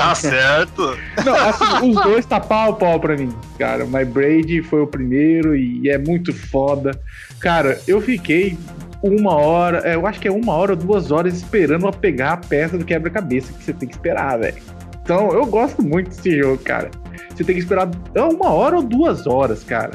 Tá 0.00 0.14
certo. 0.16 0.98
Não, 1.24 1.34
assim, 1.34 1.90
os 1.90 2.02
dois 2.02 2.24
tá 2.24 2.40
pau 2.40 2.70
a 2.70 2.72
pau 2.72 2.98
pra 2.98 3.16
mim, 3.16 3.30
cara. 3.58 3.84
My 3.84 4.04
Braid 4.04 4.62
foi 4.62 4.80
o 4.80 4.86
primeiro 4.86 5.54
e 5.54 5.90
é 5.90 5.98
muito 5.98 6.32
foda. 6.32 6.98
Cara, 7.38 7.78
eu 7.86 8.00
fiquei 8.00 8.56
uma 9.02 9.34
hora, 9.34 9.82
é, 9.84 9.94
eu 9.94 10.06
acho 10.06 10.18
que 10.18 10.26
é 10.26 10.32
uma 10.32 10.54
hora 10.54 10.72
ou 10.72 10.76
duas 10.76 11.10
horas 11.10 11.34
esperando 11.34 11.82
pra 11.82 11.92
pegar 11.92 12.32
a 12.32 12.36
peça 12.38 12.78
do 12.78 12.84
quebra-cabeça 12.84 13.52
que 13.52 13.62
você 13.62 13.74
tem 13.74 13.88
que 13.88 13.94
esperar, 13.94 14.38
velho. 14.38 14.56
Então, 15.02 15.32
eu 15.32 15.44
gosto 15.44 15.82
muito 15.82 16.08
desse 16.08 16.38
jogo, 16.38 16.58
cara. 16.58 16.90
Você 17.34 17.44
tem 17.44 17.54
que 17.54 17.60
esperar 17.60 17.90
é 18.14 18.22
uma 18.22 18.50
hora 18.50 18.76
ou 18.76 18.82
duas 18.82 19.26
horas, 19.26 19.62
cara. 19.62 19.92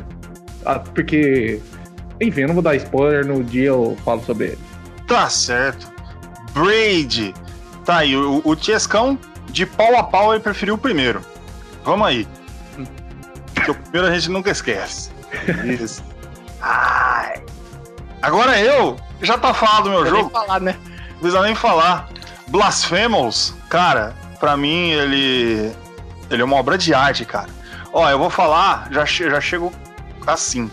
Ah, 0.64 0.80
porque, 0.80 1.60
enfim, 2.22 2.42
eu 2.42 2.48
não 2.48 2.56
vou 2.56 2.64
dar 2.64 2.76
spoiler, 2.76 3.26
no 3.26 3.44
dia 3.44 3.68
eu 3.70 3.98
falo 4.06 4.22
sobre 4.24 4.48
ele. 4.48 4.60
Tá 5.08 5.30
certo. 5.30 5.92
Braid. 6.54 7.34
Tá 7.84 7.98
aí, 7.98 8.16
o, 8.16 8.42
o 8.44 8.56
Tiescão, 8.56 9.18
de 9.50 9.66
pau 9.66 9.96
a 9.98 10.04
pau, 10.04 10.34
ele 10.34 10.44
preferiu 10.44 10.76
o 10.76 10.78
primeiro. 10.78 11.22
Vamos 11.84 12.08
aí. 12.08 12.28
Porque 13.54 13.72
o 13.72 13.76
primeiro 13.76 14.08
a 14.08 14.14
gente 14.14 14.30
nunca 14.30 14.50
esquece. 14.50 15.12
Isso. 15.66 16.04
Ai. 16.62 17.44
Agora 18.22 18.60
eu, 18.60 18.98
já 19.22 19.38
tá 19.38 19.54
falado 19.54 19.84
do 19.84 19.90
meu 19.92 20.06
jogo. 20.06 20.24
nem 20.24 20.30
falar, 20.30 20.60
né? 20.60 20.76
Não 21.12 21.20
precisa 21.20 21.42
nem 21.42 21.56
falar. 21.56 22.10
Blasphemous, 22.48 23.54
cara, 23.70 24.16
pra 24.40 24.56
mim 24.58 24.90
ele. 24.90 25.72
Ele 26.30 26.42
é 26.42 26.46
uma 26.46 26.56
obra 26.56 26.78
de 26.78 26.94
arte, 26.94 27.26
cara. 27.26 27.50
Ó, 27.94 28.10
eu 28.10 28.18
vou 28.18 28.30
falar, 28.30 28.88
já, 28.92 29.06
já 29.06 29.40
chego 29.40 29.72
assim. 30.28 30.70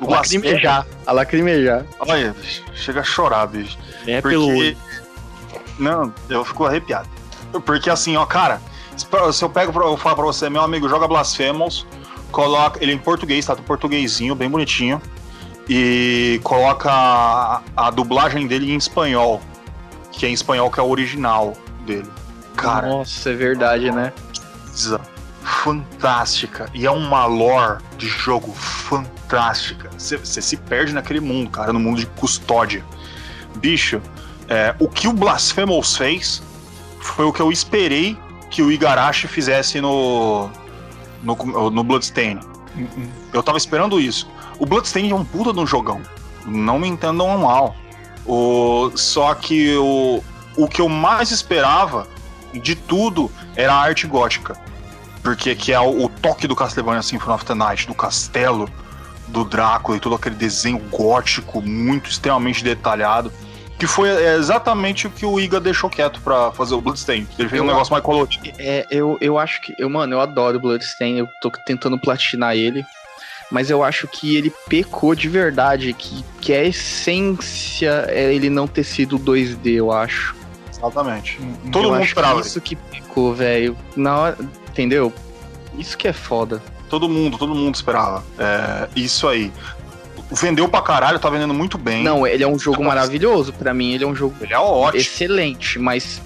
O. 0.00 0.10
Lacrimejar. 0.10 0.86
A 1.06 1.12
lacrimejar. 1.12 1.84
Olha, 2.00 2.32
bicho, 2.32 2.64
chega 2.74 3.00
a 3.00 3.04
chorar, 3.04 3.46
bicho. 3.46 3.78
É 4.06 4.20
Porque. 4.20 4.36
pelo. 4.36 4.76
Não, 5.78 6.14
eu 6.28 6.44
fico 6.44 6.64
arrepiado. 6.64 7.08
Porque 7.60 7.90
assim, 7.90 8.16
ó, 8.16 8.26
cara, 8.26 8.60
se 9.32 9.44
eu 9.44 9.50
pego 9.50 9.72
pra 9.72 9.84
eu 9.84 9.96
falar 9.96 10.16
pra 10.16 10.24
você, 10.24 10.48
meu 10.48 10.62
amigo, 10.62 10.88
joga 10.88 11.06
Blasphemous, 11.06 11.86
coloca. 12.30 12.82
Ele 12.82 12.92
é 12.92 12.94
em 12.94 12.98
português, 12.98 13.46
tá? 13.46 13.54
Em 13.54 13.62
portuguesinho, 13.62 14.34
bem 14.34 14.48
bonitinho. 14.48 15.00
E 15.68 16.40
coloca 16.42 16.90
a, 16.90 17.62
a 17.76 17.90
dublagem 17.90 18.46
dele 18.46 18.72
em 18.72 18.76
espanhol. 18.76 19.40
Que 20.12 20.26
é 20.26 20.28
em 20.28 20.32
espanhol, 20.32 20.70
que 20.70 20.78
é 20.78 20.82
o 20.82 20.88
original 20.88 21.54
dele. 21.86 22.08
Cara, 22.56 22.88
Nossa, 22.88 23.30
é 23.30 23.34
verdade, 23.34 23.90
né? 23.90 24.12
coisa 24.74 25.00
fantástica. 25.42 26.68
E 26.74 26.86
é 26.86 26.90
uma 26.90 27.26
lore 27.26 27.82
de 27.96 28.08
jogo 28.08 28.52
fantástica. 28.54 29.90
Você 29.96 30.16
você 30.16 30.42
se 30.42 30.56
perde 30.56 30.92
naquele 30.92 31.20
mundo, 31.20 31.50
cara, 31.50 31.72
no 31.72 31.78
mundo 31.78 32.00
de 32.00 32.06
custódia. 32.06 32.84
Bicho, 33.56 34.02
é, 34.48 34.74
o 34.78 34.88
que 34.88 35.06
o 35.06 35.12
Blasphemous 35.12 35.96
fez 35.96 36.42
foi 37.04 37.24
o 37.24 37.32
que 37.32 37.40
eu 37.40 37.52
esperei 37.52 38.18
que 38.50 38.62
o 38.62 38.72
Igarashi 38.72 39.28
fizesse 39.28 39.80
no, 39.80 40.48
no, 41.22 41.70
no 41.70 41.84
Bloodstain. 41.84 42.40
Eu 43.32 43.42
tava 43.42 43.58
esperando 43.58 44.00
isso. 44.00 44.28
O 44.58 44.66
Bloodstain 44.66 45.10
é 45.10 45.14
um 45.14 45.24
puta 45.24 45.52
de 45.52 45.60
um 45.60 45.66
jogão. 45.66 46.02
Não 46.46 46.78
me 46.78 46.88
entendam 46.88 47.38
mal. 47.38 47.76
O, 48.26 48.90
só 48.96 49.34
que 49.34 49.76
o, 49.76 50.24
o 50.56 50.66
que 50.66 50.80
eu 50.80 50.88
mais 50.88 51.30
esperava 51.30 52.08
de 52.52 52.74
tudo 52.74 53.30
era 53.54 53.74
a 53.74 53.80
arte 53.80 54.06
gótica. 54.06 54.56
Porque 55.22 55.54
que 55.54 55.72
é 55.72 55.80
o, 55.80 56.04
o 56.04 56.08
toque 56.08 56.48
do 56.48 56.56
Castlevania 56.56 57.02
Symphony 57.02 57.34
of 57.34 57.44
the 57.44 57.54
Night, 57.54 57.86
do 57.86 57.94
castelo, 57.94 58.68
do 59.28 59.44
Drácula 59.44 59.96
e 59.96 60.00
todo 60.00 60.14
aquele 60.14 60.34
desenho 60.34 60.78
gótico 60.90 61.60
muito 61.60 62.10
extremamente 62.10 62.64
detalhado. 62.64 63.32
Que 63.78 63.86
foi 63.86 64.08
é, 64.08 64.36
exatamente 64.36 65.06
o 65.06 65.10
que 65.10 65.26
o 65.26 65.38
Iga 65.40 65.58
deixou 65.60 65.90
quieto 65.90 66.20
pra 66.20 66.52
fazer 66.52 66.74
o 66.74 66.80
Bloodstain. 66.80 67.26
Ele 67.38 67.48
fez 67.48 67.60
um 67.60 67.64
Eu- 67.64 67.70
negócio 67.72 67.92
mais 67.92 68.04
colorido. 68.04 68.42
É, 68.58 68.86
eu, 68.90 69.18
eu 69.20 69.38
acho 69.38 69.60
que. 69.60 69.74
Eu, 69.78 69.90
mano, 69.90 70.14
eu 70.14 70.20
adoro 70.20 70.60
Bloodstain, 70.60 71.18
eu 71.18 71.28
tô 71.42 71.50
tentando 71.50 71.98
platinar 71.98 72.54
ele. 72.56 72.84
Mas 73.50 73.70
eu 73.70 73.82
acho 73.84 74.08
que 74.08 74.36
ele 74.36 74.52
pecou 74.68 75.14
de 75.14 75.28
verdade, 75.28 75.92
que, 75.92 76.24
que 76.40 76.52
a 76.52 76.64
essência 76.64 78.06
é 78.08 78.32
ele 78.34 78.48
não 78.48 78.66
ter 78.66 78.84
sido 78.84 79.18
2D, 79.18 79.74
eu 79.74 79.92
acho. 79.92 80.34
Exatamente. 80.70 81.38
Todo 81.70 81.84
eu 81.84 81.90
mundo 81.90 81.96
acho 82.00 82.06
esperava. 82.08 82.40
que 82.40 82.46
isso 82.46 82.60
que 82.60 82.76
pecou, 82.76 83.34
velho. 83.34 83.76
Na 83.96 84.16
hora. 84.18 84.38
Entendeu? 84.70 85.12
Isso 85.78 85.96
que 85.96 86.08
é 86.08 86.12
foda. 86.12 86.62
Todo 86.88 87.08
mundo, 87.08 87.36
todo 87.38 87.54
mundo 87.54 87.74
esperava. 87.74 88.24
É, 88.38 88.88
isso 88.96 89.28
aí. 89.28 89.52
Vendeu 90.34 90.68
pra 90.68 90.82
caralho, 90.82 91.18
tá 91.18 91.30
vendendo 91.30 91.54
muito 91.54 91.78
bem. 91.78 92.02
Não, 92.04 92.26
ele 92.26 92.42
é 92.42 92.48
um 92.48 92.58
jogo 92.58 92.84
maravilhoso. 92.84 93.52
Pra 93.52 93.72
mim, 93.72 93.92
ele 93.92 94.04
é 94.04 94.06
um 94.06 94.14
jogo 94.14 94.34
Ele 94.40 94.52
é 94.52 94.58
ótimo, 94.58 95.00
excelente, 95.00 95.78
mas 95.78 96.20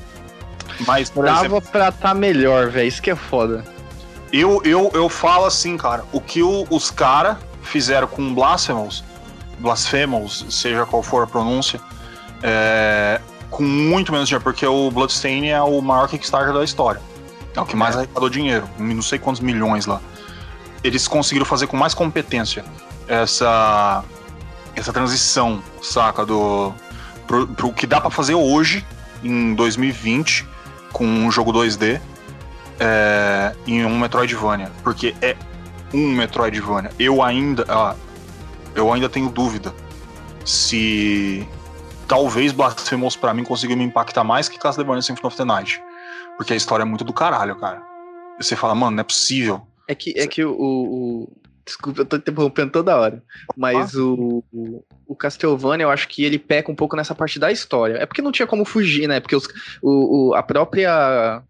mas, 0.86 1.10
por 1.10 1.24
exemplo, 1.26 1.42
dava 1.42 1.60
pra 1.60 1.90
tá 1.92 2.14
melhor, 2.14 2.70
velho. 2.70 2.86
Isso 2.86 3.02
que 3.02 3.10
é 3.10 3.16
foda. 3.16 3.64
Eu, 4.32 4.60
eu, 4.64 4.90
eu 4.94 5.08
falo 5.08 5.44
assim, 5.46 5.76
cara, 5.76 6.04
o 6.12 6.20
que 6.20 6.42
o- 6.42 6.66
os 6.70 6.90
caras 6.90 7.36
fizeram 7.62 8.06
com 8.06 8.32
Blasphemous, 8.34 9.02
Blasphemous, 9.58 10.44
seja 10.50 10.86
qual 10.86 11.02
for 11.02 11.24
a 11.24 11.26
pronúncia, 11.26 11.80
é, 12.42 13.20
com 13.50 13.62
muito 13.64 14.12
menos 14.12 14.28
dinheiro, 14.28 14.44
porque 14.44 14.64
o 14.66 14.90
Bloodstain 14.90 15.48
é 15.50 15.60
o 15.60 15.80
maior 15.80 16.08
Kickstarter 16.08 16.52
da 16.52 16.62
história. 16.62 17.00
É 17.56 17.60
o 17.60 17.64
que 17.66 17.74
mais 17.74 17.96
arrecadou 17.96 18.28
dinheiro, 18.30 18.68
não 18.78 19.02
sei 19.02 19.18
quantos 19.18 19.40
milhões 19.40 19.86
lá. 19.86 20.00
Eles 20.84 21.08
conseguiram 21.08 21.44
fazer 21.46 21.66
com 21.66 21.76
mais 21.76 21.92
competência 21.92 22.64
essa, 23.08 24.04
essa 24.76 24.92
transição, 24.92 25.62
saca, 25.82 26.24
do 26.26 26.72
pro, 27.26 27.46
pro 27.48 27.72
que 27.72 27.86
dá 27.86 28.00
pra 28.00 28.10
fazer 28.10 28.34
hoje, 28.34 28.84
em 29.22 29.54
2020, 29.54 30.46
com 30.92 31.04
um 31.06 31.30
jogo 31.30 31.52
2D, 31.52 32.00
é, 32.80 33.54
em 33.66 33.84
um 33.84 33.98
Metroidvania, 33.98 34.70
porque 34.84 35.14
é 35.20 35.36
um 35.92 36.12
Metroidvania. 36.12 36.90
Eu 36.98 37.22
ainda, 37.22 37.64
eu 38.74 38.92
ainda 38.92 39.08
tenho 39.08 39.28
dúvida 39.30 39.74
se 40.44 41.46
talvez 42.06 42.52
Blasphemous 42.52 43.16
pra 43.16 43.34
mim 43.34 43.44
conseguiu 43.44 43.76
me 43.76 43.84
impactar 43.84 44.24
mais 44.24 44.48
que 44.48 44.58
Castlevania 44.58 45.02
Symphony 45.02 45.26
of 45.26 45.36
the 45.36 45.44
Night, 45.44 45.82
porque 46.36 46.52
a 46.52 46.56
história 46.56 46.82
é 46.82 46.86
muito 46.86 47.04
do 47.04 47.12
caralho, 47.12 47.56
cara. 47.56 47.82
Você 48.40 48.54
fala, 48.54 48.74
mano, 48.74 48.92
não 48.96 49.00
é 49.00 49.04
possível. 49.04 49.62
É 49.88 49.94
que, 49.94 50.14
é 50.16 50.26
que 50.26 50.44
o- 50.44 50.52
o- 50.58 51.32
Desculpa, 51.68 52.00
eu 52.00 52.06
tô 52.06 52.16
interrompendo 52.16 52.72
toda 52.72 52.96
hora. 52.96 53.22
Mas 53.54 53.94
o, 53.94 54.42
o, 54.50 54.82
o 55.06 55.14
Castlevania, 55.14 55.84
eu 55.84 55.90
acho 55.90 56.08
que 56.08 56.24
ele 56.24 56.38
peca 56.38 56.72
um 56.72 56.74
pouco 56.74 56.96
nessa 56.96 57.14
parte 57.14 57.38
da 57.38 57.52
história. 57.52 57.98
É 57.98 58.06
porque 58.06 58.22
não 58.22 58.32
tinha 58.32 58.46
como 58.46 58.64
fugir, 58.64 59.06
né? 59.06 59.20
Porque 59.20 59.36
os, 59.36 59.46
o, 59.82 60.30
o- 60.30 60.34
a 60.34 60.42
própria. 60.42 61.42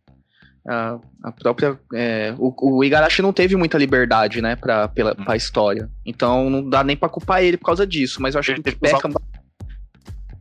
A, 0.66 0.98
a 1.22 1.30
própria. 1.32 1.78
é, 1.94 2.34
o, 2.36 2.52
o 2.78 2.82
Igarashi 2.84 3.22
não 3.22 3.32
teve 3.32 3.54
muita 3.54 3.78
liberdade, 3.78 4.42
né? 4.42 4.56
Pra, 4.56 4.88
pela, 4.88 5.14
pra 5.14 5.36
história. 5.36 5.88
Então 6.04 6.50
não 6.50 6.68
dá 6.68 6.82
nem 6.82 6.96
pra 6.96 7.08
culpar 7.08 7.42
ele 7.44 7.56
por 7.56 7.66
causa 7.66 7.86
disso. 7.86 8.20
Mas 8.20 8.34
eu 8.34 8.40
acho 8.40 8.52
que 8.54 8.60
o 8.60 8.62
que 8.64 8.70
Ele 8.70 8.76
peca. 8.76 9.08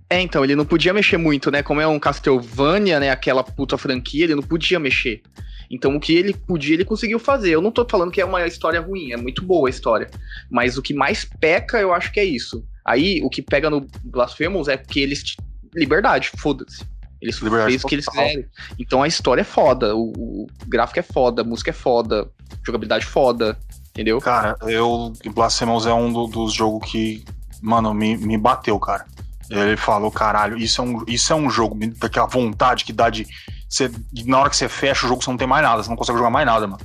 É, 0.10 0.20
então, 0.22 0.44
ele 0.44 0.56
não 0.56 0.66
podia 0.66 0.94
mexer 0.94 1.18
muito, 1.18 1.52
né? 1.52 1.62
Como 1.62 1.80
é 1.82 1.88
um 1.88 2.00
Castlevania, 2.00 3.00
né? 3.00 3.12
Aquela 3.12 3.44
puta 3.44 3.78
franquia, 3.78 4.24
ele 4.24 4.36
não 4.36 4.42
podia 4.44 4.80
mexer. 4.80 5.22
Então, 5.70 5.96
o 5.96 6.00
que 6.00 6.16
ele 6.16 6.34
podia, 6.34 6.74
ele 6.76 6.86
conseguiu 6.86 7.20
fazer. 7.20 7.52
Eu 7.52 7.62
não 7.62 7.72
tô 7.72 7.86
falando 7.90 8.12
que 8.12 8.22
é 8.22 8.26
uma 8.26 8.46
história 8.48 8.80
ruim, 8.80 9.12
é 9.12 9.18
muito 9.18 9.44
boa 9.44 9.68
a 9.68 9.70
história. 9.70 10.10
Mas 10.50 10.78
o 10.78 10.82
que 10.82 10.94
mais 10.94 11.26
peca, 11.40 11.80
eu 11.80 11.94
acho 11.94 12.12
que 12.12 12.20
é 12.20 12.26
isso. 12.26 12.64
Aí, 12.86 13.22
o 13.24 13.30
que 13.30 13.42
pega 13.42 13.70
no 13.70 13.86
Blasphemous 14.04 14.68
é 14.68 14.78
que 14.78 15.00
eles. 15.00 15.36
Liberdade, 15.76 16.32
foda-se. 16.38 16.84
Eles 17.22 17.38
Liberdade 17.42 17.72
fez 17.72 17.84
o 17.84 17.88
que 17.88 17.96
eles 17.96 18.08
quiserem. 18.08 18.46
Então 18.80 19.02
a 19.04 19.08
história 19.08 19.42
é 19.42 19.44
foda, 19.44 19.96
o, 19.96 20.12
o 20.16 20.48
gráfico 20.68 21.00
é 21.00 21.04
foda, 21.04 21.42
a 21.42 21.46
música 21.46 21.72
é 21.72 21.74
foda, 21.74 22.30
jogabilidade 22.66 23.06
foda, 23.06 23.58
entendeu? 23.90 24.20
Cara, 24.22 24.56
eu. 24.62 25.12
Blasphemous 25.34 25.86
é 25.88 25.94
um 25.94 26.14
do- 26.14 26.28
dos 26.28 26.54
jogos 26.54 26.90
que, 26.90 27.26
mano, 27.62 27.94
me, 27.94 28.16
me 28.18 28.38
bateu, 28.38 28.80
cara. 28.80 29.06
Ele 29.50 29.78
falou, 29.78 30.12
caralho, 30.12 30.58
isso 30.58 30.82
é 30.82 30.84
um, 30.84 31.04
isso 31.08 31.34
é 31.34 31.36
um 31.36 31.50
jogo, 31.50 31.76
daquela 31.98 32.28
vontade 32.28 32.86
que 32.86 32.94
dá 32.94 33.10
de. 33.10 33.26
Você, 33.70 33.92
na 34.26 34.40
hora 34.40 34.50
que 34.50 34.56
você 34.56 34.70
fecha 34.70 35.06
o 35.06 35.10
jogo, 35.10 35.22
você 35.24 35.30
não 35.30 35.38
tem 35.38 35.48
mais 35.48 35.64
nada, 35.64 35.84
você 35.84 35.90
não 35.90 35.96
consegue 35.98 36.18
jogar 36.18 36.30
mais 36.30 36.46
nada, 36.46 36.66
mano. 36.68 36.82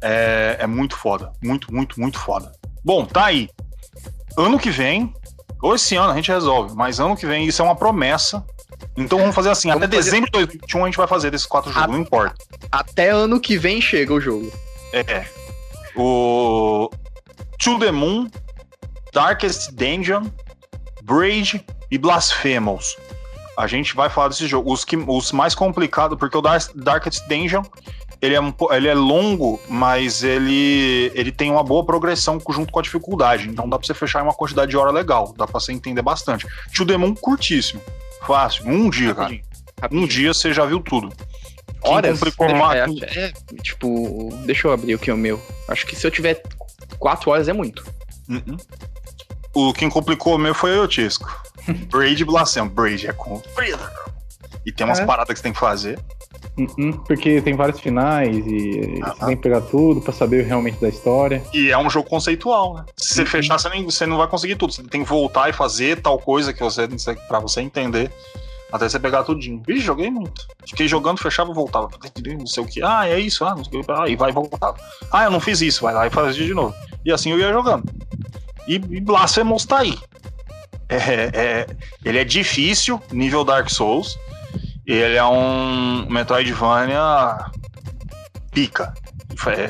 É, 0.00 0.56
é 0.60 0.66
muito 0.66 0.96
foda. 0.96 1.32
Muito, 1.42 1.72
muito, 1.72 2.00
muito 2.00 2.18
foda. 2.18 2.52
Bom, 2.84 3.04
tá 3.04 3.26
aí. 3.26 3.48
Ano 4.36 4.58
que 4.58 4.70
vem, 4.70 5.12
ou 5.62 5.74
esse 5.74 5.96
ano 5.96 6.12
a 6.12 6.14
gente 6.14 6.30
resolve, 6.30 6.74
mas 6.74 7.00
ano 7.00 7.16
que 7.16 7.26
vem 7.26 7.46
isso 7.46 7.60
é 7.62 7.64
uma 7.64 7.76
promessa. 7.76 8.44
Então 8.96 9.18
vamos 9.18 9.34
fazer 9.34 9.50
assim, 9.50 9.68
Vamos 9.68 9.84
até 9.84 9.96
fazer- 9.96 10.10
dezembro 10.10 10.26
de 10.30 10.32
2021 10.38 10.82
a 10.84 10.86
gente 10.86 10.96
vai 10.98 11.06
fazer 11.06 11.30
desses 11.30 11.46
quatro 11.46 11.72
jogos, 11.72 11.88
Ah. 11.88 11.92
não 11.92 11.98
importa. 12.00 12.34
Até 12.70 13.10
ano 13.10 13.40
que 13.40 13.56
vem 13.58 13.80
chega 13.80 14.12
o 14.12 14.20
jogo. 14.20 14.50
É. 14.92 15.24
O 15.96 16.90
To 17.58 17.78
the 17.78 17.90
Moon, 17.90 18.28
Darkest 19.12 19.70
Dungeon, 19.72 20.26
Braid 21.02 21.64
e 21.90 21.96
Blasphemous. 21.98 22.96
A 23.56 23.66
gente 23.66 23.94
vai 23.94 24.10
falar 24.10 24.28
desses 24.28 24.48
jogos. 24.48 24.80
Os, 24.80 24.84
que, 24.84 24.96
os 24.96 25.32
mais 25.32 25.54
complicados, 25.54 26.18
porque 26.18 26.36
o 26.36 26.40
Dar 26.42 26.60
Darkest 26.74 27.26
Dungeon 27.26 27.62
ele 28.20 28.34
é, 28.34 28.40
um, 28.40 28.52
ele 28.70 28.88
é 28.88 28.94
longo, 28.94 29.60
mas 29.68 30.22
ele, 30.22 31.10
ele 31.14 31.30
tem 31.30 31.50
uma 31.50 31.62
boa 31.62 31.84
progressão 31.84 32.40
junto 32.50 32.72
com 32.72 32.78
a 32.78 32.82
dificuldade. 32.82 33.48
Então 33.48 33.68
dá 33.68 33.78
pra 33.78 33.86
você 33.86 33.94
fechar 33.94 34.20
em 34.20 34.22
uma 34.24 34.34
quantidade 34.34 34.70
de 34.70 34.76
hora 34.76 34.90
legal. 34.90 35.34
Dá 35.36 35.46
pra 35.46 35.60
você 35.60 35.72
entender 35.72 36.02
bastante. 36.02 36.46
To 36.74 36.86
the 36.86 36.96
Moon, 36.96 37.14
curtíssimo. 37.14 37.80
Fácil. 38.26 38.66
Um 38.66 38.88
dia, 38.90 39.14
cara. 39.14 39.34
Rapidinho. 39.80 40.02
Um 40.02 40.06
dia 40.06 40.32
você 40.32 40.52
já 40.52 40.64
viu 40.64 40.80
tudo. 40.80 41.12
Quem 41.82 41.92
Horas? 41.92 42.18
complicou 42.18 42.54
mais- 42.54 43.02
é, 43.02 43.26
é, 43.26 43.32
tipo, 43.62 44.30
deixa 44.44 44.66
eu 44.66 44.72
abrir 44.72 44.94
aqui 44.94 45.10
o 45.12 45.16
meu. 45.16 45.40
Acho 45.68 45.86
que 45.86 45.94
se 45.94 46.06
eu 46.06 46.10
tiver 46.10 46.42
quatro 46.98 47.30
horas 47.30 47.48
é 47.48 47.52
muito. 47.52 47.84
Uhum. 48.28 48.56
O 49.54 49.72
quem 49.72 49.88
complicou 49.88 50.34
o 50.34 50.38
meu 50.38 50.54
foi 50.54 50.78
o 50.78 50.88
Tisco. 50.88 51.30
Braid 51.90 52.20
e 52.20 52.24
Blasphemous. 52.24 52.72
Braid 52.72 53.06
é 53.08 53.12
com. 53.12 53.40
E 54.64 54.72
tem 54.72 54.84
umas 54.86 54.98
É. 55.00 55.06
paradas 55.06 55.28
que 55.32 55.38
você 55.38 55.42
tem 55.44 55.52
que 55.52 55.58
fazer. 55.58 55.98
Uhum, 56.58 56.92
porque 57.06 57.40
tem 57.42 57.54
vários 57.54 57.78
finais 57.80 58.34
e 58.46 59.00
Ah, 59.02 59.12
você 59.12 59.26
tem 59.26 59.36
que 59.36 59.42
pegar 59.42 59.60
tudo 59.60 60.00
pra 60.00 60.12
saber 60.12 60.44
realmente 60.46 60.80
da 60.80 60.88
história. 60.88 61.42
E 61.52 61.70
é 61.70 61.76
um 61.78 61.88
jogo 61.90 62.08
conceitual, 62.08 62.74
né? 62.74 62.84
Se 62.96 63.14
você 63.14 63.20
Uhum. 63.20 63.26
fechar, 63.26 63.58
você, 63.58 63.68
nem, 63.68 63.84
você 63.84 64.06
não 64.06 64.16
vai 64.16 64.26
conseguir 64.26 64.56
tudo. 64.56 64.72
Você 64.72 64.82
tem 64.84 65.02
que 65.02 65.08
voltar 65.08 65.50
e 65.50 65.52
fazer 65.52 66.00
tal 66.00 66.18
coisa 66.18 66.52
que 66.52 66.60
você 66.62 66.88
para 67.28 67.38
você 67.40 67.60
entender. 67.60 68.10
Até 68.72 68.88
você 68.88 68.98
pegar 68.98 69.22
tudinho. 69.22 69.62
Ih, 69.68 69.78
joguei 69.80 70.10
muito. 70.10 70.44
Fiquei 70.66 70.88
jogando, 70.88 71.18
fechava 71.18 71.50
e 71.50 71.54
voltava. 71.54 71.88
Não 72.38 72.46
sei 72.46 72.62
o 72.64 72.66
que. 72.66 72.82
Ah, 72.82 73.06
é 73.06 73.18
isso. 73.20 73.44
Ah, 73.44 73.54
não 73.54 73.62
sei 73.62 73.78
o 73.80 73.84
que. 73.84 73.92
Ah, 73.92 74.08
e 74.08 74.16
vai 74.16 74.30
e 74.30 74.32
voltava. 74.34 74.76
Ah, 75.12 75.24
eu 75.24 75.30
não 75.30 75.38
fiz 75.38 75.60
isso. 75.60 75.82
Vai 75.82 75.94
lá 75.94 76.06
e 76.06 76.10
fazia 76.10 76.44
de 76.44 76.52
novo. 76.54 76.74
E 77.04 77.12
assim 77.12 77.30
eu 77.30 77.38
ia 77.38 77.52
jogando. 77.52 77.84
E, 78.66 78.74
e 78.74 79.00
Blasphemous 79.00 79.64
tá 79.66 79.78
aí. 79.78 79.96
É, 80.88 80.94
é- 81.34 81.66
ele 82.04 82.18
é 82.18 82.24
difícil, 82.24 83.00
nível 83.12 83.44
Dark 83.44 83.68
Souls. 83.68 84.16
Ele 84.86 85.16
é 85.16 85.24
um 85.24 86.06
Metroidvania 86.08 87.38
pica. 88.52 88.94
É, 89.48 89.68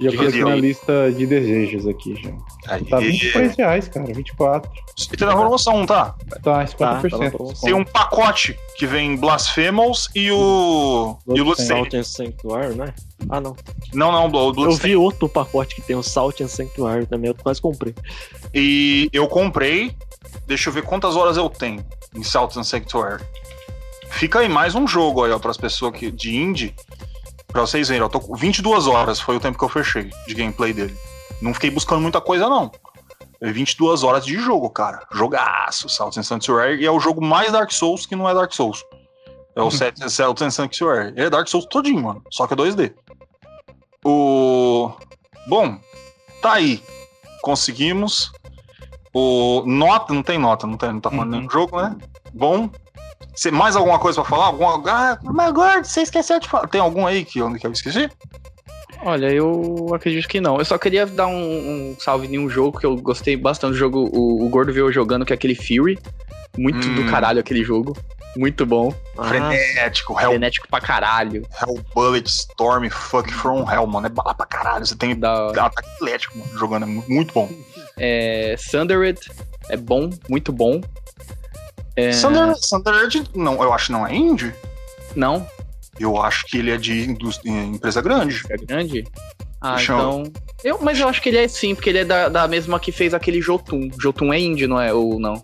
Já 0.00 0.10
Diga 0.10 0.16
coloquei 0.16 0.44
na 0.44 0.54
lista 0.56 1.12
de 1.12 1.26
desejos 1.26 1.86
aqui 1.86 2.14
já. 2.22 2.30
aí, 2.72 2.84
Tá 2.84 2.98
23 2.98 3.56
reais, 3.56 3.88
cara, 3.88 4.06
24. 4.12 4.70
E 5.12 5.16
tem 5.16 5.26
na 5.28 5.36
promoção, 5.36 5.84
tá? 5.86 6.14
Tá, 6.42 6.64
50% 6.64 7.10
tá 7.10 7.18
desconto. 7.18 7.60
Tem 7.60 7.74
um 7.74 7.84
pacote 7.84 8.58
que 8.76 8.86
vem 8.86 9.16
Blasphemous 9.16 10.08
e 10.14 10.30
o. 10.32 11.16
e 11.34 11.40
o. 11.40 11.54
Salt 11.54 11.94
and 11.94 12.02
Sanctuary, 12.02 12.74
né? 12.74 12.94
Ah, 13.28 13.40
não. 13.40 13.54
Não, 13.92 14.10
não, 14.10 14.28
o 14.30 14.64
Eu 14.64 14.72
vi 14.72 14.96
outro 14.96 15.28
pacote 15.28 15.74
que 15.76 15.82
tem 15.82 15.94
o 15.94 16.02
Salt 16.02 16.40
and 16.40 16.48
Sanctuary 16.48 17.06
também, 17.06 17.28
eu 17.28 17.34
quase 17.34 17.60
comprei. 17.60 17.94
E 18.54 19.08
eu 19.12 19.28
comprei. 19.28 19.94
Deixa 20.48 20.70
eu 20.70 20.72
ver 20.72 20.82
quantas 20.82 21.14
horas 21.14 21.36
eu 21.36 21.50
tenho 21.50 21.84
em 22.14 22.24
Salt 22.24 22.56
and 22.56 22.64
Sanctuary. 22.64 23.22
Fica 24.08 24.38
aí 24.38 24.48
mais 24.48 24.74
um 24.74 24.86
jogo 24.86 25.22
aí, 25.22 25.30
ó, 25.30 25.38
pras 25.38 25.58
pessoas 25.58 25.92
que, 25.92 26.10
de 26.10 26.34
indie. 26.34 26.74
Pra 27.48 27.60
vocês 27.60 27.88
verem, 27.88 28.02
eu 28.02 28.08
tô 28.08 28.18
com 28.18 28.34
22 28.34 28.86
horas, 28.86 29.20
foi 29.20 29.36
o 29.36 29.40
tempo 29.40 29.58
que 29.58 29.64
eu 29.64 29.68
fechei 29.68 30.10
de 30.26 30.34
gameplay 30.34 30.72
dele. 30.72 30.96
Não 31.42 31.52
fiquei 31.52 31.70
buscando 31.70 32.00
muita 32.00 32.18
coisa, 32.18 32.48
não. 32.48 32.72
É 33.42 33.52
22 33.52 34.02
horas 34.02 34.24
de 34.24 34.38
jogo, 34.38 34.70
cara. 34.70 35.06
Jogaço, 35.12 35.86
Salt 35.86 36.16
and 36.16 36.22
Sanctuary. 36.22 36.80
E 36.80 36.86
é 36.86 36.90
o 36.90 36.98
jogo 36.98 37.22
mais 37.22 37.52
Dark 37.52 37.70
Souls 37.70 38.06
que 38.06 38.16
não 38.16 38.26
é 38.26 38.32
Dark 38.32 38.50
Souls. 38.54 38.82
É 39.54 39.60
o 39.60 39.70
Salt 39.70 39.98
Salt 40.08 40.40
and 40.40 40.50
Sanctuary. 40.50 41.08
Ele 41.08 41.26
é 41.26 41.30
Dark 41.30 41.46
Souls 41.46 41.66
todinho, 41.66 42.02
mano. 42.02 42.22
Só 42.30 42.46
que 42.46 42.54
é 42.54 42.56
2D. 42.56 42.94
O... 44.02 44.90
Bom, 45.46 45.78
tá 46.40 46.54
aí. 46.54 46.82
Conseguimos. 47.42 48.32
O 49.14 49.62
nota, 49.66 50.12
não 50.12 50.22
tem 50.22 50.38
nota, 50.38 50.66
não, 50.66 50.76
tem, 50.76 50.92
não 50.92 51.00
tá 51.00 51.10
falando 51.10 51.32
Uhum. 51.32 51.38
nenhum 51.38 51.50
jogo, 51.50 51.80
né? 51.80 51.96
Bom. 52.32 52.70
Cê, 53.34 53.50
mais 53.50 53.74
alguma 53.76 53.98
coisa 53.98 54.20
pra 54.20 54.28
falar? 54.30 54.46
Alguma... 54.46 54.82
Ah, 54.86 55.18
mas 55.22 55.48
agora 55.48 55.82
você 55.84 56.02
esqueceu 56.02 56.38
de 56.40 56.48
falar. 56.48 56.66
Tem 56.68 56.80
algum 56.80 57.06
aí 57.06 57.24
que 57.24 57.38
eu, 57.38 57.52
que 57.54 57.66
eu 57.66 57.72
esqueci? 57.72 58.10
Olha, 59.02 59.30
eu 59.32 59.86
acredito 59.94 60.26
que 60.28 60.40
não. 60.40 60.58
Eu 60.58 60.64
só 60.64 60.76
queria 60.76 61.06
dar 61.06 61.28
um, 61.28 61.32
um 61.92 61.96
salve 62.00 62.26
em 62.26 62.38
um 62.38 62.50
jogo 62.50 62.78
que 62.78 62.84
eu 62.86 62.96
gostei 62.96 63.36
bastante 63.36 63.72
do 63.72 63.76
jogo. 63.78 64.10
O, 64.12 64.44
o 64.44 64.48
Gordo 64.48 64.72
veio 64.72 64.90
jogando, 64.92 65.24
que 65.24 65.32
é 65.32 65.36
aquele 65.36 65.54
Fury. 65.54 65.98
Muito 66.56 66.86
Hum. 66.88 66.94
do 66.96 67.10
caralho 67.10 67.38
aquele 67.38 67.62
jogo. 67.62 67.96
Muito 68.36 68.66
bom. 68.66 68.92
Ah, 69.16 69.24
Frenético, 69.24 70.18
Hell, 70.20 70.30
Frenético 70.30 70.66
pra 70.68 70.80
caralho. 70.80 71.46
Hell 71.62 71.80
Bullet, 71.94 72.28
Storm, 72.28 72.88
Fuck 72.90 73.32
From 73.32 73.70
Hell, 73.70 73.86
mano. 73.86 74.06
É 74.06 74.10
bala 74.10 74.34
pra 74.34 74.46
caralho. 74.46 74.84
Você 74.84 74.96
tem 74.96 75.14
Da, 75.16 75.50
ataque 75.50 75.88
atlético, 75.94 76.38
mano, 76.38 76.58
jogando. 76.58 76.82
É 76.82 76.86
mu- 76.86 77.04
muito 77.08 77.32
bom. 77.32 77.48
É, 77.98 78.54
Sundered 78.58 79.20
é 79.68 79.76
bom, 79.76 80.10
muito 80.28 80.52
bom. 80.52 80.80
É, 81.96 82.10
Thunder, 82.10 82.54
Thunderbird, 82.70 83.24
não, 83.34 83.60
eu 83.62 83.72
acho 83.72 83.86
que 83.86 83.92
não 83.92 84.06
é 84.06 84.14
indie. 84.14 84.54
Não? 85.16 85.46
Eu 85.98 86.20
acho 86.22 86.46
que 86.46 86.58
ele 86.58 86.70
é 86.70 86.76
de 86.76 87.10
eh, 87.44 87.50
empresa 87.50 88.00
grande. 88.00 88.42
É 88.48 88.56
grande? 88.56 89.04
Ah, 89.60 89.74
Deixa 89.74 89.92
eu- 89.92 89.98
então. 89.98 90.32
Eu, 90.62 90.78
mas 90.80 90.98
eu 91.00 91.08
acho 91.08 91.20
que 91.20 91.28
ele 91.28 91.38
é 91.38 91.48
sim, 91.48 91.74
porque 91.74 91.88
ele 91.90 91.98
é 91.98 92.04
da, 92.04 92.28
da 92.28 92.46
mesma 92.46 92.78
que 92.78 92.92
fez 92.92 93.12
aquele 93.14 93.40
Jotun. 93.40 93.90
Jotun 94.00 94.32
é 94.32 94.38
indie, 94.38 94.66
não 94.68 94.80
é? 94.80 94.92
Ou 94.94 95.18
não? 95.18 95.42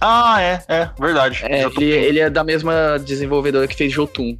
Ah, 0.00 0.42
é, 0.42 0.62
é, 0.68 0.90
verdade. 0.98 1.40
É, 1.44 1.62
ele, 1.64 1.84
ele 1.84 2.20
é 2.20 2.28
da 2.28 2.44
mesma 2.44 2.98
desenvolvedora 2.98 3.66
que 3.66 3.74
fez 3.76 3.90
Jotun. 3.92 4.36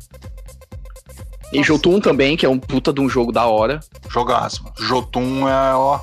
E 1.52 1.59
Nossa. 1.59 1.69
Jotun 1.69 2.01
também, 2.01 2.36
que 2.36 2.44
é 2.44 2.48
um 2.48 2.59
puta 2.59 2.93
de 2.93 3.01
um 3.01 3.09
jogo 3.09 3.31
da 3.32 3.47
hora. 3.47 3.81
Jogaço. 4.10 4.64
Jotun 4.78 5.48
é, 5.48 5.74
ó. 5.74 6.01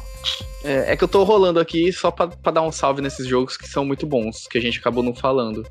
É, 0.64 0.94
é 0.94 0.98
que 0.98 1.04
eu 1.04 1.08
tô 1.08 1.24
rolando 1.24 1.60
aqui 1.60 1.92
só 1.94 2.12
pra, 2.12 2.28
pra 2.28 2.52
dar 2.52 2.62
um 2.62 2.72
salve 2.72 3.02
nesses 3.02 3.26
jogos 3.28 3.56
que 3.58 3.68
são 3.68 3.86
muito 3.86 4.06
bons, 4.06 4.48
que 4.48 4.58
a 4.58 4.62
gente 4.62 4.80
acabou 4.80 5.04
não 5.04 5.16
falando. 5.16 5.66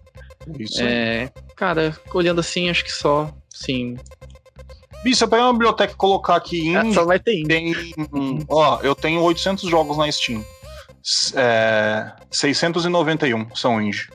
Isso. 0.59 0.81
É, 0.83 1.31
cara, 1.57 1.97
olhando 2.15 2.41
assim, 2.41 2.71
acho 2.71 2.85
que 2.85 2.93
só, 2.93 3.31
sim. 3.51 3.97
Bicho, 5.05 5.19
se 5.19 5.25
eu 5.25 5.29
pegar 5.29 5.45
uma 5.45 5.53
biblioteca 5.53 5.93
e 5.93 5.97
colocar 5.97 6.37
aqui 6.37 6.75
É, 6.75 6.81
indie, 6.81 6.95
só 6.95 7.05
vai 7.05 7.19
ter 7.21 7.35
indie. 7.39 7.47
tem. 7.95 7.95
Ó, 8.49 8.81
eu 8.83 8.95
tenho 8.95 9.21
800 9.23 9.69
jogos 9.69 9.97
na 9.97 10.11
Steam. 10.11 10.45
É, 11.35 12.13
691 12.31 13.55
são 13.55 13.81
indie. 13.81 14.09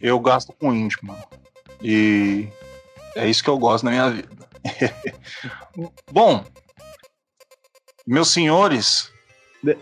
Eu 0.00 0.18
gasto 0.18 0.52
com 0.58 0.74
indie, 0.74 0.96
mano. 1.02 1.22
E 1.82 2.48
é 3.14 3.28
isso 3.28 3.42
que 3.44 3.50
eu 3.50 3.58
gosto 3.58 3.84
na 3.84 3.90
minha 3.90 4.10
vida. 4.10 4.28
Bom, 6.10 6.44
meus 8.06 8.28
senhores, 8.28 9.09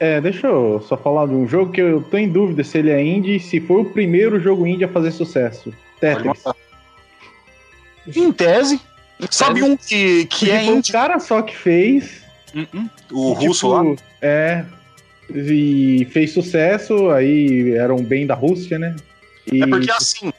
É, 0.00 0.20
deixa 0.20 0.48
eu 0.48 0.84
só 0.88 0.96
falar 0.96 1.26
de 1.26 1.34
um 1.34 1.46
jogo 1.46 1.70
que 1.70 1.80
eu 1.80 2.02
tô 2.02 2.16
em 2.16 2.28
dúvida 2.28 2.64
se 2.64 2.78
ele 2.78 2.90
é 2.90 3.00
indie 3.02 3.36
e 3.36 3.40
se 3.40 3.60
foi 3.60 3.82
o 3.82 3.84
primeiro 3.84 4.40
jogo 4.40 4.66
indie 4.66 4.84
a 4.84 4.88
fazer 4.88 5.12
sucesso. 5.12 5.72
Tetris. 6.00 6.42
em 8.16 8.32
tese, 8.32 8.80
sabe 9.30 9.62
um 9.62 9.76
que, 9.76 10.26
que 10.26 10.46
Porque 10.46 10.50
é 10.50 10.64
foi 10.64 10.74
um 10.74 10.78
indie? 10.78 10.92
cara 10.92 11.20
só 11.20 11.42
que 11.42 11.56
fez. 11.56 12.22
Uh-uh. 12.54 12.90
O 13.12 13.32
e, 13.32 13.46
russo 13.46 13.66
tipo, 13.66 13.90
lá? 13.90 13.96
É. 14.20 14.64
E 15.32 16.08
fez 16.10 16.32
sucesso, 16.32 17.10
aí 17.10 17.72
eram 17.74 18.02
bem 18.02 18.26
da 18.26 18.34
Rússia, 18.34 18.78
né? 18.78 18.96
E, 19.52 19.62
É 19.62 19.66
porque 19.66 19.90
assim, 19.90 20.32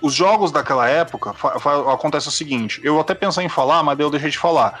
os 0.00 0.14
jogos 0.14 0.52
daquela 0.52 0.88
época, 0.88 1.34
acontece 1.92 2.28
o 2.28 2.32
seguinte, 2.32 2.80
eu 2.84 3.00
até 3.00 3.14
pensei 3.14 3.44
em 3.44 3.48
falar, 3.48 3.82
mas 3.82 3.98
daí 3.98 4.06
eu 4.06 4.10
deixei 4.10 4.30
de 4.30 4.38
falar. 4.38 4.80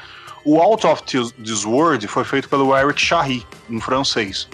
O 0.50 0.62
Out 0.62 0.86
of 0.86 1.02
This 1.02 1.66
World 1.66 2.08
foi 2.08 2.24
feito 2.24 2.48
pelo 2.48 2.74
Eric 2.74 2.98
Charry, 2.98 3.46
um 3.68 3.78
francês, 3.78 4.48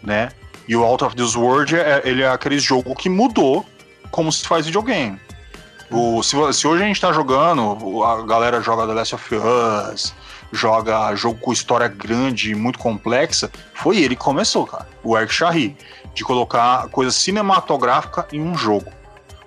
né? 0.00 0.30
E 0.68 0.76
o 0.76 0.84
Out 0.84 1.02
of 1.02 1.16
This 1.16 1.34
World, 1.34 1.74
é, 1.74 2.00
ele 2.04 2.22
é 2.22 2.28
aquele 2.28 2.60
jogo 2.60 2.94
que 2.94 3.08
mudou 3.08 3.66
como 4.12 4.30
se 4.30 4.46
faz 4.46 4.66
videogame. 4.66 5.20
O, 5.90 6.22
se, 6.22 6.36
se 6.52 6.68
hoje 6.68 6.84
a 6.84 6.86
gente 6.86 7.00
tá 7.00 7.12
jogando, 7.12 8.00
a 8.04 8.22
galera 8.22 8.60
joga 8.60 8.86
The 8.86 8.94
Last 8.94 9.14
of 9.16 9.34
Us, 9.34 10.14
joga 10.52 11.16
jogo 11.16 11.40
com 11.40 11.52
história 11.52 11.88
grande, 11.88 12.54
muito 12.54 12.78
complexa, 12.78 13.50
foi 13.74 13.98
ele 13.98 14.14
que 14.14 14.22
começou, 14.22 14.68
cara. 14.68 14.86
O 15.02 15.18
Eric 15.18 15.34
Charry, 15.34 15.76
de 16.14 16.22
colocar 16.22 16.86
coisa 16.90 17.10
cinematográfica 17.10 18.24
em 18.32 18.40
um 18.40 18.56
jogo. 18.56 18.92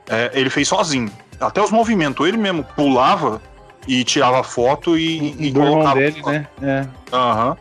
É, 0.09 0.31
ele 0.33 0.49
fez 0.49 0.67
sozinho. 0.67 1.09
Até 1.39 1.61
os 1.61 1.71
movimentos, 1.71 2.27
ele 2.27 2.35
mesmo 2.35 2.61
pulava 2.75 3.41
e 3.87 4.03
tirava 4.03 4.43
foto 4.43 4.97
e, 4.97 5.35
e 5.39 5.51
colocava. 5.51 5.99
dele, 5.99 6.21
né? 6.25 6.47
É. 6.61 6.87
Aham. 7.15 7.57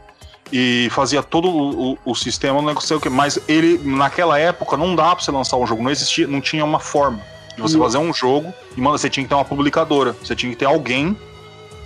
E 0.52 0.88
fazia 0.90 1.22
todo 1.22 1.48
o, 1.48 1.92
o, 1.92 1.98
o 2.04 2.14
sistema, 2.14 2.60
não 2.60 2.78
sei 2.80 2.96
o 2.96 3.00
que. 3.00 3.08
Mas 3.08 3.38
ele, 3.48 3.80
naquela 3.84 4.38
época, 4.38 4.76
não 4.76 4.94
dá 4.94 5.14
pra 5.16 5.24
você 5.24 5.30
lançar 5.30 5.56
um 5.56 5.66
jogo. 5.66 5.82
Não 5.82 5.90
existia, 5.90 6.26
não 6.26 6.40
tinha 6.42 6.62
uma 6.64 6.78
forma 6.78 7.20
de 7.56 7.62
você 7.62 7.76
E- 7.76 7.80
fazer 7.80 7.98
um 7.98 8.12
jogo 8.12 8.52
e, 8.76 8.80
mano, 8.80 8.98
você 8.98 9.08
tinha 9.08 9.24
que 9.24 9.28
ter 9.30 9.34
uma 9.34 9.44
publicadora. 9.46 10.12
Você 10.22 10.36
tinha 10.36 10.50
que 10.52 10.58
ter 10.58 10.66
alguém 10.66 11.16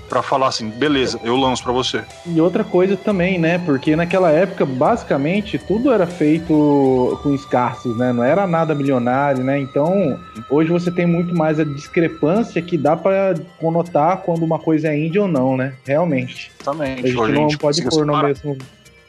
pra 0.09 0.23
falar 0.23 0.49
assim, 0.49 0.69
beleza, 0.69 1.21
eu 1.23 1.37
lanço 1.37 1.63
pra 1.63 1.73
você. 1.73 2.03
E 2.27 2.41
outra 2.41 2.65
coisa 2.65 2.97
também, 2.97 3.39
né? 3.39 3.59
Porque 3.59 3.97
naquela 3.97 4.31
época, 4.31 4.65
basicamente, 4.65 5.59
tudo 5.59 5.93
era 5.93 6.07
feito 6.07 7.19
com 7.23 7.35
escassos, 7.35 7.97
né? 7.97 8.13
Não 8.13 8.25
era 8.25 8.47
nada 8.47 8.75
milionário, 8.75 9.43
né? 9.45 9.59
Então, 9.59 10.19
hoje 10.51 10.71
você 10.71 10.91
tem 10.91 11.07
muito 11.07 11.35
mais 11.35 11.59
a 11.61 11.65
discrepância 11.65 12.61
que 12.63 12.77
dá 12.77 12.97
pra 12.97 13.35
conotar 13.59 14.19
quando 14.19 14.45
uma 14.45 14.59
coisa 14.59 14.89
é 14.89 14.99
indie 14.99 15.19
ou 15.19 15.29
não, 15.29 15.57
né? 15.57 15.75
Realmente. 15.85 16.51
Exatamente. 16.61 17.05
A 17.05 17.09
gente 17.09 17.19
Hoje 17.19 17.33
não 17.33 17.49
pode 17.49 17.59
consegue 17.59 17.89
pôr 17.91 18.07
no 18.07 18.23
mesmo, 18.23 18.59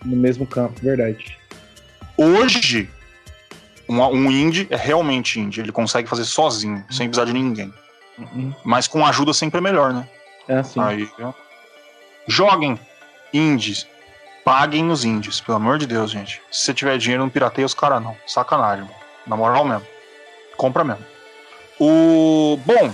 no 0.06 0.16
mesmo 0.16 0.46
campo, 0.46 0.80
verdade. 0.82 1.38
Hoje, 2.18 2.90
um, 3.88 4.02
um 4.02 4.32
indie 4.32 4.68
é 4.70 4.76
realmente 4.76 5.40
indie. 5.40 5.62
Ele 5.62 5.72
consegue 5.72 6.10
fazer 6.10 6.26
sozinho, 6.26 6.84
sem 6.90 7.08
precisar 7.08 7.26
de 7.26 7.34
ninguém. 7.34 7.72
Uhum. 8.18 8.52
Mas 8.66 8.88
com 8.88 9.06
ajuda 9.06 9.34
sempre 9.34 9.60
é 9.60 9.62
melhor, 9.62 9.94
né? 9.94 10.08
É 10.48 10.58
assim. 10.58 10.80
Aí. 10.80 11.10
Joguem 12.28 12.80
indies. 13.34 13.88
Paguem 14.44 14.90
os 14.90 15.04
indies, 15.04 15.42
pelo 15.42 15.58
amor 15.58 15.78
de 15.78 15.86
Deus, 15.86 16.10
gente. 16.10 16.42
Se 16.50 16.62
você 16.62 16.74
tiver 16.74 16.98
dinheiro, 16.98 17.22
não 17.22 17.30
pirateia 17.30 17.66
os 17.66 17.74
caras, 17.74 18.02
não. 18.02 18.16
Sacanagem, 18.26 18.86
mano. 18.86 18.96
Na 19.26 19.36
moral 19.36 19.66
mesmo. 19.66 19.86
Compra 20.56 20.84
mesmo. 20.84 21.06
O. 21.80 22.58
Bom. 22.66 22.94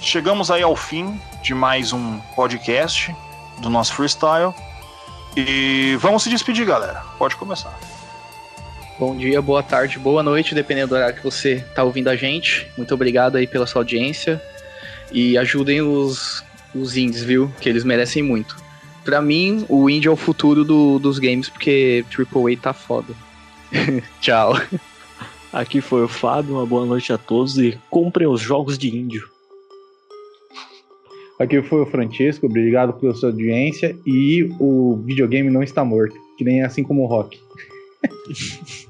Chegamos 0.00 0.50
aí 0.50 0.62
ao 0.62 0.76
fim 0.76 1.20
de 1.42 1.54
mais 1.54 1.92
um 1.92 2.20
podcast 2.36 3.14
do 3.58 3.70
nosso 3.70 3.94
freestyle. 3.94 4.54
E 5.36 5.96
vamos 5.98 6.22
se 6.22 6.30
despedir, 6.30 6.66
galera. 6.66 7.02
Pode 7.18 7.36
começar. 7.36 7.74
Bom 8.98 9.16
dia, 9.16 9.40
boa 9.40 9.62
tarde, 9.62 9.98
boa 9.98 10.22
noite, 10.22 10.54
dependendo 10.54 10.88
do 10.88 10.94
horário 10.96 11.14
que 11.14 11.22
você 11.22 11.64
tá 11.74 11.84
ouvindo 11.84 12.08
a 12.08 12.16
gente. 12.16 12.70
Muito 12.76 12.92
obrigado 12.92 13.36
aí 13.36 13.46
pela 13.46 13.66
sua 13.66 13.80
audiência. 13.80 14.42
E 15.12 15.36
ajudem 15.38 15.80
os, 15.82 16.42
os 16.74 16.96
indies, 16.96 17.22
viu? 17.22 17.50
Que 17.60 17.68
eles 17.68 17.84
merecem 17.84 18.22
muito. 18.22 18.56
Pra 19.04 19.22
mim, 19.22 19.64
o 19.68 19.88
indie 19.88 20.08
é 20.08 20.10
o 20.10 20.16
futuro 20.16 20.64
do- 20.64 20.98
dos 20.98 21.18
games, 21.18 21.48
porque 21.48 22.04
AAA 22.10 22.56
tá 22.60 22.72
foda. 22.72 23.14
Tchau. 24.20 24.54
Aqui 25.52 25.80
foi 25.80 26.04
o 26.04 26.08
Fábio, 26.08 26.56
uma 26.56 26.66
boa 26.66 26.84
noite 26.84 27.10
a 27.12 27.16
todos 27.18 27.56
e 27.58 27.78
comprem 27.88 28.28
os 28.28 28.40
jogos 28.40 28.76
de 28.76 28.94
índio. 28.94 29.26
Aqui 31.38 31.62
foi 31.62 31.80
o 31.82 31.86
Francisco, 31.86 32.46
obrigado 32.46 32.92
pela 32.94 33.14
sua 33.14 33.30
audiência. 33.30 33.96
E 34.06 34.50
o 34.58 35.00
videogame 35.06 35.50
não 35.50 35.62
está 35.62 35.84
morto, 35.84 36.14
que 36.36 36.44
nem 36.44 36.62
assim 36.62 36.82
como 36.82 37.02
o 37.02 37.06
rock. 37.06 37.38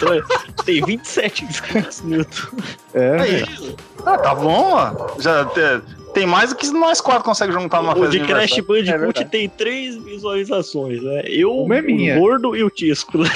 Só 0.00 0.12
é, 0.14 0.22
tem 0.64 0.82
27 0.84 1.44
inscritos 1.44 2.00
no 2.02 2.16
YouTube. 2.16 2.62
É, 2.94 3.20
aí. 3.20 3.30
velho. 3.44 3.76
Ah, 4.04 4.18
tá 4.18 4.34
bom, 4.34 4.72
ó. 4.74 5.20
Já 5.20 5.44
te- 5.46 5.82
tem 6.12 6.26
mais 6.26 6.50
do 6.50 6.56
que 6.56 6.68
nós 6.70 7.00
quatro 7.00 7.24
conseguimos 7.24 7.62
juntar 7.62 7.80
numa 7.82 7.92
O 7.92 7.96
festa 7.96 8.10
de 8.10 8.18
de 8.20 8.26
Crash. 8.26 8.52
É 8.58 8.62
Bandicoot 8.62 8.98
verdade. 9.00 9.24
tem 9.30 9.48
três 9.48 9.96
visualizações, 9.96 11.02
né? 11.02 11.22
Eu, 11.26 11.66
é 11.72 11.80
minha. 11.82 12.16
o 12.16 12.20
Gordo 12.20 12.56
e 12.56 12.62
o 12.64 12.70
Tisco. 12.70 13.18
né? 13.18 13.30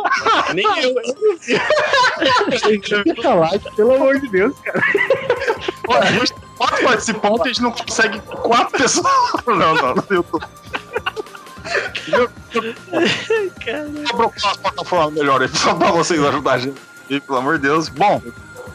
Nem 0.54 0.66
eu. 0.82 0.94
Fica 3.02 3.34
lá, 3.34 3.50
pelo 3.76 3.94
amor 3.94 4.20
de 4.20 4.28
Deus, 4.28 4.54
cara. 4.60 4.80
Ó, 5.88 5.94
a 5.96 6.04
gente 6.06 6.32
quatro 6.56 6.84
participantes, 6.84 7.40
a 7.40 7.48
gente 7.48 7.62
não 7.62 7.72
consegue 7.72 8.20
quatro 8.20 8.78
pessoas. 8.78 9.06
Não, 9.46 9.56
não. 9.74 9.94
Cara, 9.94 10.48
Vou 12.12 12.28
procurar 14.16 14.48
umas 14.48 14.56
plataformas 14.58 15.14
melhores 15.14 15.50
aí, 15.52 15.58
só 15.58 15.74
pra 15.74 15.90
vocês 15.90 16.22
ajudarem 16.22 16.74
a 17.10 17.20
pelo 17.20 17.38
amor 17.38 17.56
de 17.56 17.62
Deus. 17.62 17.88
Bom, 17.88 18.20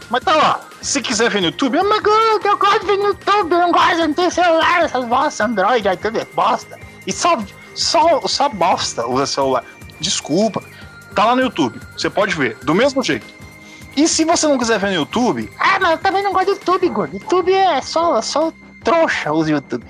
mas 0.09 0.23
tá 0.23 0.35
lá. 0.35 0.59
Se 0.81 1.01
quiser 1.01 1.29
ver 1.29 1.41
no 1.41 1.47
YouTube, 1.47 1.77
god, 1.77 2.45
eu 2.45 2.57
gosto 2.57 2.79
de 2.79 2.85
ver 2.85 2.97
no 2.97 3.07
YouTube, 3.07 3.51
eu 3.51 3.59
não 3.59 3.71
gosto 3.71 4.07
de 4.07 4.13
ter 4.13 4.31
celular, 4.31 4.83
essas 4.83 5.05
bostas, 5.05 5.41
Android, 5.41 5.87
aí 5.87 5.97
tudo 5.97 6.19
é 6.19 6.25
bosta. 6.33 6.79
E 7.05 7.11
só, 7.11 7.37
só, 7.75 8.21
só 8.27 8.49
bosta 8.49 9.05
usa 9.07 9.25
celular. 9.25 9.63
Desculpa. 9.99 10.63
Tá 11.13 11.25
lá 11.25 11.35
no 11.35 11.41
YouTube, 11.41 11.79
você 11.97 12.09
pode 12.09 12.33
ver, 12.35 12.57
do 12.63 12.73
mesmo 12.73 13.03
jeito. 13.03 13.25
E 13.97 14.07
se 14.07 14.23
você 14.23 14.47
não 14.47 14.57
quiser 14.57 14.79
ver 14.79 14.87
no 14.87 14.95
YouTube, 14.95 15.51
ah, 15.59 15.79
mas 15.79 15.91
eu 15.91 15.97
também 15.97 16.23
não 16.23 16.31
gosto 16.31 16.45
do 16.45 16.51
YouTube, 16.51 16.89
gordo. 16.89 17.17
YouTube 17.17 17.53
é 17.53 17.81
só, 17.81 18.21
só 18.21 18.53
trouxa, 18.83 19.33
usa 19.33 19.49
o 19.49 19.53
YouTube. 19.55 19.85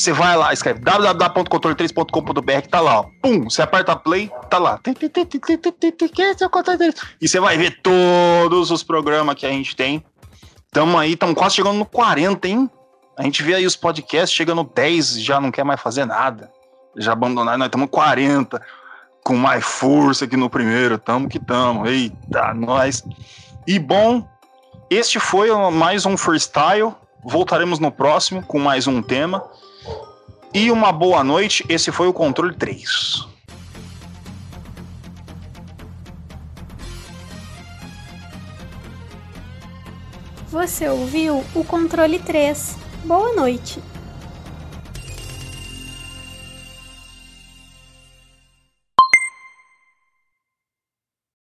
Você 0.00 0.14
vai 0.14 0.34
lá, 0.34 0.50
escreve 0.50 0.80
www.controle3.com.br, 0.80 2.68
tá 2.70 2.80
lá, 2.80 3.00
ó. 3.00 3.06
Pum, 3.20 3.44
você 3.44 3.60
aperta 3.60 3.94
play, 3.94 4.32
tá 4.48 4.56
lá. 4.56 4.78
Tem, 4.78 4.94
tem, 4.94 5.10
tem, 5.10 5.26
tem, 5.26 5.38
tem, 5.38 5.58
tem, 5.58 5.72
tem, 5.72 5.92
tem, 5.92 6.08
que 6.08 6.22
esse 6.22 6.42
o 6.42 6.48
Controle 6.48 6.78
3. 6.78 6.94
E 7.20 7.28
você 7.28 7.38
vai 7.38 7.58
ver 7.58 7.82
todos 7.82 8.70
os 8.70 8.82
programas 8.82 9.34
que 9.34 9.44
a 9.44 9.50
gente 9.50 9.76
tem. 9.76 10.02
Tamo 10.72 10.96
aí, 10.96 11.16
tamo 11.16 11.34
quase 11.34 11.56
chegando 11.56 11.76
no 11.76 11.84
40, 11.84 12.48
hein? 12.48 12.70
A 13.14 13.24
gente 13.24 13.42
vê 13.42 13.56
aí 13.56 13.66
os 13.66 13.76
podcasts 13.76 14.32
chegando 14.32 14.62
no 14.62 14.70
10, 14.74 15.20
já 15.20 15.38
não 15.38 15.50
quer 15.50 15.64
mais 15.64 15.78
fazer 15.78 16.06
nada. 16.06 16.50
Já 16.96 17.12
abandonaram, 17.12 17.58
nós 17.58 17.66
estamos 17.66 17.90
40, 17.90 18.58
com 19.22 19.36
mais 19.36 19.62
força 19.62 20.26
que 20.26 20.34
no 20.34 20.48
primeiro, 20.48 20.96
tamo 20.96 21.28
que 21.28 21.38
tamo. 21.38 21.86
Eita, 21.86 22.54
nós. 22.54 23.04
E 23.66 23.78
bom, 23.78 24.26
este 24.88 25.20
foi 25.20 25.50
mais 25.70 26.06
um 26.06 26.16
freestyle. 26.16 26.94
Voltaremos 27.22 27.78
no 27.78 27.92
próximo 27.92 28.42
com 28.42 28.58
mais 28.58 28.86
um 28.86 29.02
tema. 29.02 29.44
E 30.52 30.70
uma 30.70 30.90
boa 30.90 31.22
noite. 31.22 31.64
Esse 31.68 31.92
foi 31.92 32.08
o 32.08 32.12
Controle 32.12 32.54
3. 32.54 33.30
Você 40.50 40.88
ouviu 40.88 41.44
o 41.54 41.64
controle 41.64 42.18
3. 42.18 42.76
Boa 43.04 43.32
noite. 43.34 43.80